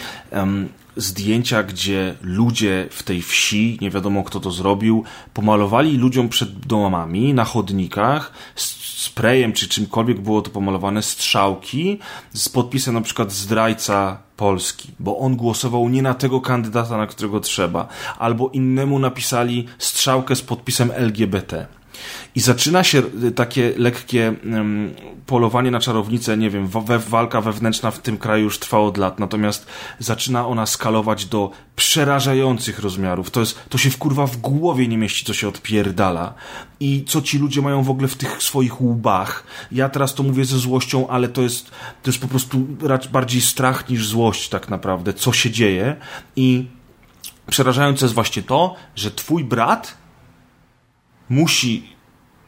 Zdjęcia, 0.98 1.64
gdzie 1.64 2.16
ludzie 2.22 2.88
w 2.92 3.04
tej 3.04 3.22
wsi, 3.22 3.78
nie 3.82 3.90
wiadomo 3.90 4.24
kto 4.24 4.40
to 4.40 4.52
zrobił, 4.52 5.04
pomalowali 5.34 5.98
ludziom 5.98 6.30
przed 6.30 6.60
domami, 6.60 7.34
na 7.34 7.46
chodnikach, 7.46 8.32
sprayem 8.56 9.54
czy 9.54 9.68
czymkolwiek 9.68 10.22
było 10.22 10.42
to 10.42 10.50
pomalowane, 10.50 11.02
strzałki 11.04 12.00
z 12.34 12.50
podpisem 12.50 12.94
na 12.94 13.02
przykład 13.02 13.32
zdrajca 13.32 14.18
Polski, 14.38 14.92
bo 15.00 15.18
on 15.18 15.36
głosował 15.36 15.90
nie 15.90 16.02
na 16.02 16.14
tego 16.14 16.42
kandydata, 16.42 16.98
na 16.98 17.08
którego 17.08 17.40
trzeba, 17.40 17.88
albo 18.18 18.50
innemu 18.50 19.00
napisali 19.00 19.68
strzałkę 19.78 20.36
z 20.36 20.42
podpisem 20.42 20.92
LGBT. 20.94 21.68
I 22.38 22.40
zaczyna 22.40 22.84
się 22.84 23.04
y, 23.24 23.32
takie 23.32 23.74
lekkie 23.78 24.34
polowanie 25.26 25.72
na 25.72 25.80
czarownicę, 25.80 26.38
nie 26.38 26.50
wiem, 26.50 26.68
we, 26.68 27.00
walka 27.00 27.42
wewnętrzna 27.42 27.92
w 27.92 28.00
tym 28.00 28.18
kraju 28.18 28.44
już 28.44 28.60
trwa 28.60 28.80
od 28.80 28.98
lat, 28.98 29.20
natomiast 29.20 29.68
zaczyna 30.00 30.48
ona 30.48 30.66
skalować 30.66 31.26
do 31.26 31.52
przerażających 31.76 32.80
rozmiarów. 32.80 33.32
To, 33.32 33.40
jest, 33.40 33.70
to 33.70 33.78
się 33.78 33.90
w 33.90 33.98
kurwa 33.98 34.28
w 34.28 34.38
głowie 34.38 34.88
nie 34.88 34.98
mieści, 34.98 35.26
co 35.26 35.34
się 35.34 35.48
odpierdala. 35.48 36.34
I 36.80 37.04
co 37.08 37.22
ci 37.22 37.38
ludzie 37.38 37.62
mają 37.62 37.84
w 37.84 37.90
ogóle 37.90 38.08
w 38.08 38.16
tych 38.16 38.44
swoich 38.44 38.82
łbach. 38.82 39.44
Ja 39.72 39.90
teraz 39.90 40.14
to 40.14 40.24
mówię 40.24 40.46
ze 40.46 40.58
złością, 40.58 41.08
ale 41.08 41.28
to 41.28 41.42
jest, 41.42 41.72
to 42.04 42.10
jest 42.10 42.20
po 42.20 42.28
prostu 42.28 42.68
bardziej 43.12 43.42
strach 43.42 43.90
niż 43.90 44.08
złość 44.08 44.50
tak 44.50 44.70
naprawdę, 44.70 45.14
co 45.14 45.34
się 45.34 45.52
dzieje. 45.52 45.96
I 46.36 46.68
przerażające 47.50 48.06
jest 48.06 48.16
właśnie 48.16 48.44
to, 48.44 48.76
że 48.96 49.12
twój 49.12 49.44
brat 49.44 49.98
musi 51.30 51.97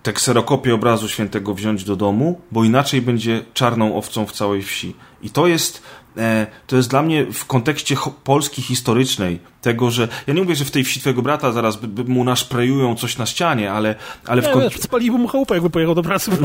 tę 0.03 0.13
kserokopię 0.13 0.75
obrazu 0.75 1.09
świętego 1.09 1.53
wziąć 1.53 1.83
do 1.83 1.95
domu, 1.95 2.41
bo 2.51 2.63
inaczej 2.63 3.01
będzie 3.01 3.45
czarną 3.53 3.95
owcą 3.95 4.25
w 4.25 4.31
całej 4.31 4.63
wsi. 4.63 4.95
I 5.21 5.29
to 5.29 5.47
jest, 5.47 5.83
e, 6.17 6.47
to 6.67 6.75
jest 6.75 6.89
dla 6.89 7.01
mnie 7.01 7.25
w 7.25 7.45
kontekście 7.45 7.95
Polski 8.23 8.61
historycznej, 8.61 9.39
tego, 9.61 9.91
że 9.91 10.07
ja 10.27 10.33
nie 10.33 10.41
mówię, 10.41 10.55
że 10.55 10.65
w 10.65 10.71
tej 10.71 10.83
wsi 10.83 10.99
twojego 10.99 11.21
brata 11.21 11.51
zaraz 11.51 11.77
by, 11.77 11.87
by 11.87 12.11
mu 12.11 12.23
naszprejują 12.23 12.95
coś 12.95 13.17
na 13.17 13.25
ścianie, 13.25 13.71
ale, 13.71 13.95
ale 14.25 14.41
w 14.41 14.49
kontekście... 14.49 14.83
Spaliby 14.83 15.17
mu 15.17 15.27
chałupę, 15.27 15.53
jakby 15.53 15.69
pojechał 15.69 15.95
do 15.95 16.03
pracy. 16.03 16.31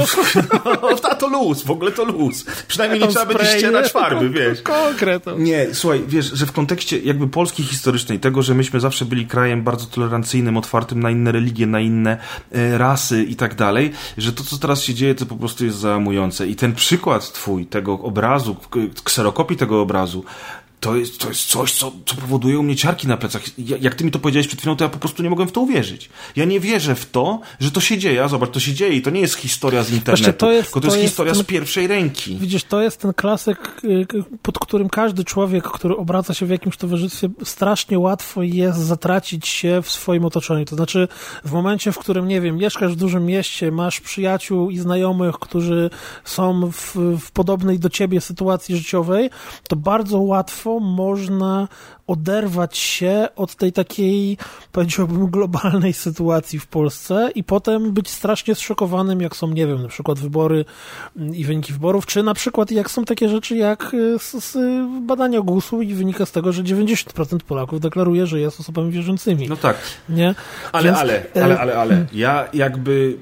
no, 0.82 1.14
to 1.18 1.28
luz, 1.28 1.62
w 1.62 1.70
ogóle 1.70 1.92
to 1.92 2.04
luz. 2.04 2.44
Przynajmniej 2.68 3.00
nie 3.00 3.08
trzeba 3.08 3.26
będzie 3.26 3.58
ścierać 3.58 3.92
farby, 3.92 4.30
wiesz. 4.40 4.62
Konkretnie. 4.62 5.32
Nie, 5.36 5.66
słuchaj, 5.74 6.04
wiesz, 6.08 6.26
że 6.32 6.46
w 6.46 6.52
kontekście 6.52 6.98
jakby 6.98 7.28
Polski 7.28 7.62
historycznej, 7.62 8.20
tego, 8.20 8.42
że 8.42 8.54
myśmy 8.54 8.80
zawsze 8.80 9.04
byli 9.04 9.26
krajem 9.26 9.62
bardzo 9.62 9.86
tolerancyjnym, 9.86 10.56
otwartym 10.56 11.00
na 11.00 11.10
inne 11.10 11.32
religie, 11.32 11.66
na 11.66 11.80
inne 11.80 12.18
e, 12.52 12.78
rasy 12.78 13.24
i 13.24 13.36
tak 13.36 13.54
dalej, 13.54 13.92
że 14.18 14.32
to, 14.32 14.44
co 14.44 14.58
teraz 14.58 14.82
się 14.82 14.94
dzieje, 14.94 15.14
to 15.14 15.26
po 15.26 15.36
prostu 15.36 15.64
jest 15.64 15.78
załamujące. 15.78 16.46
I 16.46 16.56
ten 16.56 16.74
przykład 16.74 17.32
twój, 17.32 17.66
tego 17.66 17.92
obrazu, 17.92 18.56
kserokopii 19.04 19.56
tego 19.56 19.80
obrazu, 19.80 20.24
to 20.84 20.96
jest, 20.96 21.18
to 21.18 21.28
jest 21.28 21.44
coś, 21.44 21.72
co, 21.72 21.92
co 22.06 22.16
powoduje 22.16 22.58
u 22.58 22.62
mnie 22.62 22.76
ciarki 22.76 23.08
na 23.08 23.16
plecach. 23.16 23.42
Jak 23.58 23.94
ty 23.94 24.04
mi 24.04 24.10
to 24.10 24.18
powiedziałeś 24.18 24.46
przed 24.46 24.60
chwilą, 24.60 24.76
to 24.76 24.84
ja 24.84 24.90
po 24.90 24.98
prostu 24.98 25.22
nie 25.22 25.30
mogłem 25.30 25.48
w 25.48 25.52
to 25.52 25.60
uwierzyć. 25.60 26.10
Ja 26.36 26.44
nie 26.44 26.60
wierzę 26.60 26.94
w 26.94 27.10
to, 27.10 27.40
że 27.60 27.70
to 27.70 27.80
się 27.80 27.98
dzieje. 27.98 28.24
A 28.24 28.28
zobacz, 28.28 28.50
to 28.50 28.60
się 28.60 28.74
dzieje 28.74 28.94
i 28.94 29.02
to 29.02 29.10
nie 29.10 29.20
jest 29.20 29.34
historia 29.34 29.82
z 29.82 29.90
internetu, 29.90 30.38
to 30.38 30.52
jest, 30.52 30.66
tylko 30.66 30.80
to, 30.80 30.88
to 30.88 30.94
jest, 30.94 31.02
jest 31.02 31.12
historia 31.12 31.32
ten, 31.32 31.42
z 31.42 31.46
pierwszej 31.46 31.86
ręki. 31.86 32.36
Widzisz, 32.36 32.64
to 32.64 32.82
jest 32.82 33.00
ten 33.00 33.12
klasyk, 33.12 33.80
y, 33.84 34.06
pod 34.42 34.58
którym 34.58 34.88
każdy 34.88 35.24
człowiek, 35.24 35.64
który 35.64 35.96
obraca 35.96 36.34
się 36.34 36.46
w 36.46 36.50
jakimś 36.50 36.76
towarzystwie, 36.76 37.28
strasznie 37.44 37.98
łatwo 37.98 38.42
jest 38.42 38.78
zatracić 38.78 39.48
się 39.48 39.82
w 39.82 39.90
swoim 39.90 40.24
otoczeniu. 40.24 40.64
To 40.64 40.76
znaczy, 40.76 41.08
w 41.44 41.52
momencie, 41.52 41.92
w 41.92 41.98
którym, 41.98 42.28
nie 42.28 42.40
wiem, 42.40 42.56
mieszkasz 42.56 42.92
w 42.92 42.96
dużym 42.96 43.26
mieście, 43.26 43.72
masz 43.72 44.00
przyjaciół 44.00 44.70
i 44.70 44.78
znajomych, 44.78 45.34
którzy 45.38 45.90
są 46.24 46.70
w, 46.72 46.96
w 47.20 47.30
podobnej 47.30 47.78
do 47.78 47.88
ciebie 47.88 48.20
sytuacji 48.20 48.76
życiowej, 48.76 49.30
to 49.68 49.76
bardzo 49.76 50.18
łatwo 50.18 50.73
można 50.80 51.68
oderwać 52.06 52.78
się 52.78 53.28
od 53.36 53.54
tej 53.54 53.72
takiej, 53.72 54.38
powiedziałbym, 54.72 55.26
globalnej 55.30 55.92
sytuacji 55.92 56.58
w 56.58 56.66
Polsce 56.66 57.30
i 57.34 57.44
potem 57.44 57.92
być 57.92 58.10
strasznie 58.10 58.54
zszokowanym, 58.54 59.20
jak 59.20 59.36
są, 59.36 59.48
nie 59.48 59.66
wiem, 59.66 59.82
na 59.82 59.88
przykład 59.88 60.18
wybory 60.18 60.64
mm, 61.16 61.34
i 61.34 61.44
wyniki 61.44 61.72
wyborów, 61.72 62.06
czy 62.06 62.22
na 62.22 62.34
przykład 62.34 62.70
jak 62.70 62.90
są 62.90 63.04
takie 63.04 63.28
rzeczy 63.28 63.56
jak 63.56 63.94
y, 63.94 64.18
z, 64.18 64.32
z 64.32 64.56
badania 65.06 65.40
GUS-u 65.40 65.82
i 65.82 65.94
wynika 65.94 66.26
z 66.26 66.32
tego, 66.32 66.52
że 66.52 66.62
90% 66.62 67.38
Polaków 67.38 67.80
deklaruje, 67.80 68.26
że 68.26 68.40
jest 68.40 68.60
osobami 68.60 68.90
wierzącymi. 68.90 69.48
No 69.48 69.56
tak. 69.56 69.76
Nie? 70.08 70.34
Ale, 70.72 70.84
Więc, 70.84 70.98
ale, 70.98 71.22
ale, 71.34 71.58
ale, 71.58 71.76
ale, 71.76 72.06
ja 72.12 72.48
jakby 72.52 73.18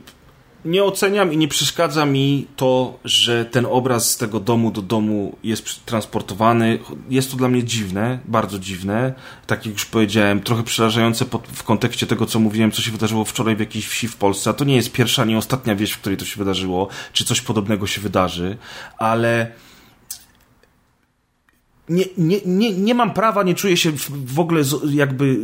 nie 0.65 0.85
oceniam 0.85 1.33
i 1.33 1.37
nie 1.37 1.49
przeszkadza 1.49 2.07
mi 2.07 2.47
to, 2.57 2.99
że 3.05 3.45
ten 3.45 3.67
obraz 3.67 4.11
z 4.11 4.17
tego 4.17 4.41
domu 4.41 4.71
do 4.71 4.83
domu 4.83 5.37
jest 5.45 5.87
transportowany. 5.87 6.79
Jest 7.11 7.31
to 7.31 7.37
dla 7.37 7.49
mnie 7.49 7.65
dziwne, 7.65 8.19
bardzo 8.25 8.59
dziwne. 8.59 9.15
Tak 9.47 9.67
jak 9.67 9.75
już 9.75 9.85
powiedziałem, 9.85 10.41
trochę 10.41 10.63
przerażające 10.63 11.25
pod, 11.25 11.47
w 11.47 11.63
kontekście 11.63 12.07
tego, 12.07 12.27
co 12.27 12.41
mówiłem, 12.41 12.73
co 12.73 12.83
się 12.83 12.91
wydarzyło 12.91 13.25
wczoraj 13.25 13.57
w 13.57 13.61
jakiejś 13.61 13.87
wsi 13.87 14.09
w 14.09 14.17
Polsce. 14.17 14.51
A 14.51 14.53
to 14.53 14.65
nie 14.65 14.77
jest 14.77 14.93
pierwsza, 14.93 15.25
nie 15.25 15.39
ostatnia 15.39 15.75
wieś, 15.75 15.93
w 15.93 15.99
której 15.99 16.17
to 16.17 16.25
się 16.25 16.39
wydarzyło, 16.39 16.89
czy 17.13 17.25
coś 17.25 17.41
podobnego 17.41 17.87
się 17.87 18.01
wydarzy, 18.01 18.57
ale 18.99 19.53
nie, 21.93 22.05
nie, 22.19 22.41
nie, 22.47 22.73
nie 22.73 22.95
mam 22.95 23.15
prawa, 23.15 23.43
nie 23.43 23.55
czuję 23.55 23.77
się 23.77 23.93
w 24.11 24.41
ogóle 24.41 24.63
jakby, 24.91 25.39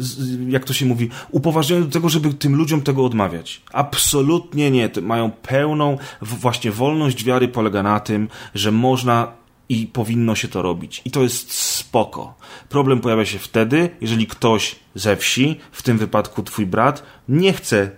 jak 0.49 0.65
to 0.65 0.73
się 0.73 0.87
mówi, 0.87 1.09
upoważniony 1.31 1.85
do 1.85 1.91
tego, 1.91 2.09
żeby 2.09 2.35
tym 2.35 2.57
ludziom 2.57 2.83
tego 2.83 3.05
odmawiać. 3.05 3.63
Absolutnie 3.73 4.71
nie. 4.71 4.91
Mają 5.03 5.31
pełną, 5.31 5.99
właśnie 6.23 6.71
wolność 6.71 7.25
wiary 7.25 7.49
polega 7.49 7.83
na 7.83 8.01
tym, 8.01 8.29
że 8.55 8.73
można 8.73 9.33
i 9.69 9.87
powinno 9.87 10.35
się 10.35 10.49
to 10.49 10.63
robić. 10.63 11.03
I 11.05 11.11
to 11.11 11.23
jest 11.23 11.53
spoko. 11.53 12.35
Problem 12.69 13.01
pojawia 13.01 13.25
się 13.25 13.39
wtedy, 13.39 13.91
jeżeli 14.01 14.27
ktoś 14.27 14.77
ze 14.95 15.17
wsi, 15.17 15.57
w 15.73 15.83
tym 15.83 15.99
wypadku 15.99 16.43
twój 16.43 16.67
brat, 16.67 17.03
nie 17.29 17.53
chce 17.53 17.91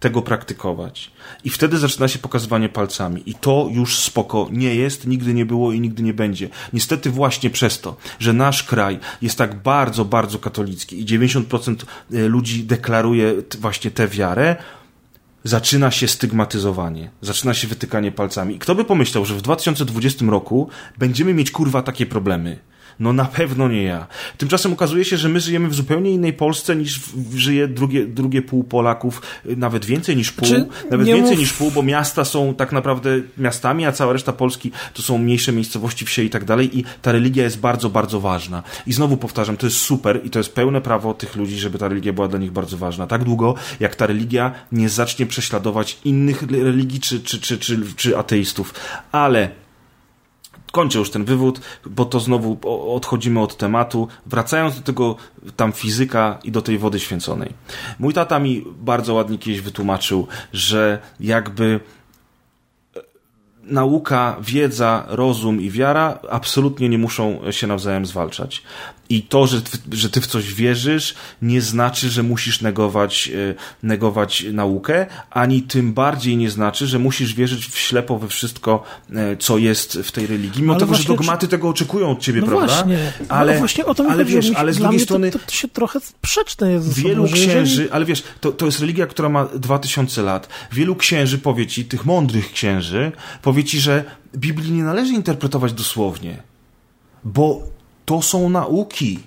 tego 0.00 0.22
praktykować. 0.22 1.10
I 1.44 1.50
wtedy 1.50 1.78
zaczyna 1.78 2.08
się 2.08 2.18
pokazywanie 2.18 2.68
palcami. 2.68 3.22
I 3.26 3.34
to 3.34 3.68
już 3.72 3.98
spoko 3.98 4.48
nie 4.52 4.74
jest, 4.74 5.06
nigdy 5.06 5.34
nie 5.34 5.46
było 5.46 5.72
i 5.72 5.80
nigdy 5.80 6.02
nie 6.02 6.14
będzie. 6.14 6.48
Niestety 6.72 7.10
właśnie 7.10 7.50
przez 7.50 7.80
to, 7.80 7.96
że 8.18 8.32
nasz 8.32 8.62
kraj 8.62 8.98
jest 9.22 9.38
tak 9.38 9.62
bardzo, 9.62 10.04
bardzo 10.04 10.38
katolicki 10.38 11.00
i 11.00 11.06
90% 11.06 11.74
e, 12.12 12.28
ludzi 12.28 12.64
deklaruje 12.64 13.34
właśnie 13.58 13.90
tę 13.90 14.08
wiarę, 14.08 14.56
zaczyna 15.44 15.90
się 15.90 16.08
stygmatyzowanie, 16.08 17.10
zaczyna 17.22 17.54
się 17.54 17.68
wytykanie 17.68 18.12
palcami. 18.12 18.54
I 18.54 18.58
kto 18.58 18.74
by 18.74 18.84
pomyślał, 18.84 19.24
że 19.24 19.34
w 19.34 19.42
2020 19.42 20.24
roku 20.26 20.68
będziemy 20.98 21.34
mieć 21.34 21.50
kurwa 21.50 21.82
takie 21.82 22.06
problemy? 22.06 22.58
No 23.00 23.12
na 23.12 23.24
pewno 23.24 23.68
nie 23.68 23.82
ja. 23.82 24.06
Tymczasem 24.38 24.72
okazuje 24.72 25.04
się, 25.04 25.16
że 25.16 25.28
my 25.28 25.40
żyjemy 25.40 25.68
w 25.68 25.74
zupełnie 25.74 26.10
innej 26.10 26.32
Polsce 26.32 26.76
niż 26.76 27.00
żyje 27.34 27.68
drugie, 27.68 28.06
drugie 28.06 28.42
pół 28.42 28.64
Polaków, 28.64 29.22
nawet 29.44 29.84
więcej 29.84 30.16
niż 30.16 30.32
pół, 30.32 30.48
Czy 30.48 30.66
nawet 30.90 31.06
więcej 31.06 31.30
mów... 31.30 31.38
niż 31.38 31.52
pół, 31.52 31.70
bo 31.70 31.82
miasta 31.82 32.24
są 32.24 32.54
tak 32.54 32.72
naprawdę 32.72 33.10
miastami, 33.38 33.86
a 33.86 33.92
cała 33.92 34.12
reszta 34.12 34.32
Polski 34.32 34.72
to 34.94 35.02
są 35.02 35.18
mniejsze 35.18 35.52
miejscowości, 35.52 36.04
wsie 36.04 36.22
i 36.22 36.30
tak 36.30 36.44
dalej 36.44 36.78
i 36.78 36.84
ta 37.02 37.12
religia 37.12 37.44
jest 37.44 37.60
bardzo, 37.60 37.90
bardzo 37.90 38.20
ważna. 38.20 38.62
I 38.86 38.92
znowu 38.92 39.16
powtarzam, 39.16 39.56
to 39.56 39.66
jest 39.66 39.78
super 39.78 40.20
i 40.24 40.30
to 40.30 40.38
jest 40.38 40.54
pełne 40.54 40.80
prawo 40.80 41.14
tych 41.14 41.36
ludzi, 41.36 41.56
żeby 41.56 41.78
ta 41.78 41.88
religia 41.88 42.12
była 42.12 42.28
dla 42.28 42.38
nich 42.38 42.52
bardzo 42.52 42.76
ważna. 42.76 43.06
Tak 43.06 43.24
długo, 43.24 43.54
jak 43.80 43.96
ta 43.96 44.06
religia 44.06 44.52
nie 44.72 44.88
zacznie 44.88 45.26
prześladować 45.26 45.98
innych 46.04 46.42
religii 46.42 47.00
czy, 47.00 47.20
czy, 47.20 47.40
czy, 47.40 47.58
czy, 47.58 47.80
czy 47.96 48.18
ateistów. 48.18 48.74
Ale 49.12 49.50
kończę 50.72 50.98
już 50.98 51.10
ten 51.10 51.24
wywód, 51.24 51.60
bo 51.86 52.04
to 52.04 52.20
znowu 52.20 52.58
odchodzimy 52.94 53.40
od 53.40 53.56
tematu. 53.56 54.08
Wracając 54.26 54.76
do 54.76 54.82
tego 54.82 55.16
tam 55.56 55.72
fizyka 55.72 56.38
i 56.44 56.52
do 56.52 56.62
tej 56.62 56.78
wody 56.78 57.00
święconej. 57.00 57.52
Mój 57.98 58.14
tata 58.14 58.38
mi 58.38 58.64
bardzo 58.66 59.14
ładnie 59.14 59.38
kiedyś 59.38 59.60
wytłumaczył, 59.60 60.26
że 60.52 60.98
jakby 61.20 61.80
nauka, 63.70 64.36
wiedza, 64.40 65.04
rozum 65.08 65.60
i 65.60 65.70
wiara 65.70 66.18
absolutnie 66.30 66.88
nie 66.88 66.98
muszą 66.98 67.40
się 67.50 67.66
nawzajem 67.66 68.06
zwalczać. 68.06 68.62
I 69.10 69.22
to, 69.22 69.46
że, 69.46 69.60
że 69.92 70.10
ty 70.10 70.20
w 70.20 70.26
coś 70.26 70.54
wierzysz, 70.54 71.14
nie 71.42 71.60
znaczy, 71.60 72.10
że 72.10 72.22
musisz 72.22 72.60
negować, 72.60 73.30
e, 73.50 73.54
negować 73.82 74.44
naukę, 74.52 75.06
ani 75.30 75.62
tym 75.62 75.92
bardziej 75.92 76.36
nie 76.36 76.50
znaczy, 76.50 76.86
że 76.86 76.98
musisz 76.98 77.34
wierzyć 77.34 77.66
w 77.66 77.78
ślepo 77.78 78.18
we 78.18 78.28
wszystko, 78.28 78.82
e, 79.14 79.36
co 79.36 79.58
jest 79.58 79.98
w 79.98 80.12
tej 80.12 80.26
religii. 80.26 80.62
Mimo 80.62 80.72
ale 80.72 80.80
tego, 80.80 80.94
że 80.94 81.04
dogmaty 81.04 81.46
czy... 81.46 81.50
tego 81.50 81.68
oczekują 81.68 82.10
od 82.10 82.20
ciebie, 82.20 82.40
no 82.40 82.46
prawda? 82.46 82.66
Właśnie. 82.66 83.12
No 83.20 83.26
ale, 83.28 83.52
no 83.52 83.58
właśnie 83.58 83.86
o 83.86 83.94
to 83.94 84.04
ale 84.10 84.24
wiesz, 84.24 84.50
ale 84.56 84.72
z 84.72 84.78
drugiej 84.78 85.00
strony. 85.00 85.30
To, 85.30 85.38
to, 85.38 85.52
się 85.52 85.68
trochę 85.68 86.00
sprzeczne 86.00 86.72
jest 86.72 86.86
ze 86.86 87.02
Wielu 87.02 87.24
księży, 87.24 87.56
jeżeli... 87.56 87.90
ale 87.90 88.04
wiesz, 88.04 88.22
to, 88.40 88.52
to 88.52 88.66
jest 88.66 88.80
religia, 88.80 89.06
która 89.06 89.28
ma 89.28 89.44
2000 89.44 90.22
lat. 90.22 90.48
Wielu 90.72 90.96
księży 90.96 91.38
powie 91.38 91.66
ci, 91.66 91.84
tych 91.84 92.04
mądrych 92.04 92.52
księży, 92.52 93.12
powie 93.42 93.59
ci, 93.64 93.80
że 93.80 94.04
Biblii 94.36 94.72
nie 94.72 94.82
należy 94.82 95.12
interpretować 95.12 95.72
dosłownie. 95.72 96.42
Bo 97.24 97.62
to 98.04 98.22
są 98.22 98.48
nauki, 98.48 99.18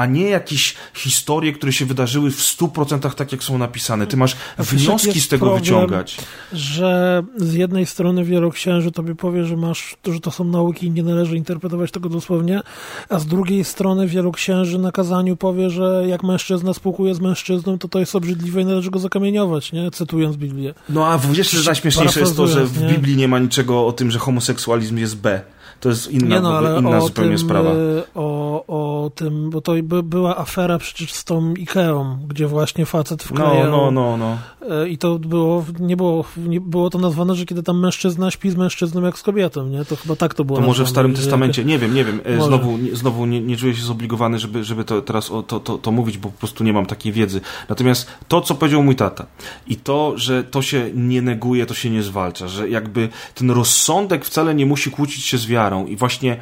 a 0.00 0.06
nie 0.06 0.28
jakieś 0.28 0.74
historie, 0.94 1.52
które 1.52 1.72
się 1.72 1.86
wydarzyły 1.86 2.30
w 2.30 2.38
100% 2.38 3.14
tak, 3.14 3.32
jak 3.32 3.44
są 3.44 3.58
napisane. 3.58 4.06
Ty 4.06 4.16
masz 4.16 4.36
wnioski 4.58 5.20
z 5.20 5.28
tego 5.28 5.46
problem, 5.46 5.62
wyciągać. 5.62 6.16
Że 6.52 7.22
z 7.36 7.54
jednej 7.54 7.86
strony 7.86 8.24
wielu 8.24 8.50
księży 8.50 8.92
tobie 8.92 9.14
powie, 9.14 9.44
że 9.44 9.56
masz, 9.56 9.96
że 10.12 10.20
to 10.20 10.30
są 10.30 10.44
nauki 10.44 10.86
i 10.86 10.90
nie 10.90 11.02
należy 11.02 11.36
interpretować 11.36 11.90
tego 11.90 12.08
dosłownie, 12.08 12.60
a 13.08 13.18
z 13.18 13.26
drugiej 13.26 13.64
strony 13.64 14.06
wielu 14.06 14.32
księży 14.32 14.78
na 14.78 14.92
kazaniu 14.92 15.36
powie, 15.36 15.70
że 15.70 16.04
jak 16.06 16.22
mężczyzna 16.22 16.74
spółkuje 16.74 17.14
z 17.14 17.20
mężczyzną, 17.20 17.78
to 17.78 17.88
to 17.88 17.98
jest 17.98 18.16
obrzydliwe 18.16 18.62
i 18.62 18.64
należy 18.64 18.90
go 18.90 18.98
zakamieniować, 18.98 19.72
nie? 19.72 19.90
Cytując 19.90 20.36
Biblię. 20.36 20.74
No 20.88 21.06
a 21.06 21.20
jeszcze 21.32 21.56
najśmieszniejsze 21.66 22.20
jest 22.20 22.36
to, 22.36 22.46
że 22.46 22.64
w 22.64 22.82
Biblii 22.92 23.16
nie 23.16 23.28
ma 23.28 23.38
niczego 23.38 23.86
o 23.86 23.92
tym, 23.92 24.10
że 24.10 24.18
homoseksualizm 24.18 24.96
jest 24.96 25.16
B 25.16 25.40
to 25.80 25.88
jest 25.88 26.10
inna, 26.10 26.36
nie 26.36 26.40
no, 26.40 26.58
ale 26.58 26.78
inna 26.78 27.00
zupełnie 27.00 27.36
tym, 27.36 27.38
sprawa. 27.38 27.70
E, 27.70 27.74
o, 28.14 28.64
o 28.66 29.10
tym, 29.14 29.50
bo 29.50 29.60
to 29.60 29.72
by, 29.82 30.02
była 30.02 30.36
afera 30.36 30.78
przecież 30.78 31.12
z 31.12 31.24
tą 31.24 31.54
Ikeą, 31.54 32.18
gdzie 32.28 32.46
właśnie 32.46 32.86
facet 32.86 33.22
wklejał. 33.22 33.70
No, 33.70 33.90
no, 33.90 34.16
no, 34.16 34.16
no. 34.16 34.38
E, 34.76 34.88
I 34.88 34.98
to 34.98 35.18
było, 35.18 35.64
nie 35.80 35.96
było, 35.96 36.24
nie 36.36 36.60
było 36.60 36.90
to 36.90 36.98
nazwane, 36.98 37.34
że 37.34 37.46
kiedy 37.46 37.62
tam 37.62 37.80
mężczyzna 37.80 38.30
śpi 38.30 38.50
z 38.50 38.56
mężczyzną 38.56 39.02
jak 39.02 39.18
z 39.18 39.22
kobietą, 39.22 39.66
nie? 39.66 39.84
To 39.84 39.96
chyba 39.96 40.16
tak 40.16 40.34
to 40.34 40.44
było 40.44 40.58
To 40.58 40.66
może 40.66 40.84
w 40.84 40.88
Starym 40.88 41.14
Testamencie, 41.14 41.64
nie 41.64 41.78
wiem, 41.78 41.94
nie 41.94 42.04
wiem. 42.04 42.20
E, 42.24 42.36
może. 42.36 42.48
Znowu, 42.48 42.78
nie, 42.78 42.96
znowu 42.96 43.26
nie, 43.26 43.40
nie 43.40 43.56
czuję 43.56 43.74
się 43.74 43.82
zobligowany, 43.82 44.38
żeby, 44.38 44.64
żeby 44.64 44.84
to 44.84 45.02
teraz 45.02 45.30
o, 45.30 45.42
to, 45.42 45.60
to, 45.60 45.78
to 45.78 45.92
mówić, 45.92 46.18
bo 46.18 46.28
po 46.28 46.38
prostu 46.38 46.64
nie 46.64 46.72
mam 46.72 46.86
takiej 46.86 47.12
wiedzy. 47.12 47.40
Natomiast 47.68 48.06
to, 48.28 48.40
co 48.40 48.54
powiedział 48.54 48.82
mój 48.82 48.96
tata 48.96 49.26
i 49.66 49.76
to, 49.76 50.12
że 50.16 50.44
to 50.44 50.62
się 50.62 50.90
nie 50.94 51.22
neguje, 51.22 51.66
to 51.66 51.74
się 51.74 51.90
nie 51.90 52.02
zwalcza, 52.02 52.48
że 52.48 52.68
jakby 52.68 53.08
ten 53.34 53.50
rozsądek 53.50 54.24
wcale 54.24 54.54
nie 54.54 54.66
musi 54.66 54.90
kłócić 54.90 55.24
się 55.24 55.38
z 55.38 55.46
wiarą, 55.46 55.69
wiarą. 55.70 55.86
I 55.86 55.96
właśnie 55.96 56.36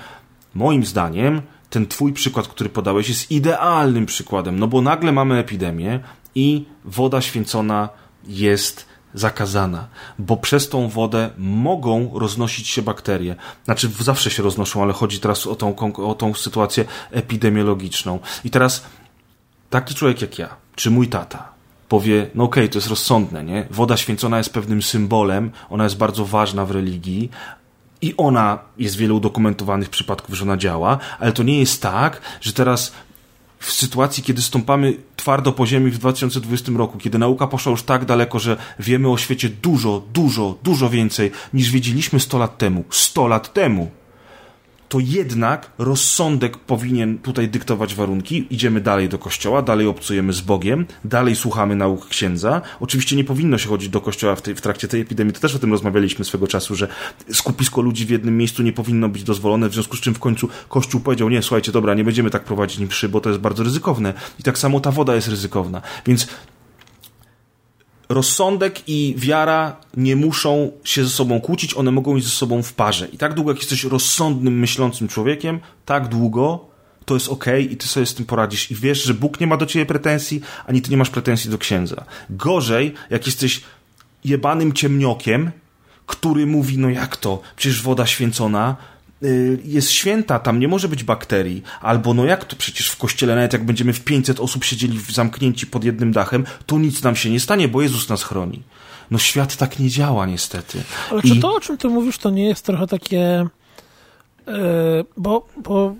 moim 0.54 0.84
zdaniem 0.84 1.42
ten 1.70 1.86
twój 1.86 2.12
przykład, 2.12 2.48
który 2.48 2.70
podałeś, 2.70 3.08
jest 3.08 3.30
idealnym 3.30 4.06
przykładem, 4.06 4.58
no 4.58 4.68
bo 4.68 4.80
nagle 4.80 5.12
mamy 5.12 5.38
epidemię 5.38 6.00
i 6.34 6.64
woda 6.84 7.20
święcona 7.20 7.88
jest 8.24 8.86
zakazana, 9.14 9.88
bo 10.18 10.36
przez 10.36 10.68
tą 10.68 10.88
wodę 10.88 11.30
mogą 11.38 12.18
roznosić 12.18 12.68
się 12.68 12.82
bakterie. 12.82 13.36
Znaczy, 13.64 13.90
zawsze 14.00 14.30
się 14.30 14.42
roznoszą, 14.42 14.82
ale 14.82 14.92
chodzi 14.92 15.20
teraz 15.20 15.46
o 15.46 15.54
tą, 15.54 15.76
o 15.94 16.14
tą 16.14 16.34
sytuację 16.34 16.84
epidemiologiczną. 17.10 18.18
I 18.44 18.50
teraz 18.50 18.84
taki 19.70 19.94
człowiek 19.94 20.22
jak 20.22 20.38
ja, 20.38 20.48
czy 20.74 20.90
mój 20.90 21.08
tata, 21.08 21.48
powie, 21.88 22.30
no 22.34 22.44
okej, 22.44 22.64
okay, 22.64 22.68
to 22.68 22.78
jest 22.78 22.88
rozsądne, 22.88 23.44
nie? 23.44 23.66
Woda 23.70 23.96
święcona 23.96 24.38
jest 24.38 24.52
pewnym 24.52 24.82
symbolem, 24.82 25.50
ona 25.70 25.84
jest 25.84 25.96
bardzo 25.96 26.24
ważna 26.24 26.64
w 26.64 26.70
religii, 26.70 27.30
i 28.02 28.14
ona 28.16 28.58
jest 28.78 28.96
wiele 28.96 29.14
udokumentowanych 29.14 29.90
przypadków, 29.90 30.34
że 30.34 30.44
ona 30.44 30.56
działa, 30.56 30.98
ale 31.18 31.32
to 31.32 31.42
nie 31.42 31.58
jest 31.58 31.82
tak, 31.82 32.20
że 32.40 32.52
teraz 32.52 32.92
w 33.58 33.72
sytuacji, 33.72 34.22
kiedy 34.22 34.42
stąpamy 34.42 34.96
twardo 35.16 35.52
po 35.52 35.66
ziemi 35.66 35.90
w 35.90 35.98
2020 35.98 36.72
roku, 36.76 36.98
kiedy 36.98 37.18
nauka 37.18 37.46
poszła 37.46 37.70
już 37.70 37.82
tak 37.82 38.04
daleko, 38.04 38.38
że 38.38 38.56
wiemy 38.78 39.10
o 39.10 39.18
świecie 39.18 39.48
dużo, 39.48 40.02
dużo, 40.12 40.58
dużo 40.62 40.90
więcej 40.90 41.30
niż 41.54 41.70
wiedzieliśmy 41.70 42.20
100 42.20 42.38
lat 42.38 42.58
temu. 42.58 42.84
100 42.90 43.28
lat 43.28 43.52
temu! 43.52 43.90
To 44.88 44.98
jednak 45.00 45.70
rozsądek 45.78 46.56
powinien 46.56 47.18
tutaj 47.18 47.48
dyktować 47.48 47.94
warunki. 47.94 48.46
Idziemy 48.50 48.80
dalej 48.80 49.08
do 49.08 49.18
kościoła, 49.18 49.62
dalej 49.62 49.86
obcujemy 49.86 50.32
z 50.32 50.40
Bogiem, 50.40 50.86
dalej 51.04 51.36
słuchamy 51.36 51.76
nauk 51.76 52.08
księdza. 52.08 52.62
Oczywiście 52.80 53.16
nie 53.16 53.24
powinno 53.24 53.58
się 53.58 53.68
chodzić 53.68 53.88
do 53.88 54.00
kościoła 54.00 54.36
w, 54.36 54.42
tej, 54.42 54.54
w 54.54 54.60
trakcie 54.60 54.88
tej 54.88 55.00
epidemii. 55.00 55.32
To 55.32 55.40
też 55.40 55.54
o 55.54 55.58
tym 55.58 55.72
rozmawialiśmy 55.72 56.24
swego 56.24 56.46
czasu, 56.46 56.74
że 56.74 56.88
skupisko 57.32 57.80
ludzi 57.80 58.06
w 58.06 58.10
jednym 58.10 58.36
miejscu 58.36 58.62
nie 58.62 58.72
powinno 58.72 59.08
być 59.08 59.22
dozwolone, 59.24 59.68
w 59.68 59.74
związku 59.74 59.96
z 59.96 60.00
czym 60.00 60.14
w 60.14 60.18
końcu 60.18 60.48
Kościół 60.68 61.00
powiedział, 61.00 61.28
nie, 61.28 61.42
słuchajcie, 61.42 61.72
dobra, 61.72 61.94
nie 61.94 62.04
będziemy 62.04 62.30
tak 62.30 62.44
prowadzić 62.44 62.78
mszy, 62.78 63.08
bo 63.08 63.20
to 63.20 63.28
jest 63.28 63.40
bardzo 63.40 63.64
ryzykowne. 63.64 64.14
I 64.40 64.42
tak 64.42 64.58
samo 64.58 64.80
ta 64.80 64.90
woda 64.90 65.14
jest 65.14 65.28
ryzykowna. 65.28 65.82
Więc 66.06 66.28
rozsądek 68.08 68.88
i 68.88 69.14
wiara 69.16 69.76
nie 69.96 70.16
muszą 70.16 70.72
się 70.84 71.04
ze 71.04 71.10
sobą 71.10 71.40
kłócić, 71.40 71.74
one 71.74 71.90
mogą 71.90 72.16
iść 72.16 72.26
ze 72.26 72.32
sobą 72.32 72.62
w 72.62 72.72
parze. 72.72 73.08
I 73.12 73.18
tak 73.18 73.34
długo, 73.34 73.50
jak 73.50 73.58
jesteś 73.58 73.84
rozsądnym, 73.84 74.58
myślącym 74.58 75.08
człowiekiem, 75.08 75.60
tak 75.84 76.08
długo 76.08 76.68
to 77.04 77.14
jest 77.14 77.28
ok 77.28 77.44
i 77.70 77.76
ty 77.76 77.86
sobie 77.86 78.06
z 78.06 78.14
tym 78.14 78.26
poradzisz 78.26 78.70
i 78.70 78.74
wiesz, 78.74 79.02
że 79.02 79.14
Bóg 79.14 79.40
nie 79.40 79.46
ma 79.46 79.56
do 79.56 79.66
ciebie 79.66 79.86
pretensji, 79.86 80.40
ani 80.66 80.82
ty 80.82 80.90
nie 80.90 80.96
masz 80.96 81.10
pretensji 81.10 81.50
do 81.50 81.58
księdza. 81.58 82.04
Gorzej, 82.30 82.94
jak 83.10 83.26
jesteś 83.26 83.60
jebanym 84.24 84.72
ciemniokiem, 84.72 85.50
który 86.06 86.46
mówi, 86.46 86.78
no 86.78 86.90
jak 86.90 87.16
to, 87.16 87.40
przecież 87.56 87.82
woda 87.82 88.06
święcona, 88.06 88.76
jest 89.64 89.90
święta, 89.90 90.38
tam 90.38 90.60
nie 90.60 90.68
może 90.68 90.88
być 90.88 91.04
bakterii. 91.04 91.62
Albo 91.80 92.14
no 92.14 92.24
jak 92.24 92.44
to 92.44 92.56
przecież 92.56 92.88
w 92.88 92.96
kościele, 92.96 93.34
nawet 93.34 93.52
jak 93.52 93.64
będziemy 93.64 93.92
w 93.92 94.04
500 94.04 94.40
osób 94.40 94.64
siedzieli 94.64 95.00
zamknięci 95.10 95.66
pod 95.66 95.84
jednym 95.84 96.12
dachem, 96.12 96.44
to 96.66 96.78
nic 96.78 97.02
nam 97.02 97.16
się 97.16 97.30
nie 97.30 97.40
stanie, 97.40 97.68
bo 97.68 97.82
Jezus 97.82 98.08
nas 98.08 98.22
chroni. 98.22 98.62
No 99.10 99.18
świat 99.18 99.56
tak 99.56 99.78
nie 99.78 99.90
działa 99.90 100.26
niestety. 100.26 100.82
Ale 101.10 101.20
I... 101.20 101.28
czy 101.28 101.40
to, 101.40 101.54
o 101.54 101.60
czym 101.60 101.78
ty 101.78 101.88
mówisz, 101.88 102.18
to 102.18 102.30
nie 102.30 102.48
jest 102.48 102.64
trochę 102.64 102.86
takie... 102.86 103.46
Yy, 104.46 104.54
bo, 105.16 105.48
bo 105.56 105.94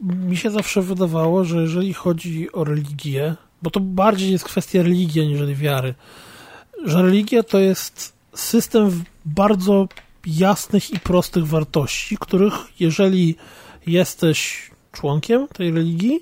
mi 0.00 0.36
się 0.36 0.50
zawsze 0.50 0.82
wydawało, 0.82 1.44
że 1.44 1.62
jeżeli 1.62 1.94
chodzi 1.94 2.52
o 2.52 2.64
religię, 2.64 3.34
bo 3.62 3.70
to 3.70 3.80
bardziej 3.80 4.32
jest 4.32 4.44
kwestia 4.44 4.82
religii, 4.82 5.22
aniżeli 5.22 5.54
wiary, 5.54 5.94
że 6.84 7.02
religia 7.02 7.42
to 7.42 7.58
jest 7.58 8.12
system 8.34 9.04
bardzo 9.24 9.88
jasnych 10.26 10.90
i 10.90 11.00
prostych 11.00 11.46
wartości, 11.46 12.16
których 12.20 12.54
jeżeli 12.80 13.36
jesteś 13.86 14.70
członkiem 14.92 15.48
tej 15.48 15.70
religii, 15.70 16.20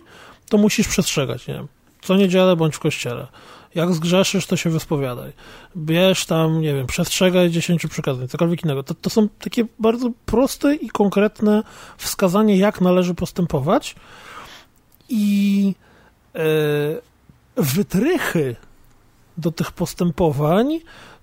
to 0.48 0.58
musisz 0.58 0.88
przestrzegać, 0.88 1.46
nie 1.46 1.64
co 2.02 2.16
niedzielę 2.16 2.56
bądź 2.56 2.76
w 2.76 2.78
kościele. 2.78 3.26
Jak 3.74 3.94
zgrzeszysz, 3.94 4.46
to 4.46 4.56
się 4.56 4.70
wyspowiadaj. 4.70 5.32
Bierz 5.76 6.26
tam, 6.26 6.60
nie 6.60 6.74
wiem, 6.74 6.86
przestrzegaj 6.86 7.50
dziesięciu 7.50 7.88
przykazań, 7.88 8.28
cokolwiek 8.28 8.64
innego. 8.64 8.82
To, 8.82 8.94
to 8.94 9.10
są 9.10 9.28
takie 9.28 9.64
bardzo 9.78 10.10
proste 10.26 10.74
i 10.74 10.88
konkretne 10.88 11.62
wskazanie, 11.98 12.56
jak 12.56 12.80
należy 12.80 13.14
postępować 13.14 13.94
i 15.08 15.74
e, 16.34 16.40
wytrychy 17.56 18.56
do 19.38 19.52
tych 19.52 19.72
postępowań, 19.72 20.80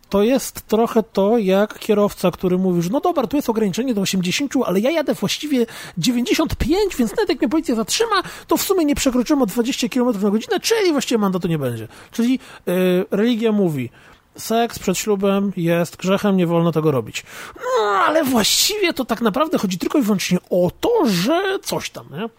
to 0.09 0.23
jest 0.23 0.61
trochę 0.61 1.03
to, 1.03 1.38
jak 1.38 1.79
kierowca, 1.79 2.31
który 2.31 2.57
mówi, 2.57 2.81
że 2.81 2.89
no 2.89 2.99
dobra, 2.99 3.27
tu 3.27 3.35
jest 3.35 3.49
ograniczenie 3.49 3.93
do 3.93 4.01
80, 4.01 4.53
ale 4.65 4.79
ja 4.79 4.91
jadę 4.91 5.13
właściwie 5.13 5.65
95, 5.97 6.95
więc 6.95 7.11
nawet 7.11 7.29
jak 7.29 7.39
mnie 7.41 7.49
policja 7.49 7.75
zatrzyma, 7.75 8.23
to 8.47 8.57
w 8.57 8.61
sumie 8.61 8.85
nie 8.85 8.95
przekroczymy 8.95 9.43
o 9.43 9.45
20 9.45 9.89
km 9.89 10.21
na 10.21 10.29
godzinę, 10.29 10.59
czyli 10.59 10.91
właściwie 10.91 11.17
mandatu 11.17 11.47
nie 11.47 11.57
będzie. 11.57 11.88
Czyli 12.11 12.39
yy, 12.65 13.05
religia 13.11 13.51
mówi, 13.51 13.89
seks 14.38 14.79
przed 14.79 14.97
ślubem 14.97 15.51
jest 15.57 15.95
grzechem, 15.95 16.38
nie 16.38 16.47
wolno 16.47 16.71
tego 16.71 16.91
robić. 16.91 17.23
No, 17.55 17.84
ale 17.84 18.23
właściwie 18.23 18.93
to 18.93 19.05
tak 19.05 19.21
naprawdę 19.21 19.57
chodzi 19.57 19.77
tylko 19.77 19.97
i 19.97 20.01
wyłącznie 20.01 20.38
o 20.49 20.71
to, 20.79 20.89
że 21.05 21.59
coś 21.63 21.89
tam, 21.89 22.05
nie? 22.11 22.29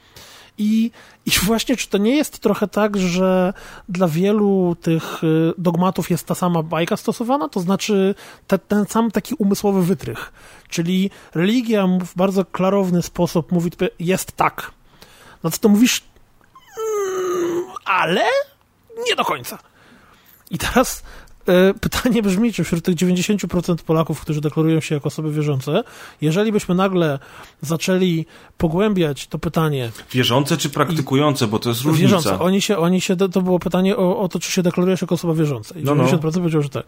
I, 0.59 0.91
I 1.27 1.31
właśnie, 1.31 1.77
czy 1.77 1.89
to 1.89 1.99
nie 1.99 2.17
jest 2.17 2.39
trochę 2.39 2.69
tak, 2.69 2.97
że 2.97 3.53
dla 3.89 4.09
wielu 4.09 4.77
tych 4.83 5.25
y, 5.25 5.53
dogmatów 5.59 6.11
jest 6.11 6.27
ta 6.27 6.35
sama 6.35 6.63
bajka 6.63 6.97
stosowana? 6.97 7.49
To 7.49 7.61
znaczy 7.61 8.15
te, 8.47 8.59
ten 8.59 8.87
sam 8.87 9.11
taki 9.11 9.35
umysłowy 9.35 9.83
wytrych. 9.83 10.33
Czyli 10.69 11.11
religia 11.35 11.87
w 11.87 12.15
bardzo 12.15 12.45
klarowny 12.45 13.03
sposób 13.03 13.53
mówi, 13.53 13.71
jest 13.99 14.33
tak. 14.33 14.73
No 15.43 15.51
to, 15.51 15.59
to 15.59 15.69
mówisz, 15.69 16.05
mm, 16.79 17.65
ale 17.85 18.25
nie 19.09 19.17
do 19.17 19.25
końca. 19.25 19.59
I 20.51 20.59
teraz 20.59 21.03
pytanie 21.81 22.23
brzmi, 22.23 22.53
czy 22.53 22.65
wśród 22.65 22.85
tych 22.85 22.95
90% 22.95 23.77
Polaków, 23.77 24.20
którzy 24.20 24.41
deklarują 24.41 24.81
się 24.81 24.95
jako 24.95 25.07
osoby 25.07 25.33
wierzące, 25.33 25.83
jeżeli 26.20 26.53
byśmy 26.53 26.75
nagle 26.75 27.19
zaczęli 27.62 28.27
pogłębiać 28.59 29.27
to 29.27 29.39
pytanie... 29.39 29.91
Wierzące 30.12 30.57
czy 30.57 30.70
praktykujące, 30.70 31.47
bo 31.47 31.59
to 31.59 31.69
jest 31.69 31.83
różnica. 31.83 32.16
Wierzące. 32.16 32.39
Oni 32.39 32.61
się, 32.61 32.79
oni 32.79 33.01
się, 33.01 33.16
to 33.16 33.43
było 33.43 33.59
pytanie 33.59 33.97
o, 33.97 34.19
o 34.19 34.29
to, 34.29 34.39
czy 34.39 34.51
się 34.51 34.62
deklarujesz 34.62 35.01
jako 35.01 35.15
osoba 35.15 35.35
wierząca. 35.35 35.79
I 35.79 35.85
no, 35.85 35.95
90% 35.95 36.23
no. 36.23 36.29
powiedział, 36.29 36.62
że 36.62 36.69
tak. 36.69 36.85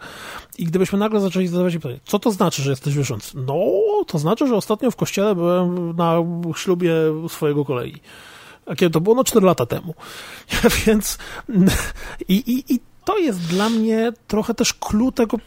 I 0.57 0.65
gdybyśmy 0.65 0.99
nagle 0.99 1.19
zaczęli 1.19 1.47
zadawać 1.47 1.73
pytanie, 1.73 1.99
co 2.05 2.19
to 2.19 2.31
znaczy, 2.31 2.61
że 2.61 2.69
jesteś 2.69 2.93
wierzący? 2.93 3.37
No, 3.37 3.71
to 4.07 4.19
znaczy, 4.19 4.47
że 4.47 4.55
ostatnio 4.55 4.91
w 4.91 4.95
kościele 4.95 5.35
byłem 5.35 5.95
na 5.95 6.15
ślubie 6.55 6.93
swojego 7.29 7.65
kolegi. 7.65 7.99
A 8.65 8.75
kiedy 8.75 8.91
to 8.91 9.01
było? 9.01 9.15
No 9.15 9.23
4 9.23 9.45
lata 9.45 9.65
temu. 9.65 9.93
Więc 10.85 11.17
i, 12.27 12.35
i, 12.35 12.73
i 12.73 12.79
to 13.05 13.17
jest 13.17 13.39
dla 13.39 13.69
mnie 13.69 14.13
trochę 14.27 14.53
też 14.53 14.73
clue 14.73 15.11
tego, 15.11 15.37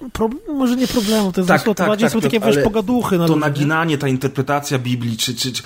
może 0.55 0.76
nie 0.76 0.89
problemu, 0.89 1.32
to 1.32 1.40
jest 1.40 1.48
tak, 1.48 1.62
tak, 1.62 2.01
tak, 2.01 2.10
są 2.10 2.20
takie, 2.20 2.40
wiesz, 2.40 2.59
pogaduchy. 2.64 3.18
Na 3.18 3.26
to 3.26 3.36
naginanie, 3.36 3.98
ta 3.98 4.09
interpretacja 4.09 4.78
Biblii, 4.78 5.16
czy, 5.16 5.35
czy, 5.35 5.52
czy, 5.52 5.62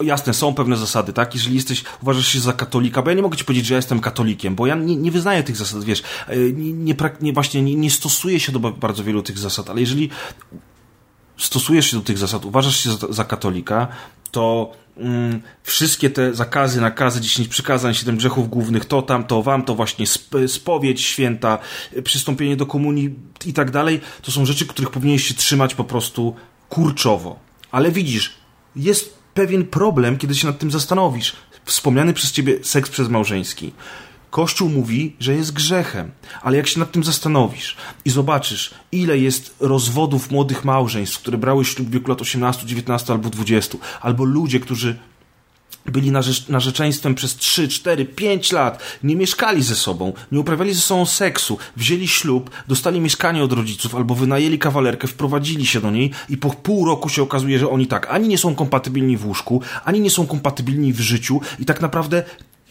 jasne, 0.00 0.34
są 0.34 0.54
pewne 0.54 0.76
zasady, 0.76 1.12
tak? 1.12 1.34
Jeżeli 1.34 1.56
jesteś, 1.56 1.84
uważasz 2.02 2.28
się 2.28 2.40
za 2.40 2.52
katolika, 2.52 3.02
bo 3.02 3.10
ja 3.10 3.16
nie 3.16 3.22
mogę 3.22 3.36
ci 3.36 3.44
powiedzieć, 3.44 3.66
że 3.66 3.74
ja 3.74 3.78
jestem 3.78 4.00
katolikiem, 4.00 4.54
bo 4.54 4.66
ja 4.66 4.74
nie, 4.74 4.96
nie 4.96 5.10
wyznaję 5.10 5.42
tych 5.42 5.56
zasad, 5.56 5.84
wiesz, 5.84 6.02
e, 6.28 6.36
nie, 6.36 6.72
nie, 6.72 6.94
nie 7.20 7.32
właśnie 7.32 7.62
nie, 7.62 7.74
nie 7.74 7.90
stosuję 7.90 8.40
się 8.40 8.52
do 8.52 8.58
bardzo 8.58 9.04
wielu 9.04 9.22
tych 9.22 9.38
zasad, 9.38 9.70
ale 9.70 9.80
jeżeli 9.80 10.10
stosujesz 11.38 11.90
się 11.90 11.96
do 11.96 12.02
tych 12.02 12.18
zasad, 12.18 12.44
uważasz 12.44 12.76
się 12.76 12.90
za, 12.90 13.06
za 13.10 13.24
katolika, 13.24 13.88
to 14.30 14.72
wszystkie 15.62 16.10
te 16.10 16.34
zakazy, 16.34 16.80
nakazy, 16.80 17.20
10 17.20 17.48
przykazań, 17.48 17.94
7 17.94 18.16
grzechów 18.16 18.48
głównych, 18.48 18.84
to 18.84 19.02
tam, 19.02 19.24
to 19.24 19.42
wam, 19.42 19.62
to 19.62 19.74
właśnie 19.74 20.06
spowiedź 20.46 21.00
święta, 21.00 21.58
przystąpienie 22.04 22.56
do 22.56 22.66
komunii 22.66 23.14
i 23.46 23.52
tak 23.52 23.70
dalej, 23.70 24.00
to 24.22 24.32
są 24.32 24.46
rzeczy, 24.46 24.66
których 24.66 24.90
powinieneś 24.90 25.24
się 25.24 25.34
trzymać 25.34 25.74
po 25.74 25.84
prostu 25.84 26.34
kurczowo. 26.68 27.38
Ale 27.70 27.90
widzisz, 27.90 28.34
jest 28.76 29.18
pewien 29.34 29.66
problem, 29.66 30.18
kiedy 30.18 30.34
się 30.34 30.46
nad 30.46 30.58
tym 30.58 30.70
zastanowisz. 30.70 31.36
Wspomniany 31.64 32.12
przez 32.12 32.32
ciebie 32.32 32.64
seks 32.64 32.90
przez 32.90 33.08
małżeński. 33.08 33.72
Kościół 34.36 34.68
mówi, 34.68 35.16
że 35.20 35.34
jest 35.34 35.52
grzechem, 35.52 36.10
ale 36.42 36.56
jak 36.56 36.66
się 36.66 36.80
nad 36.80 36.92
tym 36.92 37.04
zastanowisz 37.04 37.76
i 38.04 38.10
zobaczysz, 38.10 38.74
ile 38.92 39.18
jest 39.18 39.54
rozwodów 39.60 40.30
młodych 40.30 40.64
małżeństw, 40.64 41.18
które 41.18 41.38
brały 41.38 41.64
ślub 41.64 41.88
w 41.88 41.90
wieku 41.90 42.10
lat 42.10 42.20
18, 42.20 42.66
19 42.66 43.12
albo 43.12 43.30
20, 43.30 43.78
albo 44.00 44.24
ludzie, 44.24 44.60
którzy 44.60 44.96
byli 45.86 46.12
narzeczeństwem 46.48 47.14
przez 47.14 47.36
3, 47.36 47.68
4, 47.68 48.04
5 48.04 48.52
lat, 48.52 48.82
nie 49.02 49.16
mieszkali 49.16 49.62
ze 49.62 49.76
sobą, 49.76 50.12
nie 50.32 50.40
uprawiali 50.40 50.74
ze 50.74 50.80
sobą 50.80 51.06
seksu, 51.06 51.58
wzięli 51.76 52.08
ślub, 52.08 52.50
dostali 52.68 53.00
mieszkanie 53.00 53.44
od 53.44 53.52
rodziców 53.52 53.94
albo 53.94 54.14
wynajęli 54.14 54.58
kawalerkę, 54.58 55.08
wprowadzili 55.08 55.66
się 55.66 55.80
do 55.80 55.90
niej 55.90 56.10
i 56.28 56.36
po 56.36 56.50
pół 56.50 56.86
roku 56.86 57.08
się 57.08 57.22
okazuje, 57.22 57.58
że 57.58 57.70
oni 57.70 57.86
tak 57.86 58.06
ani 58.10 58.28
nie 58.28 58.38
są 58.38 58.54
kompatybilni 58.54 59.16
w 59.16 59.26
łóżku, 59.26 59.62
ani 59.84 60.00
nie 60.00 60.10
są 60.10 60.26
kompatybilni 60.26 60.92
w 60.92 61.00
życiu 61.00 61.40
i 61.58 61.64
tak 61.64 61.80
naprawdę 61.80 62.24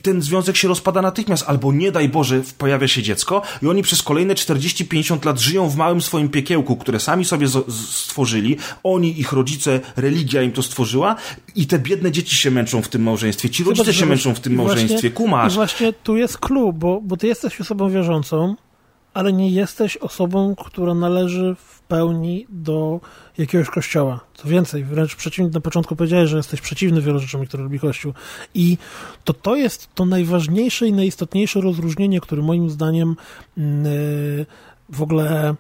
ten 0.06 0.22
związek 0.22 0.57
się 0.57 0.68
rozpada 0.68 1.02
natychmiast, 1.02 1.44
albo 1.48 1.73
nie 1.73 1.91
daj 1.91 2.10
Boże, 2.10 2.41
pojawia 2.57 2.88
się 2.88 3.03
dziecko 3.03 3.41
i 3.61 3.68
oni 3.68 3.84
przez 3.84 4.03
kolejne 4.03 4.34
40-50 4.34 5.26
lat 5.26 5.40
żyją 5.40 5.69
w 5.69 5.76
małym 5.76 6.02
swoim 6.02 6.30
piekiełku, 6.30 6.76
które 6.76 6.99
sami 6.99 7.26
sobie 7.26 7.48
stworzyli, 7.69 8.57
oni, 8.84 9.19
ich 9.19 9.34
rodzice, 9.34 9.80
religia 9.95 10.41
im 10.41 10.52
to 10.52 10.64
stworzyła 10.64 11.15
i 11.56 11.68
te 11.68 11.80
biedne 11.80 12.11
dzieci 12.11 12.36
się 12.36 12.52
męczą 12.52 12.82
w 12.82 12.88
tym 12.88 13.03
małżeństwie, 13.03 13.49
ci 13.49 13.64
rodzice 13.64 13.94
się 13.94 14.06
męczą 14.06 14.34
w 14.34 14.40
tym 14.40 14.56
małżeństwie, 14.56 15.11
kumasz. 15.11 15.53
I 15.53 15.56
właśnie 15.56 15.94
tu 15.94 16.18
jest 16.18 16.38
klub, 16.38 16.77
bo, 16.77 17.02
bo 17.02 17.18
ty 17.18 17.27
jesteś 17.27 17.61
osobą 17.61 17.90
wierzącą, 17.90 18.56
ale 19.14 19.34
nie 19.34 19.49
jesteś 19.49 19.98
osobą, 19.98 20.56
która 20.56 20.94
należy 20.94 21.56
w 21.56 21.74
pełni 21.88 22.45
do 22.49 22.99
jakiegoś 23.38 23.70
kościoła. 23.70 24.20
Co 24.34 24.49
więcej, 24.49 24.84
wręcz 24.84 25.16
przeciwnie, 25.16 25.52
na 25.52 25.60
początku 25.60 25.95
powiedziałeś, 25.95 26.30
że 26.30 26.38
jesteś 26.38 26.62
przeciwny 26.62 27.02
wielu 27.02 27.20
rzeczom, 27.20 27.45
które 27.45 27.64
robi 27.64 27.80
Kościół. 27.80 28.14
I 28.53 28.78
to, 29.24 29.34
to 29.34 29.56
jest 29.56 29.95
to 29.95 30.06
najważniejsze 30.06 30.88
i 30.88 30.94
najistotniejsze 30.94 31.62
rozróżnienie, 31.62 32.22
które 32.22 32.41
moim 32.41 32.70
zdaniem 32.70 33.16
yy, 33.57 33.64
w 34.90 35.02
ogóle, 35.02 35.56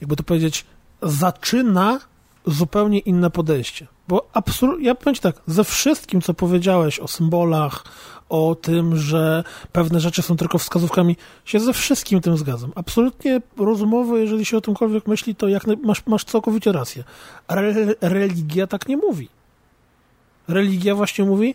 jakby 0.00 0.16
to 0.16 0.22
powiedzieć, 0.22 0.64
zaczyna 1.02 2.00
zupełnie 2.46 2.98
inne 2.98 3.30
podejście. 3.30 3.86
Bo 4.08 4.28
absolutnie, 4.32 4.86
ja 4.86 4.94
powiem 4.94 5.14
ci 5.14 5.20
tak, 5.20 5.36
ze 5.46 5.64
wszystkim, 5.64 6.20
co 6.20 6.34
powiedziałeś 6.34 7.00
o 7.00 7.08
symbolach, 7.08 7.84
o 8.28 8.54
tym, 8.54 8.96
że 8.96 9.44
pewne 9.72 10.00
rzeczy 10.00 10.22
są 10.22 10.36
tylko 10.36 10.58
wskazówkami, 10.58 11.16
się 11.44 11.60
ze 11.60 11.72
wszystkim 11.72 12.20
tym 12.20 12.36
zgadzam. 12.36 12.72
Absolutnie 12.74 13.40
rozumowo, 13.56 14.16
jeżeli 14.16 14.44
się 14.44 14.56
o 14.56 14.60
tymkolwiek 14.60 15.06
myśli, 15.06 15.34
to 15.34 15.48
jak 15.48 15.62
masz, 15.82 16.06
masz 16.06 16.24
całkowicie 16.24 16.72
rację. 16.72 17.04
Re, 17.48 17.74
religia 18.00 18.66
tak 18.66 18.88
nie 18.88 18.96
mówi. 18.96 19.28
Religia 20.48 20.94
właśnie 20.94 21.24
mówi, 21.24 21.54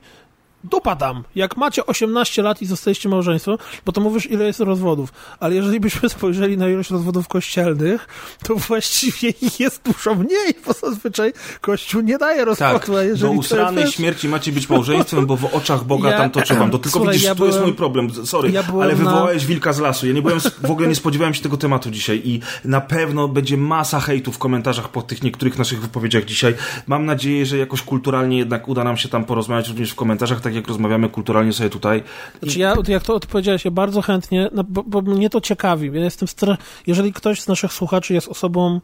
dopadam. 0.64 1.24
Jak 1.36 1.58
macie 1.58 1.86
18 1.86 2.42
lat 2.42 2.62
i 2.62 2.66
zostaliście 2.66 3.10
małżeństwem, 3.10 3.58
bo 3.86 3.92
to 3.92 4.02
mówisz, 4.02 4.26
ile 4.32 4.46
jest 4.46 4.60
rozwodów. 4.60 5.14
Ale 5.40 5.56
jeżeli 5.56 5.80
byśmy 5.80 6.10
spojrzeli 6.20 6.58
na 6.58 6.70
ilość 6.70 6.90
rozwodów 6.90 7.28
kościelnych, 7.28 8.08
to 8.44 8.56
właściwie 8.56 9.30
ich 9.30 9.60
jest 9.60 9.82
dużo 9.84 10.16
mniej, 10.16 10.54
bo 10.66 10.74
zazwyczaj 10.74 11.34
Kościół 11.62 12.02
nie 12.02 12.18
daje 12.18 12.46
rozwodu. 12.46 12.80
Tak, 12.80 13.18
do 13.20 13.32
usranej 13.32 13.84
jest... 13.84 13.96
śmierci 13.96 14.30
macie 14.30 14.52
być 14.52 14.70
małżeństwem, 14.70 15.26
bo 15.26 15.38
w 15.38 15.46
oczach 15.46 15.84
Boga 15.84 16.12
ja, 16.12 16.18
tam 16.18 16.32
to 16.32 16.42
trzeba. 16.42 16.70
To 16.70 16.80
tylko 16.80 16.90
słuchaj, 16.90 17.14
widzisz, 17.14 17.28
ja 17.28 17.36
byłem, 17.36 17.52
jest 17.52 17.64
mój 17.64 17.74
problem. 17.74 18.26
Sorry, 18.26 18.52
ja 18.52 18.64
ale 18.82 18.96
wywołałeś 18.96 19.42
na... 19.44 19.48
wilka 19.48 19.74
z 19.74 19.80
lasu. 19.80 20.08
Ja 20.08 20.14
nie 20.14 20.22
byłem, 20.22 20.40
w 20.40 20.72
ogóle 20.72 20.88
nie 20.88 20.96
spodziewałem 20.96 21.34
się 21.34 21.42
tego 21.42 21.58
tematu 21.58 21.92
dzisiaj 21.92 22.22
i 22.26 22.40
na 22.66 22.82
pewno 22.82 23.28
będzie 23.28 23.58
masa 23.58 24.00
hejtu 24.00 24.32
w 24.32 24.38
komentarzach 24.38 24.90
po 24.90 25.02
tych 25.02 25.24
niektórych 25.24 25.58
naszych 25.58 25.82
wypowiedziach 25.82 26.26
dzisiaj. 26.26 26.56
Mam 26.88 27.06
nadzieję, 27.06 27.46
że 27.46 27.58
jakoś 27.58 27.82
kulturalnie 27.82 28.38
jednak 28.38 28.68
uda 28.68 28.84
nam 28.84 28.98
się 28.98 29.10
tam 29.10 29.26
porozmawiać 29.26 29.68
również 29.68 29.92
w 29.92 29.96
komentarzach, 29.96 30.42
tak 30.50 30.56
jak 30.56 30.68
rozmawiamy 30.68 31.10
kulturalnie 31.10 31.54
sobie 31.54 31.70
tutaj. 31.70 32.04
Znaczy 32.44 32.60
ja, 32.60 32.76
jak 32.88 33.04
to 33.04 33.16
odpowiedziałeś, 33.16 33.66
ja 33.66 33.72
bardzo 33.72 34.02
chętnie, 34.02 34.50
no, 34.52 34.64
bo, 34.64 34.84
bo, 34.84 35.02
mnie 35.02 35.30
to 35.30 35.42
ciekawi. 35.42 35.92
Ja 35.94 36.04
jestem 36.04 36.28
stra... 36.28 36.58
Jeżeli 36.88 37.14
ktoś 37.14 37.42
z 37.42 37.48
naszych 37.48 37.74
słuchaczy 37.74 38.14
jest 38.14 38.28
osobą 38.28 38.82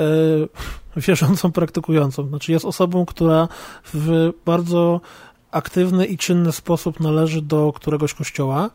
e, 0.00 0.04
wierzącą, 1.06 1.52
praktykującą, 1.52 2.28
znaczy 2.28 2.52
jest 2.52 2.64
osobą, 2.64 3.06
która 3.06 3.48
w 3.94 4.32
bardzo 4.46 5.00
aktywny 5.50 6.06
i 6.06 6.18
czynny 6.18 6.52
sposób 6.52 7.00
należy 7.00 7.42
do 7.42 7.72
któregoś 7.72 8.14
kościoła, 8.14 8.70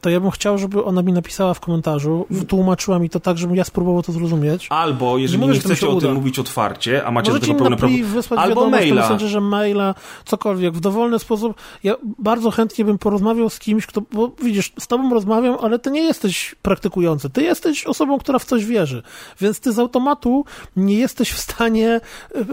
to 0.00 0.10
ja 0.10 0.20
bym 0.20 0.30
chciał, 0.30 0.58
żeby 0.58 0.84
ona 0.84 1.02
mi 1.02 1.12
napisała 1.12 1.54
w 1.54 1.60
komentarzu, 1.60 2.26
wytłumaczyła 2.30 2.98
mi 2.98 3.10
to 3.10 3.20
tak, 3.20 3.38
żebym 3.38 3.56
ja 3.56 3.64
spróbował 3.64 4.02
to 4.02 4.12
zrozumieć. 4.12 4.66
Albo, 4.70 5.18
jeżeli 5.18 5.40
nie, 5.40 5.46
mówię, 5.46 5.58
nie 5.58 5.60
chcecie 5.60 5.88
o 5.88 6.00
tym 6.00 6.14
mówić 6.14 6.38
otwarcie, 6.38 7.06
a 7.06 7.10
macie 7.10 7.30
Możecie 7.30 7.46
do 7.46 7.52
tego 7.52 7.64
pełne 7.64 7.76
prawo, 7.76 8.42
albo 8.42 8.70
maila. 8.70 9.18
że 9.18 9.40
maila, 9.40 9.94
cokolwiek, 10.24 10.74
w 10.74 10.80
dowolny 10.80 11.18
sposób. 11.18 11.56
Ja 11.82 11.94
bardzo 12.18 12.50
chętnie 12.50 12.84
bym 12.84 12.98
porozmawiał 12.98 13.50
z 13.50 13.58
kimś, 13.58 13.86
kto, 13.86 14.02
bo 14.12 14.30
widzisz, 14.42 14.72
z 14.78 14.86
tobą 14.86 15.14
rozmawiam, 15.14 15.56
ale 15.62 15.78
ty 15.78 15.90
nie 15.90 16.02
jesteś 16.02 16.54
praktykujący, 16.62 17.30
ty 17.30 17.42
jesteś 17.42 17.84
osobą, 17.84 18.18
która 18.18 18.38
w 18.38 18.44
coś 18.44 18.64
wierzy, 18.64 19.02
więc 19.40 19.60
ty 19.60 19.72
z 19.72 19.78
automatu 19.78 20.44
nie 20.76 20.94
jesteś 20.94 21.30
w 21.30 21.38
stanie, 21.38 21.88
e, 21.88 22.38
e, 22.38 22.44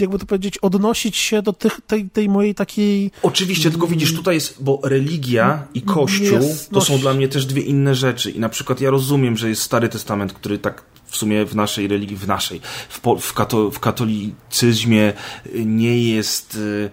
jakby 0.00 0.18
to 0.18 0.26
powiedzieć, 0.26 0.58
odnosić 0.58 1.16
się 1.16 1.42
do 1.42 1.52
tych, 1.52 1.80
tej, 1.86 2.10
tej 2.10 2.28
mojej 2.28 2.54
takiej... 2.54 3.10
Oczywiście, 3.22 3.70
tylko 3.70 3.86
widzisz, 3.86 4.14
tutaj 4.14 4.34
jest, 4.34 4.62
bo 4.62 4.80
religia 4.82 5.66
i 5.74 5.82
kościół 5.82 6.25
Kościół 6.30 6.56
to 6.72 6.80
są 6.80 6.98
dla 6.98 7.14
mnie 7.14 7.28
też 7.28 7.46
dwie 7.46 7.62
inne 7.62 7.94
rzeczy. 7.94 8.30
I 8.30 8.40
na 8.40 8.48
przykład 8.48 8.80
ja 8.80 8.90
rozumiem, 8.90 9.36
że 9.36 9.48
jest 9.48 9.62
Stary 9.62 9.88
Testament, 9.88 10.32
który 10.32 10.58
tak 10.58 10.82
w 11.06 11.16
sumie 11.16 11.44
w 11.44 11.54
naszej 11.54 11.88
religii, 11.88 12.16
w 12.16 12.26
naszej, 12.26 12.60
w, 12.88 13.00
w, 13.20 13.32
kato, 13.32 13.70
w 13.70 13.80
katolicyzmie 13.80 15.12
nie 15.54 16.02
jest 16.02 16.54
y, 16.54 16.90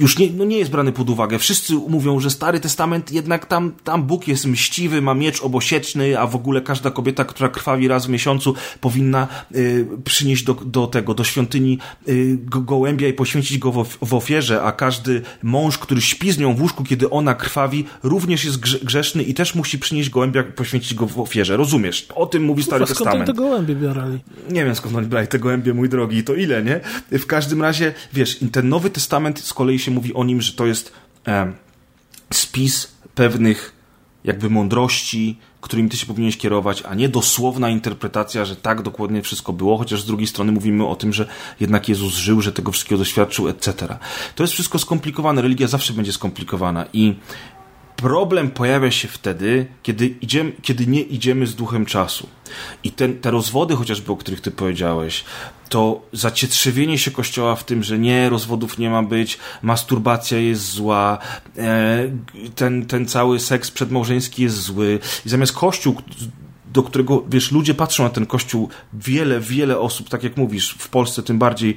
już 0.00 0.18
nie, 0.18 0.30
no 0.30 0.44
nie 0.44 0.58
jest 0.58 0.70
brany 0.70 0.92
pod 0.92 1.10
uwagę. 1.10 1.38
Wszyscy 1.38 1.74
mówią, 1.74 2.20
że 2.20 2.30
Stary 2.30 2.60
Testament 2.60 3.12
jednak 3.12 3.46
tam, 3.46 3.72
tam 3.84 4.02
Bóg 4.02 4.28
jest 4.28 4.46
mściwy, 4.46 5.02
ma 5.02 5.14
miecz 5.14 5.42
obosieczny, 5.42 6.18
a 6.18 6.26
w 6.26 6.36
ogóle 6.36 6.60
każda 6.60 6.90
kobieta, 6.90 7.24
która 7.24 7.48
krwawi 7.48 7.88
raz 7.88 8.06
w 8.06 8.08
miesiącu 8.08 8.54
powinna 8.80 9.28
y, 9.54 9.86
przynieść 10.04 10.44
do, 10.44 10.54
do 10.54 10.86
tego, 10.86 11.14
do 11.14 11.24
świątyni 11.24 11.78
y, 12.08 12.38
go, 12.44 12.60
gołębia 12.60 13.08
i 13.08 13.12
poświęcić 13.12 13.58
go 13.58 13.72
w, 13.72 13.98
w 14.02 14.14
ofierze, 14.14 14.62
a 14.62 14.72
każdy 14.72 15.22
mąż, 15.42 15.78
który 15.78 16.00
śpi 16.00 16.32
z 16.32 16.38
nią 16.38 16.54
w 16.54 16.60
łóżku, 16.60 16.84
kiedy 16.84 17.10
ona 17.10 17.34
krwawi, 17.34 17.84
również 18.02 18.44
jest 18.44 18.84
grzeszny 18.84 19.22
i 19.22 19.34
też 19.34 19.54
musi 19.54 19.78
przynieść 19.78 20.10
gołębia 20.10 20.40
i 20.40 20.52
poświęcić 20.52 20.94
go 20.94 21.06
w 21.06 21.20
ofierze. 21.20 21.56
Rozumiesz? 21.56 22.06
O 22.14 22.26
tym 22.26 22.44
mówi 22.44 22.62
Stary 22.62 22.84
Kurwa, 22.84 22.94
Testament. 22.94 23.24
Skąd 23.24 23.38
te 23.38 23.44
gołębie 23.44 23.74
bierali? 23.74 24.18
Nie 24.50 24.64
wiem 24.64 24.74
skąd 24.74 24.96
oni 24.96 25.06
brali 25.06 25.28
te 25.28 25.38
gołębie, 25.38 25.74
mój 25.74 25.88
drogi, 25.88 26.16
i 26.16 26.24
to 26.24 26.34
ile, 26.34 26.62
nie? 26.62 26.80
W 27.18 27.26
każdym 27.26 27.62
razie, 27.62 27.92
wiesz, 28.12 28.38
ten 28.52 28.68
Nowy 28.68 28.90
Testament 28.90 29.40
z 29.40 29.54
kolei 29.54 29.78
się 29.78 29.89
mówi 29.90 30.14
o 30.14 30.24
nim, 30.24 30.40
że 30.40 30.52
to 30.52 30.66
jest 30.66 30.92
e, 31.28 31.52
spis 32.32 32.92
pewnych 33.14 33.80
jakby 34.24 34.50
mądrości, 34.50 35.38
którymi 35.60 35.88
ty 35.88 35.96
się 35.96 36.06
powinieneś 36.06 36.36
kierować, 36.36 36.82
a 36.82 36.94
nie 36.94 37.08
dosłowna 37.08 37.70
interpretacja, 37.70 38.44
że 38.44 38.56
tak 38.56 38.82
dokładnie 38.82 39.22
wszystko 39.22 39.52
było, 39.52 39.78
chociaż 39.78 40.02
z 40.02 40.06
drugiej 40.06 40.26
strony 40.26 40.52
mówimy 40.52 40.86
o 40.86 40.96
tym, 40.96 41.12
że 41.12 41.26
jednak 41.60 41.88
Jezus 41.88 42.14
żył, 42.14 42.40
że 42.40 42.52
tego 42.52 42.72
wszystkiego 42.72 42.98
doświadczył, 42.98 43.48
etc. 43.48 43.98
To 44.34 44.42
jest 44.42 44.52
wszystko 44.52 44.78
skomplikowane, 44.78 45.42
religia 45.42 45.66
zawsze 45.66 45.92
będzie 45.92 46.12
skomplikowana 46.12 46.86
i 46.92 47.14
problem 48.00 48.50
pojawia 48.50 48.90
się 48.90 49.08
wtedy, 49.08 49.66
kiedy, 49.82 50.06
idziemy, 50.06 50.52
kiedy 50.62 50.86
nie 50.86 51.00
idziemy 51.00 51.46
z 51.46 51.54
duchem 51.54 51.86
czasu. 51.86 52.28
I 52.84 52.92
ten, 52.92 53.18
te 53.18 53.30
rozwody 53.30 53.76
chociażby, 53.76 54.12
o 54.12 54.16
których 54.16 54.40
ty 54.40 54.50
powiedziałeś, 54.50 55.24
to 55.68 56.02
zacietrzewienie 56.12 56.98
się 56.98 57.10
Kościoła 57.10 57.56
w 57.56 57.64
tym, 57.64 57.82
że 57.82 57.98
nie, 57.98 58.28
rozwodów 58.28 58.78
nie 58.78 58.90
ma 58.90 59.02
być, 59.02 59.38
masturbacja 59.62 60.38
jest 60.38 60.70
zła, 60.70 61.18
e, 61.58 62.10
ten, 62.54 62.86
ten 62.86 63.06
cały 63.06 63.40
seks 63.40 63.70
przedmałżeński 63.70 64.42
jest 64.42 64.62
zły. 64.62 64.98
I 65.26 65.28
zamiast 65.28 65.52
Kościół 65.52 65.94
do 66.72 66.82
którego, 66.82 67.24
wiesz, 67.28 67.52
ludzie 67.52 67.74
patrzą 67.74 68.04
na 68.04 68.10
ten 68.10 68.26
kościół, 68.26 68.68
wiele, 68.92 69.40
wiele 69.40 69.78
osób, 69.78 70.08
tak 70.08 70.24
jak 70.24 70.36
mówisz, 70.36 70.76
w 70.78 70.88
Polsce 70.88 71.22
tym 71.22 71.38
bardziej 71.38 71.76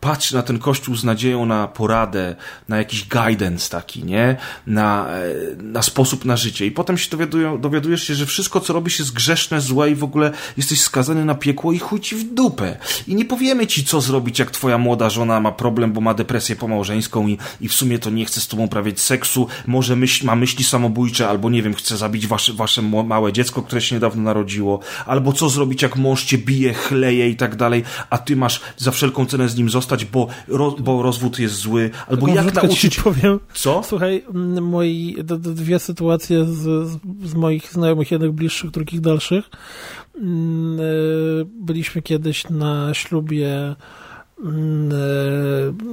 patrzy 0.00 0.34
na 0.34 0.42
ten 0.42 0.58
kościół 0.58 0.96
z 0.96 1.04
nadzieją 1.04 1.46
na 1.46 1.68
poradę, 1.68 2.36
na 2.68 2.78
jakiś 2.78 3.08
guidance 3.08 3.70
taki, 3.70 4.04
nie? 4.04 4.36
Na, 4.66 5.08
e, 5.08 5.22
na 5.62 5.82
sposób 5.82 6.24
na 6.24 6.36
życie. 6.36 6.66
I 6.66 6.70
potem 6.70 6.98
się 6.98 7.16
dowiadujesz 7.58 8.02
się, 8.02 8.14
że 8.14 8.26
wszystko, 8.26 8.60
co 8.60 8.72
robisz 8.72 8.98
jest 8.98 9.12
grzeszne, 9.12 9.60
złe 9.60 9.90
i 9.90 9.94
w 9.94 10.04
ogóle 10.04 10.32
jesteś 10.56 10.80
skazany 10.80 11.24
na 11.24 11.34
piekło 11.34 11.72
i 11.72 11.78
chuj 11.78 12.00
ci 12.00 12.16
w 12.16 12.34
dupę. 12.34 12.76
I 13.08 13.14
nie 13.14 13.24
powiemy 13.24 13.66
ci, 13.66 13.84
co 13.84 14.00
zrobić, 14.00 14.38
jak 14.38 14.50
twoja 14.50 14.78
młoda 14.78 15.10
żona 15.10 15.40
ma 15.40 15.52
problem, 15.52 15.92
bo 15.92 16.00
ma 16.00 16.14
depresję 16.14 16.56
pomałżeńską 16.56 17.28
i, 17.28 17.38
i 17.60 17.68
w 17.68 17.74
sumie 17.74 17.98
to 17.98 18.10
nie 18.10 18.24
chce 18.24 18.40
z 18.40 18.48
tobą 18.48 18.68
prawić 18.68 19.00
seksu, 19.00 19.46
może 19.66 19.96
myśl, 19.96 20.26
ma 20.26 20.36
myśli 20.36 20.64
samobójcze, 20.64 21.28
albo 21.28 21.50
nie 21.50 21.62
wiem, 21.62 21.74
chce 21.74 21.96
zabić 21.96 22.26
wasze, 22.26 22.52
wasze 22.52 22.82
małe 22.82 23.32
dziecko, 23.32 23.62
które 23.62 23.80
się 23.80 23.96
niedawno 23.96 24.22
narodziło, 24.22 24.80
albo 25.06 25.32
co 25.32 25.48
zrobić, 25.48 25.82
jak 25.82 25.96
mąż 25.96 26.24
cię 26.24 26.38
bije, 26.38 26.74
chleje 26.74 27.28
i 27.28 27.36
tak 27.36 27.56
dalej, 27.56 27.84
a 28.10 28.18
ty 28.18 28.36
masz 28.36 28.60
za 28.76 28.90
wszelką 28.90 29.26
cenę 29.26 29.48
z 29.48 29.56
nim 29.56 29.70
zostać 29.70 29.89
bo, 30.12 30.28
ro, 30.48 30.76
bo 30.78 31.02
rozwód 31.02 31.38
jest 31.38 31.54
zły, 31.54 31.90
albo 32.08 32.26
Taką 32.26 32.44
jak 32.44 32.54
nauczyć... 32.54 33.00
Powiem. 33.00 33.40
Co? 33.54 33.82
Słuchaj, 33.84 34.24
moi, 34.60 35.16
dwie 35.38 35.78
sytuacje 35.78 36.44
z, 36.44 36.90
z 37.24 37.34
moich 37.34 37.72
znajomych, 37.72 38.10
jednych 38.10 38.32
bliższych, 38.32 38.70
drugich 38.70 39.00
dalszych. 39.00 39.50
Mm, 40.16 40.80
e, 40.80 40.82
byliśmy 41.44 42.02
kiedyś 42.02 42.50
na 42.50 42.94
ślubie 42.94 43.74
mm, 44.44 44.92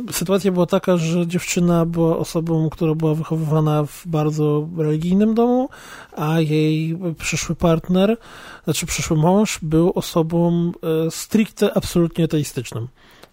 e, 0.09 0.13
Sytuacja 0.13 0.51
była 0.51 0.65
taka, 0.65 0.97
że 0.97 1.27
dziewczyna 1.27 1.85
była 1.85 2.17
osobą, 2.17 2.69
która 2.69 2.95
była 2.95 3.15
wychowywana 3.15 3.85
w 3.85 4.07
bardzo 4.07 4.69
religijnym 4.77 5.33
domu, 5.33 5.69
a 6.15 6.39
jej 6.39 6.97
przyszły 7.19 7.55
partner, 7.55 8.17
znaczy 8.63 8.85
przyszły 8.85 9.17
mąż, 9.17 9.59
był 9.61 9.91
osobą 9.95 10.71
e, 11.07 11.11
stricte 11.11 11.77
absolutnie 11.77 12.25
ateistyczną. 12.25 12.87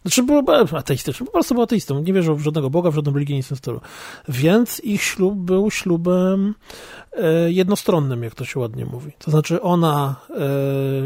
Znaczy 0.05 0.22
było 0.22 0.43
ateistyczny, 0.78 1.26
po 1.26 1.32
prostu 1.32 1.55
był 1.55 1.62
ateistą, 1.62 2.01
nie 2.01 2.12
wierzył 2.12 2.36
w 2.36 2.43
żadnego 2.43 2.70
Boga, 2.70 2.90
w 2.90 2.94
żadną 2.94 3.12
religię, 3.12 3.36
nic 3.36 3.47
w 3.47 3.48
tym 3.48 3.56
stylu. 3.59 3.81
Więc 4.28 4.81
ich 4.85 5.02
ślub 5.02 5.35
był 5.35 5.70
ślubem 5.70 6.55
e, 7.12 7.52
jednostronnym, 7.52 8.22
jak 8.22 8.35
to 8.35 8.44
się 8.44 8.60
ładnie 8.60 8.85
mówi. 8.85 9.12
To 9.18 9.31
znaczy 9.31 9.62
ona 9.62 10.16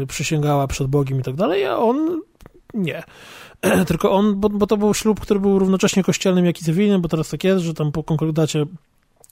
e, 0.01 0.05
przysięgała 0.05 0.67
przed 0.67 0.87
Bogiem 0.87 1.19
i 1.19 1.23
tak 1.23 1.35
dalej, 1.35 1.65
a 1.65 1.77
on 1.77 2.21
nie. 2.73 3.03
Tylko 3.87 4.11
on, 4.11 4.39
bo, 4.39 4.49
bo 4.49 4.67
to 4.67 4.77
był 4.77 4.93
ślub, 4.93 5.19
który 5.19 5.39
był 5.39 5.59
równocześnie 5.59 6.03
kościelnym, 6.03 6.45
jak 6.45 6.61
i 6.61 6.65
cywilnym, 6.65 7.01
bo 7.01 7.09
teraz 7.09 7.29
tak 7.29 7.43
jest, 7.43 7.65
że 7.65 7.73
tam 7.73 7.91
po 7.91 8.03
konkordacie 8.03 8.65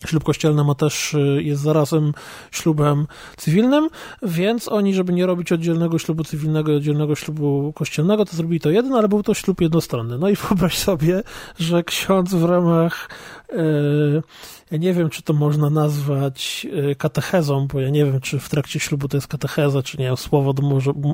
Ślub 0.05 0.23
kościelny 0.23 0.63
ma 0.63 0.75
też, 0.75 1.13
y, 1.13 1.43
jest 1.43 1.61
zarazem 1.61 2.13
ślubem 2.51 3.07
cywilnym, 3.37 3.89
więc 4.23 4.67
oni, 4.67 4.93
żeby 4.93 5.13
nie 5.13 5.25
robić 5.25 5.51
oddzielnego 5.51 5.99
ślubu 5.99 6.23
cywilnego 6.23 6.71
i 6.71 6.75
oddzielnego 6.75 7.15
ślubu 7.15 7.73
kościelnego, 7.75 8.25
to 8.25 8.35
zrobili 8.35 8.59
to 8.59 8.69
jeden, 8.69 8.93
ale 8.93 9.07
był 9.07 9.23
to 9.23 9.33
ślub 9.33 9.61
jednostronny. 9.61 10.17
No 10.17 10.29
i 10.29 10.35
wyobraź 10.49 10.77
sobie, 10.77 11.23
że 11.59 11.83
ksiądz 11.83 12.33
w 12.33 12.43
ramach, 12.43 13.09
yy, 13.53 14.23
ja 14.71 14.77
nie 14.77 14.93
wiem, 14.93 15.09
czy 15.09 15.21
to 15.21 15.33
można 15.33 15.69
nazwać 15.69 16.67
y, 16.91 16.95
katechezą, 16.95 17.67
bo 17.67 17.79
ja 17.79 17.89
nie 17.89 18.05
wiem, 18.05 18.21
czy 18.21 18.39
w 18.39 18.49
trakcie 18.49 18.79
ślubu 18.79 19.07
to 19.07 19.17
jest 19.17 19.27
katecheza, 19.27 19.83
czy 19.83 19.97
nie, 19.97 20.17
słowo 20.17 20.53
do 20.53 20.63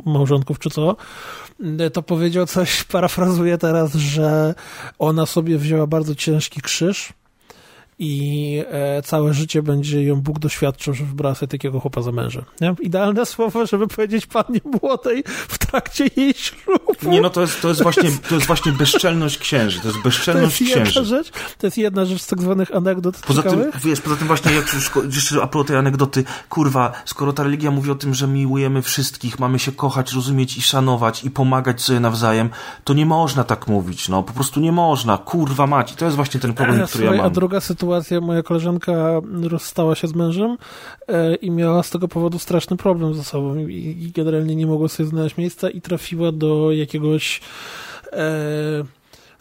małżonków, 0.06 0.60
czy 0.60 0.70
co, 0.70 0.96
y, 1.82 1.90
to 1.90 2.04
powiedział 2.04 2.46
coś, 2.46 2.84
parafrazuję 2.94 3.58
teraz, 3.58 3.94
że 3.94 4.56
ona 5.00 5.26
sobie 5.26 5.58
wzięła 5.58 5.88
bardzo 5.88 6.16
ciężki 6.16 6.62
krzyż, 6.62 7.14
i 8.00 8.64
e, 8.72 9.02
całe 9.02 9.34
życie 9.34 9.64
będzie 9.64 10.04
ją 10.04 10.22
Bóg 10.22 10.40
doświadczył, 10.40 10.94
że 10.94 11.06
wybrała 11.06 11.36
sobie 11.36 11.48
takiego 11.48 11.80
chłopa 11.80 12.02
za 12.02 12.12
męża. 12.12 12.46
Nie? 12.62 12.76
Idealne 12.82 13.26
słowo, 13.26 13.66
żeby 13.66 13.88
powiedzieć 13.88 14.26
pannie 14.26 14.60
młodej 14.82 15.24
w 15.28 15.58
trakcie 15.58 16.06
jej 16.16 16.34
ślubu. 16.34 16.94
Nie, 17.04 17.22
no 17.22 17.30
to 17.30 17.42
jest, 17.42 17.62
to 17.62 17.68
jest, 17.68 17.84
właśnie, 17.84 18.10
to 18.30 18.36
jest 18.36 18.48
właśnie 18.48 18.72
bezczelność 18.72 19.38
księży. 19.38 19.80
To 19.80 19.88
jest 19.88 20.02
bezczelność 20.02 20.58
to 20.58 20.64
jest 20.64 20.74
księży. 20.74 21.00
Jedna 21.00 21.18
rzecz, 21.18 21.32
to 21.58 21.68
jest 21.68 21.78
jedna 21.78 22.06
rzecz 22.06 22.22
z 22.22 22.28
tak 22.28 22.42
zwanych 22.42 22.76
anegdot 22.76 23.18
Poza 23.28 23.44
tym, 23.44 23.72
wiesz, 23.84 24.02
poza 24.02 24.16
tym 24.16 24.28
właśnie, 24.28 24.52
jak 24.52 24.74
już, 24.74 24.92
jeszcze 25.16 25.44
a 25.44 25.48
propos 25.48 25.68
tej 25.68 25.78
anegdoty, 25.78 26.24
kurwa, 26.50 26.92
skoro 27.06 27.34
ta 27.34 27.44
religia 27.44 27.72
mówi 27.72 27.92
o 27.92 27.96
tym, 27.96 28.14
że 28.14 28.28
miłujemy 28.28 28.82
wszystkich, 28.82 29.40
mamy 29.40 29.60
się 29.60 29.72
kochać, 29.72 30.14
rozumieć 30.14 30.58
i 30.58 30.62
szanować 30.62 31.24
i 31.24 31.32
pomagać 31.32 31.82
sobie 31.82 32.00
nawzajem, 32.00 32.50
to 32.84 32.94
nie 32.94 33.06
można 33.06 33.44
tak 33.44 33.68
mówić, 33.68 34.10
no, 34.10 34.24
po 34.24 34.34
prostu 34.34 34.60
nie 34.60 34.72
można, 34.72 35.18
kurwa 35.18 35.68
mać. 35.68 35.94
I 35.94 35.96
to 35.96 36.06
jest 36.06 36.16
właśnie 36.16 36.40
ten 36.40 36.54
problem, 36.54 36.88
który 36.88 37.06
ja 37.06 37.12
mam. 37.12 37.26
A 37.26 37.30
druga 37.30 37.62
sytuacja 37.62 37.83
sytuację, 37.84 38.22
moja 38.22 38.44
koleżanka 38.44 39.22
rozstała 39.44 39.96
się 39.96 40.08
z 40.08 40.16
mężem 40.16 40.58
e, 41.08 41.36
i 41.36 41.52
miała 41.52 41.84
z 41.84 41.90
tego 41.90 42.08
powodu 42.08 42.40
straszny 42.40 42.78
problem 42.78 43.14
ze 43.14 43.24
sobą 43.24 43.58
i 43.58 44.12
generalnie 44.16 44.56
nie 44.56 44.68
mogła 44.68 44.88
sobie 44.88 45.10
znaleźć 45.10 45.38
miejsca 45.38 45.70
i 45.70 45.82
trafiła 45.82 46.32
do 46.32 46.72
jakiegoś 46.72 47.42
e, 48.12 48.84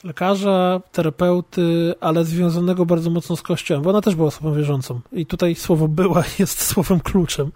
lekarza, 0.04 0.80
terapeuty, 0.92 1.94
ale 2.00 2.24
związanego 2.24 2.86
bardzo 2.86 3.10
mocno 3.10 3.36
z 3.36 3.42
Kościołem, 3.42 3.82
bo 3.82 3.90
ona 3.90 4.00
też 4.00 4.14
była 4.14 4.28
osobą 4.28 4.54
wierzącą. 4.54 5.00
I 5.12 5.26
tutaj 5.26 5.54
słowo 5.54 5.88
była 5.88 6.24
jest 6.38 6.62
słowem 6.62 7.00
kluczem. 7.00 7.52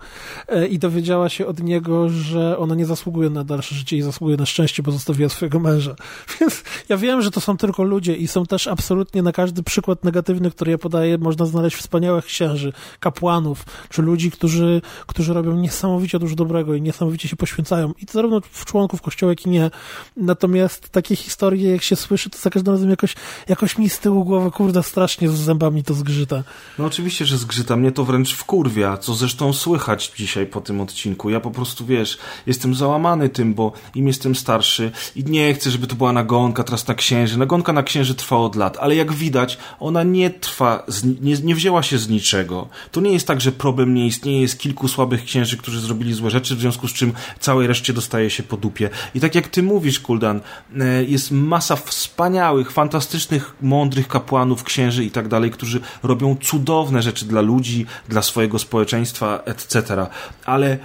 E, 0.49 0.67
I 0.67 0.79
dowiedziała 0.79 1.29
się 1.29 1.47
od 1.47 1.61
niego, 1.61 2.09
że 2.09 2.59
ona 2.59 2.75
nie 2.75 2.87
zasługuje 2.87 3.31
na 3.31 3.45
dalsze 3.45 3.75
życie 3.75 3.97
i 3.97 4.03
zasługuje 4.03 4.37
na 4.37 4.47
szczęście, 4.47 4.83
bo 4.83 4.93
zostawiła 4.93 5.29
swojego 5.29 5.61
męża. 5.61 5.95
Więc 6.41 6.65
ja 6.89 6.97
wiem, 6.97 7.23
że 7.23 7.31
to 7.31 7.41
są 7.41 7.57
tylko 7.57 7.83
ludzie 7.83 8.17
i 8.17 8.29
są 8.29 8.47
też 8.47 8.67
absolutnie 8.67 9.23
na 9.23 9.33
każdy 9.33 9.63
przykład 9.63 10.05
negatywny, 10.05 10.51
który 10.51 10.71
ja 10.71 10.79
podaję, 10.79 11.19
można 11.19 11.47
znaleźć 11.47 11.77
wspaniałych 11.77 12.25
księży, 12.25 12.73
kapłanów, 13.01 13.65
czy 13.89 14.03
ludzi, 14.03 14.31
którzy, 14.31 14.83
którzy 15.07 15.35
robią 15.35 15.57
niesamowicie 15.57 16.19
dużo 16.19 16.37
dobrego 16.37 16.75
i 16.75 16.83
niesamowicie 16.83 17.29
się 17.29 17.37
poświęcają. 17.37 17.93
I 18.03 18.07
to 18.07 18.13
zarówno 18.13 18.41
w 18.51 18.65
członków 18.65 19.03
Kościoła, 19.03 19.33
jak 19.33 19.47
i 19.47 19.51
nie. 19.51 19.71
Natomiast 20.17 20.89
takie 20.89 21.17
historie, 21.17 21.71
jak 21.71 21.83
się 21.83 21.97
słyszy, 21.97 22.31
to 22.37 22.43
za 22.43 22.51
każdym 22.51 22.75
razem 22.75 22.91
jakoś, 22.91 23.15
jakoś 23.49 23.79
mi 23.79 23.91
z 23.91 23.99
tyłu 23.99 24.25
głowy, 24.25 24.51
kurde, 24.51 24.83
strasznie 24.83 25.29
z 25.29 25.35
zębami 25.35 25.85
to 25.85 25.95
zgrzyta. 25.95 26.43
No 26.79 26.85
oczywiście, 26.85 27.27
że 27.27 27.39
zgrzyta. 27.39 27.77
Mnie 27.77 27.93
to 27.93 28.05
wręcz 28.05 28.35
wkurwia, 28.35 28.97
co 28.97 29.15
zresztą 29.15 29.53
słychać 29.53 30.13
dzisiaj 30.17 30.47
po 30.47 30.61
tym 30.61 30.81
odcinku. 30.81 31.31
Ja 31.31 31.41
po 31.41 31.51
prostu, 31.51 31.87
wiesz, 31.87 32.19
jestem 32.47 32.75
załamany 32.75 33.29
tym, 33.29 33.55
bo 33.55 33.73
im 33.95 34.07
jestem 34.07 34.35
starszy 34.35 34.91
i 35.17 35.25
nie 35.25 35.55
chcę, 35.55 35.71
żeby 35.71 35.87
to 35.87 35.97
była 35.97 36.13
nagonka 36.13 36.65
teraz 36.65 36.89
na 36.89 36.95
księży. 36.95 37.39
Nagonka 37.39 37.73
na 37.73 37.83
księży 37.83 38.15
trwa 38.15 38.37
od 38.37 38.57
lat, 38.57 38.77
ale 38.81 38.97
jak 38.97 39.13
widać, 39.13 39.59
ona 39.81 40.03
nie 40.03 40.31
trwa, 40.31 40.85
z, 40.89 41.05
nie, 41.21 41.35
nie 41.35 41.55
wzięła 41.55 41.83
się 41.83 41.99
z 41.99 42.09
niczego. 42.09 42.69
To 42.93 43.01
nie 43.01 43.13
jest 43.13 43.27
tak, 43.27 43.41
że 43.41 43.53
problem 43.53 43.95
nie 43.95 44.07
istnieje, 44.07 44.41
jest 44.41 44.59
kilku 44.59 44.89
słabych 44.89 45.25
księży, 45.25 45.57
którzy 45.57 45.81
zrobili 45.81 46.15
złe 46.15 46.31
rzeczy, 46.31 46.57
w 46.57 46.61
związku 46.61 46.89
z 46.89 46.93
czym 46.93 47.13
całej 47.41 47.67
reszcie 47.67 47.93
dostaje 47.93 48.31
się 48.31 48.43
po 48.43 48.57
dupie. 48.57 48.91
I 49.15 49.21
tak 49.21 49.35
jak 49.35 49.49
ty 49.49 49.63
mówisz, 49.63 50.01
Kuldan, 50.01 50.41
e, 50.81 51.05
jest 51.05 51.31
masa 51.31 51.77
wspaniałych 51.77 52.26
wspaniałych, 52.27 52.73
fantastycznych, 52.73 53.55
mądrych 53.63 54.09
kapłanów, 54.09 54.65
księży 54.65 55.05
i 55.05 55.11
tak 55.11 55.29
dalej, 55.29 55.51
którzy 55.51 55.81
robią 56.03 56.37
cudowne 56.43 57.03
rzeczy 57.03 57.25
dla 57.25 57.41
ludzi, 57.41 57.87
dla 58.09 58.23
swojego 58.23 58.59
społeczeństwa, 58.59 59.43
etc. 59.45 60.07
Ale 60.45 60.79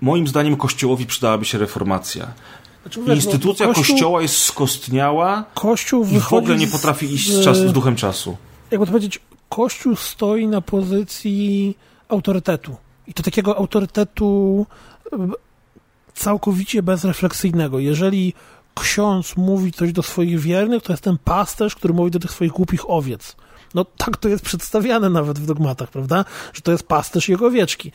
moim 0.00 0.28
zdaniem 0.28 0.56
Kościołowi 0.56 1.06
przydałaby 1.06 1.44
się 1.44 1.58
reformacja. 1.58 2.26
Znaczy, 2.82 3.00
wiesz, 3.06 3.16
Instytucja 3.16 3.66
kościół, 3.66 3.84
kościoła 3.84 4.22
jest 4.22 4.38
skostniała 4.38 5.44
kościół 5.54 6.06
i 6.12 6.20
w 6.20 6.32
ogóle 6.32 6.56
nie 6.56 6.66
potrafi 6.66 7.14
iść 7.14 7.32
z, 7.32 7.44
czas, 7.44 7.58
z 7.58 7.72
duchem 7.72 7.96
czasu. 7.96 8.36
Jakby 8.70 8.86
to 8.86 8.92
powiedzieć, 8.92 9.20
Kościół 9.48 9.96
stoi 9.96 10.46
na 10.46 10.60
pozycji 10.60 11.76
autorytetu. 12.08 12.76
I 13.06 13.14
to 13.14 13.22
takiego 13.22 13.56
autorytetu 13.58 14.66
całkowicie 16.14 16.82
bezrefleksyjnego. 16.82 17.78
Jeżeli 17.78 18.34
ksiądz 18.74 19.36
mówi 19.36 19.72
coś 19.72 19.92
do 19.92 20.02
swoich 20.02 20.40
wiernych, 20.40 20.82
to 20.82 20.92
jest 20.92 21.02
ten 21.02 21.18
pasterz, 21.24 21.74
który 21.74 21.94
mówi 21.94 22.10
do 22.10 22.18
tych 22.18 22.30
swoich 22.30 22.52
głupich 22.52 22.90
owiec. 22.90 23.36
No 23.74 23.84
tak 23.84 24.16
to 24.16 24.28
jest 24.28 24.44
przedstawiane 24.44 25.10
nawet 25.10 25.38
w 25.38 25.46
dogmatach, 25.46 25.90
prawda? 25.90 26.24
Że 26.52 26.62
to 26.62 26.72
jest 26.72 26.82
pasterz 26.82 27.28
jego 27.28 27.46
owieczki. 27.46 27.92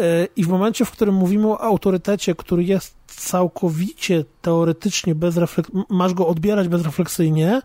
E, 0.00 0.28
I 0.36 0.44
w 0.44 0.48
momencie, 0.48 0.84
w 0.84 0.90
którym 0.90 1.14
mówimy 1.14 1.48
o 1.48 1.60
autorytecie, 1.60 2.34
który 2.34 2.64
jest 2.64 2.94
całkowicie 3.06 4.24
teoretycznie 4.42 5.14
bezrefleksyjny, 5.14 5.84
masz 5.88 6.14
go 6.14 6.26
odbierać 6.26 6.68
bezrefleksyjnie, 6.68 7.62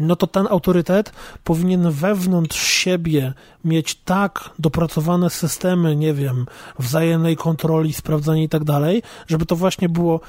no 0.00 0.16
to 0.16 0.26
ten 0.26 0.46
autorytet 0.50 1.12
powinien 1.44 1.90
wewnątrz 1.90 2.66
siebie 2.66 3.32
mieć 3.64 3.94
tak 3.94 4.50
dopracowane 4.58 5.30
systemy, 5.30 5.96
nie 5.96 6.14
wiem, 6.14 6.46
wzajemnej 6.78 7.36
kontroli, 7.36 7.92
sprawdzania 7.92 8.42
i 8.42 8.48
tak 8.48 8.64
dalej, 8.64 9.02
żeby 9.26 9.46
to 9.46 9.56
właśnie 9.56 9.88
było 9.88 10.20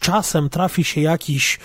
czasem 0.00 0.48
trafi 0.48 0.84
się 0.84 1.00
jakiś 1.00 1.58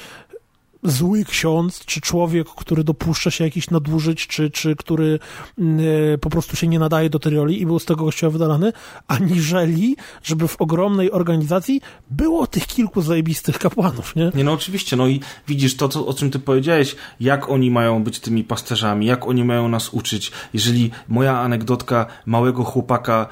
zły 0.85 1.25
ksiądz, 1.25 1.85
czy 1.85 2.01
człowiek, 2.01 2.47
który 2.47 2.83
dopuszcza 2.83 3.31
się 3.31 3.43
jakichś 3.43 3.69
nadużyć, 3.69 4.27
czy, 4.27 4.49
czy 4.49 4.75
który 4.75 5.19
y, 5.59 6.17
po 6.21 6.29
prostu 6.29 6.55
się 6.55 6.67
nie 6.67 6.79
nadaje 6.79 7.09
do 7.09 7.19
tej 7.19 7.35
roli 7.35 7.61
i 7.61 7.65
był 7.65 7.79
z 7.79 7.85
tego 7.85 8.05
kościoła 8.05 8.31
wydalany, 8.31 8.73
aniżeli, 9.07 9.95
żeby 10.23 10.47
w 10.47 10.61
ogromnej 10.61 11.11
organizacji 11.11 11.81
było 12.11 12.47
tych 12.47 12.67
kilku 12.67 13.01
zajebistych 13.01 13.59
kapłanów, 13.59 14.15
nie? 14.15 14.31
Nie, 14.35 14.43
no 14.43 14.53
oczywiście, 14.53 14.95
no 14.95 15.07
i 15.07 15.19
widzisz 15.47 15.77
to, 15.77 15.89
co, 15.89 16.07
o 16.07 16.13
czym 16.13 16.31
ty 16.31 16.39
powiedziałeś, 16.39 16.95
jak 17.19 17.49
oni 17.49 17.71
mają 17.71 18.03
być 18.03 18.19
tymi 18.19 18.43
pasterzami, 18.43 19.05
jak 19.05 19.27
oni 19.27 19.43
mają 19.43 19.67
nas 19.67 19.89
uczyć. 19.89 20.31
Jeżeli 20.53 20.91
moja 21.07 21.39
anegdotka 21.39 22.05
małego 22.25 22.63
chłopaka 22.63 23.27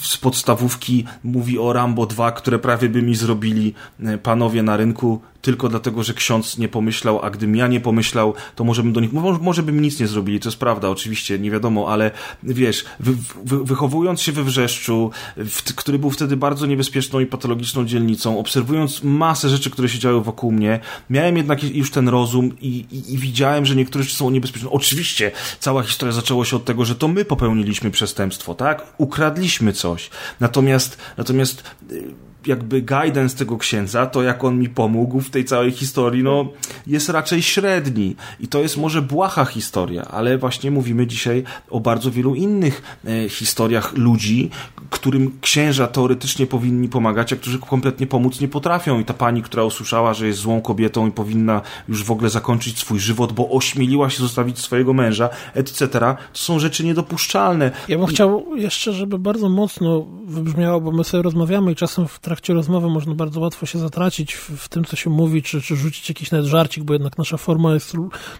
z 0.00 0.16
podstawówki 0.16 1.04
mówi 1.24 1.58
o 1.58 1.72
Rambo 1.72 2.06
2, 2.06 2.32
które 2.32 2.58
prawie 2.58 2.88
by 2.88 3.02
mi 3.02 3.14
zrobili 3.14 3.74
e, 4.00 4.18
panowie 4.18 4.62
na 4.62 4.76
rynku, 4.76 5.20
tylko 5.46 5.68
dlatego, 5.68 6.02
że 6.02 6.14
ksiądz 6.14 6.58
nie 6.58 6.68
pomyślał, 6.68 7.24
a 7.24 7.30
gdybym 7.30 7.56
ja 7.56 7.66
nie 7.66 7.80
pomyślał, 7.80 8.34
to 8.54 8.64
może 8.64 8.82
bym 8.82 8.92
do 8.92 9.00
nich, 9.00 9.12
może, 9.12 9.38
może 9.38 9.62
nic 9.62 10.00
nie 10.00 10.06
zrobili, 10.06 10.40
to 10.40 10.48
jest 10.48 10.58
prawda, 10.58 10.88
oczywiście, 10.88 11.38
nie 11.38 11.50
wiadomo, 11.50 11.92
ale 11.92 12.10
wiesz, 12.42 12.84
wy, 13.00 13.12
wy, 13.44 13.64
wychowując 13.64 14.22
się 14.22 14.32
we 14.32 14.44
Wrzeszczu, 14.44 15.10
w, 15.36 15.74
który 15.74 15.98
był 15.98 16.10
wtedy 16.10 16.36
bardzo 16.36 16.66
niebezpieczną 16.66 17.20
i 17.20 17.26
patologiczną 17.26 17.84
dzielnicą, 17.84 18.38
obserwując 18.38 19.02
masę 19.02 19.48
rzeczy, 19.48 19.70
które 19.70 19.88
się 19.88 19.98
działy 19.98 20.20
wokół 20.20 20.52
mnie, 20.52 20.80
miałem 21.10 21.36
jednak 21.36 21.64
już 21.64 21.90
ten 21.90 22.08
rozum 22.08 22.58
i, 22.60 22.84
i, 22.92 23.14
i 23.14 23.18
widziałem, 23.18 23.66
że 23.66 23.76
niektóre 23.76 24.04
rzeczy 24.04 24.16
są 24.16 24.30
niebezpieczne. 24.30 24.70
Oczywiście, 24.70 25.30
cała 25.60 25.82
historia 25.82 26.12
zaczęła 26.12 26.44
się 26.44 26.56
od 26.56 26.64
tego, 26.64 26.84
że 26.84 26.94
to 26.94 27.08
my 27.08 27.24
popełniliśmy 27.24 27.90
przestępstwo, 27.90 28.54
tak? 28.54 28.94
Ukradliśmy 28.98 29.72
coś. 29.72 30.10
Natomiast, 30.40 30.98
natomiast 31.16 31.62
jakby 32.48 32.82
guidance 32.82 33.36
tego 33.36 33.58
księdza, 33.58 34.06
to 34.06 34.22
jak 34.22 34.44
on 34.44 34.58
mi 34.58 34.68
pomógł 34.68 35.20
w 35.20 35.30
tej 35.30 35.44
całej 35.44 35.70
historii, 35.70 36.22
no 36.22 36.48
jest 36.86 37.08
raczej 37.08 37.42
średni. 37.42 38.16
I 38.40 38.48
to 38.48 38.58
jest 38.58 38.76
może 38.76 39.02
błaha 39.02 39.44
historia, 39.44 40.04
ale 40.04 40.38
właśnie 40.38 40.70
mówimy 40.70 41.06
dzisiaj 41.06 41.44
o 41.70 41.80
bardzo 41.80 42.10
wielu 42.10 42.34
innych 42.34 42.98
e, 43.04 43.28
historiach 43.28 43.96
ludzi, 43.96 44.50
którym 44.90 45.38
księża 45.40 45.86
teoretycznie 45.86 46.46
powinni 46.46 46.88
pomagać, 46.88 47.32
a 47.32 47.36
którzy 47.36 47.58
kompletnie 47.58 48.06
pomóc 48.06 48.40
nie 48.40 48.48
potrafią. 48.48 49.00
I 49.00 49.04
ta 49.04 49.14
pani, 49.14 49.42
która 49.42 49.64
usłyszała, 49.64 50.14
że 50.14 50.26
jest 50.26 50.38
złą 50.38 50.60
kobietą 50.60 51.08
i 51.08 51.10
powinna 51.10 51.62
już 51.88 52.04
w 52.04 52.10
ogóle 52.10 52.30
zakończyć 52.30 52.78
swój 52.78 52.98
żywot, 52.98 53.32
bo 53.32 53.50
ośmieliła 53.50 54.10
się 54.10 54.18
zostawić 54.18 54.58
swojego 54.58 54.92
męża, 54.92 55.28
etc., 55.54 55.88
to 55.88 56.16
są 56.32 56.58
rzeczy 56.58 56.84
niedopuszczalne. 56.84 57.70
Ja 57.88 57.98
bym 57.98 58.06
I... 58.06 58.10
chciał 58.10 58.56
jeszcze, 58.56 58.92
żeby 58.92 59.18
bardzo 59.18 59.48
mocno 59.48 60.06
wybrzmiało, 60.26 60.80
bo 60.80 60.92
my 60.92 61.04
sobie 61.04 61.22
rozmawiamy 61.22 61.72
i 61.72 61.74
czasem 61.74 62.08
w 62.08 62.18
trakcie 62.18 62.35
trakcie 62.36 62.54
rozmowy 62.54 62.88
można 62.88 63.14
bardzo 63.14 63.40
łatwo 63.40 63.66
się 63.66 63.78
zatracić 63.78 64.34
w, 64.34 64.50
w, 64.50 64.68
tym, 64.68 64.84
co 64.84 64.96
się 64.96 65.10
mówi, 65.10 65.42
czy, 65.42 65.62
czy 65.62 65.76
rzucić 65.76 66.08
jakiś 66.08 66.30
nawet 66.30 66.46
żarcik, 66.46 66.84
bo 66.84 66.92
jednak 66.92 67.18
nasza 67.18 67.36
forma 67.36 67.74
jest, 67.74 67.92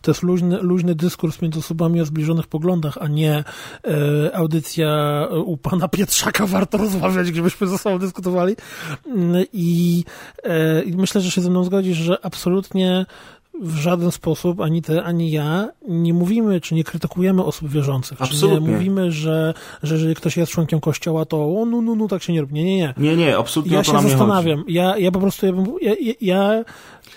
to 0.02 0.10
jest 0.10 0.22
luźny, 0.22 0.58
luźny 0.62 0.94
dyskurs 0.94 1.42
między 1.42 1.58
osobami 1.58 2.00
o 2.00 2.04
zbliżonych 2.04 2.46
poglądach, 2.46 2.98
a 3.00 3.08
nie 3.08 3.44
e, 3.84 4.36
audycja 4.36 4.88
u 5.44 5.56
pana 5.56 5.88
Pietrzaka 5.88 6.46
warto 6.56 6.78
rozmawiać, 6.78 7.32
gdybyśmy 7.32 7.66
ze 7.66 7.78
sobą 7.78 7.98
dyskutowali. 7.98 8.56
I, 9.52 10.04
e, 10.42 10.82
myślę, 10.96 11.20
że 11.20 11.30
się 11.30 11.40
ze 11.40 11.50
mną 11.50 11.64
zgodzisz, 11.64 11.98
że 11.98 12.18
absolutnie 12.22 13.06
w 13.62 13.76
żaden 13.76 14.10
sposób 14.10 14.60
ani 14.60 14.82
ty, 14.82 15.02
ani 15.02 15.30
ja 15.30 15.68
nie 15.88 16.14
mówimy, 16.14 16.60
czy 16.60 16.74
nie 16.74 16.84
krytykujemy 16.84 17.44
osób 17.44 17.68
wierzących. 17.68 18.22
Absolutnie. 18.22 18.58
Czy 18.58 18.64
nie 18.64 18.76
mówimy, 18.76 19.12
że, 19.12 19.54
że 19.82 19.94
jeżeli 19.94 20.14
ktoś 20.14 20.36
jest 20.36 20.52
członkiem 20.52 20.80
kościoła, 20.80 21.24
to 21.24 21.36
o, 21.36 21.66
no, 21.66 21.82
no, 21.82 21.94
no, 21.94 22.08
tak 22.08 22.22
się 22.22 22.32
nie 22.32 22.40
robi. 22.40 22.54
Nie, 22.54 22.64
nie, 22.64 22.76
nie. 22.76 22.94
Nie, 22.96 23.16
nie, 23.16 23.36
absolutnie 23.38 23.76
Ja 23.76 23.84
się 23.84 24.00
zastanawiam. 24.00 24.64
Ja, 24.68 24.98
ja 24.98 25.10
po 25.10 25.20
prostu, 25.20 25.46
ja, 25.80 25.94
ja, 26.00 26.12
ja, 26.20 26.64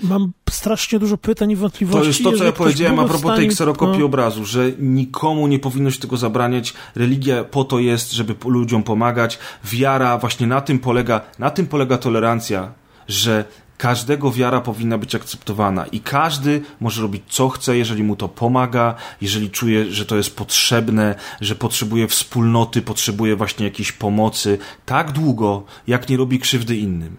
mam 0.02 0.32
strasznie 0.50 1.00
dużo 1.00 1.18
pytań 1.18 1.52
i 1.52 1.56
wątpliwości. 1.56 2.02
To 2.02 2.08
jest 2.08 2.24
to, 2.24 2.32
co 2.32 2.44
ja 2.44 2.52
powiedziałem 2.52 3.00
a 3.00 3.04
propos 3.04 3.22
stanie... 3.22 3.38
tej 3.38 3.48
kserokopii 3.48 4.00
no. 4.00 4.06
obrazu, 4.06 4.46
że 4.46 4.72
nikomu 4.80 5.48
nie 5.48 5.60
powinno 5.60 5.92
się 5.92 6.00
tego 6.00 6.18
zabraniać. 6.18 6.74
Religia 6.96 7.44
po 7.44 7.64
to 7.64 7.80
jest, 7.80 8.12
żeby 8.12 8.36
ludziom 8.46 8.84
pomagać. 8.84 9.40
Wiara 9.64 10.18
właśnie 10.18 10.48
na 10.48 10.62
tym 10.62 10.80
polega, 10.80 11.22
na 11.40 11.52
tym 11.52 11.68
polega 11.68 11.98
tolerancja, 11.98 12.72
że 13.08 13.46
każdego 13.80 14.32
wiara 14.32 14.62
powinna 14.62 14.98
być 14.98 15.16
akceptowana 15.16 15.86
i 15.86 16.00
każdy 16.00 16.62
może 16.80 17.02
robić 17.02 17.24
co 17.30 17.50
chce, 17.50 17.78
jeżeli 17.78 18.04
mu 18.04 18.16
to 18.16 18.30
pomaga, 18.30 18.96
jeżeli 19.22 19.50
czuje, 19.50 19.86
że 19.92 20.06
to 20.06 20.18
jest 20.18 20.36
potrzebne, 20.36 21.16
że 21.42 21.56
potrzebuje 21.56 22.08
wspólnoty, 22.08 22.82
potrzebuje 22.82 23.36
właśnie 23.36 23.66
jakiejś 23.66 23.92
pomocy, 23.92 24.58
tak 24.86 25.12
długo, 25.12 25.64
jak 25.88 26.10
nie 26.10 26.18
robi 26.18 26.40
krzywdy 26.40 26.78
innym. 26.78 27.18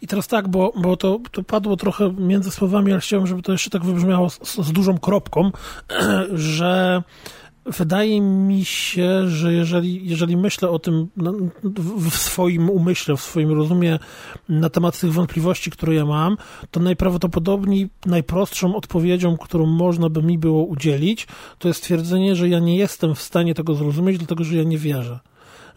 I 0.00 0.06
teraz 0.06 0.28
tak, 0.28 0.48
bo, 0.48 0.72
bo 0.76 0.96
to, 0.96 1.20
to 1.32 1.42
padło 1.42 1.76
trochę 1.76 2.12
między 2.12 2.50
słowami, 2.50 2.92
ale 2.92 3.00
chciałem, 3.00 3.26
żeby 3.26 3.42
to 3.42 3.52
jeszcze 3.52 3.70
tak 3.70 3.84
wybrzmiało 3.84 4.30
z, 4.30 4.56
z 4.56 4.72
dużą 4.72 4.98
kropką, 4.98 5.50
że 6.32 7.02
Wydaje 7.66 8.20
mi 8.20 8.64
się, 8.64 9.28
że 9.28 9.52
jeżeli, 9.52 10.08
jeżeli 10.08 10.36
myślę 10.36 10.70
o 10.70 10.78
tym 10.78 11.08
no, 11.16 11.32
w 12.10 12.14
swoim 12.14 12.70
umyśle, 12.70 13.16
w 13.16 13.20
swoim 13.20 13.50
rozumie 13.50 13.98
na 14.48 14.70
temat 14.70 15.00
tych 15.00 15.12
wątpliwości, 15.12 15.70
które 15.70 15.94
ja 15.94 16.06
mam, 16.06 16.36
to 16.70 16.80
najprawdopodobniej 16.80 17.90
najprostszą 18.06 18.76
odpowiedzią, 18.76 19.36
którą 19.36 19.66
można 19.66 20.08
by 20.08 20.22
mi 20.22 20.38
było 20.38 20.64
udzielić, 20.64 21.26
to 21.58 21.68
jest 21.68 21.80
stwierdzenie, 21.80 22.36
że 22.36 22.48
ja 22.48 22.58
nie 22.58 22.76
jestem 22.76 23.14
w 23.14 23.22
stanie 23.22 23.54
tego 23.54 23.74
zrozumieć, 23.74 24.18
dlatego 24.18 24.44
że 24.44 24.56
ja 24.56 24.64
nie 24.64 24.78
wierzę. 24.78 25.18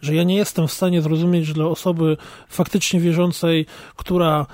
Że 0.02 0.14
ja 0.14 0.22
nie 0.22 0.36
jestem 0.36 0.68
w 0.68 0.72
stanie 0.72 1.02
zrozumieć, 1.02 1.46
że 1.46 1.54
dla 1.54 1.66
osoby 1.66 2.16
faktycznie 2.48 3.00
wierzącej, 3.00 3.66
która 3.96 4.46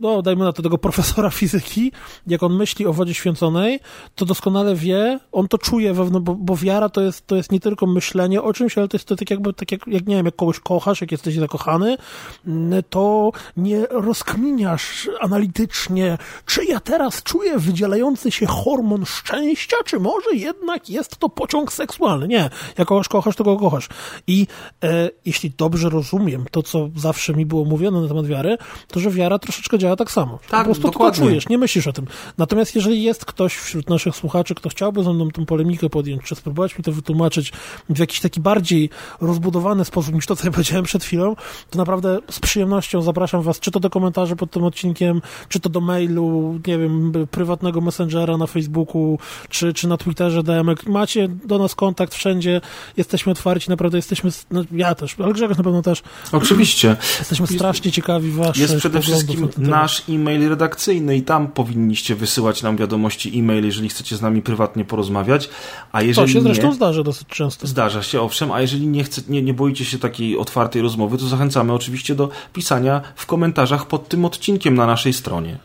no 0.00 0.22
dajmy 0.22 0.44
na 0.44 0.52
to 0.52 0.62
tego 0.62 0.78
profesora 0.78 1.30
fizyki, 1.30 1.92
jak 2.26 2.42
on 2.42 2.56
myśli 2.56 2.86
o 2.86 2.92
wodzie 2.92 3.14
święconej, 3.14 3.80
to 4.14 4.24
doskonale 4.24 4.74
wie, 4.74 5.20
on 5.32 5.48
to 5.48 5.58
czuje 5.58 5.94
wewnątrz, 5.94 6.24
bo, 6.24 6.34
bo 6.34 6.56
wiara 6.56 6.88
to 6.88 7.00
jest, 7.00 7.26
to 7.26 7.36
jest 7.36 7.52
nie 7.52 7.60
tylko 7.60 7.86
myślenie 7.86 8.42
o 8.42 8.52
czymś, 8.52 8.78
ale 8.78 8.88
to 8.88 8.96
jest 8.96 9.08
to 9.08 9.16
tak 9.16 9.30
jakby, 9.30 9.52
tak 9.52 9.72
jak, 9.72 9.86
jak 9.86 10.06
nie 10.06 10.16
wiem, 10.16 10.26
jak 10.26 10.36
kogoś 10.36 10.60
kochasz, 10.60 11.00
jak 11.00 11.12
jesteś 11.12 11.34
zakochany, 11.34 11.96
to 12.90 13.32
nie 13.56 13.86
rozkminiasz 13.90 15.10
analitycznie, 15.20 16.18
czy 16.46 16.64
ja 16.64 16.80
teraz 16.80 17.22
czuję 17.22 17.58
wydzielający 17.58 18.30
się 18.30 18.46
hormon 18.46 19.04
szczęścia, 19.04 19.76
czy 19.84 20.00
może 20.00 20.34
jednak 20.34 20.90
jest 20.90 21.16
to 21.16 21.28
pociąg 21.28 21.72
seksualny. 21.72 22.28
Nie, 22.28 22.50
jak 22.78 22.88
kogoś 22.88 23.08
kochasz, 23.08 23.36
to 23.36 23.44
go 23.44 23.56
kochasz. 23.56 23.88
I 24.26 24.46
e, 24.84 25.10
jeśli 25.24 25.50
dobrze 25.50 25.88
rozumiem 25.88 26.44
to, 26.50 26.62
co 26.62 26.88
zawsze 26.96 27.34
mi 27.34 27.46
było 27.46 27.64
mówione 27.64 28.00
na 28.00 28.08
temat 28.08 28.26
wiary, 28.26 28.56
to 28.88 29.00
że 29.00 29.10
wiara 29.10 29.38
troszeczkę 29.38 29.78
działa 29.84 29.96
tak 29.96 30.10
samo. 30.10 30.38
Tak, 30.50 30.60
po 30.60 30.64
prostu 30.64 30.82
dokładnie. 30.82 31.20
to 31.20 31.26
czujesz, 31.26 31.48
nie 31.48 31.58
myślisz 31.58 31.86
o 31.86 31.92
tym. 31.92 32.06
Natomiast 32.38 32.74
jeżeli 32.74 33.02
jest 33.02 33.24
ktoś 33.24 33.56
wśród 33.56 33.90
naszych 33.90 34.16
słuchaczy, 34.16 34.54
kto 34.54 34.68
chciałby 34.68 35.04
ze 35.04 35.12
mną 35.12 35.30
tę 35.30 35.46
polemikę 35.46 35.90
podjąć, 35.90 36.22
czy 36.22 36.34
spróbować 36.34 36.78
mi 36.78 36.84
to 36.84 36.92
wytłumaczyć 36.92 37.52
w 37.88 37.98
jakiś 37.98 38.20
taki 38.20 38.40
bardziej 38.40 38.90
rozbudowany 39.20 39.84
sposób 39.84 40.14
niż 40.14 40.26
to, 40.26 40.36
co 40.36 40.46
ja 40.46 40.52
powiedziałem 40.52 40.84
przed 40.84 41.04
chwilą, 41.04 41.36
to 41.70 41.78
naprawdę 41.78 42.18
z 42.30 42.40
przyjemnością 42.40 43.02
zapraszam 43.02 43.42
was, 43.42 43.60
czy 43.60 43.70
to 43.70 43.80
do 43.80 43.90
komentarzy 43.90 44.36
pod 44.36 44.50
tym 44.50 44.64
odcinkiem, 44.64 45.22
czy 45.48 45.60
to 45.60 45.68
do 45.68 45.80
mailu, 45.80 46.60
nie 46.66 46.78
wiem, 46.78 47.12
prywatnego 47.30 47.80
messengera 47.80 48.36
na 48.36 48.46
Facebooku, 48.46 49.18
czy, 49.48 49.74
czy 49.74 49.88
na 49.88 49.96
Twitterze 49.96 50.42
DM. 50.42 50.74
Macie 50.86 51.28
do 51.28 51.58
nas 51.58 51.74
kontakt 51.74 52.14
wszędzie, 52.14 52.60
jesteśmy 52.96 53.32
otwarci, 53.32 53.70
naprawdę 53.70 53.98
jesteśmy, 53.98 54.30
no, 54.50 54.64
ja 54.72 54.94
też, 54.94 55.16
ale 55.18 55.32
Grzegorz 55.32 55.58
na 55.58 55.64
pewno 55.64 55.82
też. 55.82 56.02
Oczywiście. 56.32 56.96
Jesteśmy 57.18 57.46
strasznie 57.46 57.92
ciekawi 57.92 58.30
waszych 58.30 58.62
Jest 58.62 58.76
przede 58.76 59.00
wszystkim 59.00 59.48
nasz 59.74 60.02
e-mail 60.08 60.48
redakcyjny 60.48 61.16
i 61.16 61.22
tam 61.22 61.48
powinniście 61.48 62.14
wysyłać 62.14 62.62
nam 62.62 62.76
wiadomości 62.76 63.38
e-mail, 63.38 63.64
jeżeli 63.64 63.88
chcecie 63.88 64.16
z 64.16 64.22
nami 64.22 64.42
prywatnie 64.42 64.84
porozmawiać. 64.84 65.48
A 65.92 66.02
jeżeli 66.02 66.26
to 66.26 66.32
się 66.32 66.38
nie, 66.38 66.44
zresztą 66.44 66.72
zdarza 66.72 67.02
dosyć 67.02 67.28
często. 67.28 67.66
Zdarza 67.66 68.02
się, 68.02 68.20
owszem, 68.20 68.52
a 68.52 68.60
jeżeli 68.60 68.86
nie, 68.86 69.04
chce, 69.04 69.22
nie, 69.28 69.42
nie 69.42 69.54
boicie 69.54 69.84
się 69.84 69.98
takiej 69.98 70.38
otwartej 70.38 70.82
rozmowy, 70.82 71.18
to 71.18 71.26
zachęcamy 71.26 71.72
oczywiście 71.72 72.14
do 72.14 72.28
pisania 72.52 73.02
w 73.16 73.26
komentarzach 73.26 73.86
pod 73.86 74.08
tym 74.08 74.24
odcinkiem 74.24 74.74
na 74.74 74.86
naszej 74.86 75.12
stronie. 75.12 75.58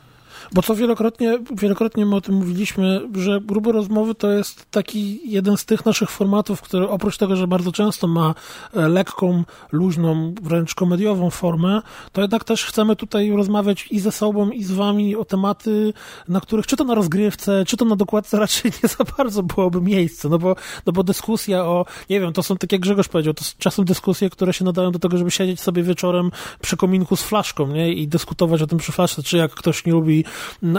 Bo 0.52 0.62
co 0.62 0.76
wielokrotnie, 0.76 1.40
wielokrotnie 1.56 2.06
my 2.06 2.16
o 2.16 2.22
tym 2.22 2.36
mówiliśmy, 2.36 3.02
że 3.14 3.42
grube 3.42 3.72
rozmowy 3.72 4.16
to 4.16 4.32
jest 4.32 4.72
taki 4.72 5.32
jeden 5.32 5.58
z 5.58 5.66
tych 5.66 5.86
naszych 5.86 6.10
formatów, 6.10 6.62
który 6.62 6.90
oprócz 6.90 7.18
tego, 7.18 7.36
że 7.36 7.48
bardzo 7.48 7.72
często 7.72 8.08
ma 8.08 8.36
e, 8.74 8.88
lekką, 8.88 9.44
luźną, 9.72 10.34
wręcz 10.42 10.76
komediową 10.76 11.30
formę, 11.30 11.82
to 12.12 12.22
jednak 12.22 12.44
też 12.44 12.66
chcemy 12.66 12.96
tutaj 12.96 13.32
rozmawiać 13.32 13.88
i 13.92 14.00
ze 14.00 14.12
sobą, 14.12 14.50
i 14.50 14.64
z 14.64 14.72
wami 14.72 15.16
o 15.16 15.26
tematy, 15.26 15.94
na 16.28 16.42
których 16.42 16.68
czy 16.68 16.76
to 16.78 16.84
na 16.84 16.96
rozgrywce, 16.96 17.66
czy 17.66 17.78
to 17.78 17.86
na 17.86 17.96
dokładce 17.96 18.40
raczej 18.40 18.72
nie 18.84 18.90
za 18.90 19.04
bardzo 19.18 19.44
byłoby 19.44 19.82
miejsce, 19.82 20.30
no 20.30 20.40
bo, 20.40 20.56
no 20.86 20.94
bo 20.94 21.04
dyskusja 21.04 21.66
o, 21.66 21.86
nie 22.10 22.20
wiem, 22.20 22.34
to 22.34 22.44
są, 22.44 22.58
tak 22.58 22.72
jak 22.72 22.82
Grzegorz 22.82 23.08
powiedział, 23.08 23.34
to 23.34 23.44
są 23.44 23.54
czasem 23.58 23.86
dyskusje, 23.86 24.30
które 24.30 24.54
się 24.54 24.66
nadają 24.66 24.92
do 24.92 25.00
tego, 25.00 25.18
żeby 25.18 25.32
siedzieć 25.32 25.62
sobie 25.62 25.84
wieczorem 25.84 26.32
przy 26.62 26.78
kominku 26.78 27.16
z 27.16 27.24
flaszką, 27.24 27.68
nie, 27.68 27.94
i 27.94 28.08
dyskutować 28.08 28.62
o 28.62 28.68
tym 28.68 28.78
przy 28.78 28.92
flaszce, 28.92 29.24
czy 29.24 29.38
jak 29.38 29.52
ktoś 29.52 29.86
nie 29.86 29.94
lubi 29.94 30.26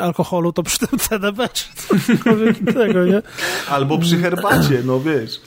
alkoholu, 0.01 0.53
to 0.53 0.63
przy 0.63 0.79
tym 0.79 0.99
CDB 0.99 1.49
czy 1.49 1.65
cokolwiek 2.19 2.61
innego, 2.61 3.05
nie? 3.05 3.23
Albo 3.69 3.99
przy 3.99 4.19
herbacie, 4.19 4.83
no 4.85 5.01
wiesz. 5.01 5.41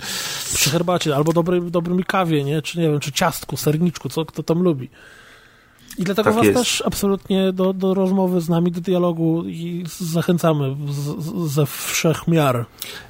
Przy 0.53 0.69
herbacie, 0.69 1.15
albo 1.15 1.33
dobrym 1.71 2.03
kawie, 2.03 2.43
nie? 2.43 2.61
Czy 2.61 2.79
nie 2.79 2.89
wiem, 2.89 2.99
czy 2.99 3.11
ciastku, 3.11 3.57
serniczku, 3.57 4.09
co 4.09 4.25
kto 4.25 4.43
tam 4.43 4.63
lubi. 4.63 4.89
I 5.97 6.03
dlatego 6.03 6.23
tak 6.23 6.35
was 6.35 6.45
jest. 6.45 6.59
też 6.59 6.83
absolutnie 6.85 7.53
do, 7.53 7.73
do 7.73 7.93
rozmowy 7.93 8.41
z 8.41 8.49
nami, 8.49 8.71
do 8.71 8.81
dialogu 8.81 9.43
i 9.45 9.83
zachęcamy 9.99 10.75
z, 10.89 11.23
z, 11.25 11.51
ze 11.53 11.65
wszech 11.65 12.27
miar. 12.27 12.65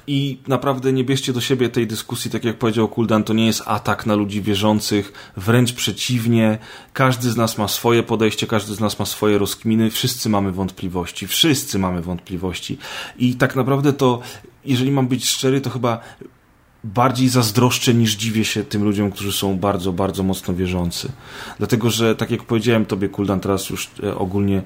I 0.06 0.38
naprawdę 0.48 0.92
nie 0.92 1.04
bierzcie 1.04 1.32
do 1.32 1.40
siebie 1.40 1.68
tej 1.68 1.86
dyskusji, 1.86 2.30
tak 2.30 2.44
jak 2.44 2.58
powiedział 2.58 2.88
Kuldan, 2.88 3.24
to 3.24 3.32
nie 3.32 3.46
jest 3.46 3.62
atak 3.66 4.06
na 4.06 4.14
ludzi 4.14 4.42
wierzących, 4.42 5.32
wręcz 5.36 5.72
przeciwnie. 5.72 6.58
Każdy 6.92 7.30
z 7.30 7.36
nas 7.36 7.58
ma 7.58 7.68
swoje 7.68 8.02
podejście, 8.02 8.46
każdy 8.46 8.74
z 8.74 8.80
nas 8.80 8.98
ma 8.98 9.06
swoje 9.06 9.38
rozkminy, 9.38 9.90
wszyscy 9.90 10.28
mamy 10.28 10.52
wątpliwości, 10.52 11.26
wszyscy 11.26 11.78
mamy 11.78 12.02
wątpliwości. 12.02 12.78
I 13.18 13.34
tak 13.34 13.56
naprawdę 13.56 13.92
to, 13.92 14.20
jeżeli 14.64 14.90
mam 14.90 15.08
być 15.08 15.28
szczery, 15.28 15.60
to 15.60 15.70
chyba 15.70 16.00
bardziej 16.84 17.28
zazdroszczę 17.28 17.94
niż 17.94 18.14
dziwię 18.14 18.44
się 18.44 18.64
tym 18.64 18.84
ludziom, 18.84 19.10
którzy 19.10 19.32
są 19.32 19.58
bardzo, 19.58 19.92
bardzo 19.92 20.22
mocno 20.22 20.54
wierzący. 20.54 21.12
Dlatego, 21.58 21.90
że 21.90 22.16
tak 22.16 22.30
jak 22.30 22.42
powiedziałem 22.42 22.86
tobie, 22.86 23.08
Kuldan, 23.08 23.40
teraz 23.40 23.70
już 23.70 23.90
e, 24.02 24.14
ogólnie 24.14 24.62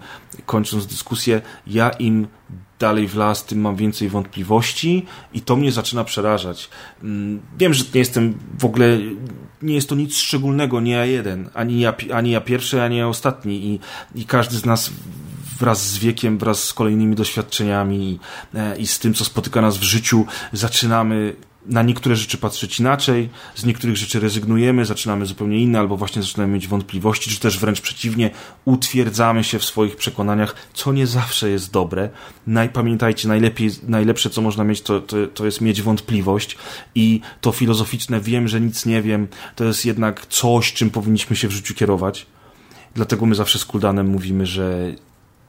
kończąc 0.46 0.86
dyskusję, 0.86 1.40
ja 1.66 1.90
im 1.90 2.26
dalej 2.78 3.08
w 3.08 3.16
las, 3.16 3.44
tym 3.44 3.60
mam 3.60 3.76
więcej 3.76 4.08
wątpliwości 4.08 5.06
i 5.32 5.40
to 5.40 5.56
mnie 5.56 5.72
zaczyna 5.72 6.04
przerażać. 6.04 6.70
Mm, 7.02 7.40
wiem, 7.58 7.74
że 7.74 7.84
nie 7.94 7.98
jestem 7.98 8.38
w 8.58 8.64
ogóle, 8.64 8.98
nie 9.62 9.74
jest 9.74 9.88
to 9.88 9.94
nic 9.94 10.16
szczególnego, 10.16 10.80
nie 10.80 10.92
ja 10.92 11.04
jeden, 11.04 11.50
ani 11.54 11.80
ja, 11.80 11.94
ani 12.14 12.30
ja 12.30 12.40
pierwszy, 12.40 12.82
ani 12.82 12.96
ja 12.96 13.08
ostatni 13.08 13.66
i, 13.66 13.80
i 14.14 14.24
każdy 14.24 14.56
z 14.56 14.64
nas 14.64 14.90
wraz 15.58 15.86
z 15.86 15.98
wiekiem, 15.98 16.38
wraz 16.38 16.64
z 16.64 16.74
kolejnymi 16.74 17.16
doświadczeniami 17.16 18.10
i, 18.10 18.18
e, 18.58 18.76
i 18.76 18.86
z 18.86 18.98
tym, 18.98 19.14
co 19.14 19.24
spotyka 19.24 19.60
nas 19.60 19.78
w 19.78 19.82
życiu, 19.82 20.26
zaczynamy 20.52 21.36
na 21.68 21.82
niektóre 21.82 22.16
rzeczy 22.16 22.38
patrzeć 22.38 22.80
inaczej, 22.80 23.28
z 23.54 23.64
niektórych 23.64 23.96
rzeczy 23.96 24.20
rezygnujemy, 24.20 24.84
zaczynamy 24.84 25.26
zupełnie 25.26 25.60
inne, 25.60 25.78
albo 25.78 25.96
właśnie 25.96 26.22
zaczynamy 26.22 26.54
mieć 26.54 26.68
wątpliwości, 26.68 27.30
czy 27.30 27.40
też 27.40 27.58
wręcz 27.58 27.80
przeciwnie, 27.80 28.30
utwierdzamy 28.64 29.44
się 29.44 29.58
w 29.58 29.64
swoich 29.64 29.96
przekonaniach, 29.96 30.54
co 30.74 30.92
nie 30.92 31.06
zawsze 31.06 31.50
jest 31.50 31.72
dobre. 31.72 32.08
Pamiętajcie, 32.72 33.28
najlepiej, 33.28 33.70
najlepsze, 33.88 34.30
co 34.30 34.42
można 34.42 34.64
mieć, 34.64 34.80
to, 34.82 35.00
to, 35.00 35.16
to 35.26 35.44
jest 35.44 35.60
mieć 35.60 35.82
wątpliwość 35.82 36.58
i 36.94 37.20
to 37.40 37.52
filozoficzne 37.52 38.20
wiem, 38.20 38.48
że 38.48 38.60
nic 38.60 38.86
nie 38.86 39.02
wiem, 39.02 39.28
to 39.56 39.64
jest 39.64 39.86
jednak 39.86 40.26
coś, 40.26 40.72
czym 40.72 40.90
powinniśmy 40.90 41.36
się 41.36 41.48
w 41.48 41.52
życiu 41.52 41.74
kierować. 41.74 42.26
Dlatego 42.94 43.26
my 43.26 43.34
zawsze 43.34 43.58
z 43.58 43.64
Kuldanem 43.64 44.06
mówimy, 44.06 44.46
że 44.46 44.94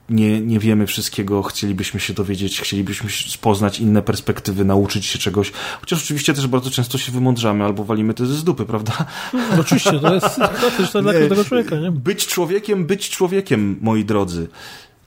nie, 0.10 0.42
nie 0.42 0.60
wiemy 0.60 0.88
wszystkiego, 0.88 1.44
chcielibyśmy 1.44 2.00
się 2.00 2.14
dowiedzieć, 2.14 2.62
chcielibyśmy 2.62 3.10
poznać 3.42 3.80
inne 3.80 4.02
perspektywy, 4.02 4.66
nauczyć 4.66 5.06
się 5.06 5.20
czegoś, 5.20 5.52
chociaż 5.80 6.04
oczywiście 6.04 6.34
też 6.34 6.48
bardzo 6.48 6.72
często 6.72 6.98
się 6.98 7.12
wymądrzamy 7.12 7.66
albo 7.66 7.84
walimy 7.84 8.14
te 8.14 8.26
z 8.26 8.44
dupy, 8.44 8.66
prawda? 8.66 9.06
No, 9.34 9.40
oczywiście, 9.60 10.00
to 10.00 10.14
jest, 10.14 10.36
to 10.36 10.82
jest 10.82 10.94
dla 10.94 11.14
każdego 11.14 11.46
człowieka, 11.46 11.76
nie? 11.76 11.92
Być 11.92 12.28
człowiekiem, 12.28 12.86
być 12.86 13.10
człowiekiem, 13.10 13.80
moi 13.82 14.06
drodzy. 14.06 14.48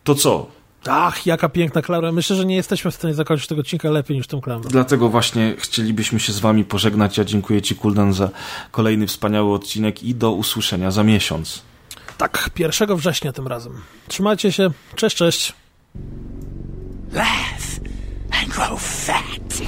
To 0.05 0.15
co? 0.15 0.47
Ach, 0.87 1.27
jaka 1.27 1.49
piękna 1.49 1.83
klamra. 1.83 2.13
Myślę, 2.13 2.37
że 2.37 2.45
nie 2.45 2.57
jesteśmy 2.57 2.91
w 2.91 2.95
stanie 2.95 3.15
zakończyć 3.15 3.49
tego 3.49 3.61
odcinka 3.61 3.91
lepiej 3.91 4.17
niż 4.17 4.27
tą 4.27 4.41
klamrą. 4.41 4.71
Dlatego 4.71 5.09
właśnie 5.09 5.55
chcielibyśmy 5.59 6.21
się 6.21 6.33
z 6.33 6.41
wami 6.41 6.65
pożegnać. 6.65 7.19
Ja 7.19 7.25
dziękuję 7.25 7.63
ci, 7.63 7.75
Kuldan, 7.75 8.13
za 8.13 8.31
kolejny 8.71 9.07
wspaniały 9.07 9.55
odcinek 9.55 10.03
i 10.03 10.15
do 10.15 10.33
usłyszenia 10.33 10.91
za 10.91 11.03
miesiąc. 11.05 11.63
Tak, 12.23 12.51
1 12.59 12.97
września 12.97 13.33
tym 13.33 13.47
razem. 13.47 13.81
Trzymajcie 14.09 14.53
się. 14.53 14.71
Cześć, 14.95 15.17
cześć. 15.17 15.53
Laugh 17.13 17.81
and 18.31 18.49
grow 18.49 18.83
fat. 18.83 19.63